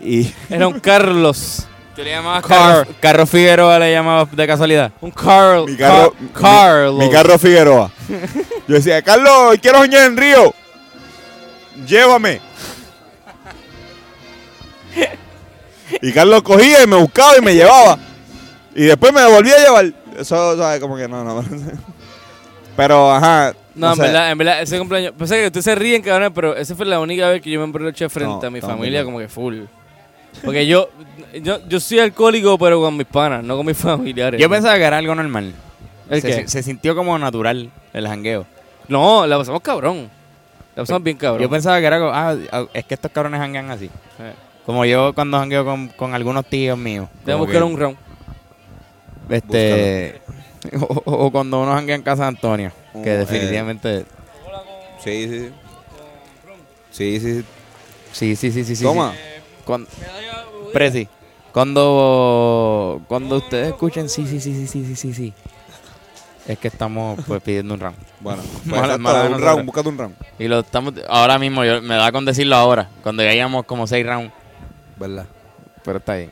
Y 0.00 0.32
Era 0.48 0.68
un 0.68 0.80
Carlos. 0.80 1.67
¿Tú 1.98 2.04
le 2.04 2.10
llamabas 2.10 2.46
Car- 2.46 2.58
Carlos, 2.76 2.96
Carlos 3.00 3.28
Figueroa 3.30 3.76
le 3.80 3.92
llamabas 3.92 4.28
de 4.36 4.46
casualidad? 4.46 4.92
Un 5.00 5.10
Carl. 5.10 5.64
mi 5.66 5.76
carro, 5.76 6.12
Car- 6.32 6.42
Carlos. 6.42 6.94
mi, 6.96 7.06
mi 7.06 7.10
carro 7.10 7.38
Figueroa. 7.40 7.90
Yo 8.68 8.74
decía, 8.76 9.02
Carlos, 9.02 9.56
quiero 9.60 9.80
bañar 9.80 10.04
en 10.04 10.16
Río. 10.16 10.54
Llévame. 11.88 12.40
Y 16.00 16.12
Carlos 16.12 16.42
cogía 16.42 16.84
y 16.84 16.86
me 16.86 16.94
buscaba 16.96 17.36
y 17.36 17.40
me 17.40 17.52
llevaba. 17.54 17.98
Y 18.76 18.84
después 18.84 19.12
me 19.12 19.26
volvía 19.28 19.56
a 19.56 19.58
llevar. 19.58 19.92
Eso, 20.16 20.56
¿sabes? 20.56 20.80
Como 20.80 20.96
que 20.96 21.08
no, 21.08 21.24
no. 21.24 21.44
Pero, 22.76 23.10
ajá. 23.12 23.54
No, 23.74 23.90
en 23.90 23.96
sé. 23.96 24.02
verdad, 24.02 24.30
en 24.30 24.38
verdad, 24.38 24.62
ese 24.62 24.78
cumpleaños. 24.78 25.14
Pensé 25.18 25.40
que 25.40 25.46
ustedes 25.46 25.64
se 25.64 25.74
ríen, 25.74 26.02
cabrón, 26.02 26.32
pero 26.32 26.54
esa 26.56 26.76
fue 26.76 26.86
la 26.86 27.00
única 27.00 27.28
vez 27.28 27.42
que 27.42 27.50
yo 27.50 27.58
me 27.58 27.64
emborraché 27.64 28.08
frente 28.08 28.38
No, 28.42 28.46
a 28.46 28.50
mi 28.50 28.60
familia, 28.60 29.00
bien. 29.00 29.04
como 29.06 29.18
que 29.18 29.26
full. 29.28 29.62
Porque 30.44 30.66
yo, 30.66 30.88
yo, 31.42 31.66
yo 31.68 31.80
soy 31.80 31.98
alcohólico, 31.98 32.58
pero 32.58 32.80
con 32.80 32.96
mis 32.96 33.06
panas, 33.06 33.42
no 33.42 33.56
con 33.56 33.66
mis 33.66 33.76
familiares. 33.78 34.40
Yo 34.40 34.48
pensaba 34.48 34.76
que 34.76 34.84
era 34.84 34.98
algo 34.98 35.14
normal. 35.14 35.52
¿El 36.10 36.22
se, 36.22 36.28
qué? 36.28 36.48
se 36.48 36.62
sintió 36.62 36.94
como 36.94 37.18
natural 37.18 37.70
el 37.92 38.06
jangueo. 38.08 38.46
No, 38.88 39.26
la 39.26 39.36
pasamos 39.36 39.60
cabrón. 39.60 40.10
La 40.74 40.82
pasamos 40.82 41.02
bien 41.02 41.16
cabrón. 41.16 41.42
Yo 41.42 41.50
pensaba 41.50 41.78
que 41.80 41.86
era 41.86 41.98
como, 41.98 42.12
ah, 42.12 42.36
ah, 42.52 42.64
es 42.72 42.84
que 42.84 42.94
estos 42.94 43.10
cabrones 43.10 43.40
janguean 43.40 43.70
así. 43.70 43.86
Eh, 43.86 44.32
Como 44.64 44.84
yo 44.84 45.12
cuando 45.14 45.38
jangueo 45.38 45.64
con, 45.64 45.88
con 45.88 46.14
algunos 46.14 46.46
tíos 46.46 46.78
míos. 46.78 47.08
Tenemos 47.24 47.46
que 47.46 47.52
buscar 47.52 47.64
un 47.64 47.78
round. 47.78 47.96
Este, 49.28 50.22
o, 50.80 51.26
o 51.26 51.30
cuando 51.30 51.60
uno 51.60 51.72
janguea 51.74 51.96
en 51.96 52.02
casa 52.02 52.22
de 52.22 52.28
Antonio. 52.28 52.72
Uh, 52.94 53.02
que 53.02 53.14
eh. 53.14 53.18
definitivamente... 53.18 54.06
Sí, 55.04 55.28
sí, 55.28 55.38
sí. 55.38 55.52
Sí, 56.90 57.20
sí, 57.20 57.34
sí. 57.34 57.44
Sí, 58.12 58.36
sí, 58.36 58.50
sí, 58.50 58.64
sí. 58.64 58.76
sí 58.76 58.82
Toma. 58.84 59.12
sí. 59.12 59.27
Cuando, 59.68 59.86
Presi, 60.72 61.06
cuando, 61.52 63.02
cuando 63.06 63.36
ustedes 63.36 63.68
escuchen 63.68 64.08
sí, 64.08 64.26
sí, 64.26 64.40
sí, 64.40 64.54
sí, 64.54 64.66
sí, 64.66 64.84
sí, 64.86 64.96
sí, 64.96 65.12
sí. 65.12 65.32
Es 66.46 66.58
que 66.58 66.68
estamos 66.68 67.20
pues 67.26 67.42
pidiendo 67.42 67.74
un 67.74 67.80
round. 67.80 67.98
Bueno, 68.20 68.42
pues, 68.66 68.80
Mala- 68.80 68.96
mala 68.96 69.24
un 69.28 69.42
round, 69.42 69.66
búscate 69.66 69.90
un 69.90 69.98
round. 69.98 70.14
Y 70.38 70.48
lo 70.48 70.60
estamos, 70.60 70.94
ahora 71.06 71.38
mismo, 71.38 71.66
yo, 71.66 71.82
me 71.82 71.96
da 71.96 72.10
con 72.10 72.24
decirlo 72.24 72.56
ahora, 72.56 72.88
cuando 73.02 73.22
ya 73.22 73.34
llevamos 73.34 73.66
como 73.66 73.86
seis 73.86 74.06
rounds, 74.06 74.32
¿Verdad? 74.96 75.26
pero 75.84 75.98
está 75.98 76.14
bien. 76.14 76.30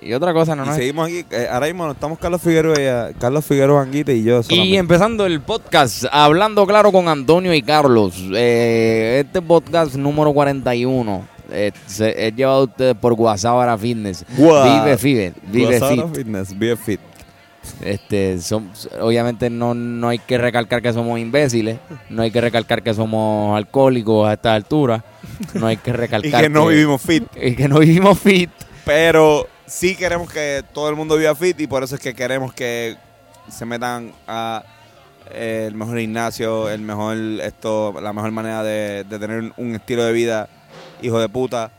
Y 0.00 0.14
otra 0.14 0.32
cosa, 0.32 0.56
no 0.56 0.64
y 0.64 0.66
nos... 0.68 0.76
seguimos 0.76 1.06
aquí. 1.08 1.26
eh, 1.30 1.48
ahora 1.50 1.66
mismo 1.66 1.90
estamos 1.92 2.18
Carlos 2.18 2.40
Figueroa, 2.40 2.74
y, 2.78 2.84
eh, 2.84 3.14
Carlos 3.20 3.44
Figueroa 3.44 3.82
Anguita 3.82 4.12
y 4.12 4.22
yo. 4.22 4.40
Y 4.48 4.76
empezando 4.76 5.26
el 5.26 5.42
podcast, 5.42 6.06
hablando 6.10 6.66
claro 6.66 6.90
con 6.90 7.06
Antonio 7.06 7.52
y 7.52 7.60
Carlos. 7.60 8.14
Eh, 8.34 9.20
este 9.26 9.42
podcast 9.42 9.94
número 9.94 10.32
41 10.32 11.31
eh, 11.52 11.72
se- 11.86 12.26
es 12.28 12.34
llevado 12.34 12.60
a 12.60 12.64
ustedes 12.64 12.94
por 12.96 13.14
Guasábara 13.14 13.76
Fitness. 13.78 14.24
Gua- 14.36 14.64
Vive 14.84 14.98
Fit, 14.98 15.34
vive 15.44 15.80
Fit. 15.80 16.04
Fitness, 16.14 16.58
Vive 16.58 16.76
Fit. 16.76 17.00
Este, 17.80 18.40
son, 18.40 18.70
obviamente 19.00 19.48
no, 19.48 19.72
no 19.72 20.08
hay 20.08 20.18
que 20.18 20.36
recalcar 20.36 20.82
que 20.82 20.92
somos 20.92 21.18
imbéciles, 21.20 21.78
no 22.10 22.22
hay 22.22 22.30
que 22.32 22.40
recalcar 22.40 22.82
que 22.82 22.92
somos 22.92 23.56
alcohólicos 23.56 24.28
a 24.28 24.32
esta 24.32 24.54
altura, 24.54 25.04
no 25.54 25.68
hay 25.68 25.76
que 25.76 25.90
Y 25.90 25.92
recalcar 25.92 26.42
que 26.42 26.48
no 26.48 26.66
vivimos 26.66 27.00
fit. 27.00 27.24
y 27.40 27.54
que 27.54 27.68
no 27.68 27.78
vivimos 27.78 28.18
fit. 28.18 28.50
Pero 28.84 29.46
sí 29.64 29.94
queremos 29.94 30.32
que 30.32 30.64
todo 30.72 30.88
el 30.90 30.96
mundo 30.96 31.16
viva 31.16 31.36
fit 31.36 31.60
y 31.60 31.68
por 31.68 31.84
eso 31.84 31.94
es 31.94 32.00
que 32.00 32.14
queremos 32.14 32.52
que 32.52 32.96
se 33.48 33.64
metan 33.64 34.10
a 34.26 34.64
eh, 35.30 35.66
el 35.68 35.76
mejor 35.76 36.00
gimnasio, 36.00 36.68
el 36.68 36.80
mejor 36.80 37.16
esto, 37.42 37.94
la 38.02 38.12
mejor 38.12 38.32
manera 38.32 38.64
de, 38.64 39.04
de 39.04 39.18
tener 39.20 39.52
un 39.56 39.74
estilo 39.76 40.04
de 40.04 40.12
vida, 40.12 40.48
hijo 41.02 41.18
de 41.18 41.28
puta. 41.28 41.70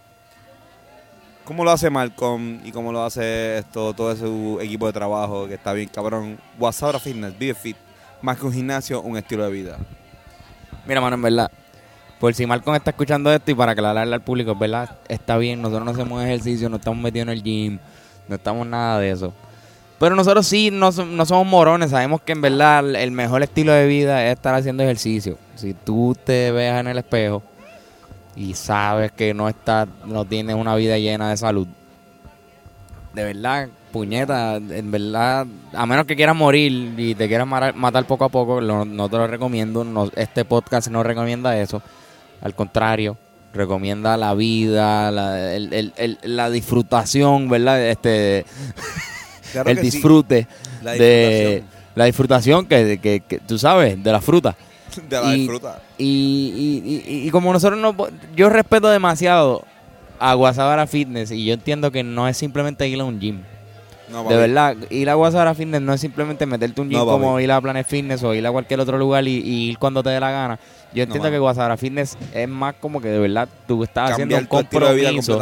¿Cómo 1.45 1.63
lo 1.63 1.71
hace 1.71 1.89
Malcolm 1.89 2.59
y 2.63 2.71
cómo 2.71 2.91
lo 2.91 3.03
hace 3.03 3.57
esto 3.57 3.93
todo 3.93 4.15
su 4.15 4.59
equipo 4.61 4.87
de 4.87 4.93
trabajo 4.93 5.47
que 5.47 5.55
está 5.55 5.73
bien 5.73 5.89
cabrón? 5.89 6.37
Wasabra 6.57 6.99
Fitness, 6.99 7.37
vive 7.37 7.53
fit. 7.53 7.77
Más 8.21 8.37
que 8.37 8.45
un 8.45 8.53
gimnasio, 8.53 9.01
un 9.01 9.17
estilo 9.17 9.43
de 9.43 9.51
vida. 9.51 9.77
Mira, 10.85 11.01
mano, 11.01 11.15
en 11.15 11.21
verdad, 11.21 11.51
por 12.19 12.33
si 12.33 12.45
Malcolm 12.45 12.75
está 12.75 12.91
escuchando 12.91 13.31
esto 13.33 13.51
y 13.51 13.55
para 13.55 13.73
aclararle 13.73 14.15
al 14.15 14.21
público, 14.21 14.55
verdad, 14.55 14.97
está 15.09 15.37
bien, 15.37 15.61
nosotros 15.61 15.83
no 15.83 15.91
hacemos 15.91 16.23
ejercicio, 16.23 16.69
no 16.69 16.77
estamos 16.77 17.01
metidos 17.01 17.27
en 17.27 17.33
el 17.33 17.43
gym, 17.43 17.79
no 18.29 18.35
estamos 18.35 18.65
nada 18.65 18.99
de 18.99 19.11
eso. 19.11 19.33
Pero 19.99 20.15
nosotros 20.15 20.47
sí 20.47 20.69
no, 20.71 20.91
no 20.91 21.25
somos 21.25 21.45
morones, 21.45 21.91
sabemos 21.91 22.21
que 22.21 22.31
en 22.31 22.41
verdad 22.41 22.95
el 22.95 23.11
mejor 23.11 23.43
estilo 23.43 23.73
de 23.73 23.85
vida 23.87 24.25
es 24.25 24.33
estar 24.33 24.55
haciendo 24.55 24.83
ejercicio. 24.83 25.37
Si 25.55 25.73
tú 25.73 26.15
te 26.23 26.51
veas 26.51 26.79
en 26.79 26.87
el 26.87 26.97
espejo 26.97 27.43
y 28.35 28.53
sabes 28.55 29.11
que 29.11 29.33
no 29.33 29.47
estás, 29.49 29.87
no 30.05 30.25
tienes 30.25 30.55
una 30.55 30.75
vida 30.75 30.97
llena 30.97 31.29
de 31.29 31.37
salud, 31.37 31.67
de 33.13 33.23
verdad, 33.23 33.67
puñeta, 33.91 34.55
en 34.55 34.89
verdad, 34.89 35.45
a 35.73 35.85
menos 35.85 36.05
que 36.05 36.15
quieras 36.15 36.35
morir 36.35 36.93
y 36.97 37.13
te 37.13 37.27
quieras 37.27 37.47
matar 37.47 38.05
poco 38.07 38.25
a 38.25 38.29
poco, 38.29 38.59
lo- 38.59 38.85
no 38.85 39.07
te 39.09 39.17
lo 39.17 39.27
recomiendo. 39.27 39.83
no- 39.83 40.09
este 40.15 40.45
podcast 40.45 40.87
no 40.87 41.03
recomienda 41.03 41.55
eso. 41.59 41.81
Al 42.41 42.55
contrario, 42.55 43.17
recomienda 43.53 44.17
la 44.17 44.33
vida, 44.33 45.11
la, 45.11 45.53
el- 45.53 45.71
el- 45.73 45.93
el- 45.97 46.17
la 46.23 46.49
disfrutación, 46.49 47.49
¿verdad? 47.49 47.81
Este, 47.87 48.45
Claro 49.51 49.69
el 49.69 49.77
sí. 49.77 49.83
disfrute 49.83 50.47
La 50.81 50.93
de 50.93 51.63
la 51.93 52.05
disfrutación 52.05 52.65
que, 52.65 52.97
que- 52.99 53.19
que 53.19 53.37
tú 53.37 53.59
sabes, 53.59 54.03
de 54.03 54.11
la 54.11 54.19
fruta. 54.21 54.55
De 55.09 55.21
la 55.21 55.33
y- 55.33 55.39
disfruta. 55.39 55.81
Y, 55.97 57.01
y- 57.25 57.29
como 57.31 57.53
nosotros 57.53 57.79
no... 57.79 57.95
Yo 58.35 58.49
respeto 58.49 58.89
demasiado 58.89 59.63
a 60.19 60.33
Guasabara 60.35 60.87
Fitness 60.87 61.31
y 61.31 61.45
yo 61.45 61.53
entiendo 61.53 61.91
que 61.91 62.03
no 62.03 62.27
es 62.27 62.37
simplemente 62.37 62.87
ir 62.87 62.99
a 62.99 63.03
un 63.03 63.19
gym. 63.19 63.41
No, 64.09 64.23
De 64.25 64.35
verdad, 64.35 64.75
ir 64.89 65.09
a 65.09 65.15
Guasabara 65.15 65.55
Fitness 65.55 65.81
no 65.81 65.93
es 65.93 66.01
simplemente 66.01 66.45
meterte 66.45 66.81
un 66.81 66.89
gym 66.89 66.99
No, 66.99 67.05
como 67.05 67.39
ir 67.39 67.51
a 67.51 67.59
Planet 67.59 67.87
Fitness 67.87 68.23
o 68.23 68.33
ir 68.33 68.45
a 68.45 68.51
cualquier 68.51 68.79
otro 68.79 68.97
lugar 68.97 69.27
y, 69.27 69.37
ir 69.37 69.77
cuando 69.77 70.03
te 70.03 70.09
dé 70.11 70.19
la 70.19 70.29
gana. 70.29 70.59
Yo 70.93 71.03
entiendo 71.03 71.23
mano. 71.23 71.33
que 71.35 71.39
Guasabara 71.39 71.77
Fitness 71.77 72.17
es 72.33 72.47
más 72.47 72.75
como 72.79 73.01
que 73.01 73.07
de 73.07 73.19
verdad 73.19 73.49
tú 73.67 73.83
estás 73.83 74.11
haciendo 74.11 74.35
un 74.35 74.41
vida 74.41 74.49
compromiso 74.49 75.39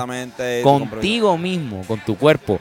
contigo 0.64 1.38
mismo, 1.38 1.84
con 1.88 2.00
tu 2.00 2.16
cuerpo, 2.18 2.60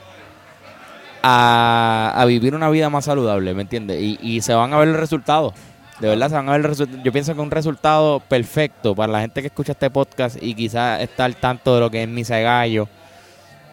a, 1.22 2.12
a 2.16 2.24
vivir 2.24 2.54
una 2.54 2.70
vida 2.70 2.90
más 2.90 3.04
saludable, 3.04 3.54
¿me 3.54 3.62
entiendes? 3.62 4.00
Y, 4.00 4.18
y 4.20 4.40
se 4.40 4.54
van 4.54 4.72
a 4.72 4.78
ver 4.78 4.88
los 4.88 4.98
resultados. 4.98 5.52
De 6.00 6.08
verdad, 6.08 6.28
se 6.28 6.34
van 6.34 6.48
a 6.48 6.56
ver. 6.56 6.72
Yo 7.04 7.12
pienso 7.12 7.34
que 7.34 7.40
un 7.40 7.50
resultado 7.50 8.20
perfecto 8.20 8.94
para 8.94 9.12
la 9.12 9.20
gente 9.20 9.40
que 9.42 9.48
escucha 9.48 9.72
este 9.72 9.90
podcast 9.90 10.36
y 10.42 10.54
quizás 10.54 11.00
está 11.02 11.26
al 11.26 11.36
tanto 11.36 11.74
de 11.74 11.80
lo 11.80 11.90
que 11.90 12.02
es 12.02 12.08
Misa 12.08 12.36
de 12.36 12.42
Gallo, 12.44 12.88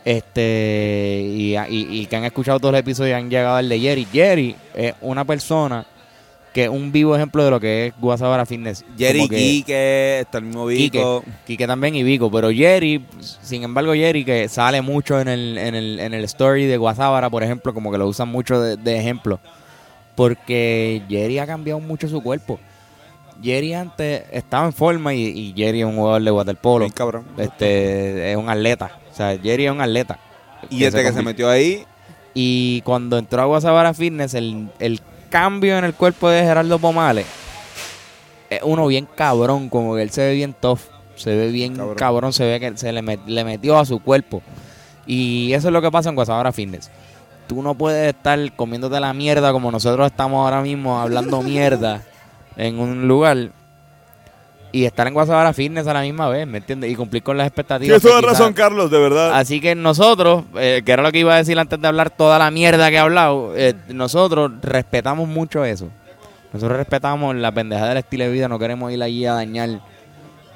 este, 0.05 1.21
y, 1.25 1.55
y- 1.57 1.87
y 2.01 2.05
que 2.05 2.15
han 2.15 2.23
escuchado 2.25 2.59
todos 2.59 2.71
los 2.71 2.79
episodios 2.79 3.11
y 3.11 3.21
han 3.21 3.29
llegado 3.29 3.55
al 3.57 3.69
de 3.69 3.79
Jerry. 3.79 4.05
Jerry 4.11 4.55
es 4.75 4.93
una 5.01 5.25
persona 5.25 5.85
que 6.53 6.63
es 6.63 6.69
un 6.69 6.91
vivo 6.91 7.15
ejemplo 7.15 7.43
de 7.45 7.51
lo 7.51 7.59
que 7.59 7.87
es 7.87 7.93
Guasabara 7.99 8.45
Fitness. 8.45 8.83
Jerry, 8.97 9.27
que- 9.29 9.35
Quique, 9.37 10.19
está 10.21 10.39
el 10.39 10.45
mismo 10.45 10.65
Vico. 10.65 11.21
Quique, 11.23 11.37
Quique 11.45 11.67
también 11.67 11.95
y 11.95 12.03
Vico, 12.03 12.31
pero 12.31 12.49
Jerry, 12.51 13.05
sin 13.19 13.63
embargo 13.63 13.93
Jerry 13.93 14.25
que 14.25 14.49
sale 14.49 14.81
mucho 14.81 15.19
en 15.19 15.27
el, 15.27 15.57
en 15.57 15.75
el, 15.75 15.99
en 15.99 16.13
el 16.13 16.23
story 16.23 16.65
de 16.65 16.77
Guasábara, 16.77 17.29
por 17.29 17.43
ejemplo, 17.43 17.73
como 17.73 17.91
que 17.91 17.97
lo 17.97 18.07
usan 18.07 18.29
mucho 18.29 18.59
de, 18.59 18.75
de 18.77 18.97
ejemplo, 18.97 19.39
porque 20.17 21.03
Jerry 21.07 21.37
ha 21.37 21.45
cambiado 21.45 21.79
mucho 21.79 22.09
su 22.09 22.21
cuerpo. 22.21 22.59
Jerry 23.41 23.75
antes 23.75 24.23
estaba 24.31 24.65
en 24.65 24.73
forma 24.73 25.13
y, 25.13 25.27
y 25.27 25.53
Jerry 25.55 25.81
es 25.81 25.85
un 25.85 25.95
jugador 25.95 26.23
de 26.23 26.31
waterpolo, 26.31 26.85
Bien 26.85 26.91
cabrón. 26.91 27.23
este, 27.37 28.31
es 28.31 28.35
un 28.35 28.49
atleta, 28.49 28.97
o 29.11 29.15
sea, 29.15 29.37
Jerry 29.37 29.67
es 29.67 29.71
un 29.71 29.79
atleta. 29.79 30.17
Y 30.71 30.79
desde 30.79 31.03
que 31.03 31.13
se 31.13 31.21
metió 31.21 31.47
ahí, 31.47 31.85
y 32.33 32.81
cuando 32.81 33.19
entró 33.19 33.43
a 33.43 33.45
Guasabara 33.45 33.93
Fitness, 33.93 34.33
el, 34.33 34.69
el 34.79 34.99
cambio 35.29 35.77
en 35.77 35.85
el 35.85 35.93
cuerpo 35.93 36.29
de 36.29 36.41
Gerardo 36.41 36.79
Pomales 36.79 37.27
es 38.49 38.61
uno 38.63 38.87
bien 38.87 39.07
cabrón, 39.13 39.69
como 39.69 39.95
que 39.95 40.01
él 40.01 40.09
se 40.09 40.21
ve 40.21 40.33
bien 40.33 40.55
tough, 40.59 40.79
se 41.15 41.35
ve 41.35 41.51
bien 41.51 41.75
cabrón, 41.75 41.95
Cabrón. 41.95 42.33
se 42.33 42.43
ve 42.43 42.59
que 42.59 42.75
se 42.75 42.91
le, 42.91 43.03
met- 43.03 43.25
le 43.27 43.43
metió 43.43 43.77
a 43.77 43.85
su 43.85 43.99
cuerpo. 43.99 44.41
Y 45.05 45.53
eso 45.53 45.67
es 45.67 45.73
lo 45.73 45.81
que 45.81 45.91
pasa 45.91 46.09
en 46.09 46.15
Guasabara 46.15 46.51
Fitness. 46.51 46.89
Tú 47.47 47.61
no 47.61 47.75
puedes 47.75 48.13
estar 48.13 48.37
comiéndote 48.55 48.99
la 48.99 49.13
mierda 49.13 49.51
como 49.51 49.71
nosotros 49.71 50.07
estamos 50.07 50.43
ahora 50.43 50.61
mismo 50.61 50.99
hablando 50.99 51.41
mierda 51.41 52.01
en 52.57 52.79
un 52.79 53.07
lugar 53.07 53.51
y 54.73 54.83
estar 54.83 55.07
en 55.07 55.13
Guasabara 55.13 55.53
Fitness 55.53 55.87
a 55.87 55.93
la 55.93 56.01
misma 56.01 56.27
vez, 56.27 56.45
¿me 56.45 56.57
entiendes? 56.57 56.91
Y 56.91 56.95
cumplir 56.95 57.23
con 57.23 57.37
las 57.37 57.47
expectativas. 57.47 58.01
Tienes 58.01 58.01
toda 58.01 58.19
quizás- 58.21 58.39
razón, 58.39 58.53
Carlos, 58.53 58.91
de 58.91 58.99
verdad. 58.99 59.33
Así 59.35 59.61
que 59.61 59.75
nosotros, 59.75 60.43
eh, 60.59 60.81
que 60.85 60.91
era 60.91 61.01
lo 61.03 61.11
que 61.11 61.19
iba 61.19 61.33
a 61.33 61.37
decir 61.37 61.57
antes 61.57 61.79
de 61.79 61.87
hablar 61.87 62.09
toda 62.09 62.37
la 62.37 62.51
mierda 62.51 62.89
que 62.89 62.95
he 62.97 62.99
hablado, 62.99 63.53
eh, 63.55 63.75
nosotros 63.89 64.51
respetamos 64.61 65.27
mucho 65.29 65.63
eso. 65.63 65.87
Nosotros 66.51 66.77
respetamos 66.77 67.35
la 67.35 67.51
pendeja 67.53 67.87
del 67.87 67.97
estilo 67.97 68.25
de 68.25 68.31
vida, 68.31 68.47
no 68.49 68.59
queremos 68.59 68.91
ir 68.91 69.01
allí 69.01 69.25
a 69.25 69.33
dañar 69.33 69.79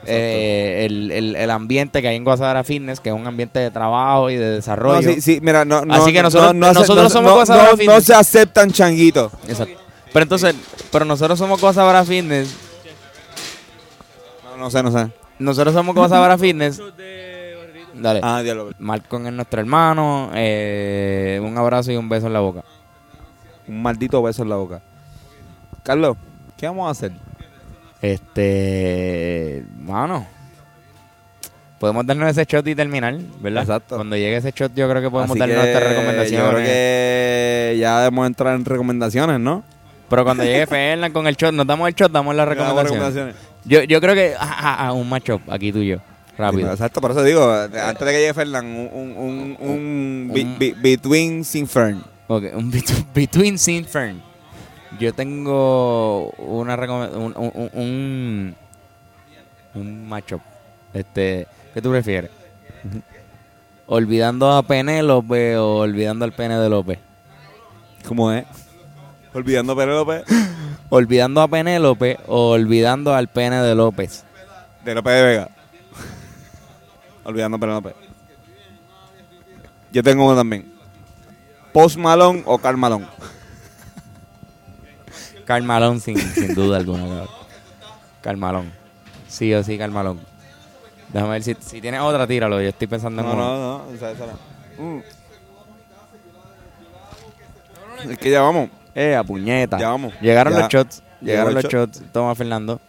eh, 0.05 0.85
el, 0.89 1.11
el- 1.11 1.35
el 1.35 1.51
ambiente 1.51 2.01
que 2.01 2.07
hay 2.07 2.15
en 2.15 2.23
Guasadara 2.23 2.63
Fitness, 2.63 2.99
que 2.99 3.09
es 3.09 3.15
un 3.15 3.25
ambiente 3.27 3.59
de 3.59 3.71
trabajo 3.71 4.29
y 4.29 4.35
de 4.35 4.51
desarrollo. 4.51 5.07
No, 5.07 5.13
sí, 5.13 5.21
sí, 5.21 5.39
mira, 5.41 5.63
no, 5.65 5.85
no, 5.85 5.93
Así 5.93 6.11
que 6.11 6.19
no- 6.19 6.23
nosotros- 6.23 6.53
no, 6.55 6.67
nosotros 6.73 7.03
no- 7.03 7.09
somos 7.09 7.29
no- 7.31 7.35
Guasadara 7.35 7.65
no- 7.65 7.71
no 7.71 7.77
Fitness. 7.77 8.03
se 8.05 8.13
aceptan 8.13 8.71
changuitos. 8.71 9.31
Exacto. 9.47 9.79
Pero 10.13 10.23
entonces, 10.23 10.55
pero 10.91 11.05
nosotros 11.05 11.37
somos 11.39 11.61
Guasadara 11.61 12.03
Fitness, 12.03 12.55
No, 14.45 14.57
no 14.57 14.69
sé, 14.69 14.83
no 14.83 14.91
sé. 14.91 15.07
nosotros 15.39 15.73
somos 15.73 15.95
Guasadara 15.95 16.37
Fitness. 16.37 16.81
Dale. 17.93 18.19
Ah, 18.23 18.41
diablo. 18.41 18.71
Malcolm 18.79 19.27
es 19.27 19.33
nuestro 19.33 19.59
hermano, 19.59 20.31
eh, 20.33 21.39
un 21.43 21.57
abrazo 21.57 21.91
y 21.91 21.97
un 21.97 22.09
beso 22.09 22.27
en 22.27 22.33
la 22.33 22.39
boca. 22.39 22.63
Un 23.67 23.81
maldito 23.81 24.21
beso 24.23 24.43
en 24.43 24.49
la 24.49 24.55
boca. 24.55 24.81
Carlos, 25.83 26.17
¿qué 26.57 26.67
vamos 26.67 26.87
a 26.87 26.91
hacer? 26.91 27.11
Este, 28.01 29.63
mano, 29.79 30.25
podemos 31.79 32.05
darnos 32.05 32.29
ese 32.29 32.45
shot 32.45 32.67
y 32.67 32.75
terminar, 32.75 33.15
¿verdad? 33.39 33.63
Exacto. 33.63 33.95
Cuando 33.95 34.15
llegue 34.15 34.37
ese 34.37 34.51
shot, 34.51 34.73
yo 34.75 34.89
creo 34.89 35.01
que 35.01 35.09
podemos 35.09 35.31
Así 35.31 35.39
darnos 35.39 35.57
que 35.57 35.63
nuestras 35.71 35.89
recomendaciones. 35.89 36.45
Yo 36.45 36.49
creo 36.51 36.63
que 36.65 37.77
ya 37.79 37.99
debemos 37.99 38.27
entrar 38.27 38.55
en 38.55 38.65
recomendaciones, 38.65 39.39
¿no? 39.39 39.63
Pero 40.09 40.23
cuando 40.23 40.43
llegue 40.43 40.65
Fernan 40.67 41.11
con 41.13 41.27
el 41.27 41.35
shot, 41.35 41.53
nos 41.53 41.65
damos 41.67 41.87
el 41.87 41.95
shot, 41.95 42.11
damos 42.11 42.35
las 42.35 42.47
recomendaciones. 42.47 42.91
recomendaciones. 42.91 43.35
Yo, 43.65 43.83
yo 43.83 44.01
creo 44.01 44.15
que, 44.15 44.33
ah, 44.39 44.55
ah, 44.59 44.87
ah, 44.87 44.93
un 44.93 45.07
matchup, 45.07 45.41
aquí 45.51 45.71
tú 45.71 45.79
y 45.79 45.89
yo, 45.89 45.97
rápido. 46.37 46.71
Exacto, 46.71 46.99
por 47.01 47.11
eso 47.11 47.23
digo, 47.23 47.51
antes 47.53 47.99
de 48.05 48.11
que 48.11 48.19
llegue 48.19 48.33
Fernan, 48.33 48.65
un, 48.65 48.89
un, 48.91 49.17
un, 49.17 49.57
un 49.59 50.31
be- 50.33 50.41
Un- 50.43 50.57
be- 50.59 50.75
Between 50.81 51.43
Sin 51.45 51.67
Fern. 51.67 52.03
Ok, 52.27 52.45
un 52.55 52.71
bet- 52.71 53.05
Between 53.13 53.57
Sin 53.59 53.85
Fern. 53.85 54.21
Yo 55.01 55.11
tengo 55.15 56.29
una 56.37 56.75
un, 56.75 57.33
un, 57.35 57.69
un, 57.73 58.55
un, 59.73 60.07
matchup. 60.07 60.41
Este, 60.93 61.47
¿qué 61.73 61.81
tú 61.81 61.89
prefieres? 61.89 62.29
¿Olvidando 63.87 64.51
a 64.51 64.61
Penélope 64.61 65.57
o 65.57 65.77
olvidando 65.77 66.23
al 66.23 66.33
pene 66.33 66.59
de 66.59 66.69
López? 66.69 66.99
¿Cómo 68.07 68.31
es? 68.31 68.45
Olvidando 69.33 69.75
Penélope 69.75 70.23
¿Olvidando 70.89 71.41
a 71.41 71.47
Penélope 71.47 72.19
o 72.27 72.51
olvidando 72.51 73.15
al 73.15 73.27
pene 73.27 73.59
de 73.63 73.73
López? 73.73 74.23
de 74.85 74.93
López 74.93 75.13
de 75.15 75.23
Vega. 75.23 75.49
Olvidando 77.23 77.59
Penélope. 77.59 77.95
Yo 79.91 80.03
tengo 80.03 80.25
uno 80.25 80.35
también. 80.35 80.71
Post 81.73 81.97
Malone 81.97 82.43
o 82.45 82.59
Carl 82.59 82.77
Malone. 82.77 83.07
Carmalón 85.45 85.99
sin, 85.99 86.17
sin 86.17 86.53
duda 86.55 86.77
alguna, 86.77 87.03
cabrón. 87.07 87.27
Carmalón. 88.21 88.71
Sí 89.27 89.53
o 89.53 89.63
sí, 89.63 89.77
Carmalón. 89.77 90.19
Déjame 91.09 91.31
ver 91.33 91.43
si, 91.43 91.55
si 91.59 91.81
tienes 91.81 92.01
otra, 92.01 92.25
tíralo. 92.27 92.61
Yo 92.61 92.69
estoy 92.69 92.87
pensando 92.87 93.21
en 93.21 93.27
No, 93.27 93.33
uno. 93.33 93.57
no, 93.57 93.85
no. 93.89 93.93
Esa 93.93 94.13
no. 94.77 94.83
Mm. 94.83 95.01
Es 98.11 98.17
que 98.17 98.31
ya 98.31 98.41
vamos. 98.41 98.69
Eh, 98.95 99.15
a 99.15 99.23
puñeta. 99.23 99.77
Ya 99.77 99.89
vamos. 99.89 100.13
Llegaron 100.21 100.53
Ya. 100.53 100.59
los 100.61 100.69
shots. 100.69 101.03
Llegaron 101.21 101.53
los 101.53 101.63
shot. 101.63 101.71
shots. 101.95 102.01
Toma, 102.11 102.33
Fernando. 102.35 102.79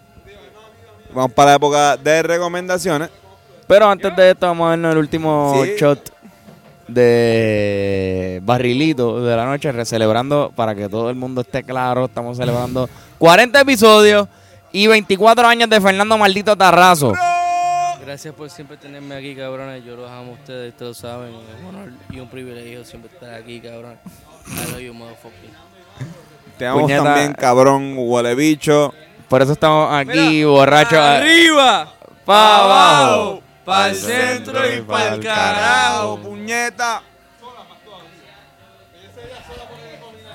Vamos 1.15 1.33
para 1.33 1.51
la 1.51 1.57
época 1.57 1.97
de 1.97 2.23
recomendaciones. 2.23 3.11
Pero 3.67 3.89
antes 3.89 4.15
de 4.17 4.31
esto, 4.31 4.47
vamos 4.47 4.67
a 4.67 4.71
vernos 4.71 4.93
el 4.93 4.99
último 4.99 5.61
Sí. 5.65 5.73
shot 5.79 6.11
de 6.95 8.41
barrilito 8.43 9.25
de 9.25 9.37
la 9.37 9.45
noche, 9.45 9.85
celebrando 9.85 10.53
para 10.55 10.75
que 10.75 10.89
todo 10.89 11.11
el 11.11 11.17
mundo 11.17 11.41
esté 11.41 11.63
claro. 11.63 12.07
Estamos 12.07 12.37
celebrando 12.37 12.89
40 13.19 13.61
episodios 13.61 14.29
y 14.73 14.87
24 14.87 15.47
años 15.47 15.69
de 15.69 15.81
Fernando 15.81 16.17
Maldito 16.19 16.57
Tarrazo. 16.57 17.13
Gracias 18.05 18.35
por 18.35 18.51
siempre 18.51 18.77
tenerme 18.77 19.15
aquí, 19.15 19.35
cabrones. 19.35 19.85
Yo 19.85 19.95
los 19.95 20.11
amo 20.11 20.33
a 20.33 20.35
ustedes, 20.35 20.73
ustedes 20.73 20.89
lo 20.89 20.95
saben. 20.95 21.31
Es 21.31 21.61
un 21.63 21.75
honor 21.77 21.93
y 22.11 22.19
un 22.19 22.29
privilegio 22.29 22.85
siempre 22.85 23.11
estar 23.13 23.33
aquí, 23.35 23.61
cabrón. 23.61 23.97
I 24.47 24.71
love 24.73 24.81
you, 24.81 24.93
motherfucker. 24.93 25.51
Te 26.59 26.71
Puñeta. 26.71 27.05
también, 27.05 27.33
cabrón, 27.35 27.95
huele 27.97 28.35
bicho. 28.35 28.93
Por 29.29 29.41
eso 29.43 29.53
estamos 29.53 29.89
aquí, 29.95 30.45
borrachos. 30.45 30.99
¡Arriba! 30.99 31.95
Pa' 32.25 32.65
abajo. 32.65 33.43
¡Pa'l 33.65 33.95
centro 33.95 34.73
y 34.75 34.81
pa'l 34.83 35.21
carajo! 35.21 36.19
puñeta. 36.19 37.03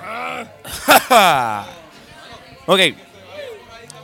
Ok. 2.70 2.80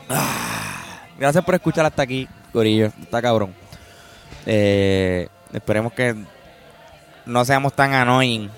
Ah, 0.09 1.07
Gracias 1.19 1.43
por 1.43 1.55
escuchar 1.55 1.85
hasta 1.85 2.01
aquí, 2.01 2.27
Corillo. 2.53 2.87
Está 3.01 3.21
cabrón. 3.21 3.53
Eh, 4.45 5.27
esperemos 5.51 5.91
que 5.91 6.15
no 7.25 7.43
seamos 7.43 7.73
tan 7.73 7.93
annoying. 7.93 8.49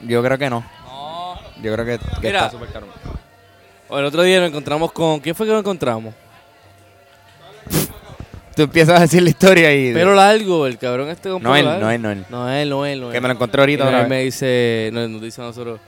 Yo 0.00 0.22
creo 0.22 0.38
que 0.38 0.48
no. 0.48 0.64
No. 0.84 1.40
Yo 1.60 1.72
creo 1.72 1.84
que, 1.84 1.98
que 1.98 2.26
Mira. 2.28 2.46
está 2.46 2.50
súper 2.50 2.72
cabrón. 2.72 2.90
El 3.90 4.04
otro 4.04 4.22
día 4.22 4.38
nos 4.40 4.48
encontramos 4.50 4.92
con... 4.92 5.18
¿Quién 5.20 5.34
fue 5.34 5.46
que 5.46 5.52
nos 5.52 5.60
encontramos? 5.60 6.14
Tú 8.56 8.62
empiezas 8.62 8.98
a 8.98 9.02
decir 9.02 9.22
la 9.22 9.28
historia 9.28 9.74
y... 9.74 9.92
Pelo 9.92 10.14
largo, 10.14 10.66
el 10.66 10.78
cabrón 10.78 11.10
este 11.10 11.28
con 11.28 11.42
no 11.42 11.54
él, 11.54 11.66
no 11.66 11.90
él, 11.90 12.00
no 12.00 12.10
él. 12.10 12.24
No 12.30 12.50
él, 12.50 12.70
no 12.70 12.86
él, 12.86 13.00
no 13.02 13.06
él. 13.08 13.12
Que 13.12 13.20
me 13.20 13.28
lo 13.28 13.34
encontré 13.34 13.60
ahorita 13.60 13.84
Y 13.84 13.86
otra 13.86 14.08
me 14.08 14.22
dice, 14.22 14.88
no, 14.94 15.06
nos 15.06 15.20
dice 15.20 15.42
a 15.42 15.44
nosotros. 15.44 15.78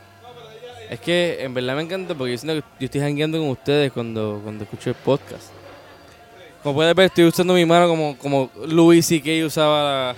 Es 0.90 1.00
que 1.00 1.38
en 1.40 1.54
verdad 1.54 1.76
me 1.76 1.82
encanta 1.82 2.14
porque 2.14 2.32
yo 2.32 2.38
siento 2.38 2.60
que 2.60 2.68
yo 2.78 2.84
estoy 2.84 3.00
jangueando 3.00 3.38
con 3.38 3.48
ustedes 3.48 3.90
cuando, 3.90 4.42
cuando 4.44 4.64
escucho 4.64 4.90
el 4.90 4.96
podcast. 4.96 5.44
Como 6.62 6.74
puedes 6.74 6.94
ver, 6.94 7.06
estoy 7.06 7.24
usando 7.24 7.54
mi 7.54 7.64
mano 7.64 7.88
como, 7.88 8.18
como 8.18 8.50
Louis 8.66 9.06
C.K. 9.06 9.46
usaba 9.46 10.14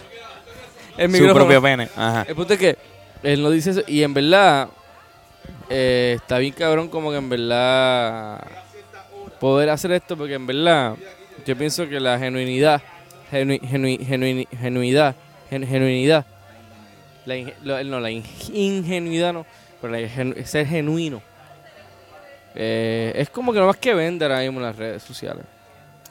el 0.97 1.14
Su 1.14 1.32
propio 1.32 1.62
pene. 1.62 1.89
Ajá. 1.94 2.27
El 2.28 2.35
punto 2.35 2.55
es 2.55 2.59
que 2.59 2.77
él 3.22 3.43
no 3.43 3.51
dice 3.51 3.70
eso 3.70 3.82
y 3.86 4.02
en 4.02 4.12
verdad 4.12 4.68
eh, 5.68 6.14
está 6.16 6.39
bien 6.39 6.52
cabrón 6.52 6.89
como 6.89 7.12
que 7.12 7.18
en 7.18 7.28
verdad 7.28 8.44
poder 9.39 9.70
hacer 9.70 9.93
esto 9.93 10.16
porque 10.16 10.35
en 10.35 10.47
verdad 10.48 10.97
yo 11.45 11.57
pienso 11.57 11.89
que 11.89 12.01
la 12.01 12.19
genuinidad, 12.19 12.81
genu- 13.31 13.61
genui- 13.61 13.99
genui- 13.99 14.49
genuidad, 14.59 15.15
gen- 15.49 15.67
genuinidad, 15.67 16.25
la, 17.27 17.83
no, 17.85 18.01
la 18.01 18.11
in- 18.11 18.25
ingenuidad 18.53 19.33
no, 19.33 19.47
pero 19.81 19.93
la 19.93 20.01
genu- 20.01 20.43
ser 20.45 20.67
genuino 20.67 21.23
eh, 22.55 23.12
es 23.15 23.31
como 23.31 23.53
que 23.53 23.61
no 23.61 23.67
más 23.67 23.77
que 23.77 23.95
vender 23.95 24.33
ahí 24.33 24.47
en 24.47 24.61
las 24.62 24.75
redes 24.77 25.03
sociales. 25.03 25.45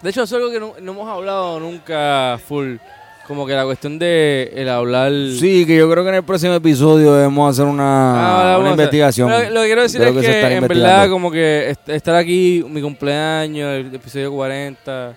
De 0.01 0.09
hecho, 0.11 0.23
es 0.23 0.31
algo 0.31 0.49
que 0.49 0.59
no 0.59 0.73
hemos 0.77 1.07
hablado 1.09 1.59
nunca 1.59 2.39
full. 2.47 2.77
Como 3.29 3.45
que 3.45 3.53
la 3.53 3.63
cuestión 3.63 3.99
de 3.99 4.51
el 4.55 4.67
hablar. 4.67 5.11
Sí, 5.39 5.63
que 5.65 5.77
yo 5.77 5.89
creo 5.89 6.03
que 6.03 6.09
en 6.09 6.15
el 6.15 6.23
próximo 6.23 6.55
episodio 6.55 7.13
debemos 7.13 7.51
hacer 7.51 7.65
una, 7.71 8.55
Ah, 8.55 8.57
una 8.57 8.71
investigación. 8.71 9.29
Pero 9.29 9.51
lo 9.53 9.61
que 9.61 9.65
quiero 9.67 9.81
decir 9.83 10.01
es 10.01 10.11
que 10.15 10.21
que, 10.21 10.55
en 10.55 10.67
verdad, 10.67 11.07
como 11.11 11.29
que 11.31 11.69
est- 11.69 11.89
estar 11.89 12.15
aquí, 12.15 12.65
mi 12.67 12.81
cumpleaños, 12.81 13.69
el 13.85 13.93
episodio 13.93 14.31
40. 14.31 15.15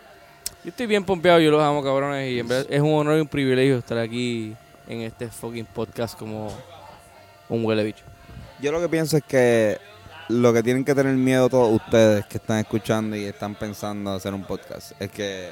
Yo 0.63 0.69
estoy 0.69 0.87
bien 0.87 1.03
pompeado, 1.05 1.41
yo 1.41 1.51
los 1.51 1.63
amo, 1.63 1.83
cabrones. 1.83 2.31
Y 2.31 2.39
en 2.41 2.47
verdad 2.49 2.67
es 2.71 2.81
un 2.83 2.93
honor 2.93 3.17
y 3.17 3.23
un 3.23 3.29
privilegio 3.29 3.79
estar 3.79 3.97
aquí 3.97 4.55
en 4.87 5.01
este 5.01 5.29
fucking 5.29 5.65
podcast 5.65 6.17
como 6.19 6.53
un 7.49 7.65
huele 7.65 7.83
bicho. 7.83 8.05
Yo 8.61 8.71
lo 8.73 8.81
que 8.81 8.91
pienso 8.91 9.17
es 9.17 9.23
que 9.27 9.79
lo 10.29 10.53
que 10.53 10.63
tienen 10.63 10.85
que 10.85 10.95
tener 10.95 11.15
miedo 11.15 11.49
todos 11.49 11.73
ustedes 11.73 12.27
que 12.27 12.37
están 12.37 12.59
escuchando 12.59 13.17
y 13.17 13.25
están 13.25 13.55
pensando 13.55 14.13
hacer 14.13 14.35
un 14.35 14.45
podcast 14.45 14.93
es 15.01 15.11
que 15.11 15.49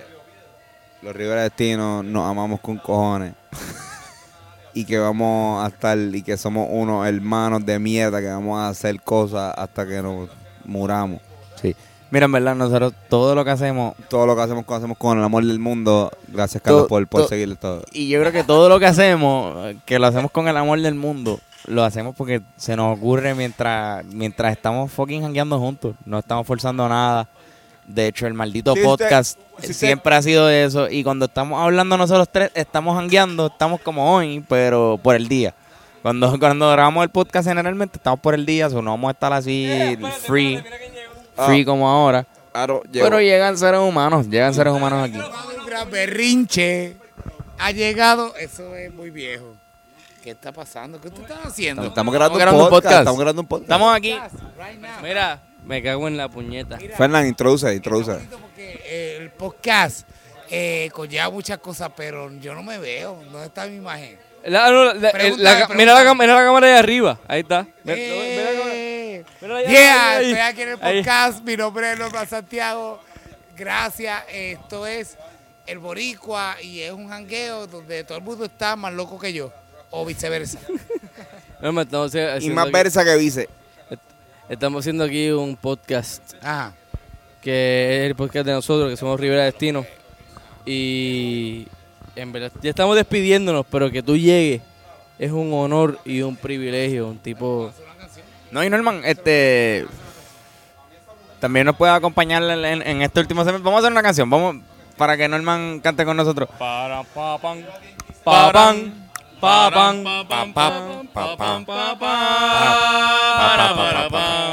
los 1.03 1.15
Rivera 1.17 1.43
Destinos 1.43 2.05
nos 2.05 2.29
amamos 2.29 2.61
con 2.61 2.77
cojones 2.79 3.35
y 4.75 4.85
que 4.85 4.99
vamos 4.99 5.65
a 5.65 5.69
estar 5.69 5.99
y 5.99 6.23
que 6.23 6.37
somos 6.37 6.69
unos 6.71 7.07
hermanos 7.07 7.65
de 7.65 7.79
mierda 7.79 8.21
que 8.21 8.29
vamos 8.29 8.59
a 8.61 8.69
hacer 8.69 9.01
cosas 9.01 9.53
hasta 9.57 9.87
que 9.87 10.01
nos 10.03 10.29
muramos. 10.65 11.21
Sí. 11.61 11.75
Mira, 12.13 12.27
en 12.27 12.33
verdad, 12.33 12.57
nosotros 12.57 12.93
todo 13.09 13.35
lo 13.37 13.45
que 13.45 13.51
hacemos, 13.53 13.95
Todo 14.09 14.27
lo 14.27 14.35
que 14.35 14.43
hacemos, 14.43 14.65
lo 14.69 14.75
hacemos 14.75 14.99
con 14.99 15.17
el 15.19 15.23
amor 15.25 15.45
del 15.45 15.59
mundo. 15.61 16.11
Gracias, 16.29 16.61
Carlos, 16.63 16.83
To- 16.85 16.89
por, 16.89 17.07
por 17.07 17.23
to- 17.23 17.29
seguir 17.29 17.55
todo. 17.57 17.83
y 17.93 18.09
yo 18.09 18.21
creo 18.21 18.33
que 18.33 18.43
todo 18.45 18.69
lo 18.69 18.81
que 18.81 18.87
hacemos, 18.87 19.75
que 19.87 19.99
lo 19.99 20.07
hacemos 20.09 20.31
con 20.33 20.49
el 20.49 20.57
amor 20.57 20.81
del 20.81 20.97
mundo, 20.97 21.39
lo 21.67 21.85
hacemos 21.85 22.17
porque 22.17 22.41
se 22.57 22.75
nos 22.75 22.97
ocurre 22.99 23.35
mientras 23.35 24.05
mientras 24.07 24.51
estamos 24.53 24.91
fucking 24.91 25.25
hangueando 25.25 25.59
juntos. 25.61 25.95
No 26.05 26.19
estamos 26.19 26.47
forzando 26.47 26.89
nada. 26.89 27.29
De 27.95 28.07
hecho, 28.07 28.27
el 28.27 28.35
maldito 28.35 28.73
Si 28.75 28.81
usted- 28.81 28.89
podcast 28.91 29.39
usted- 29.59 29.73
siempre 29.73 30.15
ha 30.15 30.23
sido 30.23 30.49
eso. 30.51 30.89
Y 30.89 31.03
cuando 31.05 31.27
estamos 31.27 31.61
hablando 31.63 31.97
nosotros 31.97 32.29
tres, 32.31 32.51
estamos 32.55 32.97
hangueando, 32.99 33.47
estamos 33.49 33.81
como 33.81 34.15
hoy, 34.15 34.45
pero 34.49 34.99
por 35.03 35.15
el 35.17 35.29
día. 35.29 35.55
Cuando, 36.03 36.31
cuando 36.41 36.71
grabamos 36.71 37.03
el 37.05 37.11
podcast 37.11 37.49
generalmente 37.49 37.99
estamos 37.99 38.21
por 38.21 38.35
el 38.35 38.47
día, 38.47 38.69
o 38.69 38.83
no 38.83 38.91
vamos 38.93 39.09
a 39.09 39.13
estar 39.13 39.33
así 39.33 39.69
free, 40.27 40.63
free 41.47 41.65
como 41.65 41.89
ahora. 41.89 42.27
Claro, 42.53 42.83
Pero 42.93 43.21
llegan 43.21 43.57
seres 43.57 43.81
humanos, 43.81 44.29
llegan 44.29 44.53
seres 44.55 44.73
humanos 44.73 45.09
aquí. 45.09 45.19
Berrinche 45.91 46.97
ha 47.59 47.71
llegado, 47.71 48.35
eso 48.37 48.75
es 48.75 48.93
muy 48.93 49.11
viejo. 49.11 49.55
¿Qué 50.23 50.31
está 50.33 50.53
pasando? 50.53 51.01
¿Qué 51.01 51.09
ustedes 51.09 51.31
están 51.31 51.47
haciendo? 51.47 51.83
Estamos 51.85 52.13
grabando, 52.13 52.39
Estamos 52.39 52.59
grabando 52.59 52.63
un 52.63 52.65
un 52.65 52.71
podcast. 52.71 52.85
podcast. 52.85 53.01
Estamos 53.01 53.21
grabando 53.21 53.43
un 53.43 53.49
podcast. 53.49 53.71
Estamos 53.71 53.97
aquí. 53.97 54.13
Right. 54.59 55.03
Mira, 55.03 55.41
me 55.65 55.83
cago 55.83 56.09
en 56.09 56.17
la 56.17 56.29
puñeta. 56.29 56.79
Fernán, 56.97 57.27
introduce, 57.27 57.73
introduce. 57.75 58.13
Porque 58.31 58.81
eh, 58.85 59.19
el 59.21 59.31
podcast 59.31 60.09
eh, 60.51 60.91
conlleva 60.93 61.31
muchas 61.31 61.59
cosas, 61.59 61.91
pero 61.97 62.31
yo 62.41 62.55
no 62.55 62.63
me 62.63 62.79
veo. 62.79 63.23
¿Dónde 63.31 63.47
está 63.47 63.67
mi 63.67 63.77
imagen? 63.77 64.19
La- 64.45 64.71
no, 64.71 64.95
la- 64.95 65.13
mira, 65.77 65.95
la, 66.03 66.15
mira 66.15 66.35
cámara 66.45 66.67
de 66.67 66.75
arriba. 66.79 67.19
Ahí 67.29 67.41
está. 67.41 67.67
Mira, 67.85 67.97
mira 67.97 68.45
la 68.45 68.59
cámara. 68.59 68.75
Eh, 68.75 69.25
Mira 69.43 69.57
allá, 69.59 69.69
yeah, 69.71 70.11
ahí. 70.17 70.27
estoy 70.31 70.41
aquí 70.41 70.63
en 70.63 70.69
el 70.71 70.79
Ahí. 70.81 70.99
podcast. 71.03 71.45
Mi 71.45 71.57
nombre 71.57 71.93
es 71.93 71.99
Norma 71.99 72.27
Santiago. 72.27 73.01
Gracias. 73.57 74.23
Esto 74.33 74.87
es 74.87 75.17
El 75.67 75.79
Boricua 75.79 76.57
y 76.63 76.81
es 76.81 76.93
un 76.93 77.09
jangueo 77.09 77.67
donde 77.67 78.03
todo 78.05 78.17
el 78.19 78.25
mundo 78.25 78.47
está 78.47 78.77
más 78.77 78.93
loco 78.95 79.19
que 79.19 79.33
yo. 79.33 79.53
O 79.91 80.05
viceversa. 80.07 80.59
No, 81.61 81.73
me 81.75 81.83
estamos 81.83 82.15
Y 82.41 82.49
más 82.49 82.65
aquí- 82.65 82.73
versa 82.73 83.05
que 83.05 83.17
vice. 83.19 83.47
Estamos 84.51 84.81
haciendo 84.83 85.05
aquí 85.05 85.31
un 85.31 85.57
podcast 85.57 86.35
Ajá. 86.43 86.75
que 87.41 88.01
es 88.05 88.11
el 88.11 88.17
podcast 88.17 88.45
de 88.47 88.53
nosotros, 88.53 88.91
que 88.91 88.97
somos 88.97 89.19
Rivera 89.19 89.45
Destino. 89.45 89.87
Y 90.67 91.67
en 92.17 92.33
verdad, 92.33 92.51
ya 92.61 92.71
estamos 92.71 92.97
despidiéndonos, 92.97 93.65
pero 93.71 93.91
que 93.91 94.03
tú 94.03 94.17
llegues 94.17 94.61
es 95.19 95.31
un 95.31 95.53
honor 95.55 95.99
y 96.05 96.23
un 96.23 96.37
privilegio. 96.37 97.07
Un 97.09 97.19
tipo. 97.19 97.73
No, 98.51 98.65
y 98.65 98.69
Norman, 98.71 99.03
este. 99.05 99.87
También 101.39 101.65
nos 101.67 101.77
puede 101.77 101.93
acompañar 101.93 102.43
en, 102.43 102.65
en- 102.65 102.83
en 102.87 103.03
este 103.03 103.21
último 103.21 103.45
segmento. 103.45 103.65
Vamos 103.65 103.79
a 103.79 103.87
hacer 103.87 103.93
una 103.93 104.03
canción, 104.03 104.29
vamos 104.29 104.57
para 104.99 105.17
que 105.17 105.29
Norman 105.29 105.81
cante 105.81 106.05
con 106.05 106.17
nosotros. 106.17 106.49
Para 106.59 107.03
papan. 107.05 107.65
Papan. 108.25 109.10
Papan. 109.41 110.05
Papan. 110.29 110.77
Papan. 111.15 111.65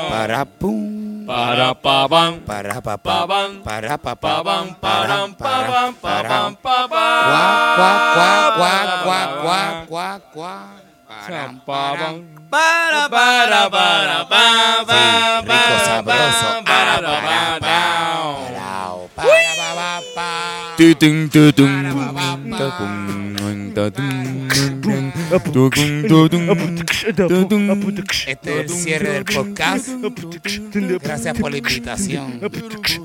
Para 0.09 0.45
pum. 0.45 1.27
Para 1.27 1.75
papan. 1.75 2.39
Para. 2.47 2.79
Papan. 2.79 3.61
Para 3.61 3.99
cuac. 10.31 10.87
Para, 11.07 11.51
para. 11.65 12.15
Para, 12.49 13.09
para, 13.09 13.69
para, 13.69 14.23
para, 14.29 15.41
rico, 15.41 15.75
sabroso. 15.83 16.63
para, 16.63 16.95
Ah, 18.59 19.03
para, 19.15 20.01
para, 20.15 20.67
Este 28.27 28.59
es 28.59 28.59
el 28.59 28.69
cierre 28.69 29.09
del 29.09 29.25
podcast. 29.25 29.89
Gracias 31.01 31.37
por 31.37 31.51
la 31.51 31.57
invitación. 31.57 32.39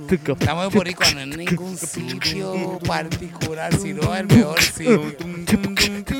Estamos 0.09 0.67
en 0.67 0.73
Boricua, 0.73 1.11
no 1.15 1.21
en 1.21 1.31
ningún 1.31 1.77
sitio 1.77 2.79
particular, 2.87 3.75
sino 3.77 4.15
el 4.15 4.27
mejor 4.27 4.63
sitio. 4.63 5.13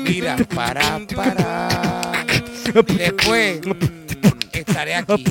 Mira, 0.03 0.35
para, 0.53 0.99
para. 1.15 2.25
Después 2.97 3.61
estaré 4.51 4.95
aquí. 4.95 5.23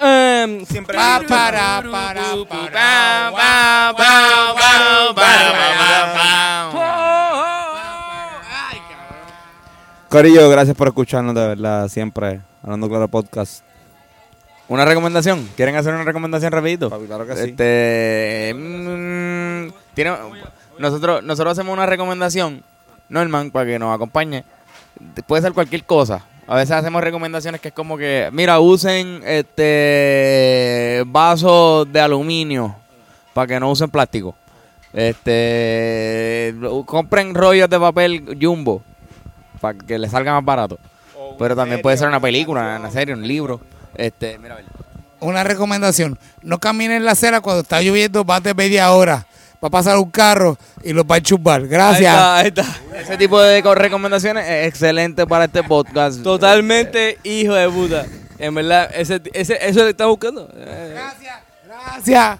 Em, 0.00 0.64
Pa, 0.86 1.20
para, 1.28 1.82
para, 1.90 2.22
para. 2.48 3.30
pa, 3.30 3.94
pa, 3.94 3.94
pa, 3.96 5.14
pa, 5.14 5.14
pa, 5.14 6.38
Corillo, 10.08 10.48
gracias 10.48 10.74
por 10.74 10.88
escucharnos 10.88 11.34
de 11.34 11.46
verdad, 11.48 11.86
siempre. 11.88 12.40
Hablando 12.62 12.88
Claro 12.88 13.08
Podcast. 13.08 13.62
Una 14.66 14.86
recomendación. 14.86 15.46
¿Quieren 15.54 15.76
hacer 15.76 15.92
una 15.92 16.02
recomendación 16.02 16.50
rapidito? 16.50 16.88
Papi, 16.88 17.04
claro 17.04 17.26
que 17.26 17.36
sí. 17.36 17.50
Este, 17.50 18.54
mm, 18.54 19.68
tiene, 19.92 20.12
nosotros, 20.78 21.22
nosotros 21.22 21.52
hacemos 21.52 21.74
una 21.74 21.84
recomendación, 21.84 22.62
Norman, 23.10 23.50
para 23.50 23.66
que 23.66 23.78
nos 23.78 23.94
acompañe. 23.94 24.44
Puede 25.26 25.42
ser 25.42 25.52
cualquier 25.52 25.84
cosa. 25.84 26.24
A 26.46 26.56
veces 26.56 26.70
hacemos 26.70 27.04
recomendaciones 27.04 27.60
que 27.60 27.68
es 27.68 27.74
como 27.74 27.98
que, 27.98 28.30
mira, 28.32 28.60
usen 28.60 29.20
este 29.26 31.02
vasos 31.06 31.92
de 31.92 32.00
aluminio 32.00 32.74
para 33.34 33.46
que 33.46 33.60
no 33.60 33.70
usen 33.70 33.90
plástico. 33.90 34.34
Este, 34.90 36.54
compren 36.86 37.34
rollos 37.34 37.68
de 37.68 37.78
papel 37.78 38.38
jumbo 38.40 38.82
para 39.60 39.76
que 39.78 39.98
les 39.98 40.10
salga 40.10 40.32
más 40.34 40.44
barato. 40.44 40.78
Pero 41.38 41.54
también 41.54 41.80
puede 41.82 41.96
ser 41.96 42.08
una 42.08 42.20
película, 42.20 42.76
una 42.78 42.90
serie, 42.90 43.14
un 43.14 43.26
libro. 43.26 43.60
Este, 43.94 44.38
mira, 44.38 44.54
a 44.54 44.56
ver. 44.58 44.66
Una 45.20 45.42
recomendación. 45.44 46.18
No 46.42 46.58
caminen 46.58 46.98
en 46.98 47.04
la 47.04 47.12
acera 47.12 47.40
cuando 47.40 47.62
está 47.62 47.80
lloviendo 47.82 48.24
más 48.24 48.42
de 48.42 48.54
media 48.54 48.90
hora. 48.92 49.26
Va 49.62 49.66
a 49.66 49.70
pasar 49.70 49.96
un 49.98 50.10
carro 50.10 50.56
y 50.84 50.92
los 50.92 51.04
va 51.04 51.16
a 51.16 51.18
enchumbar. 51.18 51.66
Gracias. 51.66 52.14
Ahí 52.16 52.46
está, 52.48 52.64
ahí 52.64 52.74
está. 52.92 53.00
Ese 53.00 53.16
tipo 53.16 53.40
de 53.40 53.60
co- 53.62 53.74
recomendaciones 53.74 54.46
es 54.48 54.68
excelente 54.68 55.26
para 55.26 55.46
este 55.46 55.64
podcast. 55.64 56.22
Totalmente 56.22 57.18
hijo 57.24 57.54
de 57.54 57.68
puta. 57.68 58.06
En 58.38 58.54
verdad, 58.54 58.88
ese, 58.94 59.20
ese, 59.32 59.58
eso 59.68 59.82
le 59.82 59.90
está 59.90 60.06
buscando. 60.06 60.48
Gracias. 60.54 61.34
Gracias. 61.66 62.38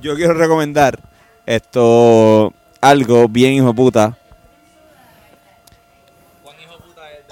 Yo 0.00 0.14
quiero 0.16 0.34
recomendar 0.34 0.98
esto, 1.54 2.52
algo 2.80 3.28
bien 3.28 3.52
hijo 3.54 3.66
de 3.68 3.74
puta. 3.74 4.16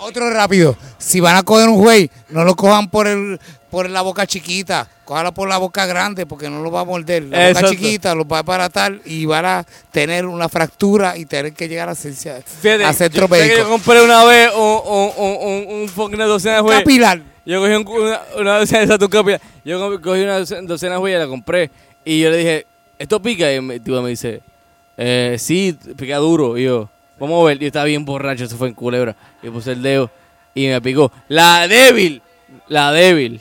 Otro 0.01 0.31
rápido. 0.31 0.77
Si 0.99 1.21
van 1.21 1.37
a 1.37 1.43
coger 1.43 1.69
un 1.69 1.77
güey, 1.79 2.11
no 2.29 2.45
lo 2.45 2.55
cojan 2.55 2.89
por 2.89 3.07
el 3.07 3.41
por 3.71 3.89
la 3.91 4.01
boca 4.03 4.27
chiquita. 4.27 4.89
Cójala 5.05 5.33
por 5.33 5.49
la 5.49 5.59
boca 5.59 5.87
grande 5.87 6.25
porque 6.27 6.49
no 6.51 6.63
lo 6.63 6.71
va 6.71 6.81
a 6.81 6.85
morder. 6.85 7.25
La 7.25 7.49
boca 7.49 7.61
chiquita 7.71 8.15
lo 8.15 8.27
va 8.27 8.39
a 8.39 8.41
aparatar 8.41 9.01
y 9.05 9.25
van 9.25 9.45
a 9.45 9.67
tener 9.91 10.27
una 10.27 10.49
fractura 10.49 11.17
y 11.17 11.27
tener 11.27 11.53
que 11.53 11.69
llegar 11.69 11.89
a, 11.89 11.95
ciencia, 11.95 12.41
Fíjate, 12.45 12.85
a 12.85 12.93
yo, 12.93 12.95
centro 12.95 13.29
compré 13.69 14.03
una 14.03 14.25
vez 14.25 14.51
un, 14.55 14.63
un, 14.63 15.13
un, 15.17 15.37
un, 15.41 15.81
un 15.83 15.89
fucking 15.89 16.19
docena 16.19 16.57
de 16.57 16.61
jueces. 16.63 16.83
Capilar. 16.85 17.23
Yo 17.45 17.61
cogí 17.61 17.73
un- 17.73 17.89
una, 17.89 18.21
una 18.39 18.59
docena 18.59 18.97
de 18.99 19.09
capilar. 19.09 19.41
Yo 19.65 19.79
co- 19.81 20.01
cogí 20.01 20.21
una 20.23 20.39
doce- 20.41 20.63
docena 20.67 20.99
de 21.01 21.11
y 21.11 21.15
la 21.15 21.27
compré. 21.27 21.71
Y 22.05 22.21
yo 22.21 22.31
le 22.31 22.37
dije, 22.37 22.67
¿esto 22.99 23.21
pica? 23.23 23.51
Y 23.53 23.57
el 23.57 23.81
tipo 23.83 24.01
me 24.03 24.11
dice, 24.11 24.43
eh, 24.97 25.37
sí, 25.39 25.77
pica 25.97 26.17
duro. 26.17 26.57
Y 26.59 26.65
yo, 26.65 26.89
vamos 27.19 27.43
a 27.43 27.47
ver. 27.49 27.57
Y 27.59 27.61
yo 27.61 27.67
estaba 27.69 27.85
bien 27.87 28.05
borracho, 28.05 28.45
eso 28.45 28.57
fue 28.57 28.69
en 28.69 28.75
culebra. 28.75 29.15
Y 29.43 29.51
puse 29.51 29.73
el 29.73 29.83
dedo 29.83 30.11
y 30.55 30.67
me 30.69 30.81
picó. 30.81 31.11
La 31.29 31.67
débil, 31.69 32.23
la 32.69 32.93
débil. 32.93 33.41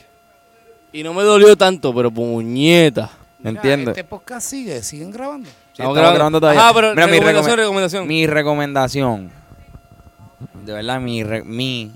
Y 0.91 1.03
no 1.03 1.13
me 1.13 1.23
dolió 1.23 1.55
tanto, 1.55 1.93
pero 1.93 2.09
puñeta. 2.11 3.09
Mira, 3.39 3.49
¿Entiendes? 3.51 3.89
Este 3.89 4.03
podcast 4.03 4.47
sigue, 4.49 4.81
siguen 4.81 5.11
grabando. 5.11 5.47
Sí, 5.49 5.53
estamos 5.83 5.95
grabando 5.95 6.39
todavía. 6.39 6.67
Ah, 6.67 6.71
pero 6.73 6.89
Mira, 6.95 7.05
mi 7.07 7.13
recomendación, 7.19 7.53
recome- 7.53 7.61
recomendación. 7.61 8.07
Mi 8.07 8.25
recomendación, 8.27 9.31
de 10.65 10.73
verdad, 10.73 10.99
mi, 10.99 11.23
re- 11.23 11.43
mi 11.43 11.91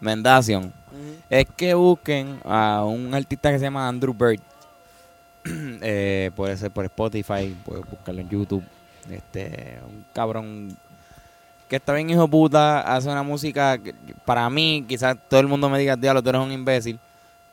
recomendación 0.00 0.72
es 1.28 1.46
que 1.56 1.74
busquen 1.74 2.40
a 2.44 2.84
un 2.84 3.14
artista 3.14 3.50
que 3.52 3.58
se 3.58 3.64
llama 3.66 3.86
Andrew 3.88 4.12
Bird. 4.14 4.40
Eh, 5.82 6.30
puede 6.36 6.56
ser 6.56 6.70
por 6.70 6.84
Spotify, 6.84 7.56
puedes 7.64 7.88
buscarlo 7.88 8.20
en 8.20 8.28
YouTube. 8.28 8.64
Este, 9.10 9.78
un 9.88 10.04
cabrón 10.12 10.76
que 11.68 11.76
está 11.76 11.94
bien 11.94 12.10
hijo 12.10 12.28
puta, 12.28 12.80
hace 12.80 13.08
una 13.08 13.22
música 13.22 13.78
que, 13.78 13.94
para 14.24 14.50
mí, 14.50 14.84
quizás 14.86 15.16
todo 15.28 15.40
el 15.40 15.46
mundo 15.46 15.70
me 15.70 15.78
diga, 15.78 15.96
diablo, 15.96 16.22
tú 16.22 16.28
eres 16.28 16.42
un 16.42 16.52
imbécil, 16.52 16.98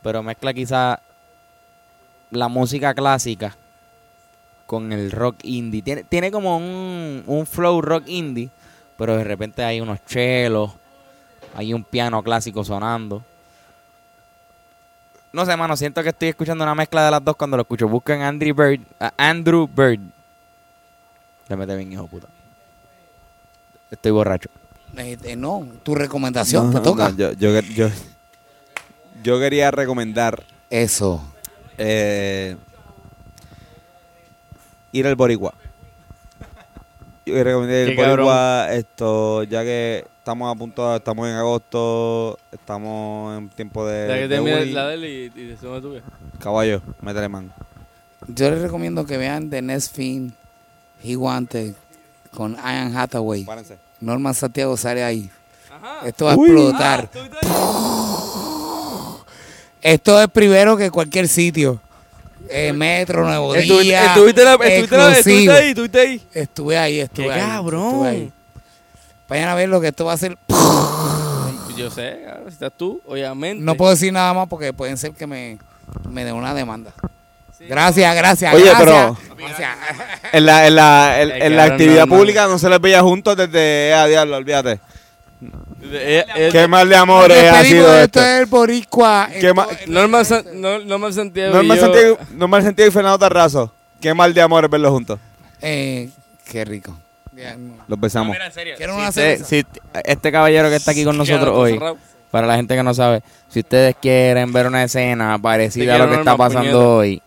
pero 0.01 0.23
mezcla 0.23 0.53
quizás 0.53 0.99
la 2.31 2.47
música 2.47 2.93
clásica 2.93 3.55
con 4.65 4.91
el 4.91 5.11
rock 5.11 5.37
indie. 5.43 5.81
Tiene, 5.81 6.03
tiene 6.03 6.31
como 6.31 6.57
un, 6.57 7.23
un 7.25 7.45
flow 7.45 7.81
rock 7.81 8.07
indie, 8.07 8.49
pero 8.97 9.15
de 9.15 9.23
repente 9.23 9.63
hay 9.63 9.79
unos 9.79 10.03
chelos, 10.05 10.71
hay 11.55 11.73
un 11.73 11.83
piano 11.83 12.21
clásico 12.23 12.63
sonando. 12.63 13.23
No 15.33 15.45
sé, 15.45 15.55
mano, 15.57 15.75
siento 15.75 16.01
que 16.03 16.09
estoy 16.09 16.29
escuchando 16.29 16.63
una 16.63 16.73
mezcla 16.75 17.05
de 17.05 17.11
las 17.11 17.23
dos 17.23 17.35
cuando 17.35 17.57
lo 17.57 17.61
escucho. 17.61 17.87
Busquen 17.87 18.21
Andrew 18.21 18.55
Bird, 18.55 18.81
a 18.99 19.13
Andrew 19.17 19.67
Bird. 19.67 19.99
Le 21.49 21.55
mete 21.55 21.75
bien, 21.75 21.91
hijo 21.91 22.07
puta. 22.07 22.27
Estoy 23.91 24.11
borracho. 24.11 24.49
Eh, 24.97 25.17
eh, 25.23 25.35
no, 25.35 25.67
tu 25.83 25.93
recomendación 25.95 26.71
No, 26.71 26.79
te 26.79 26.83
toca. 26.83 27.09
no, 27.09 27.15
yo, 27.15 27.31
yo, 27.33 27.59
yo, 27.59 27.89
yo 29.21 29.39
quería 29.39 29.69
recomendar 29.69 30.43
Eso. 30.69 31.23
eh, 31.77 32.55
ir 34.91 35.05
al 35.07 35.15
Boricua. 35.15 35.53
Yo 37.25 37.33
quería 37.33 37.43
recomendar 37.43 37.75
ir 37.77 37.81
al 37.83 37.89
Qué 37.89 37.95
cabrón. 37.95 38.17
Boricua, 38.25 38.73
esto, 38.73 39.43
ya 39.43 39.63
que 39.63 40.05
estamos 40.27 40.53
a 40.53 40.55
punto, 40.59 40.93
estamos 40.93 41.25
en 41.29 41.35
agosto, 41.35 42.37
estamos 42.51 43.37
en 43.37 43.47
tiempo 43.47 43.87
de, 43.87 44.07
La 44.09 44.15
que 44.15 44.27
de 44.27 44.41
uni. 44.41 44.71
la 44.73 44.87
de 44.87 44.93
él 44.95 45.05
y, 45.05 45.41
y 45.53 45.55
tuya. 45.55 46.01
Caballo, 46.37 46.81
métele 46.99 47.29
man. 47.29 47.53
Yo 48.27 48.51
les 48.51 48.61
recomiendo 48.61 49.05
que 49.05 49.15
vean 49.15 49.49
The 49.49 49.61
Next 49.61 49.95
Film 49.95 50.33
He 51.01 51.15
Wanted 51.15 51.75
con 52.35 52.57
Ian 52.57 52.93
Hathaway. 52.97 53.45
Párense. 53.45 53.77
Norman 54.01 54.33
Santiago 54.33 54.75
sale 54.75 55.01
ahí. 55.01 55.29
Ajá. 55.73 56.05
Esto 56.05 56.25
va 56.25 56.31
a 56.31 56.35
explotar. 56.35 57.07
¿Tú 57.07 57.19
viste 57.21 57.37
ahí? 57.41 57.51
Esto 59.93 60.21
es 60.21 60.27
primero 60.27 60.75
que 60.75 60.91
cualquier 60.91 61.29
sitio. 61.29 61.79
Eh, 62.49 62.73
Metro, 62.73 63.23
Nuevo 63.23 63.55
Estuviste, 63.55 63.83
Día. 63.83 64.05
estuviste, 64.07 64.43
la- 64.43 64.53
estuviste, 64.55 64.97
la- 64.97 65.17
estuviste 65.17 65.53
exclusivo. 65.53 65.53
ahí, 65.53 65.69
estuviste 65.69 65.99
ahí. 66.01 66.21
Estuve 66.33 66.77
ahí, 66.77 66.99
estuve 66.99 67.25
¡Qué 67.27 67.31
ahí. 67.31 67.39
cabrón! 67.39 67.85
estuve 67.93 68.07
ahí. 68.09 68.33
Vayan 69.27 69.49
a 69.49 69.55
ver 69.55 69.69
lo 69.69 69.81
que 69.81 69.87
esto 69.89 70.05
va 70.05 70.13
a 70.13 70.17
ser. 70.17 70.37
Yo 71.75 71.91
sé, 71.91 72.21
claro, 72.23 72.41
si 72.47 72.53
estás 72.53 72.71
tú, 72.75 73.01
obviamente. 73.05 73.63
No 73.63 73.75
puedo 73.75 73.91
decir 73.91 74.11
nada 74.11 74.33
más 74.33 74.47
porque 74.47 74.73
pueden 74.73 74.97
ser 74.97 75.11
que 75.11 75.27
me, 75.27 75.59
me 76.09 76.25
den 76.25 76.33
una 76.33 76.53
demanda. 76.53 76.91
Gracias, 77.59 78.15
gracias. 78.15 78.53
Oye, 78.53 78.65
gracias. 78.65 78.85
pero- 78.85 79.17
Gracias. 79.37 79.69
En 80.33 80.45
la, 80.45 80.67
en 80.67 80.75
la, 80.75 81.21
en, 81.21 81.55
la 81.55 81.63
actividad 81.63 81.99
normal. 82.01 82.19
pública 82.19 82.47
no 82.47 82.57
se 82.59 82.67
les 82.69 82.81
veía 82.81 83.01
juntos 83.01 83.37
desde 83.37 83.93
a 83.93 84.05
diablo, 84.07 84.37
olvídate. 84.37 84.79
Eh, 85.83 86.25
eh, 86.35 86.49
Qué 86.51 86.67
mal 86.67 86.89
de 86.89 86.95
amor 86.95 87.29
Nos 87.29 87.37
ha 87.37 87.63
sido 87.63 87.85
esto. 87.95 88.19
esto 88.19 88.21
es 88.21 88.39
el 88.41 88.45
Boricua. 88.47 89.29
Qué 89.39 89.53
ma- 89.53 89.67
San- 90.23 90.45
no, 90.87 91.11
Santiago. 91.13 91.53
Normal 91.53 91.77
y 91.77 91.79
Santiago, 91.79 92.17
Normal 92.31 92.63
Santiago 92.63 92.89
y 92.89 92.91
Fernando 92.91 93.19
Tarrazo. 93.19 93.71
Qué 94.01 94.13
mal 94.13 94.33
de 94.33 94.41
amor 94.41 94.65
es 94.65 94.71
verlos 94.71 94.91
juntos. 94.91 95.19
Eh, 95.61 96.09
qué 96.45 96.65
rico. 96.65 96.97
No. 97.57 97.75
Los 97.87 97.99
besamos. 97.99 98.35
en 98.35 98.51
serio. 98.51 98.73
Quiero 98.77 98.95
una 98.95 99.09
Eh, 99.09 99.39
si 99.43 99.65
este 100.03 100.31
caballero 100.31 100.69
que 100.69 100.75
está 100.75 100.91
aquí 100.91 101.03
con 101.03 101.17
nosotros 101.17 101.55
hoy, 101.55 101.79
para 102.31 102.47
la 102.47 102.55
gente 102.55 102.75
que 102.75 102.83
no 102.83 102.93
sabe, 102.93 103.21
si 103.47 103.59
ustedes 103.59 103.95
quieren 104.01 104.51
ver 104.51 104.67
una 104.67 104.83
escena 104.83 105.37
parecida 105.39 105.95
a 105.95 105.97
lo 105.99 106.09
que 106.09 106.15
está 106.15 106.35
pasando 106.35 106.71
puñeta. 106.71 106.87
hoy, 106.87 107.21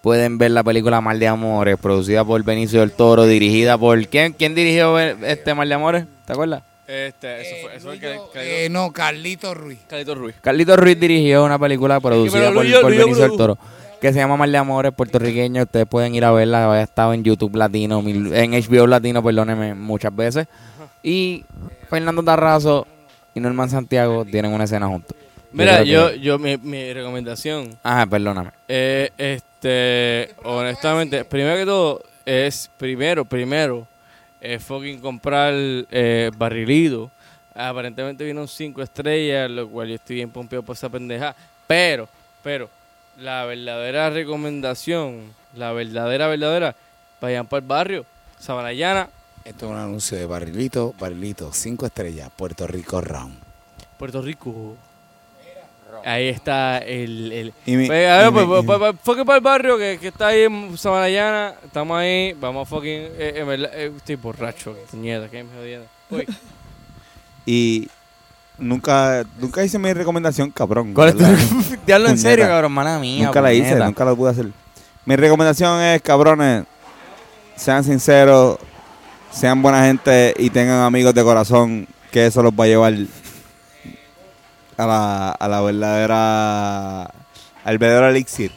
pueden 0.00 0.38
ver 0.38 0.52
la 0.52 0.62
película 0.62 1.00
Mal 1.00 1.18
de 1.18 1.28
Amores, 1.28 1.76
producida 1.80 2.24
por 2.24 2.42
Benicio 2.42 2.80
del 2.80 2.92
Toro, 2.92 3.26
dirigida 3.26 3.76
por... 3.76 4.06
¿Quién, 4.06 4.32
quién 4.32 4.54
dirigió 4.54 4.98
este 4.98 5.54
Mal 5.54 5.68
de 5.68 5.74
Amores? 5.74 6.06
¿Te 6.24 6.32
acuerdas? 6.32 6.62
Este, 6.86 7.40
eso 7.40 7.56
fue, 7.62 7.76
eso 7.76 7.88
fue 7.88 7.98
Calito, 7.98 8.30
eh, 8.36 8.68
no, 8.70 8.92
Carlito 8.92 9.52
Ruiz. 9.54 9.80
Calito 9.88 10.14
Ruiz. 10.14 10.36
Carlito 10.40 10.76
Ruiz 10.76 10.98
dirigió 11.00 11.44
una 11.44 11.58
película 11.58 11.98
producida 11.98 12.52
por, 12.52 12.64
Benicio 12.64 13.28
del. 13.28 13.36
Toro 13.36 13.58
que 14.00 14.12
se 14.12 14.18
llama 14.18 14.36
Mal 14.36 14.52
de 14.52 14.58
Amores, 14.58 14.92
puertorriqueño. 14.92 15.62
Ustedes 15.62 15.86
pueden 15.86 16.14
ir 16.14 16.24
a 16.24 16.32
verla, 16.32 16.72
ha 16.72 16.82
estado 16.82 17.12
en 17.14 17.24
YouTube 17.24 17.56
Latino, 17.56 18.02
en 18.06 18.50
HBO 18.52 18.86
Latino, 18.86 19.22
perdónenme, 19.22 19.74
muchas 19.74 20.14
veces. 20.14 20.46
Y 21.02 21.44
Fernando 21.88 22.22
Tarrazo 22.22 22.86
y 23.34 23.40
Norman 23.40 23.70
Santiago 23.70 24.24
tienen 24.24 24.52
una 24.52 24.64
escena 24.64 24.86
juntos. 24.86 25.16
Mira, 25.52 25.82
yo, 25.82 26.10
que- 26.10 26.20
yo, 26.20 26.38
mi, 26.38 26.56
mi 26.58 26.92
recomendación 26.92 27.78
Ajá, 27.82 28.04
perdóname. 28.06 28.50
Eh, 28.68 29.10
este, 29.16 30.34
honestamente, 30.44 31.24
primero 31.24 31.56
que 31.56 31.64
todo, 31.64 32.02
es 32.26 32.70
primero, 32.76 33.24
primero, 33.24 33.86
es 34.40 34.62
fucking 34.62 35.00
comprar 35.00 35.54
eh, 35.54 36.30
barrilito. 36.36 37.10
Aparentemente 37.54 38.22
vino 38.24 38.42
un 38.42 38.48
5 38.48 38.82
estrellas, 38.82 39.50
lo 39.50 39.66
cual 39.68 39.88
yo 39.88 39.94
estoy 39.94 40.16
bien 40.16 40.28
pompeado 40.30 40.62
por 40.62 40.76
esa 40.76 40.90
pendeja. 40.90 41.34
Pero, 41.66 42.06
pero, 42.42 42.68
la 43.18 43.44
verdadera 43.44 44.10
recomendación, 44.10 45.32
la 45.54 45.72
verdadera, 45.72 46.26
verdadera, 46.28 46.74
vayan 47.20 47.46
para 47.46 47.60
el 47.60 47.66
barrio, 47.66 48.06
Sabanayana, 48.38 49.08
Esto 49.44 49.66
es 49.66 49.72
un 49.72 49.78
anuncio 49.78 50.18
de 50.18 50.26
Barrilito, 50.26 50.94
Barrilito, 50.98 51.52
5 51.52 51.86
estrellas, 51.86 52.30
Puerto 52.36 52.66
Rico 52.66 53.00
Round. 53.00 53.38
Puerto 53.98 54.20
Rico. 54.20 54.76
Ahí 56.04 56.28
está 56.28 56.78
el... 56.78 57.32
el 57.32 57.54
Y 57.64 57.76
mi- 57.76 57.86
Pues, 57.86 58.08
a 58.08 58.18
ver, 58.18 58.28
y 58.28 58.32
mi- 58.32 58.44
pues, 58.46 58.64
pues, 58.66 58.78
pues, 58.78 58.96
fucking 59.02 59.24
para 59.24 59.38
el 59.38 59.42
barrio 59.42 59.78
que, 59.78 59.98
que 60.00 60.08
está 60.08 60.28
ahí 60.28 60.42
en 60.42 60.76
Sabanayana. 60.76 61.54
Estamos 61.64 61.96
ahí. 61.98 62.32
Vamos 62.34 62.66
a 62.66 62.70
fucking. 62.70 62.90
Eh, 62.90 63.44
eh, 63.72 63.92
estoy 63.96 64.16
borracho. 64.16 64.76
Puñeta, 64.90 65.28
que 65.30 65.42
me 65.42 65.54
jodiendo. 65.56 65.86
Uy, 66.10 66.26
Y 67.46 67.88
nunca, 68.58 69.24
nunca 69.38 69.64
hice 69.64 69.78
mi 69.78 69.92
recomendación, 69.92 70.50
cabrón. 70.50 70.94
¿Cuál 70.94 71.10
es 71.10 71.14
tu 71.16 71.22
¿verdad? 71.22 71.38
Diablo, 71.86 72.08
en 72.08 72.18
serio, 72.18 72.46
cabrón, 72.46 72.72
mala 72.72 72.98
mía. 72.98 73.26
Nunca 73.26 73.40
la 73.40 73.52
hice, 73.52 73.74
nunca 73.76 74.04
la 74.04 74.14
pude 74.14 74.30
hacer. 74.30 74.50
Mi 75.04 75.16
recomendación 75.16 75.80
es, 75.80 76.02
cabrones, 76.02 76.64
sean 77.54 77.84
sinceros, 77.84 78.58
sean 79.30 79.62
buena 79.62 79.84
gente 79.84 80.34
y 80.38 80.50
tengan 80.50 80.80
amigos 80.80 81.14
de 81.14 81.22
corazón, 81.22 81.86
que 82.10 82.26
eso 82.26 82.42
los 82.42 82.52
va 82.52 82.64
a 82.64 82.66
llevar 82.66 82.94
a 84.76 84.86
la, 84.86 85.30
a 85.30 85.48
la 85.48 85.60
verdadera, 85.60 87.02
al 87.64 87.78
verdadero 87.78 88.08
elixir. 88.08 88.52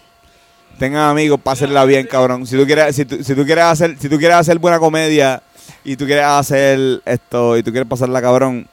Tengan 0.80 1.10
amigos, 1.10 1.40
pásenla 1.44 1.84
bien, 1.86 2.08
cabrón. 2.08 2.48
Si 2.48 2.58
tú 2.58 2.66
quieres, 2.66 2.96
si 2.96 3.06
tú, 3.06 3.24
si 3.24 3.36
tú 3.36 3.46
quieres 3.46 3.66
hacer, 3.66 3.98
si 4.00 4.08
tú 4.08 4.18
quieres 4.18 4.38
hacer 4.38 4.58
buena 4.60 4.80
comedia 4.80 5.44
y 5.84 5.98
tú 5.98 6.06
quieres 6.06 6.26
hacer 6.26 7.02
esto 7.06 7.58
y 7.58 7.64
tú 7.64 7.72
quieres 7.72 7.88
pasarla 7.88 8.22
cabrón, 8.22 8.66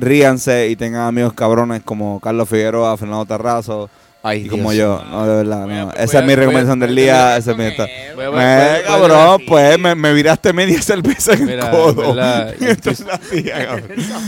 ríanse 0.00 0.68
y 0.68 0.76
tengan 0.76 1.02
amigos 1.02 1.32
cabrones 1.34 1.82
como 1.84 2.18
Carlos 2.20 2.48
Figueroa, 2.48 2.96
Fernando 2.96 3.26
Tarrazo, 3.26 3.88
Ay, 4.22 4.40
y 4.40 4.42
Dios. 4.44 4.50
como 4.52 4.72
yo, 4.72 5.02
no, 5.10 5.26
de 5.26 5.36
verdad, 5.36 5.64
Voy 5.64 5.72
a- 5.74 5.78
no. 5.80 5.86
voy 5.86 5.94
Esa 5.98 6.18
es 6.18 6.24
mi 6.26 6.34
recomendación 6.34 6.80
del 6.80 6.94
día, 6.96 7.36
esa 7.36 7.52
es 7.52 7.56
mi 7.56 7.64
Me, 7.64 8.42
a- 8.42 8.82
cabrón, 8.84 9.42
pues 9.46 9.78
me, 9.78 9.94
me 9.94 10.12
viraste 10.12 10.52
media 10.52 10.82
cerveza 10.82 11.34
en 11.34 11.48
el 11.48 11.60
codo. 11.60 12.14
verdad, 12.14 12.52
estoy-. 12.60 12.96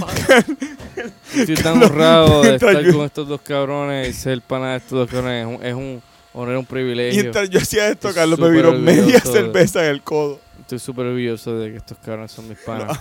Estoy 1.35 1.55
tan 1.57 1.83
honrado 1.83 2.43
de 2.43 2.55
estar 2.57 2.81
yo- 2.83 2.93
con 2.97 3.07
estos 3.07 3.29
dos 3.29 3.41
cabrones 3.41 4.09
y 4.09 4.13
ser 4.13 4.41
pana 4.43 4.73
de 4.73 4.77
estos 4.79 4.99
dos 4.99 5.11
cabrones. 5.11 5.47
Es 5.47 5.57
un, 5.59 5.67
es 5.67 5.75
un 5.75 6.03
honor, 6.33 6.57
un 6.57 6.67
privilegio. 6.67 7.21
Mientras 7.23 7.49
yo 7.51 7.61
hacía 7.61 7.89
esto, 7.89 8.09
Estoy 8.09 8.21
Carlos 8.21 8.39
me 8.39 8.51
viró 8.51 8.73
media 8.73 9.15
de- 9.15 9.21
cerveza 9.21 9.85
en 9.85 9.91
el 9.91 10.03
codo. 10.03 10.41
Estoy 10.61 10.79
súper 10.79 11.07
orgulloso 11.07 11.59
de 11.59 11.73
que 11.73 11.77
estos 11.79 11.99
cabrones 12.05 12.31
son 12.33 12.49
mis 12.49 12.59
panas. 12.59 12.99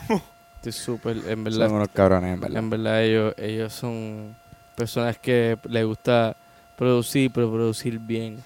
Estoy 0.60 0.74
súper, 0.74 1.18
en 1.26 1.42
verdad. 1.42 1.68
Son 1.68 1.78
unos 1.78 1.88
cabrones, 1.88 2.34
en 2.34 2.42
verdad. 2.42 2.58
En 2.58 2.70
verdad 2.70 3.04
ellos, 3.04 3.34
ellos 3.38 3.72
son 3.72 4.36
personas 4.76 5.18
que 5.18 5.58
les 5.70 5.86
gusta 5.86 6.36
producir, 6.76 7.32
pero 7.34 7.50
producir 7.50 7.98
bien. 7.98 8.44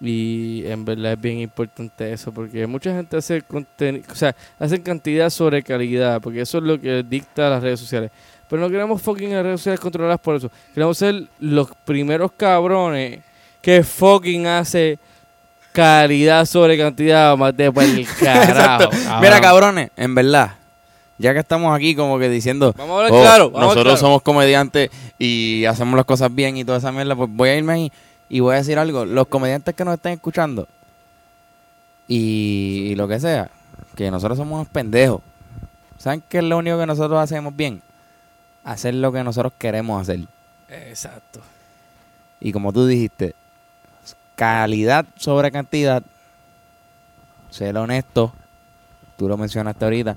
Y 0.00 0.64
en 0.66 0.84
verdad 0.84 1.12
es 1.12 1.20
bien 1.20 1.38
importante 1.38 2.12
eso, 2.12 2.32
porque 2.32 2.66
mucha 2.66 2.92
gente 2.92 3.16
hace 3.16 3.40
contenido, 3.40 4.04
o 4.10 4.16
sea, 4.16 4.34
hacen 4.58 4.82
cantidad 4.82 5.30
sobre 5.30 5.62
calidad, 5.62 6.20
porque 6.20 6.40
eso 6.40 6.58
es 6.58 6.64
lo 6.64 6.80
que 6.80 7.04
dicta 7.08 7.48
las 7.48 7.62
redes 7.62 7.78
sociales. 7.78 8.10
Pero 8.48 8.60
no 8.60 8.68
queremos 8.68 9.00
fucking 9.00 9.32
las 9.32 9.44
redes 9.44 9.60
sociales 9.60 9.78
controladas 9.78 10.18
por 10.18 10.34
eso. 10.34 10.50
Queremos 10.74 10.98
ser 10.98 11.28
los 11.38 11.68
primeros 11.84 12.32
cabrones 12.32 13.20
que 13.60 13.84
fucking 13.84 14.48
hace 14.48 14.98
calidad 15.70 16.46
sobre 16.46 16.76
cantidad, 16.76 17.36
más 17.36 17.56
de 17.56 17.70
por 17.70 17.84
el 17.84 18.04
carajo. 18.20 18.90
Mira, 19.20 19.40
cabrones, 19.40 19.90
en 19.96 20.16
verdad, 20.16 20.56
ya 21.18 21.32
que 21.32 21.40
estamos 21.40 21.74
aquí 21.76 21.94
como 21.94 22.18
que 22.18 22.28
diciendo, 22.28 22.74
Vamos 22.76 22.94
a 22.94 22.96
hablar 23.06 23.12
"Oh, 23.12 23.22
claro. 23.22 23.44
vamos 23.50 23.60
nosotros 23.68 23.84
claro". 23.84 23.96
somos 23.98 24.22
comediantes 24.22 24.90
y 25.18 25.64
hacemos 25.66 25.96
las 25.96 26.04
cosas 26.04 26.34
bien 26.34 26.56
y 26.56 26.64
toda 26.64 26.78
esa 26.78 26.90
mierda, 26.92 27.14
pues 27.14 27.30
voy 27.32 27.48
a 27.50 27.56
irme 27.56 27.72
ahí 27.74 27.92
y 28.28 28.40
voy 28.40 28.54
a 28.54 28.58
decir 28.58 28.78
algo. 28.78 29.04
Los 29.04 29.26
comediantes 29.28 29.74
que 29.74 29.84
nos 29.84 29.94
estén 29.94 30.12
escuchando 30.14 30.66
y, 32.08 32.88
y 32.90 32.94
lo 32.94 33.08
que 33.08 33.20
sea, 33.20 33.50
que 33.94 34.10
nosotros 34.10 34.38
somos 34.38 34.54
unos 34.56 34.68
pendejos. 34.68 35.20
¿Saben 35.98 36.22
qué 36.28 36.38
es 36.38 36.44
lo 36.44 36.58
único 36.58 36.78
que 36.78 36.86
nosotros 36.86 37.20
hacemos 37.20 37.54
bien? 37.54 37.80
Hacer 38.64 38.94
lo 38.94 39.12
que 39.12 39.22
nosotros 39.22 39.52
queremos 39.58 40.00
hacer. 40.02 40.20
Exacto. 40.68 41.40
Y 42.40 42.50
como 42.52 42.72
tú 42.72 42.86
dijiste, 42.86 43.34
calidad 44.34 45.04
sobre 45.16 45.52
cantidad, 45.52 46.02
ser 47.50 47.76
honesto, 47.76 48.32
tú 49.16 49.28
lo 49.28 49.36
mencionaste 49.36 49.84
ahorita, 49.84 50.16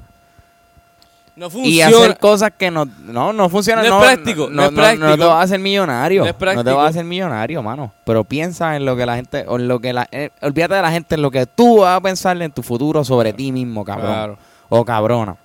No 1.36 1.49
y 1.53 1.82
hacer 1.82 2.18
cosas 2.18 2.52
que 2.57 2.72
no, 2.72 2.86
no, 3.06 3.34
no 3.34 3.49
funcionan. 3.49 3.86
No 3.88 4.02
es 4.02 4.06
práctico, 4.14 4.49
no 4.49 4.66
es 4.66 4.72
no, 4.72 4.76
práctico. 4.78 5.18
te 5.18 5.24
vas 5.26 5.36
a 5.36 5.41
hacer 5.41 5.60
millonario. 5.60 6.22
No 6.24 6.28
No, 6.56 6.64
te 6.64 6.72
vas 6.72 6.86
a 6.86 6.90
hacer 6.90 7.03
millonario, 7.03 7.62
mano. 7.62 7.91
Pero 8.06 8.24
piensa 8.24 8.76
en 8.78 8.86
lo 8.86 8.95
que 8.95 9.06
la 9.06 9.16
gente, 9.18 9.44
o 9.48 9.57
en 9.57 9.68
lo 9.68 9.80
que 9.82 9.91
la, 9.91 10.07
eh, 10.12 10.30
olvídate 10.41 10.76
de 10.76 10.82
la 10.82 10.91
gente, 10.91 11.16
en 11.16 11.22
lo 11.22 11.32
que 11.32 11.45
tú 11.45 11.80
vas 11.82 11.98
a 11.98 12.02
pensar 12.02 12.41
en 12.41 12.52
tu 12.52 12.64
futuro 12.64 13.03
sobre 13.03 13.34
ti 13.34 13.52
mismo, 13.52 13.84
cabrón. 13.84 14.07
Claro. 14.14 14.38
O 14.70 14.86
cabrona, 14.86 15.36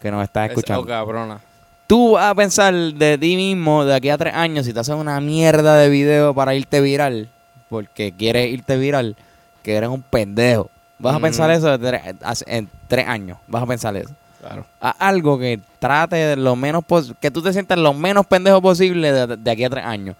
que 0.00 0.10
nos 0.10 0.22
estás 0.24 0.44
Es- 0.46 0.50
escuchando. 0.50 0.82
oh, 0.82 0.86
cabrona. 0.86 1.40
Tú 1.86 2.12
vas 2.12 2.30
a 2.30 2.34
pensar 2.34 2.74
de 2.74 3.16
ti 3.18 3.34
mismo 3.34 3.84
de 3.86 3.94
aquí 3.94 4.10
a 4.10 4.18
tres 4.18 4.34
años, 4.34 4.66
si 4.66 4.72
te 4.74 4.80
haces 4.80 4.94
una 4.94 5.20
mierda 5.20 5.76
de 5.76 5.88
video 5.88 6.34
para 6.34 6.54
irte 6.54 6.80
viral, 6.82 7.30
porque 7.70 8.12
quieres 8.12 8.52
irte 8.52 8.76
viral, 8.76 9.16
que 9.62 9.74
eres 9.74 9.88
un 9.88 10.02
pendejo. 10.02 10.70
Vas 10.98 11.16
a 11.16 11.18
pensar 11.18 11.50
eso 11.50 11.78
tres- 11.78 12.02
en 12.46 12.68
tres 12.88 13.08
años. 13.08 13.38
Vas 13.48 13.62
a 13.62 13.66
pensar 13.66 13.96
eso. 13.96 14.10
Claro. 14.40 14.64
Haz 14.80 14.94
algo 14.98 15.38
que 15.38 15.60
trate 15.78 16.16
de 16.16 16.36
lo 16.36 16.56
menos 16.56 16.82
que 17.20 17.30
tú 17.30 17.42
te 17.42 17.52
sientas 17.52 17.78
lo 17.78 17.92
menos 17.92 18.26
pendejo 18.26 18.60
posible 18.62 19.12
de, 19.12 19.36
de 19.36 19.50
aquí 19.50 19.64
a 19.64 19.70
tres 19.70 19.84
años. 19.84 20.16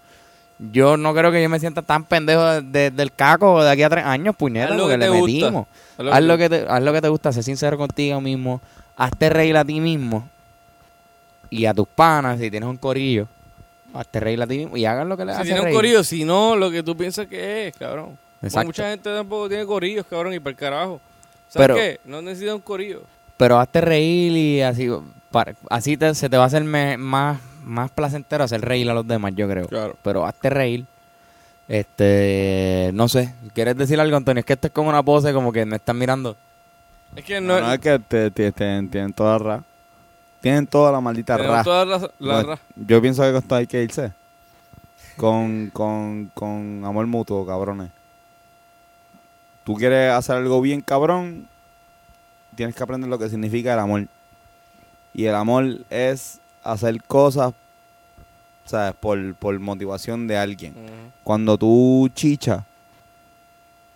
Yo 0.71 0.95
no 0.95 1.11
creo 1.15 1.31
que 1.31 1.41
yo 1.41 1.49
me 1.49 1.59
sienta 1.59 1.81
tan 1.81 2.03
pendejo 2.03 2.43
de- 2.45 2.61
de- 2.61 2.91
del 2.91 3.11
caco 3.11 3.63
de 3.63 3.71
aquí 3.71 3.81
a 3.81 3.89
tres 3.89 4.05
años, 4.05 4.35
puñeta, 4.35 4.67
Haz 4.73 4.77
lo 4.77 4.83
porque 4.83 4.93
que 4.93 4.97
le 4.99 5.05
te 5.05 5.09
gusta. 5.19 5.25
metimos. 5.33 5.67
Haz 5.97 6.05
lo 6.05 6.11
Haz 6.13 6.19
que 6.19 6.25
lo, 6.27 6.37
te- 6.37 6.43
que 6.43 6.49
te, 6.49 6.65
haz 6.71 6.83
lo 6.83 6.93
que 6.93 7.01
te 7.01 7.07
gusta, 7.07 7.31
sé 7.33 7.41
sincero 7.41 7.77
contigo 7.79 8.21
mismo, 8.21 8.61
hazte 8.95 9.29
reír 9.31 9.57
a 9.57 9.65
ti 9.65 9.79
mismo 9.79 10.29
y 11.49 11.65
a 11.65 11.73
tus 11.73 11.87
panas, 11.87 12.39
si 12.39 12.51
tienes 12.51 12.69
un 12.69 12.77
corillo, 12.77 13.27
hazte 13.93 14.19
reír 14.19 14.41
a 14.41 14.45
ti 14.47 14.59
mismo 14.59 14.77
y 14.77 14.85
hagan 14.85 15.09
lo 15.09 15.17
que 15.17 15.25
les 15.25 15.35
Si 15.35 15.41
hace 15.41 15.45
tiene 15.47 15.61
un 15.61 15.65
reír. 15.65 15.75
corillo, 15.77 16.03
si 16.03 16.23
no, 16.25 16.55
lo 16.55 16.69
que 16.69 16.83
tú 16.83 16.95
piensas 16.95 17.25
que 17.25 17.67
es, 17.69 17.75
cabrón. 17.75 18.17
Exacto. 18.43 18.67
Mucha 18.67 18.89
gente 18.89 19.11
tampoco 19.13 19.49
tiene 19.49 19.65
corillos, 19.65 20.05
cabrón, 20.07 20.33
y 20.35 20.39
para 20.39 20.51
el 20.51 20.55
carajo. 20.57 21.01
¿Sabes 21.49 21.67
Pero- 21.67 21.75
qué? 21.75 21.99
No 22.05 22.21
necesita 22.21 22.53
un 22.55 22.61
corillo. 22.61 23.01
Pero 23.41 23.57
hazte 23.59 23.81
reír 23.81 24.33
y 24.33 24.61
así, 24.61 24.87
para- 25.31 25.55
así 25.71 25.97
te- 25.97 26.13
se 26.13 26.29
te 26.29 26.37
va 26.37 26.43
a 26.43 26.45
hacer 26.45 26.63
me- 26.63 26.95
más, 26.95 27.39
más 27.63 27.89
placentero 27.89 28.43
hacer 28.43 28.61
reír 28.61 28.87
a 28.87 28.93
los 28.93 29.07
demás, 29.07 29.33
yo 29.35 29.49
creo. 29.49 29.65
Claro. 29.67 29.95
Pero 30.03 30.27
hazte 30.27 30.51
reír. 30.51 30.85
Este, 31.67 32.91
no 32.93 33.07
sé, 33.09 33.33
¿quieres 33.55 33.75
decir 33.75 33.99
algo, 33.99 34.15
Antonio? 34.15 34.41
Es 34.41 34.45
que 34.45 34.53
esto 34.53 34.67
es 34.67 34.73
como 34.73 34.89
una 34.89 35.01
pose 35.01 35.33
como 35.33 35.51
que 35.51 35.65
me 35.65 35.77
están 35.77 35.97
mirando. 35.97 36.37
Es 37.15 37.25
que 37.25 37.41
No, 37.41 37.59
no, 37.59 37.65
no, 37.65 37.73
es 37.73 37.79
que 37.79 37.97
te- 37.97 38.29
te- 38.29 38.51
te- 38.51 38.83
tienen 38.91 39.11
toda 39.11 39.39
la 39.39 39.43
ra. 39.43 39.63
Tienen 40.39 40.67
toda 40.67 40.91
la 40.91 41.01
maldita 41.01 41.35
ra. 41.35 41.63
toda 41.63 41.83
la, 41.83 41.97
la 41.97 42.33
Bueno, 42.35 42.49
ra- 42.49 42.59
Yo 42.75 43.01
pienso 43.01 43.23
que 43.23 43.29
con 43.31 43.41
esto 43.41 43.55
hay 43.55 43.65
que 43.65 43.81
irse. 43.81 44.11
Con, 45.17 45.71
con, 45.73 46.29
con 46.35 46.83
amor 46.85 47.07
mutuo, 47.07 47.43
cabrones. 47.43 47.89
Tú 49.63 49.73
quieres 49.73 50.11
hacer 50.13 50.35
algo 50.35 50.61
bien, 50.61 50.81
cabrón. 50.81 51.47
Tienes 52.55 52.75
que 52.75 52.83
aprender 52.83 53.09
lo 53.09 53.17
que 53.19 53.29
significa 53.29 53.73
el 53.73 53.79
amor. 53.79 54.07
Y 55.13 55.25
el 55.25 55.35
amor 55.35 55.79
es 55.89 56.39
hacer 56.63 57.01
cosas, 57.03 57.53
¿sabes? 58.65 58.93
Por, 58.99 59.35
por 59.35 59.57
motivación 59.59 60.27
de 60.27 60.37
alguien. 60.37 60.73
Cuando 61.23 61.57
tú 61.57 62.09
chichas, 62.13 62.63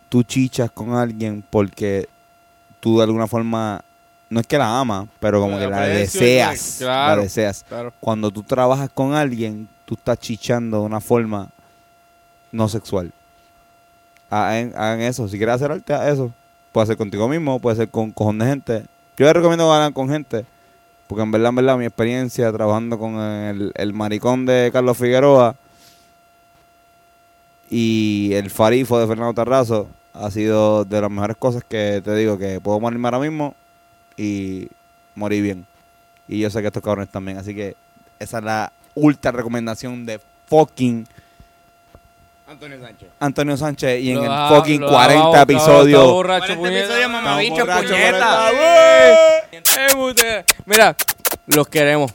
tú 0.10 0.24
chichas 0.24 0.72
con 0.72 0.94
alguien 0.94 1.44
porque 1.50 2.08
tú 2.80 2.98
de 2.98 3.04
alguna 3.04 3.28
forma, 3.28 3.82
no 4.30 4.40
es 4.40 4.48
que 4.48 4.58
la 4.58 4.80
amas, 4.80 5.08
pero 5.20 5.40
como 5.42 5.58
Pero 5.58 5.70
que 5.70 5.76
la 5.76 5.82
deseas. 5.88 6.76
claro. 6.80 7.16
La 7.18 7.22
deseas 7.24 7.64
Claro. 7.68 7.94
cuando 8.00 8.32
tú 8.32 8.44
trabajas 8.44 8.90
con 8.94 9.14
alguien, 9.14 9.68
tú 9.86 9.96
estás 9.96 10.20
chichando 10.20 10.80
de 10.80 10.86
una 10.86 11.00
forma 11.02 11.50
no 12.52 12.68
sexual. 12.70 13.12
Hagan, 14.30 14.74
hagan 14.76 15.02
eso. 15.02 15.28
Si 15.28 15.38
quieres 15.38 15.56
hacer 15.56 15.72
arte, 15.72 15.94
haz 15.94 16.14
eso. 16.14 16.34
Puede 16.76 16.88
ser 16.88 16.98
contigo 16.98 17.30
mismo, 17.30 17.62
puede 17.62 17.78
ser 17.78 17.88
con 17.88 18.12
cojón 18.12 18.38
de 18.38 18.48
gente. 18.48 18.84
Yo 19.16 19.26
les 19.26 19.34
recomiendo 19.34 19.66
que 19.66 19.72
hagan 19.72 19.94
con 19.94 20.10
gente. 20.10 20.46
Porque 21.08 21.24
en 21.24 21.32
verdad, 21.32 21.48
en 21.48 21.56
verdad, 21.56 21.78
mi 21.78 21.86
experiencia 21.86 22.52
trabajando 22.52 23.00
con 23.00 23.16
el, 23.16 23.72
el 23.76 23.94
maricón 23.94 24.46
de 24.46 24.72
Carlos 24.74 24.98
Figueroa 24.98 25.56
y 27.70 28.32
el 28.34 28.50
farifo 28.50 29.00
de 29.00 29.08
Fernando 29.08 29.34
Tarrazo 29.34 29.88
ha 30.12 30.30
sido 30.32 30.84
de 30.84 31.00
las 31.00 31.10
mejores 31.10 31.38
cosas 31.38 31.64
que 31.64 32.02
te 32.04 32.14
digo 32.14 32.38
que 32.38 32.60
puedo 32.60 32.82
morirme 32.82 33.08
ahora 33.08 33.20
mismo 33.20 33.56
y 34.18 34.68
morir 35.16 35.44
bien. 35.44 35.66
Y 36.28 36.40
yo 36.40 36.50
sé 36.50 36.60
que 36.60 36.68
estos 36.68 36.84
cabrones 36.84 37.10
también. 37.10 37.38
Así 37.38 37.56
que 37.56 37.78
esa 38.20 38.40
es 38.40 38.44
la 38.44 38.74
ultra 38.96 39.32
recomendación 39.32 40.06
de 40.06 40.20
fucking 40.48 41.08
Antonio 42.48 42.80
Sánchez. 42.80 43.10
Antonio 43.20 43.58
Sánchez. 43.58 44.02
Y 44.02 44.12
en 44.12 44.18
el 44.24 44.32
fucking 44.50 44.82
lo 44.82 44.92
bajaba, 44.92 45.06
40 45.08 45.32
cabrón, 45.32 45.42
episodios. 45.58 46.12
borracho, 46.12 46.46
40 46.56 46.60
puñeta. 46.62 46.80
episodios, 46.86 47.10
mamabicho, 47.10 47.54
Estamos 47.62 47.76
borrachos, 47.76 47.92
puñeta. 47.98 48.52
borrachos. 48.52 49.78
Eh, 49.78 49.88
puta. 49.94 50.46
Mira, 50.66 50.96
los 51.48 51.68
queremos. 51.68 52.12